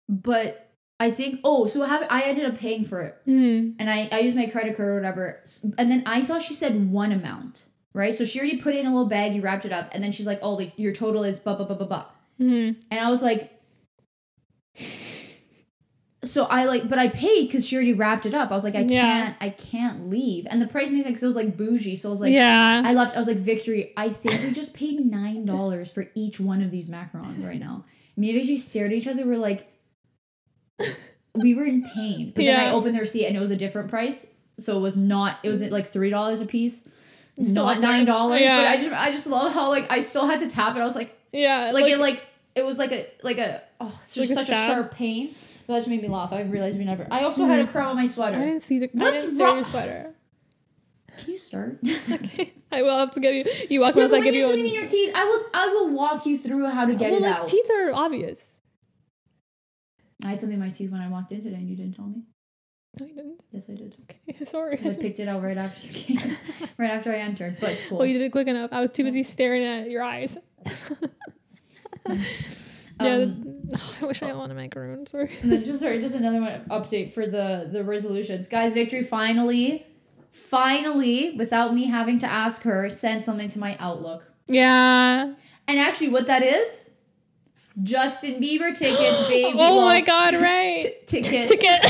but 0.10 0.72
I 1.00 1.12
think 1.12 1.42
oh, 1.44 1.68
so? 1.68 1.84
I 1.84 2.22
ended 2.24 2.46
up 2.46 2.58
paying 2.58 2.86
for 2.86 3.02
it, 3.04 3.16
hmm 3.26 3.72
and 3.78 3.90
I 3.90 4.10
I 4.12 4.20
used 4.20 4.36
my 4.36 4.48
credit 4.48 4.76
card 4.78 4.90
or 4.90 4.96
whatever, 4.96 5.42
and 5.78 5.92
then 5.92 6.02
I 6.08 6.24
thought 6.24 6.42
she 6.42 6.54
said 6.56 6.90
one 6.92 7.12
amount. 7.12 7.66
Right, 7.96 8.14
so 8.14 8.26
she 8.26 8.40
already 8.40 8.58
put 8.58 8.76
it 8.76 8.80
in 8.80 8.88
a 8.88 8.94
little 8.94 9.08
bag, 9.08 9.34
you 9.34 9.42
wrapped 9.42 9.64
it 9.64 9.72
up, 9.72 9.88
and 9.94 10.04
then 10.04 10.12
she's 10.12 10.28
like, 10.28 10.40
"Oh, 10.42 10.56
like 10.56 10.74
your 10.76 10.94
total 10.94 11.24
is 11.24 11.40
blah 11.40 11.56
blah 11.56 11.66
blah 11.66 11.78
blah 11.78 11.88
blah." 11.88 12.06
hmm 12.38 12.72
And 12.92 13.00
I 13.00 13.10
was 13.10 13.24
like, 13.24 13.52
so 16.24 16.44
I 16.46 16.66
like, 16.66 16.90
but 16.90 17.00
I 17.00 17.08
paid 17.08 17.48
because 17.48 17.66
she 17.66 17.76
already 17.76 17.94
wrapped 17.94 18.26
it 18.26 18.34
up. 18.34 18.52
I 18.52 18.56
was 18.56 18.64
like, 18.64 18.76
I 18.76 18.82
Yeah. 18.82 19.02
can't, 19.02 19.36
I 19.40 19.50
can't 19.50 20.10
leave. 20.10 20.46
And 20.50 20.62
the 20.62 20.68
price 20.68 20.90
made 20.90 21.04
sense. 21.06 21.24
It 21.24 21.26
was 21.26 21.36
like 21.36 21.56
bougie, 21.56 21.96
so 21.96 22.10
I 22.10 22.12
was 22.12 22.20
like, 22.22 22.34
yeah. 22.34 22.82
I 22.84 22.94
left. 22.94 23.16
I 23.16 23.20
was 23.20 23.28
like, 23.28 23.38
Victory. 23.38 23.94
I 23.96 24.10
think 24.10 24.44
we 24.44 24.52
just 24.52 24.74
paid 24.74 25.00
nine 25.00 25.46
dollars 25.46 25.92
for 25.92 26.08
each 26.16 26.40
one 26.40 26.62
of 26.62 26.72
these 26.72 26.90
macarons 26.90 27.46
right 27.46 27.60
now. 27.60 27.86
Me 28.18 28.30
and 28.32 28.38
Victory 28.40 28.58
stared 28.58 28.92
at 28.92 28.98
each 28.98 29.08
other. 29.08 29.26
We're 29.26 29.38
like, 29.38 29.68
we 31.36 31.54
were 31.54 31.66
in 31.66 31.84
pain. 31.96 32.34
But 32.36 32.44
then 32.44 32.60
I 32.60 32.72
opened 32.72 32.96
the 32.96 33.00
receipt 33.00 33.26
and 33.28 33.38
it 33.38 33.40
was 33.40 33.52
a 33.52 33.56
different 33.58 33.90
price. 33.90 34.26
So 34.58 34.78
it 34.78 34.82
was 34.82 34.98
not. 34.98 35.40
It 35.44 35.50
was 35.50 35.62
like 35.62 35.92
three 35.92 36.10
dollars 36.10 36.42
a 36.42 36.46
piece, 36.46 36.84
not 37.38 37.78
up 37.78 37.82
nine 37.82 38.06
dollars. 38.06 38.42
Yeah. 38.42 38.58
But 38.58 38.68
I 38.68 38.78
just, 38.78 38.92
I 38.92 39.12
just 39.12 39.28
love 39.28 39.54
how 39.54 39.70
like 39.70 39.88
I 39.90 40.02
still 40.02 40.26
had 40.26 40.40
to 40.40 40.48
tap 40.48 40.76
it. 40.76 40.80
I 40.80 40.86
was 40.86 40.96
like, 40.96 41.18
yeah. 41.32 41.72
like, 41.72 41.86
it 41.86 41.98
like 41.98 42.24
it 42.56 42.66
was 42.66 42.80
like 42.80 42.92
a 42.92 43.08
like 43.24 43.38
a 43.38 43.62
oh 43.80 43.98
it's 44.02 44.16
just 44.16 44.32
a 44.32 44.36
such 44.36 44.44
a 44.44 44.46
stab? 44.46 44.72
sharp 44.72 44.92
pain. 44.92 45.36
That 45.68 45.78
just 45.80 45.90
made 45.90 46.02
me 46.02 46.08
laugh. 46.08 46.32
I 46.32 46.42
realized 46.42 46.78
we 46.78 46.86
never. 46.86 47.08
I 47.10 47.24
also 47.24 47.46
had 47.46 47.60
a 47.60 47.66
mm. 47.66 47.72
crown 47.72 47.88
on 47.88 47.96
my 47.96 48.08
sweater. 48.08 48.38
I 48.38 48.46
didn't 48.46 48.62
see 48.62 48.80
the. 48.80 48.90
What's 48.94 49.18
I 49.18 49.22
didn't 49.22 49.38
see 49.38 49.44
wrong- 49.44 49.56
your 49.56 49.66
sweater. 49.66 50.16
Can 51.18 51.32
you 51.32 51.38
start? 51.38 51.80
Okay. 52.12 52.54
I 52.72 52.82
will 52.82 52.98
have 52.98 53.12
to 53.12 53.20
give 53.20 53.34
you. 53.34 53.46
You 53.70 53.80
walk 53.80 53.96
Yeah, 53.96 54.02
once 54.02 54.12
but 54.12 54.18
I 54.18 54.20
when 54.20 54.24
give 54.26 54.34
you're 54.34 54.44
you. 54.44 54.50
sitting 54.50 54.68
in 54.68 54.74
your 54.74 54.88
teeth, 54.88 55.12
I 55.16 55.24
will 55.26 55.46
I 55.54 55.68
will 55.68 55.90
walk 55.92 56.26
you 56.26 56.38
through 56.38 56.68
how 56.68 56.86
to 56.86 56.94
get 56.94 57.12
well, 57.12 57.24
it 57.24 57.28
like 57.28 57.40
out. 57.40 57.48
teeth 57.48 57.70
are 57.70 57.94
obvious. 57.94 58.56
I 60.24 60.30
had 60.30 60.40
something 60.40 60.56
in 60.56 60.60
my 60.60 60.72
teeth 60.72 60.92
when 60.92 61.02
I 61.02 61.08
walked 61.08 61.32
in 61.32 61.42
today 61.42 61.56
and 61.56 61.70
you 61.70 61.76
didn't 61.76 61.96
tell 61.96 62.06
me. 62.06 62.24
No, 63.00 63.06
you 63.08 63.14
didn't. 63.16 63.42
Yes, 63.52 63.70
I 63.70 63.74
did. 63.76 63.96
Okay, 64.30 64.46
sorry. 64.52 64.80
I 64.84 64.94
picked 64.94 65.20
it 65.20 65.28
out 65.28 65.42
right 65.44 65.58
after 65.58 65.86
you 65.88 65.94
came, 65.94 66.38
right 66.78 66.92
after 66.92 67.12
I 67.12 67.18
entered. 67.20 67.58
But 67.60 67.72
it's 67.74 67.82
cool. 67.90 67.98
Well, 68.00 68.08
you 68.08 68.14
did 68.14 68.24
it 68.26 68.32
quick 68.32 68.48
enough. 68.48 68.70
I 68.74 68.82
was 68.82 68.92
too 68.92 69.04
busy 69.04 69.24
staring 69.24 69.64
at 69.64 69.90
your 69.90 70.02
eyes. 70.04 70.38
yeah, 72.10 72.16
Um, 73.00 73.70
I 74.02 74.06
wish 74.06 74.22
I 74.22 74.28
had 74.28 74.38
one 74.38 74.52
of 74.52 74.58
macaroons. 74.58 75.12
Sorry. 75.12 75.32
and 75.42 75.52
then 75.52 75.66
just 75.66 75.80
sorry, 75.80 76.00
just 76.02 76.16
another 76.16 76.40
one 76.42 76.66
update 76.70 77.14
for 77.14 77.26
the 77.26 77.70
the 77.72 77.84
resolutions, 77.84 78.48
guys. 78.48 78.74
Victory 78.74 79.04
finally, 79.04 79.86
finally, 80.32 81.36
without 81.38 81.74
me 81.74 81.86
having 81.88 82.20
to 82.20 82.26
ask 82.28 82.62
her, 82.64 82.90
sent 82.90 83.24
something 83.24 83.50
to 83.50 83.60
my 83.60 83.76
Outlook. 83.80 84.32
Yeah. 84.48 85.34
And 85.68 85.80
actually, 85.80 86.10
what 86.10 86.28
that 86.28 86.44
is, 86.44 86.92
Justin 87.84 88.36
Bieber 88.42 88.76
tickets, 88.78 89.22
baby. 89.28 89.58
Oh 89.60 89.82
my 89.82 90.02
God! 90.02 90.36
Right. 90.36 91.06
t- 91.08 91.22
ticket. 91.22 91.50
Ticket. 91.50 91.86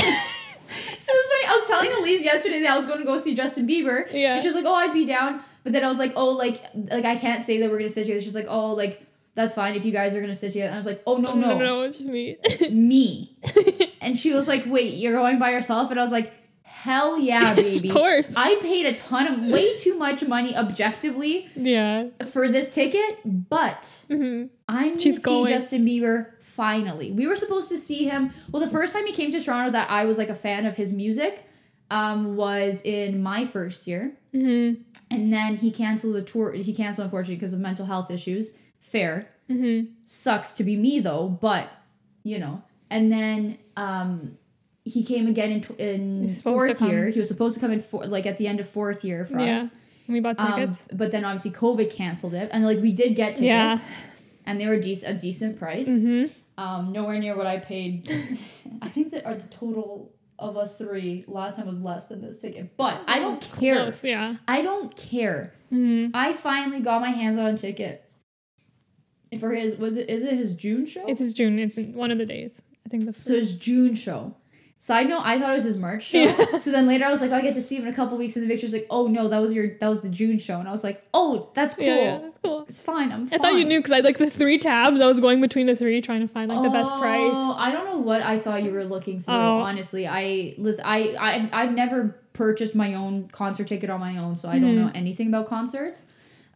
So 1.06 1.12
it 1.12 1.16
was 1.16 1.26
funny. 1.26 1.46
I 1.46 1.56
was 1.56 1.68
telling 1.68 1.92
Elise 2.02 2.24
yesterday 2.24 2.60
that 2.62 2.70
I 2.72 2.76
was 2.76 2.86
going 2.86 2.98
to 2.98 3.04
go 3.04 3.16
see 3.18 3.34
Justin 3.36 3.66
Bieber. 3.68 4.06
Yeah. 4.12 4.34
And 4.34 4.42
she 4.42 4.48
was 4.48 4.56
like, 4.56 4.64
"Oh, 4.64 4.74
I'd 4.74 4.92
be 4.92 5.06
down," 5.06 5.40
but 5.62 5.72
then 5.72 5.84
I 5.84 5.88
was 5.88 5.98
like, 5.98 6.12
"Oh, 6.16 6.30
like, 6.30 6.62
like 6.74 7.04
I 7.04 7.16
can't 7.16 7.42
say 7.42 7.60
that 7.60 7.70
we're 7.70 7.78
gonna 7.78 7.88
sit 7.88 8.02
together." 8.02 8.20
She's 8.20 8.34
like, 8.34 8.46
"Oh, 8.48 8.72
like 8.72 9.02
that's 9.36 9.54
fine 9.54 9.74
if 9.76 9.84
you 9.84 9.92
guys 9.92 10.14
are 10.16 10.20
gonna 10.20 10.34
sit 10.34 10.48
together." 10.52 10.66
And 10.68 10.74
I 10.74 10.78
was 10.78 10.86
like, 10.86 11.02
"Oh 11.06 11.18
no, 11.18 11.34
no, 11.34 11.50
no, 11.50 11.58
no, 11.58 11.82
it's 11.82 11.96
just 11.98 12.08
me. 12.08 12.36
me." 12.70 13.36
And 14.00 14.16
she 14.18 14.32
was 14.32 14.46
like, 14.48 14.64
"Wait, 14.66 14.94
you're 14.94 15.14
going 15.14 15.38
by 15.38 15.50
yourself?" 15.50 15.90
And 15.90 15.98
I 15.98 16.02
was 16.02 16.12
like, 16.12 16.32
"Hell 16.62 17.18
yeah, 17.18 17.54
baby!" 17.68 17.88
of 17.88 17.94
course. 17.94 18.26
I 18.36 18.56
paid 18.62 18.86
a 18.86 18.94
ton 18.94 19.26
of 19.26 19.40
way 19.52 19.76
too 19.76 19.96
much 19.96 20.24
money 20.24 20.56
objectively 20.56 21.48
Yeah. 21.56 22.06
for 22.30 22.48
this 22.48 22.72
ticket, 22.74 23.18
but 23.24 24.04
hmm 24.08 24.44
I'm 24.68 24.96
gonna 24.96 25.12
see. 25.12 25.46
Justin 25.46 25.84
Bieber 25.84 26.26
finally. 26.56 27.12
We 27.12 27.26
were 27.26 27.36
supposed 27.36 27.68
to 27.68 27.78
see 27.78 28.04
him. 28.04 28.32
Well, 28.50 28.64
the 28.64 28.70
first 28.70 28.94
time 28.94 29.06
he 29.06 29.12
came 29.12 29.30
to 29.32 29.40
Toronto 29.40 29.70
that 29.72 29.90
I 29.90 30.04
was 30.06 30.16
like 30.18 30.28
a 30.30 30.34
fan 30.34 30.66
of 30.66 30.74
his 30.76 30.92
music 30.92 31.44
um, 31.90 32.34
was 32.36 32.80
in 32.82 33.22
my 33.22 33.46
first 33.46 33.86
year. 33.86 34.12
hmm 34.32 34.74
And 35.10 35.32
then 35.32 35.56
he 35.56 35.70
canceled 35.70 36.14
the 36.16 36.22
tour. 36.22 36.52
He 36.52 36.72
canceled, 36.74 37.04
unfortunately, 37.06 37.36
because 37.36 37.52
of 37.52 37.60
mental 37.60 37.86
health 37.86 38.10
issues. 38.10 38.50
Fair. 38.80 39.28
hmm 39.48 39.80
Sucks 40.06 40.52
to 40.54 40.64
be 40.64 40.76
me, 40.76 40.98
though, 41.00 41.28
but, 41.40 41.68
you 42.24 42.38
know. 42.38 42.62
And 42.90 43.12
then 43.12 43.58
um, 43.76 44.38
he 44.84 45.04
came 45.04 45.26
again 45.28 45.50
in, 45.52 45.60
tw- 45.60 45.78
in 45.80 46.22
He's 46.22 46.38
supposed 46.38 46.68
to 46.68 46.74
fourth 46.74 46.90
year. 46.90 47.08
He 47.10 47.18
was 47.18 47.28
supposed 47.28 47.54
to 47.54 47.60
come 47.60 47.72
in, 47.72 47.80
four, 47.80 48.06
like, 48.06 48.26
at 48.26 48.38
the 48.38 48.46
end 48.48 48.58
of 48.60 48.68
fourth 48.68 49.04
year 49.04 49.24
for 49.24 49.38
Yeah. 49.40 49.62
us. 49.62 49.70
We 50.08 50.20
bought 50.20 50.38
Um, 50.40 50.52
tickets. 50.60 50.86
but 50.92 51.10
then 51.12 51.24
obviously 51.24 51.50
COVID 51.50 51.90
canceled 51.90 52.34
it. 52.34 52.48
And, 52.52 52.64
like, 52.64 52.80
we 52.80 52.92
did 52.92 53.14
get 53.16 53.30
tickets. 53.36 53.44
Yeah. 53.44 53.78
And 54.48 54.60
they 54.60 54.66
were 54.68 54.78
dec- 54.78 55.08
a 55.08 55.14
decent 55.14 55.58
price. 55.58 55.86
hmm 55.88 56.26
Um, 56.58 56.92
nowhere 56.92 57.18
near 57.18 57.36
what 57.36 57.46
I 57.46 57.58
paid. 57.58 58.10
I 58.82 58.88
think 58.88 59.12
that 59.12 59.26
our 59.26 59.34
the 59.34 59.46
total 59.48 60.12
of 60.38 60.56
us 60.56 60.78
three 60.78 61.24
last 61.28 61.56
time 61.56 61.66
was 61.66 61.80
less 61.80 62.06
than 62.06 62.22
this 62.22 62.38
ticket. 62.38 62.76
But 62.76 63.00
I 63.06 63.18
don't 63.18 63.40
care. 63.58 63.76
Close, 63.76 64.02
yeah. 64.04 64.36
I 64.48 64.62
don't 64.62 64.94
care. 64.96 65.52
hmm 65.70 66.08
I 66.14 66.32
finally 66.34 66.80
got 66.80 67.00
my 67.00 67.10
hands 67.10 67.36
on 67.38 67.46
a 67.46 67.58
ticket. 67.58 68.02
For 69.40 69.52
his 69.52 69.76
was 69.76 69.96
it 69.96 70.08
is 70.08 70.22
it 70.22 70.34
his 70.34 70.54
June 70.54 70.86
show? 70.86 71.04
It's 71.06 71.18
his 71.20 71.34
June. 71.34 71.58
It's 71.58 71.76
one 71.76 72.10
of 72.10 72.18
the 72.18 72.26
days. 72.26 72.62
I 72.86 72.88
think 72.88 73.04
the 73.04 73.12
first. 73.12 73.26
so 73.26 73.34
his 73.34 73.52
June 73.56 73.94
show. 73.94 74.34
Side 74.78 75.08
note, 75.08 75.22
I 75.24 75.40
thought 75.40 75.52
it 75.52 75.54
was 75.54 75.64
his 75.64 75.78
March 75.78 76.04
show. 76.04 76.18
Yeah. 76.18 76.58
So 76.58 76.70
then 76.70 76.86
later 76.86 77.06
I 77.06 77.10
was 77.10 77.22
like, 77.22 77.30
oh, 77.30 77.34
I 77.36 77.40
get 77.40 77.54
to 77.54 77.62
see 77.62 77.76
him 77.76 77.84
in 77.86 77.88
a 77.88 77.96
couple 77.96 78.18
weeks, 78.18 78.36
and 78.36 78.42
the 78.44 78.46
Victor's 78.48 78.74
like, 78.74 78.86
oh 78.90 79.06
no, 79.08 79.28
that 79.28 79.38
was 79.38 79.54
your 79.54 79.76
that 79.78 79.88
was 79.88 80.02
the 80.02 80.10
June 80.10 80.38
show, 80.38 80.58
and 80.58 80.68
I 80.68 80.70
was 80.70 80.84
like, 80.84 81.02
oh, 81.14 81.48
that's 81.54 81.74
cool. 81.74 81.84
Yeah, 81.86 81.94
yeah, 81.96 82.18
that's 82.18 82.38
cool. 82.42 82.64
It's 82.68 82.80
fine. 82.80 83.10
I'm. 83.10 83.28
I 83.32 83.38
thought 83.38 83.54
you 83.54 83.64
knew 83.64 83.78
because 83.78 83.92
I 83.92 84.00
like 84.00 84.18
the 84.18 84.28
three 84.28 84.58
tabs. 84.58 85.00
I 85.00 85.06
was 85.06 85.18
going 85.18 85.40
between 85.40 85.66
the 85.66 85.74
three, 85.74 86.00
trying 86.02 86.20
to 86.20 86.28
find 86.28 86.50
like 86.50 86.62
the 86.62 86.68
best 86.70 86.94
price. 87.00 87.30
Oh, 87.32 87.54
I 87.56 87.72
don't 87.72 87.86
know 87.86 87.98
what 87.98 88.20
I 88.20 88.38
thought 88.38 88.62
you 88.64 88.70
were 88.70 88.84
looking 88.84 89.22
through. 89.22 89.34
Oh. 89.34 89.58
Honestly, 89.60 90.06
I 90.06 90.54
listen. 90.58 90.84
I 90.84 91.14
I 91.18 91.48
I've 91.52 91.72
never 91.72 92.14
purchased 92.34 92.74
my 92.74 92.92
own 92.94 93.28
concert 93.28 93.66
ticket 93.68 93.88
on 93.88 93.98
my 93.98 94.18
own, 94.18 94.36
so 94.36 94.48
I 94.50 94.58
don't 94.58 94.72
Mhm. 94.74 94.76
know 94.76 94.90
anything 94.94 95.28
about 95.28 95.48
concerts. 95.48 96.02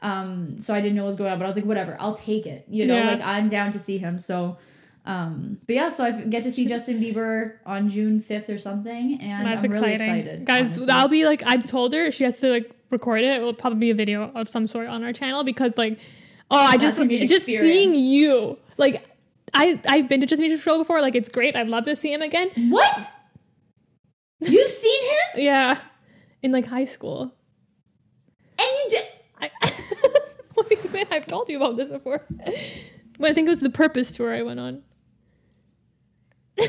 Um, 0.03 0.61
so 0.61 0.75
I 0.75 0.81
didn't 0.81 0.97
know 0.97 1.03
what 1.05 1.09
was 1.09 1.17
going 1.17 1.33
on, 1.33 1.39
but 1.39 1.45
I 1.45 1.49
was 1.49 1.57
like, 1.57 1.65
whatever, 1.65 1.97
I'll 1.99 2.15
take 2.15 2.47
it. 2.47 2.67
You 2.69 2.87
know, 2.87 2.97
Yeah. 2.97 3.11
like 3.11 3.21
I'm 3.23 3.49
down 3.49 3.73
to 3.73 3.79
see 3.79 3.99
him. 3.99 4.19
So, 4.19 4.57
um, 5.07 5.59
but 5.67 5.75
yeah, 5.75 5.89
so 5.89 6.05
I 6.05 6.11
get 6.13 6.43
to 6.45 6.51
see 6.51 6.67
Justin 6.67 7.01
Bieber 7.01 7.55
on 7.67 7.89
June 7.89 8.21
fifth 8.21 8.51
or 8.51 8.59
something, 8.59 9.19
and 9.21 9.47
That's 9.47 9.65
I'm 9.65 9.71
really 9.71 9.95
exciting, 9.95 10.17
excited, 10.17 10.45
guys. 10.45 10.59
honestly. 10.59 10.87
That'll 10.87 11.09
be 11.09 11.25
like 11.25 11.43
I've 11.47 11.67
told 11.67 11.93
her 11.95 12.11
she 12.13 12.25
has 12.25 12.39
to 12.41 12.49
like 12.49 12.71
record 12.91 13.23
it. 13.23 13.41
It 13.41 13.43
will 13.43 13.55
probably 13.55 13.79
be 13.81 13.91
a 13.91 13.95
video 13.95 14.31
of 14.35 14.49
some 14.49 14.67
sort 14.67 14.89
on 14.89 15.03
our 15.03 15.13
channel 15.13 15.43
because 15.45 15.79
like, 15.79 15.99
oh, 16.51 16.57
I 16.59 16.77
That's 16.77 16.97
just 16.99 17.11
just 17.29 17.47
seeing 17.47 17.95
you 17.95 18.59
like. 18.77 19.05
I 19.53 19.81
I've 19.89 20.09
been 20.09 20.21
to 20.21 20.27
Justin 20.27 20.49
Bieber's 20.49 20.61
show 20.63 20.79
before. 20.79 21.01
Like 21.01 21.15
it's 21.17 21.29
great. 21.29 21.57
I'd 21.57 21.67
love 21.69 21.85
to 21.85 21.97
see 21.97 22.13
him 22.13 22.23
again. 22.23 22.51
what? 22.71 23.01
You've 24.41 24.69
seen 24.69 25.03
him, 25.05 25.43
Yeah, 25.45 25.79
in 26.43 26.53
like 26.53 26.67
high 26.67 26.85
school. 26.87 27.33
and 28.59 28.69
you 28.85 28.87
did. 28.91 29.05
I, 29.41 29.51
what 30.55 30.69
do 30.69 30.75
you 30.77 30.81
think? 30.83 31.09
I've 31.11 31.27
told 31.27 31.49
you 31.49 31.57
about 31.57 31.77
this 31.77 31.91
before. 31.91 32.23
But 33.19 33.31
I 33.31 33.35
think 33.35 33.47
it 33.47 33.51
was 33.51 33.61
the 33.61 33.71
Purpose 33.71 34.11
tour 34.13 34.35
I 34.35 34.43
went 34.43 34.61
on. 34.61 34.83
I 36.61 36.69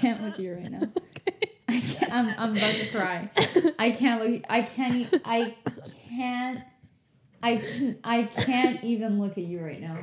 can't 0.00 0.22
look 0.22 0.34
at 0.34 0.40
you 0.40 0.54
right 0.54 0.70
now. 0.70 0.88
I 1.68 1.80
can't, 1.80 2.12
I'm, 2.12 2.28
I'm 2.38 2.56
about 2.56 2.74
to 2.74 2.90
cry. 2.90 3.30
I 3.78 3.90
can't 3.92 4.22
look. 4.24 4.42
I 4.48 4.62
can't. 4.62 5.14
I 5.24 5.54
can't. 6.08 6.60
I 7.42 7.56
can, 7.56 7.98
I 8.04 8.22
can't 8.24 8.84
even 8.84 9.18
look 9.20 9.32
at 9.38 9.44
you 9.44 9.60
right 9.60 9.80
now. 9.80 9.98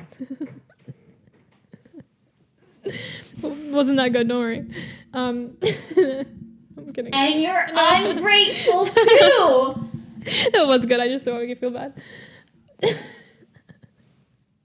Wasn't 3.41 3.97
that 3.97 4.13
good? 4.13 4.27
Don't 4.27 4.39
worry. 4.39 4.65
Um, 5.13 5.57
I'm 5.97 6.93
kidding. 6.93 7.13
And 7.13 7.41
you're 7.41 7.67
ungrateful 7.73 8.87
too. 8.87 9.83
That 10.51 10.67
was 10.67 10.85
good. 10.85 10.99
I 10.99 11.07
just 11.07 11.23
don't 11.23 11.35
want 11.35 11.47
to 11.47 11.55
feel 11.55 11.71
bad. 11.71 11.93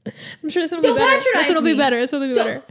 I'm 0.07 0.49
sure 0.51 0.63
this 0.63 0.71
one 0.73 0.81
will 0.83 0.95
be 0.95 0.99
better. 1.01 1.21
This 1.35 1.49
one 1.49 1.55
will 1.57 1.63
be 1.63 1.77
better. 1.79 2.01
This 2.01 2.13
one 2.13 2.21
will 2.23 2.29
be 2.29 2.35
better. 2.35 2.63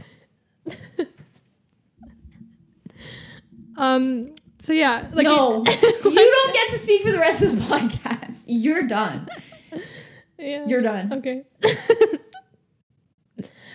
um. 3.76 4.34
So 4.58 4.72
yeah, 4.72 5.08
like 5.12 5.24
no, 5.24 5.64
it- 5.66 6.04
you 6.04 6.14
don't 6.14 6.54
get 6.54 6.70
to 6.70 6.78
speak 6.78 7.02
for 7.02 7.10
the 7.10 7.18
rest 7.18 7.42
of 7.42 7.56
the 7.56 7.62
podcast. 7.74 8.42
You're 8.46 8.86
done. 8.86 9.28
Yeah. 10.38 10.66
You're 10.66 10.82
done. 10.82 11.12
okay. 11.14 11.44
no, 11.62 11.74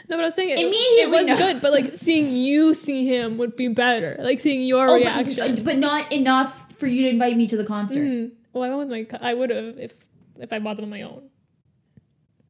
but 0.08 0.20
I 0.20 0.24
was 0.26 0.36
saying 0.36 0.50
it, 0.52 0.60
it 0.60 1.10
was 1.10 1.28
no. 1.28 1.36
good, 1.38 1.62
but 1.62 1.74
like 1.74 1.96
seeing 1.96 2.34
you 2.34 2.74
see 2.74 3.06
him 3.06 3.38
would 3.38 3.56
be 3.58 3.68
better. 3.68 4.16
Like 4.20 4.40
seeing 4.40 4.62
your 4.62 4.88
Oh, 4.90 4.96
reaction. 4.96 5.56
but, 5.56 5.64
but 5.66 5.78
not 5.78 6.12
enough 6.12 6.66
for 6.78 6.88
you 6.88 7.04
to 7.04 7.10
invite 7.10 7.36
me 7.36 7.48
to 7.48 7.58
the 7.58 7.66
concert. 7.66 8.00
Mhm. 8.06 8.32
Well, 8.54 8.64
I 8.64 8.70
went 8.74 8.90
with 8.90 9.12
my. 9.12 9.18
I 9.30 9.34
would 9.34 9.50
have 9.50 9.78
if 9.78 9.94
if 10.40 10.54
I 10.54 10.60
bought 10.60 10.78
them 10.78 10.86
on 10.86 10.90
my 10.90 11.02
own, 11.02 11.24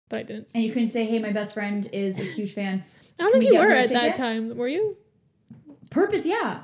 but 0.10 0.20
I 0.20 0.24
didn't. 0.24 0.48
And 0.54 0.64
you 0.64 0.72
couldn't 0.72 0.90
say, 0.90 1.06
"Hey, 1.06 1.20
my 1.20 1.32
best 1.32 1.54
friend 1.54 1.90
is 1.94 2.20
a 2.20 2.24
huge 2.24 2.54
fan." 2.54 2.84
I 3.20 3.24
don't 3.24 3.32
Can 3.34 3.42
think 3.42 3.52
we 3.52 3.58
you 3.58 3.64
were 3.64 3.72
at 3.72 3.90
that 3.90 4.16
time. 4.18 4.56
Were 4.58 4.68
you? 4.68 4.96
Purpose, 5.90 6.26
yeah. 6.26 6.60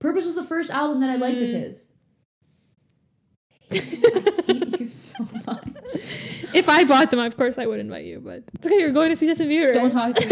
Purpose 0.00 0.24
was 0.26 0.34
the 0.34 0.44
first 0.44 0.70
album 0.70 1.00
that 1.00 1.10
I 1.10 1.16
liked 1.16 1.40
of 1.40 1.48
Mm. 1.48 1.62
his. 1.62 1.86
I 3.72 3.76
hate 4.52 4.80
you 4.80 4.86
so 4.88 5.26
much. 5.46 5.68
if 6.54 6.68
I 6.68 6.84
bought 6.84 7.10
them, 7.10 7.20
of 7.20 7.36
course 7.36 7.56
I 7.56 7.66
would 7.66 7.80
invite 7.80 8.04
you. 8.04 8.20
But 8.20 8.42
it's 8.54 8.66
okay. 8.66 8.78
You're 8.78 8.90
going 8.92 9.10
to 9.10 9.16
see 9.16 9.26
Justin 9.26 9.48
Bieber. 9.48 9.72
Don't 9.72 9.90
talk 9.90 10.14
to 10.16 10.28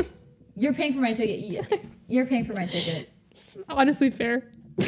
me. 0.00 0.08
You're 0.56 0.74
paying 0.74 0.94
for 0.94 1.00
my 1.00 1.12
ticket. 1.14 1.84
You're 2.08 2.26
paying 2.26 2.44
for 2.44 2.54
my 2.54 2.66
ticket. 2.66 3.10
Honestly, 3.68 4.10
fair. 4.10 4.50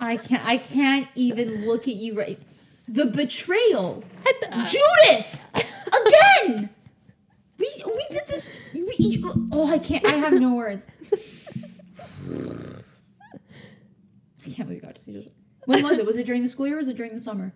I 0.00 0.16
can't. 0.16 0.44
I 0.46 0.58
can't 0.58 1.08
even 1.14 1.66
look 1.66 1.88
at 1.88 1.94
you 1.96 2.16
right. 2.16 2.38
The 2.92 3.06
betrayal. 3.06 4.02
At 4.26 4.40
the- 4.40 4.78
Judas 5.06 5.48
again. 5.54 6.70
We 7.58 7.70
we 7.86 8.06
did 8.10 8.22
this. 8.26 8.48
We, 8.74 9.22
oh, 9.52 9.70
I 9.70 9.78
can't. 9.78 10.04
I 10.06 10.12
have 10.12 10.32
no 10.32 10.54
words. 10.54 10.86
I 14.42 14.50
can't 14.50 14.68
believe 14.68 14.76
you 14.76 14.80
got 14.80 14.94
to 14.96 15.02
see 15.02 15.12
this. 15.12 15.26
When 15.66 15.82
was 15.82 15.98
it? 15.98 16.06
Was 16.06 16.16
it 16.16 16.24
during 16.26 16.42
the 16.42 16.48
school 16.48 16.66
year 16.66 16.76
or 16.76 16.78
was 16.78 16.88
it 16.88 16.96
during 16.96 17.14
the 17.14 17.20
summer? 17.20 17.52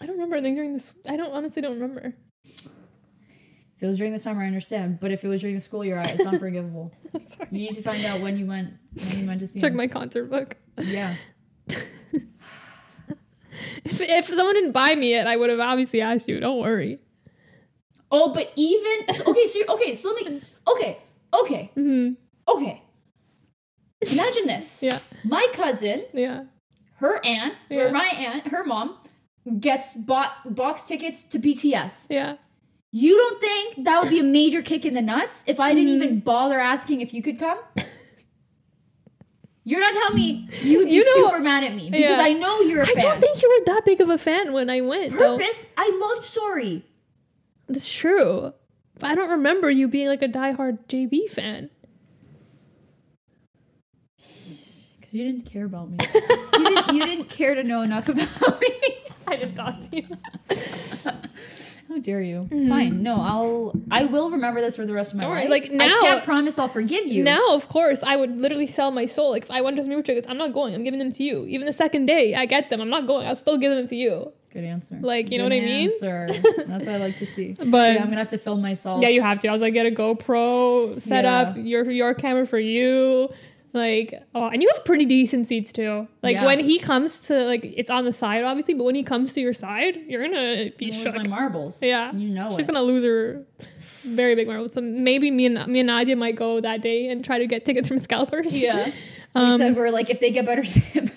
I 0.00 0.06
don't 0.06 0.14
remember. 0.16 0.36
I 0.36 0.42
think 0.42 0.56
during 0.56 0.72
this, 0.74 0.94
I 1.08 1.16
don't 1.16 1.32
honestly 1.32 1.62
don't 1.62 1.74
remember. 1.80 2.14
If 2.44 3.82
it 3.82 3.86
was 3.86 3.96
during 3.98 4.12
the 4.12 4.18
summer, 4.18 4.42
I 4.42 4.46
understand. 4.46 5.00
But 5.00 5.10
if 5.12 5.24
it 5.24 5.28
was 5.28 5.40
during 5.40 5.54
the 5.56 5.60
school 5.60 5.84
year, 5.84 5.98
I- 5.98 6.04
it's 6.06 6.24
unforgivable. 6.26 6.92
Sorry. 7.26 7.48
You 7.50 7.58
need 7.68 7.74
to 7.76 7.82
find 7.82 8.04
out 8.04 8.20
when 8.20 8.36
you 8.38 8.46
went 8.46 8.74
when 9.08 9.18
you 9.20 9.26
went 9.26 9.40
to 9.40 9.46
see 9.46 9.60
Check 9.60 9.70
him. 9.72 9.76
my 9.78 9.86
concert 9.88 10.30
book. 10.30 10.56
Yeah. 10.78 11.16
If, 13.84 14.00
if 14.00 14.26
someone 14.34 14.54
didn't 14.54 14.72
buy 14.72 14.94
me 14.94 15.14
it, 15.14 15.26
I 15.26 15.36
would 15.36 15.50
have 15.50 15.60
obviously 15.60 16.00
asked 16.00 16.28
you. 16.28 16.40
Don't 16.40 16.60
worry. 16.60 16.98
Oh, 18.10 18.32
but 18.32 18.52
even 18.56 18.98
okay. 19.26 19.46
So 19.48 19.60
okay. 19.70 19.94
So 19.94 20.12
let 20.12 20.30
me. 20.32 20.42
Okay. 20.68 20.98
Okay. 21.34 21.70
hmm 21.74 22.10
Okay. 22.48 22.82
Imagine 24.10 24.46
this. 24.46 24.82
Yeah. 24.82 24.98
My 25.24 25.46
cousin, 25.52 26.04
Yeah. 26.12 26.44
her 26.96 27.24
aunt, 27.24 27.54
Yeah. 27.70 27.78
or 27.82 27.92
my 27.92 28.06
aunt, 28.06 28.48
her 28.48 28.64
mom, 28.64 28.96
gets 29.60 29.94
bought 29.94 30.54
box 30.54 30.84
tickets 30.84 31.22
to 31.24 31.38
BTS. 31.38 32.06
Yeah. 32.10 32.36
You 32.90 33.16
don't 33.16 33.40
think 33.40 33.84
that 33.84 34.02
would 34.02 34.10
be 34.10 34.18
a 34.18 34.24
major 34.24 34.60
kick 34.60 34.84
in 34.84 34.94
the 34.94 35.00
nuts 35.00 35.44
if 35.46 35.58
I 35.60 35.72
didn't 35.72 35.94
Mhm. 36.00 36.04
even 36.04 36.20
bother 36.20 36.58
asking 36.60 37.00
if 37.00 37.14
you 37.14 37.22
could 37.22 37.38
come? 37.38 37.58
You're 39.64 39.80
not 39.80 39.92
telling 39.92 40.16
me 40.16 40.48
you 40.62 40.78
would 40.78 40.88
be 40.88 40.94
You 40.96 41.04
know- 41.04 41.28
super 41.28 41.40
mad 41.40 41.62
at 41.64 41.74
me 41.74 41.88
because 41.90 42.00
Yeah. 42.18 42.20
I 42.20 42.32
know 42.32 42.60
you're 42.60 42.80
a 42.82 42.88
I 42.88 42.92
fan. 42.94 42.98
I 42.98 43.00
don't 43.02 43.20
think 43.20 43.40
you 43.42 43.48
were 43.48 43.64
that 43.74 43.84
big 43.84 44.00
of 44.00 44.08
a 44.08 44.18
fan 44.18 44.52
when 44.52 44.68
I 44.68 44.80
went. 44.80 45.12
Purpose. 45.12 45.66
I 45.76 45.90
loved 46.00 46.24
Sorry. 46.24 46.84
That's 47.68 47.90
true. 47.90 48.52
But 48.98 49.10
I 49.10 49.14
don't 49.14 49.30
remember 49.30 49.70
you 49.70 49.86
being 49.88 50.08
like 50.08 50.22
a 50.22 50.28
diehard 50.28 50.78
JB 50.88 51.30
fan. 51.30 51.70
Because 54.16 55.12
you 55.14 55.24
didn't 55.24 55.46
care 55.50 55.64
about 55.64 55.90
me. 55.90 55.98
you, 56.12 56.64
didn't, 56.64 56.94
you 56.94 57.04
didn't 57.06 57.28
care 57.28 57.54
to 57.54 57.62
know 57.64 57.82
enough 57.82 58.08
about 58.08 58.60
me. 58.60 58.68
I 59.26 59.36
didn't 59.36 59.54
talk 59.54 59.80
to 59.90 59.96
you. 59.96 60.06
Dare 62.02 62.20
you? 62.22 62.40
Mm-hmm. 62.40 62.56
It's 62.58 62.66
fine. 62.68 63.02
No, 63.02 63.14
I'll. 63.20 63.72
I 63.90 64.04
will 64.04 64.30
remember 64.30 64.60
this 64.60 64.76
for 64.76 64.84
the 64.86 64.92
rest 64.92 65.12
of 65.12 65.16
my 65.18 65.22
Don't 65.24 65.30
worry, 65.30 65.48
life. 65.48 65.70
like, 65.70 65.80
I 65.80 65.88
can't 66.00 66.24
promise 66.24 66.58
I'll 66.58 66.68
forgive 66.68 67.06
you. 67.06 67.22
Now, 67.24 67.48
of 67.54 67.68
course, 67.68 68.02
I 68.02 68.16
would 68.16 68.36
literally 68.38 68.66
sell 68.66 68.90
my 68.90 69.06
soul. 69.06 69.30
Like 69.30 69.44
if 69.44 69.50
I 69.50 69.60
went 69.62 69.76
to 69.78 69.84
Smear 69.84 70.02
tickets, 70.02 70.26
I'm 70.28 70.36
not 70.38 70.52
going. 70.52 70.74
I'm 70.74 70.82
giving 70.82 70.98
them 70.98 71.12
to 71.12 71.22
you. 71.22 71.46
Even 71.46 71.66
the 71.66 71.72
second 71.72 72.06
day 72.06 72.34
I 72.34 72.46
get 72.46 72.70
them, 72.70 72.80
I'm 72.80 72.90
not 72.90 73.06
going. 73.06 73.26
I'll 73.26 73.36
still 73.36 73.56
give 73.58 73.70
them 73.72 73.86
to 73.88 73.96
you. 73.96 74.32
Good 74.52 74.64
answer. 74.64 74.98
Like, 75.00 75.30
you 75.30 75.38
know 75.38 75.48
Good 75.48 75.62
what 75.62 75.62
I 75.62 75.66
mean? 75.66 75.90
Answer. 75.90 76.28
That's 76.68 76.84
what 76.84 76.94
I 76.94 76.98
like 76.98 77.16
to 77.18 77.26
see. 77.26 77.52
But- 77.58 77.92
See, 77.94 77.98
I'm 77.98 78.04
gonna 78.04 78.18
have 78.18 78.28
to 78.30 78.38
film 78.38 78.60
myself. 78.60 79.00
Yeah, 79.02 79.08
you 79.08 79.22
have 79.22 79.40
to. 79.40 79.48
I 79.48 79.52
was 79.52 79.62
like, 79.62 79.72
get 79.72 79.86
a 79.86 79.90
GoPro 79.90 81.00
set 81.00 81.24
Yeah. 81.24 81.38
up, 81.38 81.56
your 81.56 81.90
your 81.90 82.12
camera 82.14 82.46
for 82.46 82.58
you. 82.58 83.30
Like, 83.74 84.22
oh, 84.34 84.48
and 84.48 84.62
you 84.62 84.68
have 84.74 84.84
pretty 84.84 85.06
decent 85.06 85.48
seats 85.48 85.72
too. 85.72 86.06
Like 86.22 86.34
Yeah. 86.34 86.44
when 86.44 86.58
he 86.60 86.78
comes 86.78 87.22
to 87.28 87.44
like, 87.44 87.64
it's 87.64 87.88
on 87.88 88.04
the 88.04 88.12
side 88.12 88.44
obviously, 88.44 88.74
but 88.74 88.84
when 88.84 88.94
he 88.94 89.02
comes 89.02 89.32
to 89.32 89.40
your 89.40 89.54
side, 89.54 89.96
you're 90.06 90.22
gonna 90.22 90.70
be 90.76 90.90
Where's 90.90 91.02
shook. 91.02 91.14
my 91.16 91.26
marbles? 91.26 91.82
Yeah. 91.82 92.12
You 92.14 92.28
know 92.28 92.56
She's 92.58 92.68
it. 92.68 92.72
gonna 92.72 92.84
lose 92.84 93.02
her 93.04 93.44
very 94.02 94.34
big 94.34 94.46
marbles. 94.46 94.74
So 94.74 94.80
maybe 94.82 95.30
me 95.30 95.46
and 95.46 95.66
me 95.68 95.80
and 95.80 95.86
Nadia 95.86 96.16
might 96.16 96.36
go 96.36 96.60
that 96.60 96.82
day 96.82 97.08
and 97.08 97.24
try 97.24 97.38
to 97.38 97.46
get 97.46 97.64
tickets 97.64 97.88
from 97.88 97.98
scalpers. 97.98 98.52
Yeah. 98.52 98.86
we 99.34 99.40
Um, 99.40 99.56
said 99.58 99.74
we're 99.74 99.90
like 99.90 100.10
if 100.10 100.20
they 100.20 100.30
get 100.30 100.44
better 100.44 100.64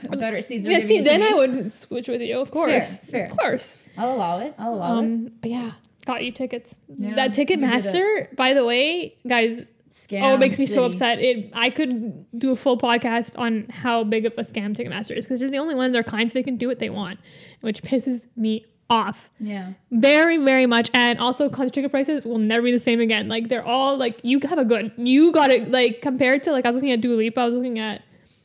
better 0.18 0.42
season. 0.42 0.72
yeah. 0.72 0.80
See, 0.80 1.02
then 1.02 1.22
I 1.24 1.34
would 1.34 1.74
switch 1.74 2.08
with 2.08 2.22
you, 2.22 2.40
of 2.40 2.52
course. 2.52 2.96
fair. 3.12 3.26
Of 3.26 3.38
course. 3.38 3.78
I'll 3.98 4.14
allow 4.14 4.40
it. 4.40 4.54
I'll 4.58 4.76
allow 4.76 4.96
it. 5.00 5.00
Um, 5.00 5.32
but 5.42 5.52
yeah, 5.52 5.72
got 6.06 6.24
you 6.24 6.32
tickets. 6.32 6.74
Yeah, 6.88 7.16
that 7.16 7.36
we 7.36 7.44
it. 7.44 7.48
Ticketmaster, 7.50 8.34
by 8.36 8.54
the 8.54 8.64
way, 8.66 9.16
guys. 9.28 9.72
Scam. 9.96 10.24
oh, 10.24 10.34
it 10.34 10.40
makes 10.40 10.60
me 10.60 10.66
so 10.66 10.84
upset. 10.84 11.20
It. 11.20 11.50
I 11.54 11.70
could 11.70 12.26
do 12.38 12.52
a 12.52 12.56
full 12.58 12.78
podcast 12.78 13.40
on 13.40 13.68
how 13.70 14.04
big 14.04 14.26
of 14.26 14.34
a 14.38 14.42
scam 14.42 14.76
Ticketmaster 14.76 15.16
is 15.16 15.24
because 15.24 15.40
they're 15.40 15.50
the 15.50 15.58
only 15.58 15.74
one 15.74 15.86
of 15.86 15.94
their 15.94 16.04
kind, 16.04 16.30
so 16.30 16.34
they 16.34 16.44
can 16.44 16.58
do 16.58 16.68
what 16.68 16.80
they 16.80 16.90
want, 16.90 17.18
which 17.62 17.82
pisses 17.82 18.28
me 18.36 18.66
off 18.90 19.30
Yeah. 19.40 19.72
very 19.90 20.38
very 20.38 20.68
much 20.68 20.92
and 20.94 21.18
also 21.18 21.50
concert 21.50 21.74
ticket 21.74 21.90
prices 21.90 22.24
will 22.24 22.38
never 22.38 22.62
be 22.62 22.72
the 22.72 22.78
same 22.78 23.00
again 23.00 23.28
like 23.28 23.50
they're 23.50 23.66
all 23.66 23.98
like 23.98 24.20
you 24.22 24.40
have 24.48 24.60
a 24.60 24.64
good 24.66 24.92
you 24.98 25.32
got 25.32 25.50
it 25.50 25.72
like 25.72 26.04
compared 26.04 26.44
to 26.44 26.52
like 26.52 26.66
i 26.66 26.70
was 26.70 26.76
looking 26.76 26.92
at 26.92 27.02
Dua 27.02 27.16
Lipa, 27.16 27.42
i 27.42 27.46
was 27.46 27.56
looking 27.56 27.80
at 27.80 28.04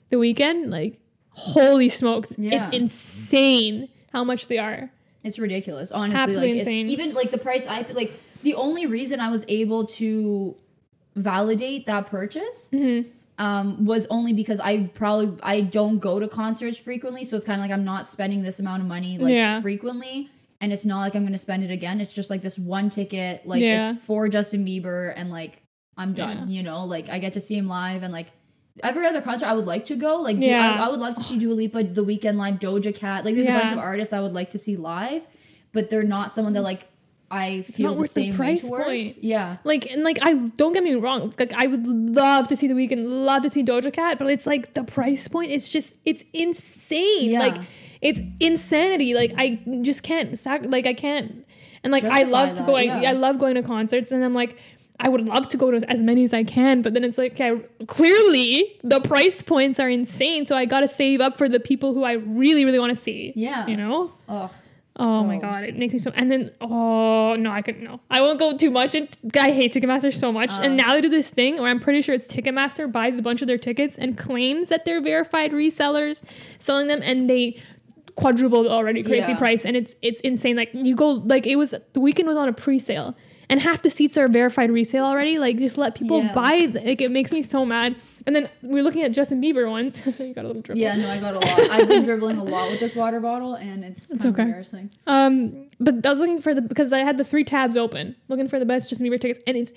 the 0.09 0.17
Weeknd 0.17 0.69
like 0.69 0.99
holy 1.29 1.91
smokes 1.91 2.33
Yeah. 2.39 2.71
it's 2.73 2.75
insane 2.75 3.91
how 4.15 4.25
much 4.25 4.49
they 4.49 4.57
are 4.57 4.91
It's 5.23 5.39
ridiculous, 5.39 5.93
honestly. 5.93 6.19
Absolutely 6.23 6.53
like 6.55 6.61
insane. 6.61 6.87
it's 6.87 6.93
even 6.95 7.13
like 7.15 7.31
the 7.33 7.39
price 7.39 7.67
I 7.67 7.83
like 7.93 8.19
the 8.43 8.55
only 8.55 8.87
reason 8.87 9.21
I 9.21 9.29
was 9.29 9.45
able 9.47 9.89
to 10.01 10.57
validate 11.17 11.87
that 11.87 12.07
purchase 12.07 12.69
Mm-hmm. 12.73 13.09
um 13.39 13.85
was 13.85 14.07
only 14.11 14.33
because 14.33 14.61
I 14.61 14.87
probably 14.95 15.39
I 15.43 15.61
don't 15.63 15.99
go 15.99 16.19
to 16.21 16.29
concerts 16.29 16.77
frequently, 16.79 17.25
so 17.25 17.37
it's 17.37 17.47
kind 17.47 17.61
of 17.61 17.65
like 17.65 17.73
I'm 17.73 17.85
not 17.85 18.07
spending 18.07 18.43
this 18.43 18.61
amount 18.61 18.83
of 18.83 18.89
money 18.89 19.19
like 19.19 19.33
Yeah. 19.35 19.61
frequently. 19.61 20.31
And 20.63 20.75
it's 20.75 20.85
not 20.85 21.01
like 21.01 21.15
I'm 21.17 21.25
gonna 21.25 21.39
spend 21.39 21.65
it 21.65 21.71
again. 21.71 22.01
It's 22.01 22.13
just 22.13 22.29
like 22.31 22.43
this 22.43 22.59
one 22.59 22.91
ticket, 22.91 23.47
like 23.47 23.63
Yeah. 23.63 23.93
it's 23.93 24.03
for 24.05 24.29
Justin 24.29 24.65
Bieber, 24.65 25.13
and 25.17 25.31
like 25.31 25.63
I'm 25.97 26.13
done. 26.15 26.49
You 26.51 26.63
know, 26.63 26.85
like 26.85 27.09
I 27.09 27.19
get 27.19 27.33
to 27.35 27.41
see 27.41 27.57
him 27.57 27.67
live, 27.67 28.03
and 28.03 28.13
like 28.13 28.29
every 28.83 29.07
other 29.07 29.21
concert 29.23 29.47
I 29.47 29.53
would 29.55 29.67
like 29.67 29.87
to 29.87 29.97
go. 29.97 30.17
Like, 30.17 30.37
Yeah. 30.39 30.77
I, 30.81 30.87
I 30.87 30.89
would 30.91 31.01
love 31.01 31.15
to 31.17 31.23
see 31.23 31.39
Dua 31.39 31.53
Lipa, 31.55 31.83
The 31.85 32.05
Weeknd 32.05 32.37
live, 32.37 32.55
Doja 32.61 32.95
Cat. 32.95 33.25
Like, 33.25 33.35
there's 33.35 33.47
a 33.49 33.51
bunch 33.51 33.73
of 33.73 33.79
artists 33.79 34.13
I 34.15 34.21
would 34.21 34.33
like 34.33 34.51
to 34.51 34.59
see 34.59 34.77
live, 34.77 35.23
but 35.73 35.91
they're 35.91 36.05
not 36.05 36.31
someone 36.33 36.53
that 36.55 36.63
like 36.63 36.87
I 37.31 37.63
feel 37.63 37.95
the 37.95 38.01
worth 38.01 38.15
the 38.15 38.33
price 38.33 38.63
way 38.65 39.05
point. 39.13 39.25
Yeah, 39.25 39.59
like 39.65 39.89
and 39.91 40.03
like 40.03 40.19
i 40.23 40.35
don't 40.35 40.73
get 40.73 40.83
me 40.83 40.95
wrong 40.95 41.33
like 41.39 41.53
i 41.53 41.67
would 41.67 41.87
love 41.87 42.49
to 42.49 42.57
see 42.57 42.67
the 42.67 42.75
Weeknd 42.75 43.05
love 43.07 43.43
to 43.43 43.51
see 43.51 43.63
doja 43.63 43.93
cat 43.93 44.19
but 44.19 44.29
it's 44.29 44.47
like 44.47 44.75
the 44.75 44.83
price 44.83 45.29
point 45.29 45.53
is 45.53 45.69
just 45.69 45.95
it's 46.05 46.25
insane 46.33 47.31
Yeah. 47.31 47.39
like 47.39 47.57
it's 48.01 48.21
insanity 48.41 49.15
like 49.15 49.33
i 49.37 49.61
just 49.83 50.03
can't 50.03 50.37
sac- 50.39 50.65
like 50.67 50.87
i 50.87 50.95
can't 50.95 51.47
and 51.85 51.93
like 51.93 52.03
i 52.05 52.25
Justify 52.25 52.31
love 52.31 52.49
to 52.51 52.55
that, 52.57 52.67
going 52.67 52.89
yeah. 52.89 53.11
i 53.11 53.13
love 53.13 53.39
going 53.39 53.55
to 53.55 53.63
concerts 53.63 54.11
and 54.11 54.25
i'm 54.25 54.35
like 54.35 54.57
I 55.03 55.09
would 55.09 55.25
love 55.27 55.49
to 55.49 55.57
go 55.57 55.71
to 55.71 55.91
as 55.91 56.01
many 56.03 56.25
as 56.25 56.35
I 56.35 56.45
can, 56.45 56.83
but 56.83 56.93
then 56.93 57.05
it's 57.05 57.17
like, 57.17 57.33
okay, 57.33 57.59
clearly 57.87 58.79
the 58.85 59.01
price 59.01 59.41
points 59.41 59.81
are 59.81 59.89
insane. 59.89 60.45
So 60.45 60.55
I 60.55 60.67
got 60.67 60.81
to 60.81 60.89
save 60.89 61.23
up 61.23 61.39
for 61.39 61.49
the 61.49 61.59
people 61.59 61.95
who 61.95 62.05
I 62.05 62.13
really, 62.13 62.67
really 62.67 62.79
want 62.79 62.91
to 62.91 62.97
see. 62.97 63.33
yeah. 63.35 63.67
You 63.67 63.79
know? 63.79 64.13
Ugh. 64.29 64.51
Oh 65.03 65.25
my 65.25 65.39
god, 65.39 65.65
it 65.65 65.77
makes 65.77 65.93
me 65.93 65.99
so. 65.99 66.11
And 66.15 66.31
then 66.31 66.51
oh 66.61 67.35
no, 67.37 67.51
I 67.51 67.63
couldn't. 67.63 67.83
No, 67.85 68.01
I 68.11 68.21
won't 68.21 68.39
go 68.39 68.57
too 68.57 68.71
much. 68.71 68.95
Into, 68.95 69.17
I 69.41 69.51
hate 69.51 69.73
Ticketmaster 69.73 70.13
so 70.13 70.31
much. 70.33 70.51
and 70.53 70.79
Uh. 70.81 70.85
now 70.85 70.95
they 70.95 71.01
do 71.01 71.09
this 71.09 71.31
thing 71.31 71.57
where 71.59 71.71
I'm 71.71 71.81
pretty 71.81 72.03
sure 72.03 72.15
it's 72.15 72.29
Ticketmaster 72.29 72.91
buys 72.91 73.19
a 73.19 73.23
bunch 73.23 73.41
of 73.43 73.49
their 73.49 73.59
tickets 73.59 73.97
and 73.97 74.17
claims 74.19 74.69
that 74.69 74.85
they're 74.85 75.01
verified 75.01 75.53
resellers 75.53 76.21
selling 76.59 76.87
them, 76.89 77.01
and 77.03 77.29
they 77.31 77.61
quadrupled 78.17 78.67
already 78.67 79.03
crazy 79.03 79.33
Yeah. 79.33 79.39
price, 79.39 79.65
and 79.65 79.77
it's 79.77 79.95
it's 80.03 80.21
insane. 80.21 80.57
Like 80.57 80.71
you 80.75 80.95
go 80.95 81.11
like 81.11 81.47
it 81.47 81.57
was 81.57 81.71
the 81.71 82.01
Weeknd 82.01 82.27
was 82.27 82.37
on 82.37 82.49
a 82.49 82.53
pre-sale. 82.53 83.17
And 83.49 83.61
half 83.61 83.83
the 83.83 83.91
seats 83.91 84.17
are 84.17 84.29
verified 84.29 84.71
resale 84.71 85.05
already. 85.05 85.37
Like, 85.41 85.59
just 85.59 85.77
let 85.77 85.97
people 85.97 86.23
Yeah. 86.23 86.33
buy. 86.33 86.69
Like, 86.73 87.01
it 87.01 87.11
makes 87.11 87.33
me 87.33 87.43
so 87.43 87.67
mad. 87.67 87.97
And 88.27 88.37
then 88.37 88.51
we're 88.63 88.83
looking 88.83 89.03
at 89.03 89.13
Justin 89.13 89.41
Bieber 89.41 89.71
ones. 89.71 90.01
you 90.19 90.35
got 90.35 90.45
a 90.45 90.49
little 90.49 90.63
dribble. 90.63 90.81
Yeah, 90.81 90.95
no, 90.97 91.11
I 91.11 91.21
got 91.21 91.35
a 91.35 91.39
lot. 91.39 91.71
I've 91.71 91.89
been 91.89 92.05
dribbling 92.05 92.39
a 92.39 92.45
lot 92.45 92.71
with 92.71 92.81
this 92.81 92.95
water 92.95 93.21
bottle, 93.21 93.55
and 93.55 93.85
it's 93.85 94.11
of 94.11 94.25
okay. 94.25 94.43
embarrassing. 94.43 94.91
Um, 95.07 95.69
but 95.79 96.05
I 96.05 96.11
was 96.11 96.19
looking 96.19 96.41
for 96.41 96.55
the 96.55 96.63
because 96.63 96.93
I 96.93 97.01
had 97.01 97.19
the 97.19 97.25
three 97.25 97.45
tabs 97.45 97.77
open, 97.77 98.17
looking 98.29 98.49
for 98.49 98.59
the 98.59 98.67
best 98.67 98.91
Justin 98.91 99.09
Bieber 99.09 99.21
tickets, 99.21 99.41
and 99.47 99.57
it's 99.57 99.73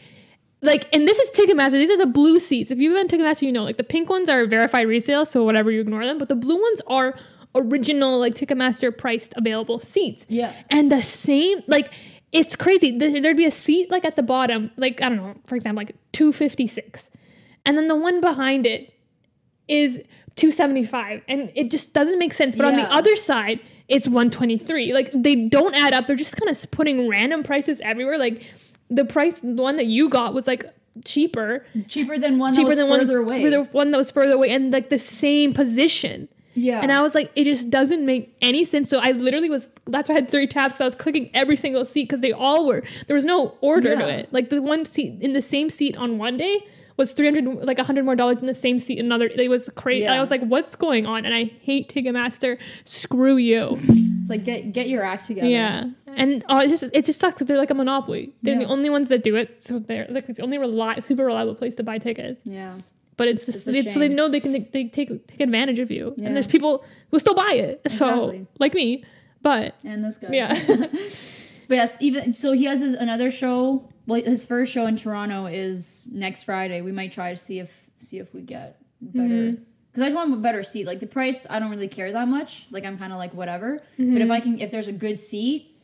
like, 0.61 0.87
and 0.95 1.07
this 1.07 1.19
is 1.19 1.29
Ticketmaster. 1.31 1.71
These 1.71 1.91
are 1.91 1.97
the 1.97 2.05
blue 2.05 2.39
seats. 2.39 2.71
If 2.71 2.79
you've 2.79 2.93
been 2.93 3.07
Ticketmaster, 3.07 3.41
you 3.43 3.51
know, 3.51 3.63
like 3.63 3.77
the 3.77 3.83
pink 3.83 4.09
ones 4.09 4.29
are 4.29 4.45
verified 4.45 4.87
resale, 4.87 5.25
so 5.25 5.43
whatever 5.43 5.69
you 5.69 5.81
ignore 5.81 6.05
them. 6.05 6.17
But 6.17 6.29
the 6.29 6.35
blue 6.35 6.61
ones 6.61 6.81
are 6.87 7.15
original, 7.53 8.19
like 8.19 8.33
Ticketmaster 8.35 8.97
priced 8.97 9.33
available 9.35 9.79
seats. 9.79 10.25
Yeah. 10.29 10.53
And 10.69 10.91
the 10.91 11.01
same, 11.01 11.61
like, 11.67 11.91
it's 12.31 12.55
crazy. 12.55 12.97
There'd 12.97 13.37
be 13.37 13.45
a 13.45 13.51
seat 13.51 13.91
like 13.91 14.05
at 14.05 14.15
the 14.15 14.23
bottom, 14.23 14.71
like 14.77 15.01
I 15.03 15.09
don't 15.09 15.17
know, 15.17 15.35
for 15.45 15.55
example, 15.55 15.81
like 15.81 15.95
two 16.13 16.33
fifty 16.33 16.67
six, 16.67 17.09
and 17.65 17.77
then 17.77 17.87
the 17.87 17.95
one 17.95 18.21
behind 18.21 18.65
it 18.65 18.93
is 19.67 20.01
275 20.35 21.21
and 21.27 21.51
it 21.55 21.69
just 21.71 21.93
doesn't 21.93 22.19
make 22.19 22.33
sense 22.33 22.55
but 22.55 22.65
on 22.65 22.75
the 22.75 22.91
other 22.91 23.15
side 23.15 23.59
it's 23.87 24.07
123 24.07 24.93
like 24.93 25.11
they 25.13 25.35
don't 25.47 25.75
add 25.75 25.93
up 25.93 26.07
they're 26.07 26.15
just 26.15 26.35
kind 26.35 26.49
of 26.49 26.71
putting 26.71 27.07
random 27.07 27.43
prices 27.43 27.79
everywhere 27.81 28.17
like 28.17 28.45
the 28.89 29.05
price 29.05 29.39
the 29.41 29.61
one 29.61 29.77
that 29.77 29.85
you 29.85 30.09
got 30.09 30.33
was 30.33 30.47
like 30.47 30.65
cheaper 31.05 31.65
Cheaper 31.87 32.17
than 32.17 32.37
one 32.39 32.53
cheaper 32.53 32.75
that 32.75 32.87
was 32.87 32.97
than 32.97 33.07
further 33.07 33.23
one 33.23 33.41
away. 33.41 33.67
one 33.71 33.91
that 33.91 33.97
was 33.97 34.11
further 34.11 34.33
away 34.33 34.49
and 34.49 34.71
like 34.71 34.89
the 34.89 34.99
same 34.99 35.53
position 35.53 36.27
yeah. 36.55 36.81
and 36.81 36.91
I 36.91 37.01
was 37.01 37.15
like, 37.15 37.31
it 37.35 37.45
just 37.45 37.69
doesn't 37.69 38.05
make 38.05 38.35
any 38.41 38.63
sense. 38.65 38.89
So 38.89 38.99
I 38.99 39.11
literally 39.11 39.49
was, 39.49 39.69
that's 39.87 40.07
why 40.07 40.13
I 40.15 40.19
had 40.19 40.29
three 40.29 40.47
tabs. 40.47 40.77
So 40.77 40.85
I 40.85 40.87
was 40.87 40.95
clicking 40.95 41.29
every 41.33 41.55
single 41.55 41.85
seat 41.85 42.03
because 42.03 42.21
they 42.21 42.31
all 42.31 42.67
were, 42.67 42.83
there 43.07 43.15
was 43.15 43.25
no 43.25 43.57
order 43.61 43.95
to 43.95 44.07
it. 44.07 44.31
Like 44.31 44.49
the 44.49 44.61
one 44.61 44.85
seat 44.85 45.21
in 45.21 45.33
the 45.33 45.41
same 45.41 45.69
seat 45.69 45.97
on 45.97 46.17
one 46.17 46.37
day 46.37 46.67
was 46.97 47.11
300, 47.11 47.65
like 47.65 47.77
100 47.77 48.05
more 48.05 48.15
dollars 48.15 48.37
in 48.39 48.45
the 48.47 48.53
same 48.53 48.77
seat 48.79 48.99
another. 48.99 49.27
It 49.27 49.49
was 49.49 49.69
crazy. 49.75 50.03
Yeah. 50.03 50.13
I 50.13 50.19
was 50.19 50.29
like, 50.31 50.41
what's 50.43 50.75
going 50.75 51.05
on? 51.05 51.25
And 51.25 51.33
I 51.33 51.45
hate 51.61 51.89
Ticketmaster. 51.93 52.59
Screw 52.85 53.37
you. 53.37 53.79
it's 53.81 54.29
like 54.29 54.43
get 54.43 54.73
get 54.73 54.87
your 54.89 55.03
act 55.03 55.25
together. 55.25 55.47
yeah. 55.47 55.85
And 56.15 56.43
uh, 56.49 56.61
it 56.63 56.69
just 56.69 56.83
it 56.93 57.05
just 57.05 57.19
sucks 57.19 57.33
because 57.35 57.47
they're 57.47 57.57
like 57.57 57.71
a 57.71 57.73
monopoly. 57.73 58.33
They're 58.43 58.59
the 58.59 58.65
only 58.65 58.89
ones 58.89 59.09
that 59.09 59.23
do 59.23 59.35
it, 59.35 59.63
so 59.63 59.79
they're 59.79 60.05
like 60.09 60.29
it's 60.29 60.37
the 60.37 60.43
only 60.43 60.57
reli- 60.57 61.03
super 61.03 61.25
reliable 61.25 61.55
place 61.55 61.73
to 61.75 61.83
buy 61.83 61.97
tickets. 61.97 62.39
Yeah. 62.43 62.77
But 63.17 63.27
it's 63.27 63.47
It's 63.47 63.65
just 63.65 63.67
it's, 63.75 63.93
so 63.93 63.99
they 63.99 64.09
know 64.09 64.27
they 64.29 64.39
can 64.39 64.51
they 64.71 64.85
take 64.85 65.27
take 65.27 65.39
advantage 65.39 65.79
of 65.79 65.89
you, 65.91 66.13
Yeah. 66.17 66.27
and 66.27 66.35
there's 66.35 66.47
people 66.47 66.85
who 67.11 67.17
still 67.19 67.33
buy 67.35 67.53
it. 67.53 67.81
So 67.89 68.45
like 68.59 68.73
me, 68.75 69.03
but 69.41 69.75
And 69.83 70.03
this 70.05 70.17
guy. 70.17 70.29
yeah, 70.31 70.53
But 71.67 71.75
yes, 71.75 71.97
even 72.01 72.33
so, 72.33 72.51
he 72.51 72.65
has 72.65 72.81
his, 72.81 72.93
another 72.93 73.31
show. 73.31 73.87
Well, 74.05 74.21
his 74.21 74.43
first 74.45 74.71
show 74.71 74.85
in 74.85 74.95
Toronto 74.97 75.45
is 75.45 76.07
next 76.11 76.43
Friday. 76.43 76.81
We 76.81 76.91
might 76.91 77.11
try 77.11 77.31
to 77.31 77.37
see 77.37 77.59
if 77.59 77.71
see 77.97 78.19
if 78.19 78.33
we 78.33 78.41
get 78.41 78.81
better. 79.01 79.27
Mm-hmm. 79.29 79.63
Because 79.91 80.03
I 80.03 80.05
just 80.07 80.15
want 80.15 80.33
a 80.33 80.37
better 80.37 80.63
seat. 80.63 80.87
Like 80.87 80.99
the 80.99 81.05
price, 81.07 81.45
I 81.49 81.59
don't 81.59 81.69
really 81.69 81.87
care 81.87 82.11
that 82.11 82.27
much. 82.27 82.65
Like 82.71 82.83
I'm 82.83 82.97
kind 82.97 83.13
of 83.13 83.19
like 83.19 83.33
whatever. 83.33 83.77
But 83.97 84.03
Mm-hmm. 84.05 84.17
if 84.21 84.31
I 84.31 84.39
can, 84.39 84.59
if 84.59 84.71
there's 84.71 84.87
a 84.87 84.91
good 84.91 85.19
seat, 85.19 85.77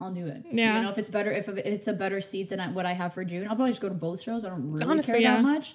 I'll 0.00 0.12
do 0.12 0.26
it. 0.26 0.44
Yeah. 0.52 0.76
You 0.76 0.82
know, 0.82 0.90
if 0.90 0.98
it's 0.98 1.08
better, 1.08 1.32
if 1.32 1.48
it's 1.48 1.88
a 1.88 1.92
better 1.92 2.20
seat 2.20 2.50
than 2.50 2.60
I, 2.60 2.70
what 2.70 2.86
I 2.86 2.92
have 2.92 3.14
for 3.14 3.24
June, 3.24 3.48
I'll 3.48 3.56
probably 3.56 3.70
just 3.72 3.80
go 3.80 3.88
to 3.88 3.94
both 3.94 4.20
shows. 4.22 4.44
I 4.44 4.50
don't 4.50 4.70
really 4.70 4.86
Honestly, 4.86 5.12
care 5.14 5.20
yeah. 5.20 5.36
that 5.36 5.42
much. 5.42 5.74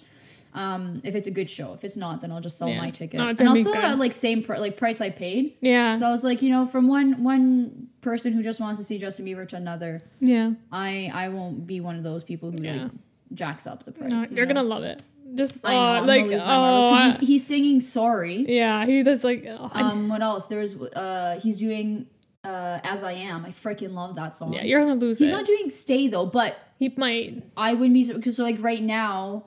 Um, 0.53 1.01
if 1.03 1.15
it's 1.15 1.27
a 1.27 1.31
good 1.31 1.49
show, 1.49 1.73
if 1.73 1.83
it's 1.83 1.97
not, 1.97 2.21
then 2.21 2.31
I'll 2.31 2.39
just 2.39 2.59
sell 2.59 2.69
Yeah. 2.69 2.77
my 2.79 2.91
ticket. 2.91 3.19
No, 3.19 3.27
and 3.27 3.41
I'll 3.41 3.55
be 3.55 3.61
still 3.61 3.73
good. 3.73 3.83
at 3.83 3.97
like 3.97 4.13
same 4.13 4.43
pr- 4.43 4.57
like 4.57 4.77
price 4.77 5.01
I 5.01 5.09
paid. 5.09 5.57
yeah, 5.61 5.97
So 5.97 6.05
I 6.05 6.11
was 6.11 6.23
like, 6.23 6.43
you 6.43 6.51
know, 6.51 6.67
from 6.67 6.87
one 6.87 7.23
one 7.23 7.82
person 8.03 8.33
who 8.33 8.43
just 8.43 8.59
wants 8.59 8.79
to 8.79 8.83
see 8.85 8.99
Justin 8.99 9.25
Bieber 9.25 9.47
to 9.49 9.55
another, 9.55 10.03
yeah. 10.19 10.51
I 10.71 11.09
I 11.13 11.29
won't 11.29 11.65
be 11.65 11.79
one 11.79 11.95
of 11.95 12.03
those 12.03 12.23
people 12.23 12.51
who 12.51 12.61
Yeah. 12.61 12.83
like 12.83 12.91
jacks 13.33 13.65
up 13.65 13.83
the 13.83 13.91
price. 13.91 14.11
No, 14.11 14.21
you 14.21 14.27
you're 14.35 14.45
know? 14.45 14.53
gonna 14.55 14.67
love 14.67 14.83
it. 14.83 15.01
Just 15.35 15.59
I 15.65 15.73
know, 15.73 15.79
uh, 15.79 15.83
I'm 16.01 16.05
like 16.07 16.21
gonna 16.21 16.31
lose 16.33 16.41
my 16.41 16.47
marbles, 16.57 16.91
'cause 16.91 17.15
oh 17.15 17.19
he's, 17.21 17.27
he's 17.27 17.47
singing 17.47 17.81
sorry. 17.81 18.45
yeah, 18.47 18.85
he 18.85 19.01
does 19.01 19.23
like 19.23 19.45
oh, 19.49 19.71
Um, 19.73 20.07
what 20.09 20.21
else? 20.21 20.45
There's 20.45 20.75
uh, 20.75 21.39
he's 21.41 21.57
doing 21.57 22.05
uh, 22.43 22.79
as 22.83 23.03
I 23.03 23.13
am. 23.13 23.45
I 23.45 23.51
freaking 23.51 23.93
love 23.93 24.15
that 24.17 24.35
song. 24.35 24.53
yeah, 24.53 24.63
you're 24.63 24.81
gonna 24.81 24.95
lose 24.95 25.17
he's 25.17 25.29
it. 25.29 25.31
not 25.31 25.45
doing 25.45 25.69
stay 25.69 26.07
though, 26.09 26.25
but 26.27 26.57
he 26.77 26.93
might. 26.97 27.41
I 27.57 27.73
wouldn't 27.73 27.93
be 27.93 28.11
because 28.13 28.35
so 28.35 28.43
like 28.43 28.57
right 28.61 28.83
now. 28.83 29.45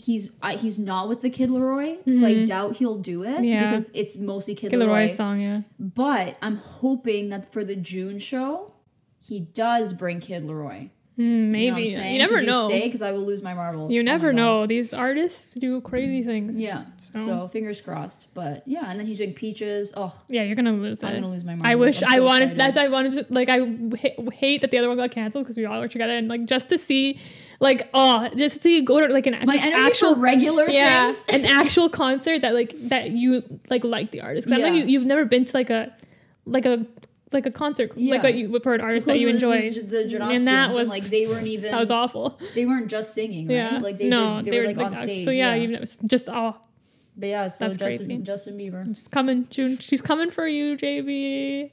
He's 0.00 0.30
I, 0.40 0.54
he's 0.54 0.78
not 0.78 1.08
with 1.08 1.22
the 1.22 1.28
Kid 1.30 1.50
Laroi, 1.50 1.98
so 2.20 2.24
I 2.24 2.44
doubt 2.44 2.76
he'll 2.76 2.98
do 2.98 3.24
it 3.24 3.28
Mm-hmm. 3.36 3.44
Yeah. 3.44 3.70
because 3.70 3.90
it's 3.94 4.16
mostly 4.16 4.54
Kid, 4.54 4.70
Kid 4.70 4.78
Laroi. 4.78 5.08
Laroi 5.08 5.16
song, 5.16 5.40
yeah. 5.40 5.62
But 5.80 6.36
I'm 6.40 6.56
hoping 6.56 7.30
that 7.30 7.52
for 7.52 7.64
the 7.64 7.74
June 7.74 8.18
show, 8.20 8.74
he 9.20 9.40
does 9.40 9.92
bring 9.92 10.20
Kid 10.20 10.44
Laroi. 10.46 10.90
Mm, 11.18 11.22
You 11.60 11.70
know 11.70 11.76
maybe 11.76 11.90
you, 11.90 12.18
never 12.18 12.40
know. 12.42 12.68
Stay 12.68 12.82
because 12.84 13.02
I 13.02 13.10
will 13.10 13.24
lose 13.26 13.42
my 13.42 13.52
marbles. 13.52 13.90
You 13.92 14.00
Oh 14.00 14.04
never 14.04 14.28
gosh. 14.30 14.36
know. 14.36 14.66
These 14.66 14.94
artists 14.94 15.52
do 15.54 15.80
crazy 15.80 16.22
things. 16.22 16.60
Yeah. 16.60 16.84
So- 16.98 17.26
So. 17.26 17.48
fingers 17.48 17.80
crossed. 17.80 18.28
But 18.34 18.62
yeah, 18.66 18.88
and 18.88 19.00
then 19.00 19.06
he's 19.06 19.18
doing 19.18 19.34
peaches. 19.34 19.92
Oh, 19.96 20.12
Yeah, 20.28 20.44
you're 20.44 20.54
gonna 20.54 20.72
lose 20.74 21.02
I'm 21.02 21.10
it. 21.10 21.14
gonna 21.20 21.32
lose 21.32 21.42
my 21.42 21.56
marbles. 21.56 21.72
I 21.72 21.74
wish 21.74 22.02
I'm 22.04 22.08
I 22.12 22.20
wanted. 22.20 22.50
excited. 22.52 22.60
That's 22.60 22.76
I 22.76 22.88
wanted 22.88 23.12
to 23.14 23.26
like. 23.34 23.48
I 23.50 23.58
hate 24.32 24.60
that 24.60 24.70
the 24.70 24.78
other 24.78 24.86
one 24.88 24.96
got 24.96 25.10
canceled 25.10 25.44
because 25.44 25.56
we 25.56 25.64
all 25.66 25.80
work 25.80 25.90
together 25.90 26.16
and 26.16 26.28
like 26.28 26.44
just 26.44 26.68
to 26.68 26.78
see, 26.78 27.18
like, 27.58 27.88
oh, 27.94 28.28
just 28.36 28.56
to 28.56 28.62
see 28.62 28.82
go 28.82 29.00
to 29.00 29.12
like 29.12 29.26
an 29.26 29.36
my 29.44 29.56
actual 29.56 30.14
regular 30.14 30.68
yeah, 30.70 31.12
things. 31.12 31.24
an 31.44 31.46
actual 31.50 31.88
concert 31.88 32.42
that 32.42 32.54
like 32.54 32.74
that 32.90 33.10
you 33.10 33.42
like 33.70 33.82
like 33.82 34.12
the 34.12 34.20
artist. 34.20 34.46
'Cause 34.46 34.52
I 34.52 34.58
know 34.60 34.68
Yeah. 34.68 34.84
you 34.84 34.86
you've 34.86 35.06
never 35.06 35.24
been 35.24 35.44
to 35.46 35.56
like 35.56 35.70
a 35.70 35.92
like 36.46 36.64
a 36.64 36.86
like 37.32 37.46
a 37.46 37.50
concert 37.50 37.90
like 37.96 38.22
Yeah. 38.22 38.26
a, 38.26 38.30
you, 38.30 38.60
for 38.60 38.74
an 38.74 38.80
artist 38.80 39.06
that 39.06 39.18
you 39.18 39.28
enjoy. 39.28 39.70
The 39.70 40.18
And 40.30 40.46
that 40.46 40.70
was- 40.74 40.88
like 40.88 41.04
they 41.04 41.26
weren't 41.26 41.46
even. 41.46 41.70
that 41.70 41.80
was 41.80 41.90
awful. 41.90 42.38
They 42.54 42.64
weren't 42.66 42.88
just 42.88 43.14
singing, 43.14 43.48
right? 43.48 43.54
Yeah, 43.54 43.78
Like 43.78 43.98
they 43.98 44.08
no, 44.08 44.42
did, 44.42 44.52
they, 44.52 44.60
were 44.60 44.66
like, 44.68 44.78
on 44.78 44.94
stage. 44.94 45.24
So 45.24 45.30
yeah, 45.30 45.54
yeah. 45.54 45.66
never 45.66 45.84
just 46.06 46.28
oh, 46.28 46.56
but 47.16 47.26
yeah, 47.28 47.48
so 47.48 47.64
That's 47.64 47.76
Justin, 47.76 48.06
crazy. 48.06 48.22
Justin 48.22 48.58
Bieber. 48.58 48.86
she's 48.94 49.08
coming, 49.08 49.46
June. 49.50 49.78
She's 49.78 50.00
coming 50.00 50.30
for 50.30 50.46
you, 50.46 50.76
JB. 50.76 51.70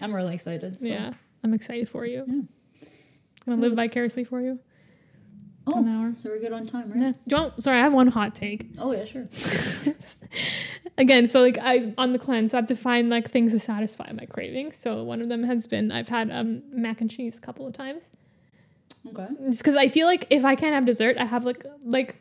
I'm 0.00 0.14
really 0.14 0.34
excited. 0.34 0.80
So. 0.80 0.86
Yeah, 0.86 1.14
I'm 1.42 1.52
excited 1.52 1.88
for 1.88 2.06
you. 2.06 2.24
Yeah. 2.26 2.42
I'm 3.46 3.52
gonna 3.52 3.60
live 3.62 3.74
vicariously 3.74 4.24
for 4.24 4.40
you. 4.40 4.58
Oh, 5.66 5.78
An 5.78 5.88
hour. 5.88 6.12
so 6.22 6.28
we're 6.28 6.38
good 6.40 6.52
on 6.52 6.66
time, 6.66 6.90
right? 6.90 7.00
Yeah. 7.00 7.12
Do 7.26 7.36
you 7.36 7.42
want, 7.42 7.62
sorry, 7.62 7.78
I 7.78 7.82
have 7.82 7.92
one 7.94 8.08
hot 8.08 8.34
take. 8.34 8.66
Oh 8.78 8.92
yeah, 8.92 9.04
sure. 9.06 9.26
Again, 10.98 11.26
so 11.26 11.40
like 11.40 11.58
I 11.58 11.94
on 11.96 12.12
the 12.12 12.18
cleanse, 12.18 12.50
so 12.52 12.58
I 12.58 12.60
have 12.60 12.66
to 12.68 12.76
find 12.76 13.08
like 13.08 13.30
things 13.30 13.52
to 13.52 13.60
satisfy 13.60 14.12
my 14.12 14.26
cravings. 14.26 14.76
So 14.76 15.02
one 15.02 15.22
of 15.22 15.28
them 15.28 15.42
has 15.42 15.66
been 15.66 15.90
I've 15.90 16.08
had 16.08 16.30
um 16.30 16.62
mac 16.70 17.00
and 17.00 17.10
cheese 17.10 17.38
a 17.38 17.40
couple 17.40 17.66
of 17.66 17.72
times. 17.72 18.02
Okay. 19.08 19.26
Just 19.46 19.58
because 19.62 19.74
I 19.76 19.88
feel 19.88 20.06
like 20.06 20.26
if 20.30 20.44
I 20.44 20.54
can't 20.54 20.74
have 20.74 20.84
dessert, 20.84 21.16
I 21.18 21.24
have 21.24 21.44
like 21.44 21.64
like 21.84 22.16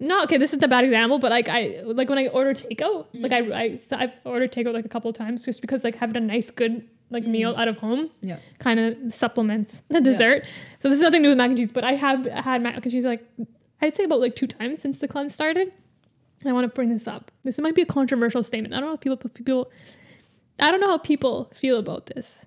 no 0.00 0.22
okay 0.24 0.38
this 0.38 0.52
is 0.52 0.60
a 0.62 0.66
bad 0.68 0.84
example 0.84 1.18
but 1.20 1.30
like 1.30 1.48
I 1.48 1.80
like 1.84 2.08
when 2.08 2.18
I 2.18 2.26
order 2.26 2.52
takeout 2.52 3.06
like 3.14 3.30
I 3.32 3.38
I 3.64 3.78
I've 3.92 4.10
ordered 4.24 4.50
takeout 4.52 4.74
like 4.74 4.84
a 4.84 4.88
couple 4.88 5.08
of 5.08 5.16
times 5.16 5.44
just 5.44 5.60
because 5.60 5.84
like 5.84 5.94
having 5.94 6.16
a 6.16 6.20
nice 6.20 6.50
good 6.50 6.88
like 7.14 7.26
meal 7.26 7.54
mm. 7.54 7.58
out 7.58 7.68
of 7.68 7.78
home 7.78 8.10
Yeah. 8.20 8.38
kind 8.58 8.78
of 8.78 9.12
supplements 9.12 9.82
the 9.88 10.00
dessert. 10.02 10.44
So 10.80 10.90
this 10.90 10.96
is 10.96 11.02
nothing 11.02 11.22
to 11.22 11.28
do 11.28 11.30
with 11.30 11.38
mac 11.38 11.48
and 11.48 11.56
cheese, 11.56 11.72
but 11.72 11.84
I 11.84 11.92
have 11.92 12.26
had 12.26 12.60
mac 12.60 12.74
and 12.74 12.92
cheese 12.92 13.04
like 13.04 13.26
I'd 13.80 13.96
say 13.96 14.04
about 14.04 14.20
like 14.20 14.36
two 14.36 14.46
times 14.46 14.80
since 14.80 14.98
the 14.98 15.08
cleanse 15.08 15.32
started. 15.32 15.72
And 16.40 16.50
I 16.50 16.52
want 16.52 16.64
to 16.64 16.74
bring 16.74 16.90
this 16.90 17.06
up. 17.06 17.30
This 17.42 17.58
might 17.58 17.74
be 17.74 17.80
a 17.80 17.86
controversial 17.86 18.42
statement. 18.42 18.74
I 18.74 18.80
don't 18.80 18.90
know 18.90 18.94
if 18.94 19.00
people 19.00 19.30
people 19.30 19.70
I 20.60 20.70
don't 20.70 20.80
know 20.80 20.88
how 20.88 20.98
people 20.98 21.50
feel 21.54 21.78
about 21.78 22.06
this. 22.06 22.44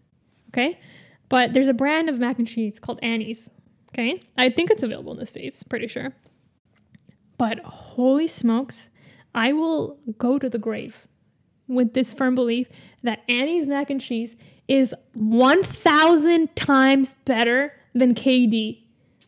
Okay? 0.49 0.79
But 1.29 1.53
there's 1.53 1.67
a 1.67 1.73
brand 1.73 2.09
of 2.09 2.19
mac 2.19 2.37
and 2.37 2.47
cheese 2.47 2.79
called 2.79 2.99
Annie's. 3.01 3.49
Okay? 3.93 4.21
I 4.37 4.49
think 4.49 4.69
it's 4.69 4.83
available 4.83 5.13
in 5.13 5.19
the 5.19 5.25
States, 5.25 5.63
pretty 5.63 5.87
sure. 5.87 6.13
But 7.37 7.59
holy 7.59 8.27
smokes, 8.27 8.89
I 9.35 9.53
will 9.53 9.99
go 10.17 10.39
to 10.39 10.49
the 10.49 10.57
grave 10.57 11.07
with 11.67 11.93
this 11.93 12.13
firm 12.13 12.35
belief 12.35 12.67
that 13.03 13.23
Annie's 13.29 13.67
mac 13.67 13.89
and 13.89 14.01
cheese 14.01 14.35
is 14.67 14.93
1,000 15.13 16.55
times 16.55 17.15
better 17.25 17.73
than 17.93 18.13
KD. 18.15 18.79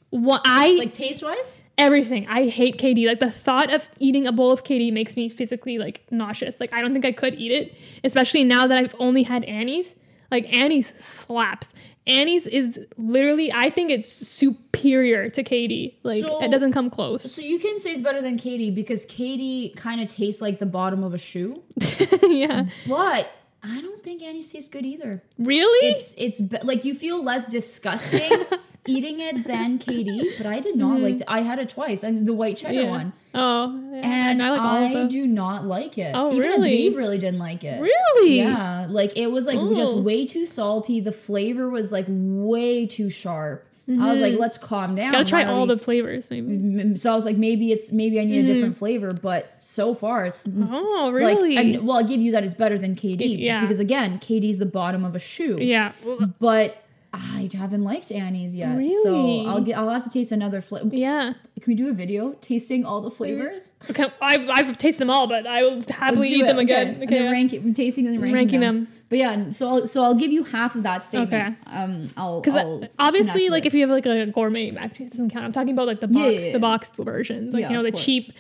What 0.10 0.42
I 0.46 0.72
Like 0.72 0.94
taste 0.94 1.24
wise? 1.24 1.62
everything. 1.78 2.28
I 2.28 2.48
hate 2.48 2.78
KD. 2.78 3.06
Like 3.08 3.20
the 3.20 3.32
thought 3.32 3.74
of 3.74 3.88
eating 4.00 4.28
a 4.28 4.32
bowl 4.32 4.52
of 4.52 4.64
KD 4.64 4.92
makes 4.92 5.16
me 5.16 5.30
physically 5.30 5.78
like 5.78 6.04
nauseous. 6.12 6.60
Like 6.60 6.74
I 6.74 6.82
don't 6.82 6.94
think 6.94 7.06
I 7.06 7.12
could 7.12 7.36
eat 7.36 7.52
it, 7.52 7.74
especially 8.04 8.44
now 8.44 8.68
that 8.68 8.78
I've 8.78 8.96
only 9.00 9.24
had 9.24 9.44
Annie's. 9.46 9.88
Like 10.32 10.52
Annie's 10.54 10.94
slaps. 11.00 11.74
Annie's 12.08 12.48
is 12.48 12.80
literally 12.98 13.52
I 13.54 13.70
think 13.70 13.92
it's 13.92 14.28
superior 14.28 15.30
to 15.30 15.44
KD. 15.44 15.96
Like 16.04 16.24
So- 16.24 16.42
it 16.44 16.50
doesn't 16.50 16.74
come 16.74 16.90
close. 16.90 17.32
So 17.32 17.42
you 17.42 17.60
can 17.60 17.80
say 17.80 17.92
it's 17.92 18.02
better 18.02 18.22
than 18.22 18.38
KD 18.38 18.74
because 18.74 19.06
KD 19.06 19.76
kind 19.76 20.02
of 20.02 20.08
tastes 20.08 20.42
like 20.42 20.60
the 20.60 20.66
bottom 20.66 21.04
of 21.04 21.14
a 21.14 21.18
shoe, 21.18 21.62
yeah. 22.24 22.66
but 22.88 23.36
I 23.62 23.82
don't 23.82 24.02
think 24.04 24.22
Annie's 24.24 24.52
tastes 24.52 24.70
good 24.70 24.86
either. 24.86 25.22
Really? 25.38 25.90
It's 25.90 26.14
it's 26.18 26.40
be- 26.40 26.60
like 26.64 26.86
you 26.86 26.96
feel 26.96 27.22
less 27.24 27.46
disgusting 27.46 28.32
eating 28.90 29.20
it 29.20 29.46
than 29.48 29.80
KD, 29.80 30.38
but 30.38 30.46
I 30.48 30.60
did 30.60 30.76
not 30.76 31.00
like. 31.00 31.22
I 31.28 31.42
had 31.42 31.60
it 31.60 31.70
twice, 31.70 32.04
and 32.04 32.28
the 32.28 32.34
white 32.34 32.58
cheddar 32.58 32.74
Mm-hmm. 32.74 32.86
Yeah. 32.86 32.90
one, 32.92 33.14
oh, 33.36 33.92
yeah. 33.94 34.02
and 34.04 34.42
I 34.42 34.50
like 34.88 34.96
I 34.96 35.08
do 35.08 35.28
not 35.28 35.66
like 35.66 35.98
it. 35.98 36.12
Oh, 36.16 36.30
Even 36.34 36.40
really? 36.40 36.90
Aviv 36.90 36.98
really 36.98 37.18
didn't 37.20 37.40
like 37.40 37.64
it. 37.64 37.80
Really? 37.82 38.38
Yeah, 38.40 38.88
like 38.90 39.16
it 39.16 39.28
was 39.28 39.46
like 39.46 39.60
just 39.76 39.96
way 39.96 40.26
too 40.26 40.46
salty. 40.46 41.00
The 41.00 41.12
flavor 41.12 41.70
was 41.70 41.92
like 41.92 42.06
way 42.10 42.86
too 42.88 43.10
sharp. 43.10 43.66
I 43.92 44.12
was 44.12 44.20
like, 44.22 44.38
let's 44.38 44.60
calm 44.60 44.94
down. 44.94 45.06
Mm-hmm. 45.08 45.14
Gotta 45.14 45.26
try 45.26 45.44
all 45.46 45.66
we- 45.66 45.74
the 45.74 45.80
flavors, 45.82 46.30
maybe. 46.30 46.96
So 46.96 47.12
I 47.12 47.16
was 47.16 47.26
like, 47.26 47.38
maybe 47.38 47.72
it's 47.72 47.92
maybe 47.92 48.20
I 48.20 48.24
need 48.24 48.42
Mm-hmm. 48.44 48.52
a 48.52 48.54
different 48.54 48.78
flavor, 48.78 49.14
but 49.14 49.52
so 49.62 49.96
far 49.96 50.28
it's 50.28 50.46
Oh, 50.48 51.10
like 51.12 51.14
really? 51.16 51.58
I, 51.58 51.80
well, 51.82 51.98
I'll 51.98 52.08
give 52.08 52.22
you 52.22 52.32
that 52.34 52.44
it's 52.44 52.54
better 52.54 52.78
than 52.78 52.96
KD. 52.96 53.40
Yeah. 53.40 53.62
Because 53.62 53.80
again, 53.80 54.20
KD's 54.20 54.60
the 54.60 54.68
bottom 54.68 55.04
of 55.04 55.16
a 55.16 55.20
shoe. 55.20 55.58
yeah. 55.60 55.94
But 56.40 56.84
I 57.12 57.50
haven't 57.54 57.84
liked 57.84 58.12
Annie's 58.12 58.56
yet. 58.56 58.76
Really? 58.78 59.04
So 59.04 59.50
I'll 59.50 59.62
get 59.62 59.78
I'll 59.78 59.90
have 59.90 60.04
to 60.04 60.10
taste 60.10 60.32
another 60.32 60.62
flavor. 60.62 60.90
Yeah. 60.96 61.34
Can 61.60 61.64
we 61.72 61.76
do 61.76 61.90
a 61.90 61.94
video 61.94 62.34
tasting 62.42 62.86
all 62.86 63.02
the 63.02 63.10
flavors? 63.12 63.74
Okay, 63.90 64.06
I've, 64.22 64.48
I've 64.50 64.78
tasted 64.78 65.00
them 65.02 65.10
all, 65.10 65.28
but 65.28 65.46
I 65.48 65.64
will 65.64 65.82
happily 65.90 66.30
eat 66.30 66.44
them 66.46 66.60
again. 66.60 66.96
Okay. 66.96 67.06
Okay. 67.06 67.16
And 67.18 67.26
yeah. 67.26 67.32
rank 67.32 67.54
it, 67.54 67.76
tasting 67.76 68.08
and 68.08 68.22
ranking, 68.22 68.34
Ranking 68.36 68.60
them. 68.62 68.86
them. 68.86 68.94
But 69.10 69.18
yeah, 69.18 69.50
so 69.50 69.68
I'll, 69.68 69.88
so 69.88 70.04
I'll 70.04 70.14
give 70.16 70.32
you 70.32 70.44
half 70.44 70.76
of 70.76 70.84
that 70.84 71.02
statement. 71.04 71.34
Okay. 71.34 71.56
Um, 71.76 72.10
I'll 72.16 72.42
Because 72.42 72.86
obviously, 73.00 73.50
like 73.50 73.66
it. 73.66 73.68
if 73.70 73.74
you 73.74 73.82
have 73.82 73.90
like 73.90 74.06
a 74.06 74.28
gourmet 74.28 74.70
mac 74.72 74.84
and 74.84 74.96
cheese, 74.96 75.10
doesn't 75.12 75.32
count. 75.32 75.46
I'm 75.46 75.52
talking 75.52 75.74
about 75.74 75.88
like 75.88 76.00
the 76.02 76.08
box, 76.08 76.34
Yeah, 76.36 76.40
yeah, 76.48 76.54
the 76.54 76.60
boxed 76.60 76.96
versions, 76.96 77.54
like 77.54 77.64
you 77.64 77.70
know 77.72 77.82
the 77.84 77.92
course. 77.92 78.06
cheap. 78.06 78.32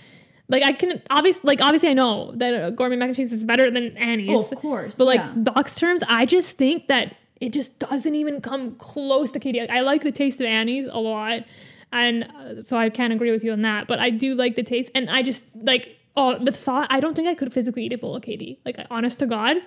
Like 0.47 0.63
I 0.63 0.71
can 0.73 1.01
obviously, 1.09 1.41
like 1.47 1.61
obviously, 1.61 1.89
I 1.89 1.93
know 1.93 2.31
that 2.35 2.53
a 2.67 2.71
gourmet 2.71 2.95
mac 2.95 3.07
and 3.09 3.15
cheese 3.15 3.33
is 3.33 3.43
better 3.43 3.69
than 3.69 3.97
Annie's. 3.97 4.29
oh, 4.31 4.43
of 4.43 4.55
course, 4.57 4.95
But 4.95 5.05
like 5.05 5.19
yeah. 5.19 5.33
box 5.35 5.75
terms, 5.75 6.03
I 6.07 6.25
just 6.25 6.57
think 6.57 6.87
that 6.87 7.15
it 7.41 7.53
just 7.53 7.77
doesn't 7.79 8.15
even 8.15 8.41
come 8.41 8.75
close 8.75 9.31
to 9.31 9.39
KD. 9.39 9.61
Like, 9.61 9.69
I 9.69 9.81
like 9.81 10.03
the 10.03 10.11
taste 10.11 10.39
of 10.39 10.45
Annie's 10.45 10.87
a 10.87 10.97
lot, 10.99 11.43
and 11.91 12.23
uh, 12.25 12.61
so 12.61 12.77
I 12.77 12.89
can't 12.89 13.13
agree 13.13 13.31
with 13.31 13.43
you 13.43 13.51
on 13.51 13.61
that. 13.63 13.87
But 13.87 13.99
I 13.99 14.09
do 14.09 14.35
like 14.35 14.55
the 14.55 14.63
taste, 14.63 14.91
and 14.95 15.09
I 15.09 15.21
just 15.21 15.43
like 15.55 15.97
oh 16.17 16.37
the 16.43 16.51
thought. 16.51 16.87
I 16.91 16.99
don't 16.99 17.15
think 17.15 17.27
I 17.27 17.35
could 17.35 17.53
physically 17.53 17.85
eat 17.85 17.93
a 17.93 17.97
bowl 17.97 18.15
of 18.15 18.23
KD. 18.23 18.57
Like 18.65 18.77
honest 18.91 19.19
to 19.19 19.25
God, 19.25 19.57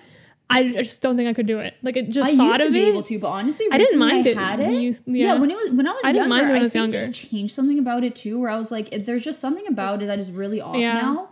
I 0.49 0.61
just 0.83 1.01
don't 1.01 1.17
think 1.17 1.27
I 1.29 1.33
could 1.33 1.47
do 1.47 1.59
it. 1.59 1.73
Like 1.81 1.97
it 1.97 2.09
just 2.09 2.25
I 2.27 2.35
thought 2.37 2.45
used 2.47 2.59
to 2.59 2.67
of 2.67 2.73
be 2.73 2.83
it. 2.85 2.89
able 2.89 3.03
to, 3.03 3.17
but 3.19 3.27
honestly, 3.29 3.65
I 3.71 3.77
didn't 3.77 3.97
mind 3.99 4.27
I 4.27 4.29
it 4.31 4.37
Had 4.37 4.59
it. 4.59 4.71
you- 4.73 4.95
yeah. 5.05 5.33
yeah. 5.33 5.39
when 5.39 5.49
it 5.49 5.55
was 5.57 5.71
when 5.71 5.87
I 5.87 5.91
was 5.93 6.01
I 6.03 6.11
didn't 6.11 6.27
younger, 6.27 6.29
mind 6.29 6.41
it 6.43 6.47
when 6.51 6.55
I 6.55 6.59
I 6.59 6.63
was 6.63 6.73
think 6.73 6.93
younger. 6.93 7.11
changed 7.11 7.55
something 7.55 7.79
about 7.79 8.03
it 8.03 8.15
too, 8.15 8.39
where 8.39 8.49
I 8.51 8.57
was 8.57 8.71
like, 8.71 9.05
there's 9.05 9.23
just 9.23 9.39
something 9.39 9.65
about 9.67 10.03
it 10.03 10.07
that 10.07 10.19
is 10.19 10.31
really 10.31 10.61
off 10.61 10.75
Yeah. 10.75 11.01
now. 11.01 11.29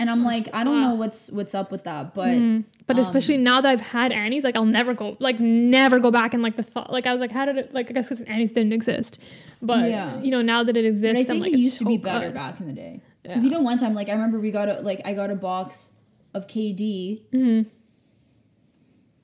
And 0.00 0.08
I'm 0.10 0.24
like, 0.24 0.48
I 0.54 0.64
don't 0.64 0.80
know 0.80 0.94
what's 0.94 1.30
what's 1.30 1.54
up 1.54 1.70
with 1.70 1.84
that, 1.84 2.14
but 2.14 2.28
Mm. 2.28 2.64
But 2.86 2.96
Um, 2.96 3.02
especially 3.02 3.36
now 3.36 3.60
that 3.60 3.70
I've 3.70 3.80
had 3.82 4.10
Annie's, 4.10 4.42
like 4.44 4.56
I'll 4.56 4.64
never 4.64 4.94
go, 4.94 5.16
like 5.20 5.38
never 5.38 5.98
go 6.00 6.10
back 6.10 6.32
and 6.34 6.42
like 6.42 6.56
the 6.56 6.62
thought, 6.64 6.90
like 6.90 7.06
I 7.06 7.12
was 7.12 7.20
like, 7.20 7.30
how 7.30 7.44
did 7.44 7.56
it, 7.58 7.74
like 7.74 7.90
I 7.90 7.92
guess 7.92 8.06
because 8.08 8.22
Annie's 8.22 8.50
didn't 8.52 8.72
exist, 8.72 9.18
but 9.62 9.88
Yeah. 9.90 10.20
you 10.22 10.30
know 10.32 10.42
now 10.42 10.64
that 10.64 10.76
it 10.76 10.84
exists, 10.86 11.12
But 11.12 11.16
I 11.18 11.20
I'm 11.20 11.26
think 11.26 11.42
like, 11.44 11.52
it 11.52 11.58
used 11.58 11.78
to 11.78 11.84
so 11.84 11.90
be 11.90 11.98
better 11.98 12.26
good. 12.28 12.34
back 12.34 12.58
in 12.60 12.66
the 12.66 12.72
day. 12.72 13.02
Because 13.22 13.42
Yeah. 13.44 13.50
even 13.50 13.62
one 13.62 13.78
time, 13.78 13.94
like 13.94 14.08
I 14.08 14.12
remember 14.12 14.40
we 14.40 14.50
got 14.50 14.68
a 14.70 14.80
like 14.80 15.02
I 15.04 15.12
got 15.14 15.30
a 15.30 15.36
box 15.36 15.90
of 16.32 16.46
KD 16.48 17.20
Mhm. 17.32 17.66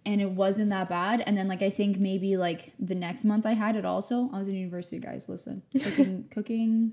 and 0.04 0.20
it 0.20 0.30
wasn't 0.30 0.70
that 0.70 0.88
bad. 0.88 1.22
And 1.26 1.36
then 1.38 1.48
like 1.48 1.62
I 1.62 1.70
think 1.70 1.98
maybe 1.98 2.36
like 2.36 2.72
the 2.78 2.94
next 2.94 3.24
month 3.24 3.46
I 3.46 3.52
had 3.54 3.76
it 3.76 3.84
also. 3.84 4.30
I 4.32 4.38
was 4.38 4.48
in 4.48 4.54
university, 4.54 4.98
guys. 4.98 5.28
Listen, 5.28 5.62
cooking, 5.82 6.26
cooking, 6.30 6.92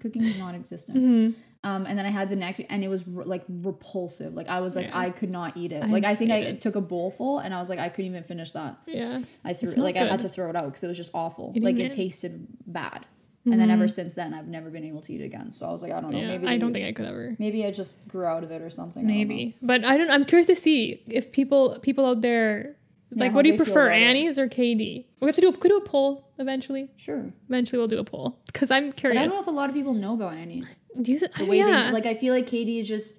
cooking 0.00 0.24
is 0.24 0.38
non-existent. 0.38 0.96
Mhm. 0.98 1.34
Um, 1.64 1.86
and 1.86 1.96
then 1.96 2.04
I 2.06 2.10
had 2.10 2.28
the 2.28 2.34
next, 2.36 2.60
and 2.68 2.82
it 2.82 2.88
was 2.88 3.04
r- 3.16 3.24
like 3.24 3.44
repulsive. 3.48 4.34
Like 4.34 4.48
I 4.48 4.60
was 4.60 4.74
like 4.76 4.86
Yeah. 4.86 4.98
I 4.98 5.10
could 5.10 5.30
not 5.30 5.56
eat 5.56 5.72
it. 5.72 5.82
I 5.82 5.86
like 5.86 6.04
I 6.04 6.14
think 6.16 6.30
I 6.32 6.38
it. 6.38 6.60
took 6.60 6.74
a 6.76 6.80
bowl 6.80 7.10
full, 7.10 7.38
and 7.38 7.54
I 7.54 7.58
was 7.60 7.68
like 7.68 7.78
I 7.78 7.88
couldn't 7.88 8.10
even 8.10 8.24
finish 8.24 8.50
that. 8.52 8.78
Yeah, 8.86 9.20
I 9.44 9.52
threw 9.54 9.70
like 9.74 9.96
I 9.96 10.04
had 10.06 10.20
to 10.22 10.28
throw 10.28 10.50
it 10.50 10.56
out 10.56 10.64
because 10.66 10.82
it 10.82 10.88
was 10.88 10.96
just 10.96 11.10
awful. 11.14 11.52
Eating 11.54 11.62
like 11.62 11.76
it 11.76 11.86
it- 11.86 11.92
tasted 11.92 12.46
bad. 12.66 13.06
And 13.44 13.58
then 13.60 13.70
ever 13.72 13.86
Mhm. 13.86 13.90
since 13.90 14.14
then, 14.14 14.34
I've 14.34 14.46
never 14.46 14.70
been 14.70 14.84
able 14.84 15.00
to 15.00 15.12
eat 15.12 15.20
it 15.20 15.24
again. 15.24 15.50
So 15.50 15.66
I 15.66 15.72
was 15.72 15.82
like, 15.82 15.90
I 15.90 16.00
don't 16.00 16.12
know. 16.12 16.18
yeah. 16.20 16.28
maybe 16.28 16.46
I 16.46 16.58
don't 16.58 16.72
think 16.72 16.86
I 16.86 16.92
could 16.92 17.06
ever. 17.06 17.34
maybe 17.40 17.66
I 17.66 17.72
just 17.72 17.98
grew 18.06 18.24
out 18.24 18.44
of 18.44 18.52
it 18.52 18.62
or 18.62 18.70
something. 18.70 19.02
I. 19.02 19.06
Maybe, 19.06 19.56
but 19.60 19.84
I 19.84 19.96
don't. 19.96 20.10
I'm 20.12 20.24
curious 20.24 20.46
to 20.46 20.54
see 20.56 21.02
if 21.08 21.32
people 21.32 21.78
people 21.82 22.06
out 22.06 22.20
there 22.22 22.76
like 23.14 23.30
how 23.30 23.36
what 23.36 23.42
do 23.42 23.50
you 23.50 23.56
prefer. 23.56 23.90
Annie's 23.90 24.38
or 24.38 24.48
KD? 24.48 25.04
We 25.20 25.26
have 25.26 25.34
to 25.34 25.40
do. 25.40 25.48
A, 25.48 25.56
could 25.56 25.68
do 25.68 25.76
a 25.76 25.80
poll 25.80 26.30
eventually. 26.38 26.90
Sure. 26.96 27.32
Eventually, 27.48 27.78
we'll 27.78 27.88
do 27.88 27.98
a 27.98 28.04
poll 28.04 28.38
because 28.46 28.70
I'm 28.70 28.90
But 28.90 29.04
I 29.04 29.14
don't 29.14 29.28
know 29.28 29.40
if 29.40 29.46
a 29.46 29.50
lot 29.50 29.68
of 29.68 29.74
people 29.74 29.94
know 29.94 30.14
about 30.14 30.34
Annie's. 30.34 30.78
Do 31.00 31.12
you 31.12 31.18
think? 31.18 31.34
The 31.36 31.44
way 31.44 31.58
yeah. 31.58 31.86
they 31.86 31.92
like, 31.92 32.06
I 32.06 32.14
feel 32.14 32.34
like 32.34 32.46
KD 32.46 32.80
is 32.80 32.88
just 32.88 33.18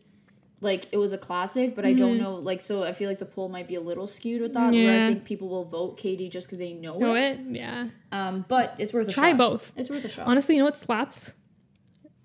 like 0.62 0.88
it 0.92 0.98
was 0.98 1.12
a 1.12 1.18
classic, 1.18 1.76
but 1.76 1.86
I 1.86 1.90
Mm-hmm. 1.90 1.98
don't 1.98 2.18
know. 2.18 2.36
Like, 2.36 2.62
so 2.62 2.84
I 2.84 2.94
feel 2.94 3.10
like 3.10 3.20
the 3.20 3.26
poll 3.26 3.50
might 3.50 3.68
be 3.68 3.76
a 3.76 3.82
little 3.82 4.08
skewed 4.08 4.42
with 4.42 4.54
that. 4.54 4.72
Where 4.72 5.06
I 5.06 5.10
think 5.10 5.26
people 5.26 5.50
will 5.50 5.66
vote 5.66 6.00
KD 6.00 6.32
just 6.32 6.48
because 6.48 6.60
they 6.60 6.74
know, 6.74 6.98
know 6.98 7.16
it. 7.16 7.40
it? 7.40 7.40
Yeah. 7.52 7.90
Um, 8.12 8.46
but 8.48 8.76
it's 8.80 8.94
worth 8.94 9.08
a 9.10 9.12
Try 9.12 9.32
shot. 9.32 9.38
both. 9.38 9.72
It's 9.76 9.90
worth 9.90 10.06
a 10.06 10.10
shot. 10.10 10.26
Honestly, 10.28 10.56
you 10.56 10.60
know 10.62 10.66
what 10.66 10.78
slaps? 10.78 11.32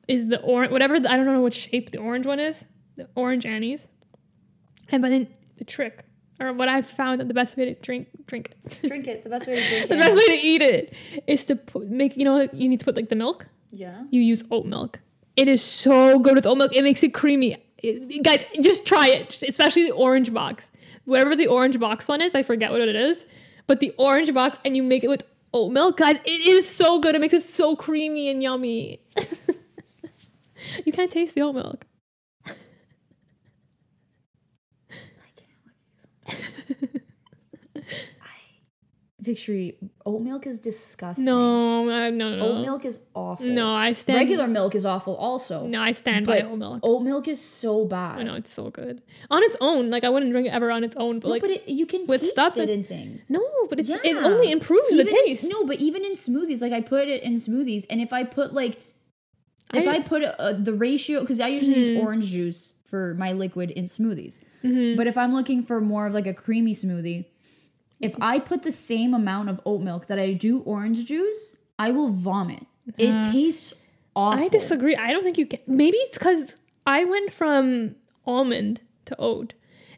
Is 0.06 0.28
the 0.28 0.40
orange 0.40 0.72
whatever 0.72 0.98
the, 0.98 1.10
I 1.12 1.16
don't 1.16 1.26
know 1.26 1.40
what 1.42 1.52
shape 1.52 1.90
the 1.90 1.98
orange 1.98 2.26
one 2.26 2.40
is. 2.40 2.64
The 2.96 3.08
orange 3.14 3.44
Annie's. 3.44 3.86
And 4.90 5.02
but 5.02 5.08
then 5.10 5.28
the 5.58 5.64
trick 5.64 6.04
or 6.41 6.53
what 6.53 6.68
I've 6.68 6.89
found 6.89 7.20
that 7.20 7.28
the 7.28 7.34
best 7.34 7.57
way 7.57 7.66
to 7.66 7.74
drink 7.80 8.09
drink 8.26 8.55
it. 8.64 8.80
drink 8.89 9.07
it. 9.07 9.24
The 9.24 9.30
best 9.30 9.47
way 9.47 9.57
to 9.57 9.68
drink 9.68 9.89
the 9.89 9.95
it. 9.95 9.97
The 9.99 10.03
best 10.03 10.16
way 10.16 10.26
to 10.26 10.47
eat 10.47 10.62
it 10.62 10.93
is 11.26 11.45
to 11.47 11.57
put, 11.57 11.89
make 11.89 12.16
you 12.16 12.24
know 12.24 12.49
you 12.53 12.68
need 12.68 12.78
to 12.80 12.84
put 12.84 12.97
like 12.97 13.09
the 13.09 13.16
milk. 13.16 13.47
Yeah. 13.70 14.05
You 14.11 14.20
use 14.20 14.43
oat 14.51 14.66
milk. 14.66 15.01
It 15.36 15.49
is 15.49 15.62
so 15.62 16.18
good 16.18 16.34
with 16.34 16.47
oat 16.47 16.59
milk. 16.59 16.72
It 16.74 16.82
makes 16.82 17.03
it 17.03 17.14
creamy. 17.14 17.57
It- 17.78 18.22
guys, 18.24 18.43
just 18.61 18.84
try 18.86 19.09
it. 19.09 19.43
Especially 19.47 19.84
the 19.84 19.93
orange 19.93 20.32
box. 20.32 20.70
Whatever 21.05 21.36
the 21.36 21.47
orange 21.47 21.78
box 21.78 22.09
one 22.09 22.20
is, 22.20 22.34
I 22.34 22.43
forget 22.43 22.70
what 22.70 22.80
it 22.80 22.95
is. 22.95 23.24
But 23.66 23.80
the 23.80 23.95
orange 23.99 24.32
box 24.34 24.59
and 24.64 24.76
you 24.76 24.82
make 24.82 25.05
it 25.05 25.09
with 25.09 25.22
oat 25.55 25.72
milk, 25.72 25.97
guys, 25.99 26.18
it 26.24 26.28
is 26.49 26.68
so 26.68 26.99
good. 27.01 27.14
It 27.14 27.20
makes 27.20 27.34
it 27.34 27.43
so 27.43 27.76
creamy 27.76 28.28
and 28.28 28.43
yummy. 28.43 29.01
you 30.84 30.93
can't 30.93 31.11
taste 31.11 31.34
the 31.34 31.43
oat 31.43 31.55
milk. 31.55 31.86
Victory. 39.20 39.76
Oat 40.06 40.22
milk 40.22 40.46
is 40.46 40.60
disgusting. 40.60 41.24
No, 41.24 41.90
uh, 41.90 42.08
no, 42.10 42.36
no. 42.36 42.40
Oat 42.50 42.62
milk 42.62 42.84
is 42.84 43.00
awful. 43.14 43.44
No, 43.46 43.68
I 43.74 43.92
stand. 43.92 44.16
Regular 44.16 44.46
milk 44.46 44.76
is 44.76 44.86
awful 44.86 45.16
also. 45.16 45.66
No, 45.66 45.82
I 45.82 45.90
stand 45.90 46.24
by 46.24 46.40
oat 46.42 46.56
milk. 46.56 46.80
Oat 46.84 47.02
milk 47.02 47.26
is 47.26 47.40
so 47.42 47.84
bad. 47.84 48.20
I 48.20 48.22
know 48.22 48.34
it's 48.34 48.52
so 48.52 48.70
good 48.70 49.02
on 49.28 49.42
its 49.42 49.56
own. 49.60 49.90
Like 49.90 50.04
I 50.04 50.08
wouldn't 50.08 50.30
drink 50.30 50.46
it 50.46 50.50
ever 50.50 50.70
on 50.70 50.84
its 50.84 50.94
own, 50.96 51.18
but 51.18 51.26
No, 51.28 51.32
like 51.32 51.40
but 51.42 51.50
it, 51.50 51.68
you 51.68 51.84
can 51.84 52.06
with 52.06 52.20
taste 52.20 52.32
stuff, 52.32 52.56
it 52.56 52.70
in 52.70 52.84
things. 52.84 53.28
no, 53.28 53.42
but 53.68 53.80
it's 53.80 53.90
it 53.90 54.16
only 54.16 54.52
improves 54.52 54.88
the 54.90 55.00
Even 55.02 55.08
in 55.08 55.26
taste. 55.26 55.42
s- 55.44 55.50
no, 55.50 55.64
but 55.66 55.78
even 55.80 56.04
in 56.04 56.12
smoothies, 56.12 56.60
like 56.62 56.72
I 56.72 56.80
put 56.80 57.08
it 57.08 57.24
in 57.24 57.34
smoothies, 57.34 57.86
and 57.90 58.00
if 58.00 58.12
I 58.12 58.22
put 58.22 58.54
like, 58.54 58.78
if 59.74 59.86
I, 59.88 59.96
I- 59.96 60.00
put 60.00 60.22
uh, 60.22 60.52
the 60.52 60.74
ratio, 60.74 61.20
because 61.22 61.40
I 61.40 61.48
usually 61.48 61.76
use 61.80 61.90
Mhm. 61.90 62.04
orange 62.04 62.26
juice 62.26 62.74
for 62.84 63.14
my 63.14 63.32
liquid 63.32 63.72
in 63.72 63.86
smoothies, 63.86 64.38
Mhm. 64.64 64.96
but 64.96 65.06
if 65.06 65.16
I'm 65.16 65.32
looking 65.34 65.62
for 65.62 65.80
more 65.80 66.06
of 66.06 66.12
like 66.14 66.26
a 66.26 66.34
creamy 66.34 66.74
smoothie, 66.74 67.26
if 68.00 68.14
I 68.20 68.38
put 68.38 68.62
the 68.62 68.72
same 68.72 69.14
amount 69.14 69.48
of 69.50 69.61
oat 69.66 69.80
milk 69.82 70.06
that 70.09 70.18
I 70.18 70.32
do 70.32 70.61
orange 70.61 71.04
juice, 71.04 71.56
I 71.78 71.90
will 71.90 72.09
vomit. 72.11 72.64
It 72.96 73.11
Uh, 73.12 73.32
tastes 73.32 73.74
awful. 74.16 74.42
I 74.44 74.48
disagree. 74.48 74.96
I 74.96 75.12
don't 75.12 75.22
think 75.24 75.38
you 75.38 75.46
can. 75.46 75.61
Maybe 75.66 75.96
it's 75.98 76.16
because 76.18 76.54
I 76.86 77.04
went 77.04 77.32
from 77.32 77.94
almond 78.26 78.80
to 79.06 79.16
oat, 79.18 79.52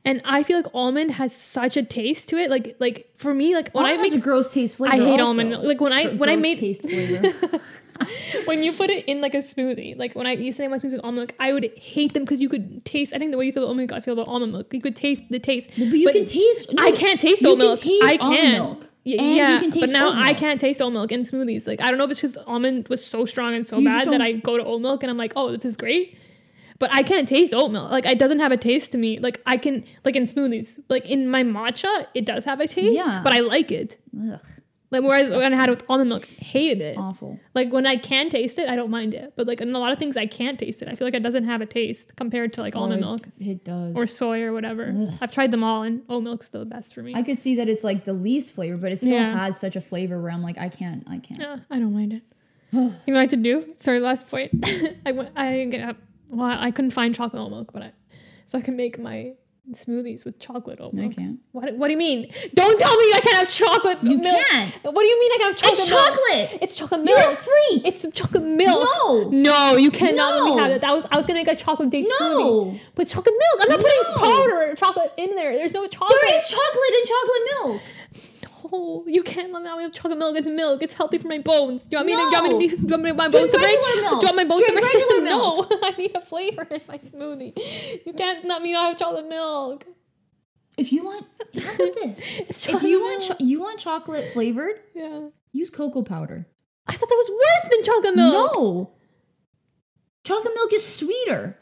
and 0.04 0.20
I 0.24 0.42
feel 0.42 0.56
like 0.58 0.66
almond 0.74 1.12
has 1.12 1.34
such 1.34 1.76
a 1.76 1.82
taste 1.82 2.28
to 2.30 2.36
it. 2.36 2.50
Like, 2.50 2.76
like 2.80 3.10
for 3.16 3.32
me, 3.34 3.54
like 3.54 3.72
when 3.74 3.84
Almond 3.84 4.00
I 4.00 4.02
make, 4.02 4.14
a 4.14 4.18
gross 4.18 4.52
taste 4.52 4.76
flavor. 4.76 4.94
I 4.94 4.98
hate 4.98 5.20
also. 5.20 5.26
almond 5.26 5.50
milk. 5.50 5.64
Like 5.64 5.80
when 5.80 5.92
I 5.92 6.04
Gr- 6.10 6.16
when 6.16 6.30
I 6.30 6.36
made 6.36 6.58
taste 6.58 6.82
flavor. 6.82 7.32
when 8.46 8.62
you 8.62 8.72
put 8.72 8.90
it 8.90 9.04
in 9.06 9.20
like 9.20 9.34
a 9.34 9.38
smoothie, 9.38 9.98
like 9.98 10.14
when 10.14 10.26
I 10.26 10.32
used 10.32 10.56
to 10.56 10.62
make 10.62 10.70
my 10.70 10.76
smoothies 10.76 10.92
with 10.92 11.04
almond 11.04 11.28
milk, 11.28 11.34
I 11.38 11.52
would 11.52 11.70
hate 11.76 12.14
them 12.14 12.24
because 12.24 12.40
you 12.40 12.48
could 12.48 12.84
taste. 12.84 13.12
I 13.12 13.18
think 13.18 13.30
the 13.32 13.38
way 13.38 13.46
you 13.46 13.52
feel 13.52 13.62
about 13.62 13.70
almond 13.70 13.90
milk, 13.90 13.98
I 13.98 14.04
feel 14.04 14.14
about 14.14 14.28
almond 14.28 14.52
milk. 14.52 14.72
You 14.72 14.80
could 14.80 14.96
taste 14.96 15.24
the 15.30 15.38
taste. 15.38 15.70
but 15.76 15.86
you 15.98 16.10
can 16.10 16.24
taste. 16.24 16.72
I 16.78 16.92
can't 16.92 17.20
taste 17.20 17.44
oat 17.44 17.58
milk. 17.58 17.80
taste 17.80 18.04
I 18.04 18.16
almond 18.16 18.40
can. 18.40 18.52
milk. 18.52 18.86
And 19.06 19.12
you 19.12 19.36
yeah, 19.36 19.58
can 19.58 19.70
but 19.70 19.88
now 19.90 20.12
I 20.12 20.34
can't 20.34 20.60
taste 20.60 20.80
oat 20.80 20.92
milk 20.92 21.10
in 21.10 21.22
smoothies. 21.22 21.66
Like 21.66 21.80
I 21.80 21.88
don't 21.88 21.98
know 21.98 22.04
if 22.04 22.10
it's 22.10 22.20
because 22.20 22.36
almond 22.46 22.88
was 22.88 23.04
so 23.04 23.24
strong 23.24 23.54
and 23.54 23.66
so 23.66 23.78
So 23.78 23.84
bad 23.84 24.08
that 24.08 24.20
I 24.20 24.32
go 24.32 24.56
to 24.58 24.64
oat 24.64 24.80
milk 24.80 25.02
and 25.02 25.10
I'm 25.10 25.16
like, 25.16 25.32
oh, 25.36 25.50
this 25.52 25.64
is 25.64 25.76
great. 25.76 26.18
But 26.78 26.94
I 26.94 27.02
can't 27.02 27.28
taste 27.28 27.52
oat 27.54 27.70
milk. 27.70 27.90
Like 27.90 28.06
it 28.06 28.18
doesn't 28.18 28.40
have 28.40 28.52
a 28.52 28.56
taste 28.56 28.92
to 28.92 28.98
me. 28.98 29.18
Like 29.18 29.40
I 29.46 29.56
can 29.56 29.84
like 30.04 30.16
in 30.16 30.26
smoothies. 30.26 30.68
Like 30.88 31.04
in 31.06 31.28
my 31.28 31.42
matcha, 31.42 32.06
it 32.14 32.24
does 32.24 32.44
have 32.44 32.60
a 32.60 32.66
taste. 32.68 32.94
Yeah. 32.94 33.20
But 33.22 33.32
I 33.32 33.40
like 33.40 33.70
it. 33.70 33.98
Ugh, 34.16 34.40
Like 34.92 35.02
whereas 35.04 35.30
when 35.30 35.54
I 35.54 35.56
had 35.56 35.68
it 35.68 35.72
with 35.78 35.84
almond 35.88 36.08
milk, 36.08 36.26
hated 36.26 36.80
it. 36.80 36.96
awful. 36.98 37.38
Like 37.54 37.72
when 37.72 37.86
I 37.86 37.96
can 37.96 38.28
taste 38.28 38.58
it, 38.58 38.68
I 38.68 38.74
don't 38.74 38.90
mind 38.90 39.14
it. 39.14 39.34
But 39.36 39.46
like 39.46 39.60
in 39.60 39.72
a 39.72 39.78
lot 39.78 39.92
of 39.92 39.98
things, 40.00 40.16
I 40.16 40.26
can't 40.26 40.58
taste 40.58 40.82
it. 40.82 40.88
I 40.88 40.96
feel 40.96 41.06
like 41.06 41.14
it 41.14 41.22
doesn't 41.22 41.44
have 41.44 41.60
a 41.60 41.66
taste 41.66 42.10
compared 42.16 42.52
to 42.54 42.60
like 42.60 42.74
almond 42.74 43.04
Oh, 43.04 43.06
milk 43.10 43.26
It, 43.38 43.46
it 43.46 43.64
does. 43.64 43.94
or 43.94 44.06
soy 44.08 44.42
or 44.42 44.52
whatever. 44.52 44.92
Ugh. 44.96 45.14
I've 45.20 45.30
tried 45.30 45.52
them 45.52 45.62
all, 45.62 45.82
and 45.84 46.02
oat 46.08 46.24
milk's 46.24 46.48
the 46.48 46.64
best 46.64 46.92
for 46.94 47.02
me. 47.02 47.14
I 47.14 47.22
could 47.22 47.38
see 47.38 47.54
that 47.56 47.68
it's 47.68 47.84
like 47.84 48.04
the 48.04 48.12
least 48.12 48.52
flavor, 48.52 48.76
but 48.76 48.90
it 48.90 49.00
still 49.00 49.12
Yeah. 49.12 49.32
has 49.38 49.58
such 49.60 49.76
a 49.76 49.80
flavor 49.80 50.20
where 50.20 50.32
I'm 50.32 50.42
like, 50.42 50.58
I 50.58 50.68
can't, 50.68 51.04
I 51.08 51.18
can't. 51.18 51.40
Yeah, 51.40 51.58
I 51.70 51.78
don't 51.78 51.92
mind 51.94 52.12
it. 52.14 52.22
you 52.72 52.80
know 52.80 52.94
what 53.06 53.16
I 53.18 53.26
to 53.26 53.36
do? 53.36 53.72
Sorry, 53.76 54.00
last 54.00 54.26
point. 54.28 54.50
I 55.06 55.12
went. 55.12 55.30
I 55.36 55.52
didn't 55.52 55.70
get 55.70 55.88
up. 55.88 55.96
Well, 56.28 56.46
I 56.48 56.70
couldn't 56.72 56.92
find 56.92 57.14
chocolate 57.14 57.40
oat 57.42 57.50
milk, 57.50 57.72
but 57.72 57.82
I 57.82 57.92
so 58.46 58.58
I 58.58 58.60
can 58.60 58.74
make 58.76 58.98
my 58.98 59.34
smoothies 59.72 60.24
with 60.24 60.38
chocolate 60.40 60.80
oat 60.80 60.92
No, 60.94 61.04
I 61.04 61.08
can't. 61.08 61.38
What? 61.52 61.74
What 61.76 61.86
do 61.88 61.92
you 61.92 61.98
mean? 61.98 62.32
Don't 62.54 62.78
tell 62.78 62.96
me 62.96 63.04
I 63.14 63.20
can't 63.22 63.36
have 63.38 63.48
chocolate 63.48 63.98
You 64.02 64.18
milk. 64.18 64.44
can't. 64.50 64.74
What 64.82 65.02
do 65.02 65.06
you 65.06 65.20
mean 65.20 65.30
I 65.32 65.36
can 65.38 65.52
have 65.52 65.56
chocolate? 65.56 65.78
It's 65.78 65.90
milk? 65.90 66.04
chocolate. 66.06 66.58
It's 66.62 66.74
chocolate 66.76 67.04
milk. 67.04 67.18
You're 67.18 67.28
milk. 67.28 67.38
freak. 67.38 67.86
It's 67.86 68.06
chocolate 68.14 68.42
milk. 68.44 68.88
No. 69.04 69.28
No, 69.30 69.76
you 69.76 69.90
cannot 69.90 70.34
let 70.42 70.44
me 70.44 70.60
have 70.60 70.70
it. 70.72 70.80
That 70.80 70.94
was 70.96 71.06
I 71.10 71.16
was 71.16 71.26
gonna 71.26 71.38
make 71.38 71.48
a 71.48 71.56
chocolate 71.56 71.90
date 71.90 72.06
smoothie. 72.06 72.20
No. 72.20 72.78
With 72.96 73.08
chocolate 73.08 73.34
milk. 73.38 73.62
I'm 73.62 73.68
not 73.70 73.78
No. 73.80 73.84
putting 73.84 74.24
powder 74.24 74.70
or 74.70 74.74
chocolate 74.74 75.12
in 75.16 75.36
there. 75.36 75.54
There's 75.56 75.74
no 75.74 75.86
chocolate. 75.86 76.18
There 76.26 76.36
is 76.36 76.48
chocolate 76.48 76.94
in 76.98 77.06
chocolate 77.06 77.42
milk. 77.52 77.82
No, 78.72 79.04
you 79.06 79.22
can't 79.22 79.52
let 79.52 79.62
me 79.62 79.68
out 79.68 79.80
have 79.80 79.92
chocolate 79.92 80.18
milk. 80.18 80.36
It's 80.36 80.46
milk. 80.48 80.82
It's 80.82 80.94
healthy 80.94 81.18
for 81.18 81.28
my 81.28 81.38
bones. 81.38 81.82
Do 81.84 81.88
you 81.92 81.96
want 81.98 82.06
me 82.06 82.12
to? 82.12 82.18
Do 82.18 82.22
you 82.24 82.30
want 82.32 82.58
me 82.58 82.68
to? 82.68 82.76
Be- 82.76 82.82
Do 82.82 82.82
you 82.82 82.88
want 82.90 83.02
me 83.02 83.12
my 83.12 83.28
Drink 83.28 83.32
bones 83.32 83.52
to 83.52 83.58
break? 83.58 83.78
milk. 83.80 83.94
Do 83.94 84.26
you 84.26 84.32
want 84.32 84.36
my 84.36 84.44
bones 84.44 84.60
Drink 84.62 84.76
to 84.76 84.82
break? 84.82 84.94
regular 84.94 85.20
no, 85.30 85.68
I 85.82 85.90
need 85.98 86.16
a 86.16 86.20
flavor 86.20 86.66
in 86.70 86.80
my 86.88 86.98
smoothie. 86.98 88.00
You 88.06 88.12
can't 88.12 88.44
let 88.44 88.62
me 88.62 88.72
not 88.72 88.88
have 88.90 88.98
chocolate 88.98 89.28
milk. 89.28 89.84
If 90.76 90.92
you 90.92 91.04
want, 91.04 91.26
how 91.62 91.74
about 91.74 91.94
this? 91.94 92.20
If 92.48 92.60
chocolate 92.60 92.90
you 92.90 93.00
want, 93.00 93.22
cho- 93.22 93.36
you 93.38 93.60
want 93.60 93.78
chocolate 93.80 94.32
flavored, 94.32 94.80
yeah. 94.94 95.28
use 95.52 95.68
cocoa 95.70 96.02
powder. 96.02 96.46
I 96.86 96.92
thought 96.96 97.08
that 97.08 97.14
was 97.16 97.30
worse 97.30 97.70
than 97.72 97.84
chocolate 97.84 98.16
milk. 98.16 98.52
No. 98.54 98.90
Chocolate 100.24 100.54
milk 100.54 100.72
is 100.72 100.86
sweeter. 100.86 101.56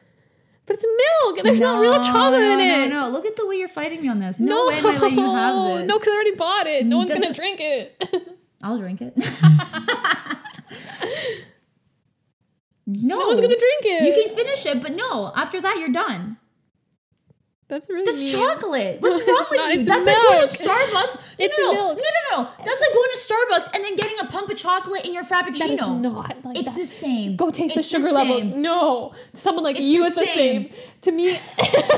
But 0.69 0.75
it's 0.77 0.85
milk, 0.85 1.39
and 1.39 1.47
there's 1.47 1.61
no, 1.61 1.81
real 1.81 1.95
chocolate 2.05 2.43
no, 2.43 2.53
in 2.53 2.59
no, 2.59 2.85
it. 2.85 2.89
No, 2.89 3.09
look 3.09 3.25
at 3.25 3.37
the 3.37 3.47
way 3.47 3.57
you're 3.57 3.69
fighting 3.69 4.03
me 4.03 4.09
on 4.09 4.21
this. 4.21 4.39
No, 4.39 4.55
No, 4.55 4.69
way 4.69 4.77
am 4.79 4.87
I 4.87 4.97
letting 4.99 5.19
you 5.19 5.25
have 5.35 5.55
this. 5.79 5.87
no, 5.89 5.99
because 5.99 6.09
I 6.09 6.13
already 6.15 6.35
bought 6.35 6.67
it. 6.67 6.85
No 6.85 6.97
mm, 6.97 6.99
one's 6.99 7.09
gonna 7.09 7.21
Doesn't- 7.21 7.37
drink 7.37 7.61
it. 7.61 8.39
I'll 8.63 8.77
drink 8.79 9.01
it. 9.01 9.17
no, 12.87 13.19
no 13.19 13.27
one's 13.29 13.41
gonna 13.41 13.49
drink 13.57 13.85
it. 13.85 14.03
You 14.17 14.25
can 14.27 14.35
finish 14.37 14.67
it, 14.67 14.83
but 14.83 14.93
no. 14.93 15.33
After 15.35 15.61
that, 15.61 15.77
you're 15.79 15.93
done. 15.93 16.37
That's 17.69 17.89
really 17.91 18.07
That's 18.07 18.21
mean. 18.21 18.33
chocolate. 18.33 18.97
What's 19.03 19.19
wrong 19.29 19.47
with 19.51 19.59
not. 19.61 19.75
you? 19.75 19.85
That's 19.85 20.07
like 20.07 20.17
going 20.17 20.49
to 20.49 20.65
Starbucks. 20.65 21.21
It's 21.39 21.59
no, 21.59 21.65
no, 21.67 21.73
milk. 21.75 21.99
no, 21.99 22.37
no, 22.37 22.43
no. 22.43 22.49
That's 22.65 22.81
like 22.81 22.93
going 22.95 23.11
to 23.13 23.19
Starbucks 23.19 23.75
and 23.75 23.85
then 23.85 23.97
getting 23.97 24.17
a 24.21 24.25
pump 24.27 24.49
of 24.51 24.57
chocolate 24.57 25.05
in 25.05 25.13
your 25.13 25.23
frappuccino. 25.25 25.59
That 25.59 25.71
is 25.71 25.81
not 25.81 26.45
like 26.45 26.57
it's 26.59 26.73
that. 26.73 26.81
the 26.81 26.87
same. 26.87 27.37
Go 27.37 27.51
taste 27.51 27.77
It's 27.77 27.91
the 27.91 27.97
sugar 27.99 28.11
levels. 28.11 28.45
No, 28.45 29.13
to 29.35 29.41
someone 29.41 29.65
like 29.65 29.77
It's 29.77 29.85
you, 29.87 30.01
the 30.01 30.07
it's 30.07 30.17
the 30.17 30.27
same. 30.27 30.71
To 31.03 31.13
me, 31.13 31.39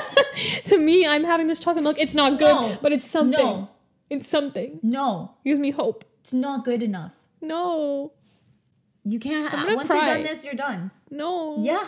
to 0.64 0.78
me, 0.78 1.06
I'm 1.06 1.22
having 1.24 1.46
this 1.46 1.60
chocolate 1.60 1.84
milk. 1.84 1.96
It's 2.00 2.14
not 2.14 2.38
good, 2.38 2.48
No. 2.52 2.78
but 2.82 2.92
it's 2.92 3.08
something. 3.08 3.38
No, 3.38 3.68
It's 4.10 4.26
something. 4.28 4.80
no, 4.82 5.32
Gives 5.44 5.60
me 5.60 5.70
hope. 5.70 6.04
it's 6.20 6.32
not 6.32 6.64
good 6.64 6.82
enough. 6.82 7.12
No, 7.40 8.12
You 9.04 9.18
can't. 9.20 9.52
I'm 9.54 9.64
gonna 9.66 9.76
once 9.76 9.88
you're 9.88 10.00
done 10.00 10.22
this, 10.24 10.44
you're 10.44 10.54
done. 10.54 10.90
no. 11.10 11.58
Yeah. 11.62 11.86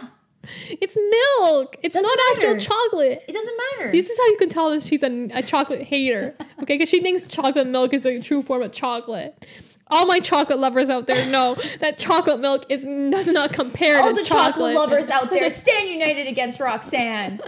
It's 0.68 0.96
milk. 0.96 1.76
It's 1.82 1.94
Doesn't 1.94 2.02
not 2.08 2.18
matter. 2.36 2.54
actual 2.56 2.74
chocolate. 2.74 3.22
It 3.28 3.32
doesn't 3.32 3.54
matter. 3.78 3.92
This 3.92 4.08
is 4.10 4.18
how 4.18 4.26
you 4.26 4.36
can 4.38 4.48
tell 4.48 4.70
that 4.70 4.82
she's 4.82 5.02
a, 5.02 5.28
a 5.32 5.42
chocolate 5.42 5.82
hater. 5.82 6.34
Okay, 6.62 6.74
because 6.78 6.88
she 6.88 7.00
thinks 7.00 7.26
chocolate 7.28 7.66
milk 7.66 7.92
is 7.94 8.04
a 8.04 8.20
true 8.20 8.42
form 8.42 8.62
of 8.62 8.72
chocolate. 8.72 9.44
All 9.88 10.06
my 10.06 10.20
chocolate 10.20 10.58
lovers 10.58 10.88
out 10.88 11.06
there 11.06 11.26
know 11.26 11.54
that 11.80 11.98
chocolate 11.98 12.40
milk 12.40 12.64
is 12.70 12.82
does 12.84 13.26
not 13.26 13.52
compare 13.52 14.00
All 14.00 14.08
to 14.08 14.14
the 14.14 14.24
chocolate. 14.24 14.74
chocolate. 14.74 14.74
lovers 14.74 15.10
out 15.10 15.30
there, 15.30 15.48
stand 15.50 15.88
united 15.90 16.26
against 16.26 16.60
Roxanne. 16.60 17.38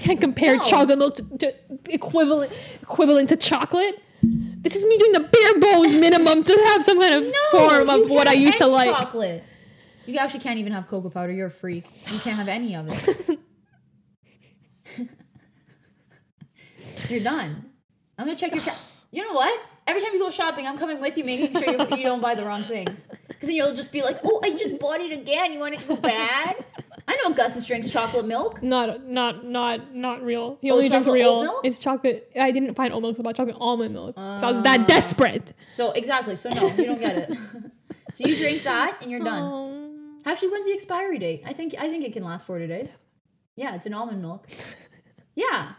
can't 0.00 0.20
compare 0.20 0.56
No. 0.56 0.62
chocolate 0.62 0.98
milk 0.98 1.16
to, 1.16 1.22
to 1.38 1.54
equivalent 1.88 2.52
equivalent 2.82 3.28
to 3.30 3.36
chocolate. 3.36 4.02
This 4.22 4.76
is 4.76 4.84
me 4.84 4.96
doing 4.98 5.12
the 5.12 5.20
bare 5.20 5.60
bones 5.60 5.94
minimum 5.96 6.44
to 6.44 6.52
have 6.68 6.84
some 6.84 7.00
kind 7.00 7.14
of 7.14 7.34
form 7.50 7.90
of 7.90 8.08
what 8.10 8.28
I 8.28 8.32
used 8.34 8.58
to 8.58 8.66
like. 8.68 8.88
Chocolate. 8.90 9.42
You 10.06 10.18
actually 10.18 10.40
can't 10.40 10.58
even 10.58 10.72
have 10.72 10.88
cocoa 10.88 11.10
powder. 11.10 11.32
You're 11.32 11.46
a 11.46 11.50
freak. 11.50 11.84
You 12.10 12.18
can't 12.18 12.36
have 12.36 12.48
any 12.48 12.74
of 12.74 12.88
it. 12.88 13.38
You're 17.08 17.20
done. 17.20 17.66
I'm 18.18 18.26
gonna 18.26 18.38
check 18.38 18.54
your. 18.54 18.62
Ca- 18.62 18.78
you 19.10 19.24
know 19.26 19.32
what? 19.34 19.58
Every 19.86 20.00
time 20.02 20.12
you 20.12 20.18
go 20.20 20.30
shopping, 20.30 20.66
I'm 20.66 20.78
coming 20.78 21.00
with 21.00 21.18
you, 21.18 21.24
making 21.24 21.52
sure 21.60 21.70
you, 21.72 21.96
you 21.96 22.02
don't 22.04 22.20
buy 22.20 22.34
the 22.34 22.44
wrong 22.44 22.64
things. 22.64 23.06
Because 23.26 23.48
then 23.48 23.56
you'll 23.56 23.74
just 23.74 23.92
be 23.92 24.02
like, 24.02 24.18
"Oh, 24.24 24.40
I 24.42 24.50
just 24.50 24.78
bought 24.78 25.00
it 25.00 25.12
again. 25.12 25.52
You 25.52 25.58
want 25.58 25.74
it 25.74 25.80
to 25.80 25.86
go 25.88 25.96
bad?" 25.96 26.64
I 27.08 27.16
know 27.16 27.34
Gus's 27.34 27.66
drinks 27.66 27.90
chocolate 27.90 28.24
milk. 28.24 28.62
Not 28.62 29.04
not 29.04 29.44
not 29.44 29.94
not 29.94 30.22
real. 30.22 30.58
He 30.60 30.70
Oh, 30.70 30.74
only 30.76 30.88
drinks 30.88 31.08
real. 31.08 31.60
It's 31.64 31.78
chocolate. 31.78 32.30
I 32.38 32.50
didn't 32.52 32.74
find 32.74 32.92
oat 32.94 33.02
milk. 33.02 33.12
It's 33.12 33.20
about 33.20 33.36
chocolate 33.36 33.56
almond 33.58 33.92
milk. 33.94 34.14
so 34.16 34.22
I 34.22 34.52
was 34.52 34.62
that 34.62 34.80
ah. 34.80 34.86
desperate. 34.86 35.52
So 35.60 35.90
exactly. 35.92 36.36
So 36.36 36.50
no, 36.50 36.68
you 36.68 36.84
don't 36.86 37.00
get 37.00 37.16
it. 37.30 37.38
so 38.12 38.26
you 38.26 38.36
drink 38.36 38.62
that 38.64 38.98
and 39.02 39.10
you're 39.10 39.20
done. 39.20 39.91
Actually, 40.26 40.48
when's 40.48 40.66
the 40.66 40.72
expiry 40.72 41.18
date? 41.18 41.42
I 41.46 41.52
think 41.52 41.74
I 41.78 41.88
think 41.88 42.04
it 42.04 42.12
can 42.12 42.22
last 42.24 42.46
40 42.46 42.66
days. 42.66 42.88
Yeah, 43.56 43.74
it's 43.74 43.86
an 43.86 43.94
almond 43.94 44.22
milk. 44.22 44.46
Yeah. 45.34 45.72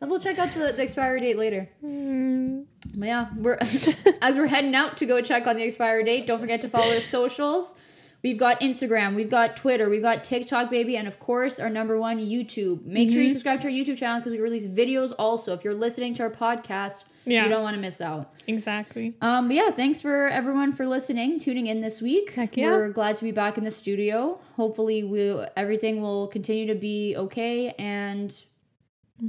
We'll 0.00 0.18
check 0.18 0.38
out 0.40 0.52
the, 0.54 0.72
the 0.72 0.82
expiry 0.82 1.20
date 1.20 1.38
later. 1.38 1.68
mm, 1.84 2.64
But 2.94 3.06
yeah, 3.06 3.28
we're 3.36 3.58
as 4.22 4.36
we're 4.36 4.46
heading 4.48 4.74
out 4.74 4.96
to 4.98 5.06
go 5.06 5.20
check 5.20 5.46
on 5.46 5.56
the 5.56 5.62
expiry 5.64 6.02
date. 6.04 6.26
Don't 6.26 6.40
forget 6.40 6.60
to 6.62 6.68
follow 6.68 6.94
our 6.94 7.00
socials. 7.00 7.74
We've 8.22 8.36
got 8.38 8.60
Instagram, 8.60 9.14
we've 9.14 9.30
got 9.30 9.56
Twitter, 9.56 9.88
we've 9.88 10.02
got 10.02 10.24
TikTok, 10.24 10.70
baby, 10.70 10.96
and 10.96 11.06
of 11.06 11.20
course 11.20 11.60
our 11.60 11.70
number 11.70 11.98
one 12.00 12.18
YouTube. 12.18 12.84
Make 12.84 13.12
sure 13.12 13.22
you 13.22 13.30
subscribe 13.30 13.60
to 13.60 13.68
our 13.68 13.72
YouTube 13.72 13.96
channel 13.96 14.18
because 14.18 14.32
we 14.32 14.40
release 14.40 14.66
videos 14.66 15.12
also. 15.18 15.52
If 15.54 15.62
you're 15.62 15.72
listening 15.74 16.14
to 16.14 16.24
our 16.24 16.30
podcast, 16.30 17.04
Yeah. 17.26 17.44
you 17.44 17.48
don't 17.50 17.62
want 17.62 17.76
to 17.76 17.80
miss 17.80 18.00
out. 18.00 18.32
exactly. 18.48 19.14
Um, 19.20 19.46
but 19.48 19.54
yeah, 19.54 19.70
thanks 19.70 20.00
for 20.00 20.26
everyone 20.26 20.72
for 20.72 20.84
listening, 20.86 21.38
tuning 21.38 21.68
in 21.68 21.80
this 21.80 22.02
week. 22.02 22.30
Heck 22.32 22.56
yeah. 22.56 22.70
We're 22.72 22.90
glad 22.90 23.16
to 23.18 23.24
be 23.24 23.30
back 23.30 23.56
in 23.56 23.62
the 23.62 23.70
studio. 23.70 24.40
Hopefully, 24.56 25.04
we 25.04 25.40
everything 25.56 26.00
will 26.02 26.26
continue 26.26 26.66
to 26.66 26.74
be 26.74 27.14
okay 27.16 27.70
and 27.78 28.34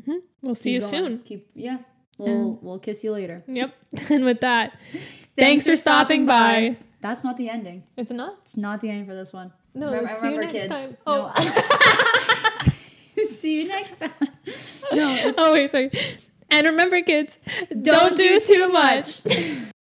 hmm 0.06 0.14
We'll 0.41 0.56
see 0.56 0.72
you 0.72 0.80
going. 0.80 0.91
soon. 0.91 1.20
Keep 1.20 1.49
yeah. 1.53 1.78
We'll 2.18 2.57
we'll 2.61 2.80
kiss 2.80 3.03
you 3.03 3.11
later. 3.11 3.44
Yep. 3.48 3.74
And 4.10 4.26
with 4.26 4.41
that, 4.41 4.78
thanks, 5.38 5.66
for 5.68 5.76
stopping 5.76 6.26
by. 6.26 6.78
That's 7.02 7.24
not 7.24 7.38
the 7.38 7.50
ending. 7.50 7.84
Is 7.98 8.12
it 8.12 8.16
not? 8.16 8.40
It's 8.44 8.58
not 8.58 8.82
the 8.82 8.90
end 8.90 9.08
for 9.08 9.16
this 9.16 9.32
one. 9.32 9.52
No. 9.74 9.88
Remember- 9.88 10.10
see 10.10 10.16
you 10.16 10.22
remember, 10.22 10.42
next 10.42 10.54
kids. 10.54 10.68
time. 10.70 10.98
No. 11.08 11.32
Oh. 11.36 12.72
See 13.32 13.62
you 13.62 13.68
next 13.68 14.00
time. 14.00 14.12
No, 14.92 15.34
oh 15.38 15.54
wait, 15.54 15.72
sorry. 15.72 15.92
And 16.50 16.68
remember, 16.68 17.02
kids, 17.02 17.38
don't, 17.82 18.18
do 18.18 18.40
too 18.40 18.70
much. 18.70 19.22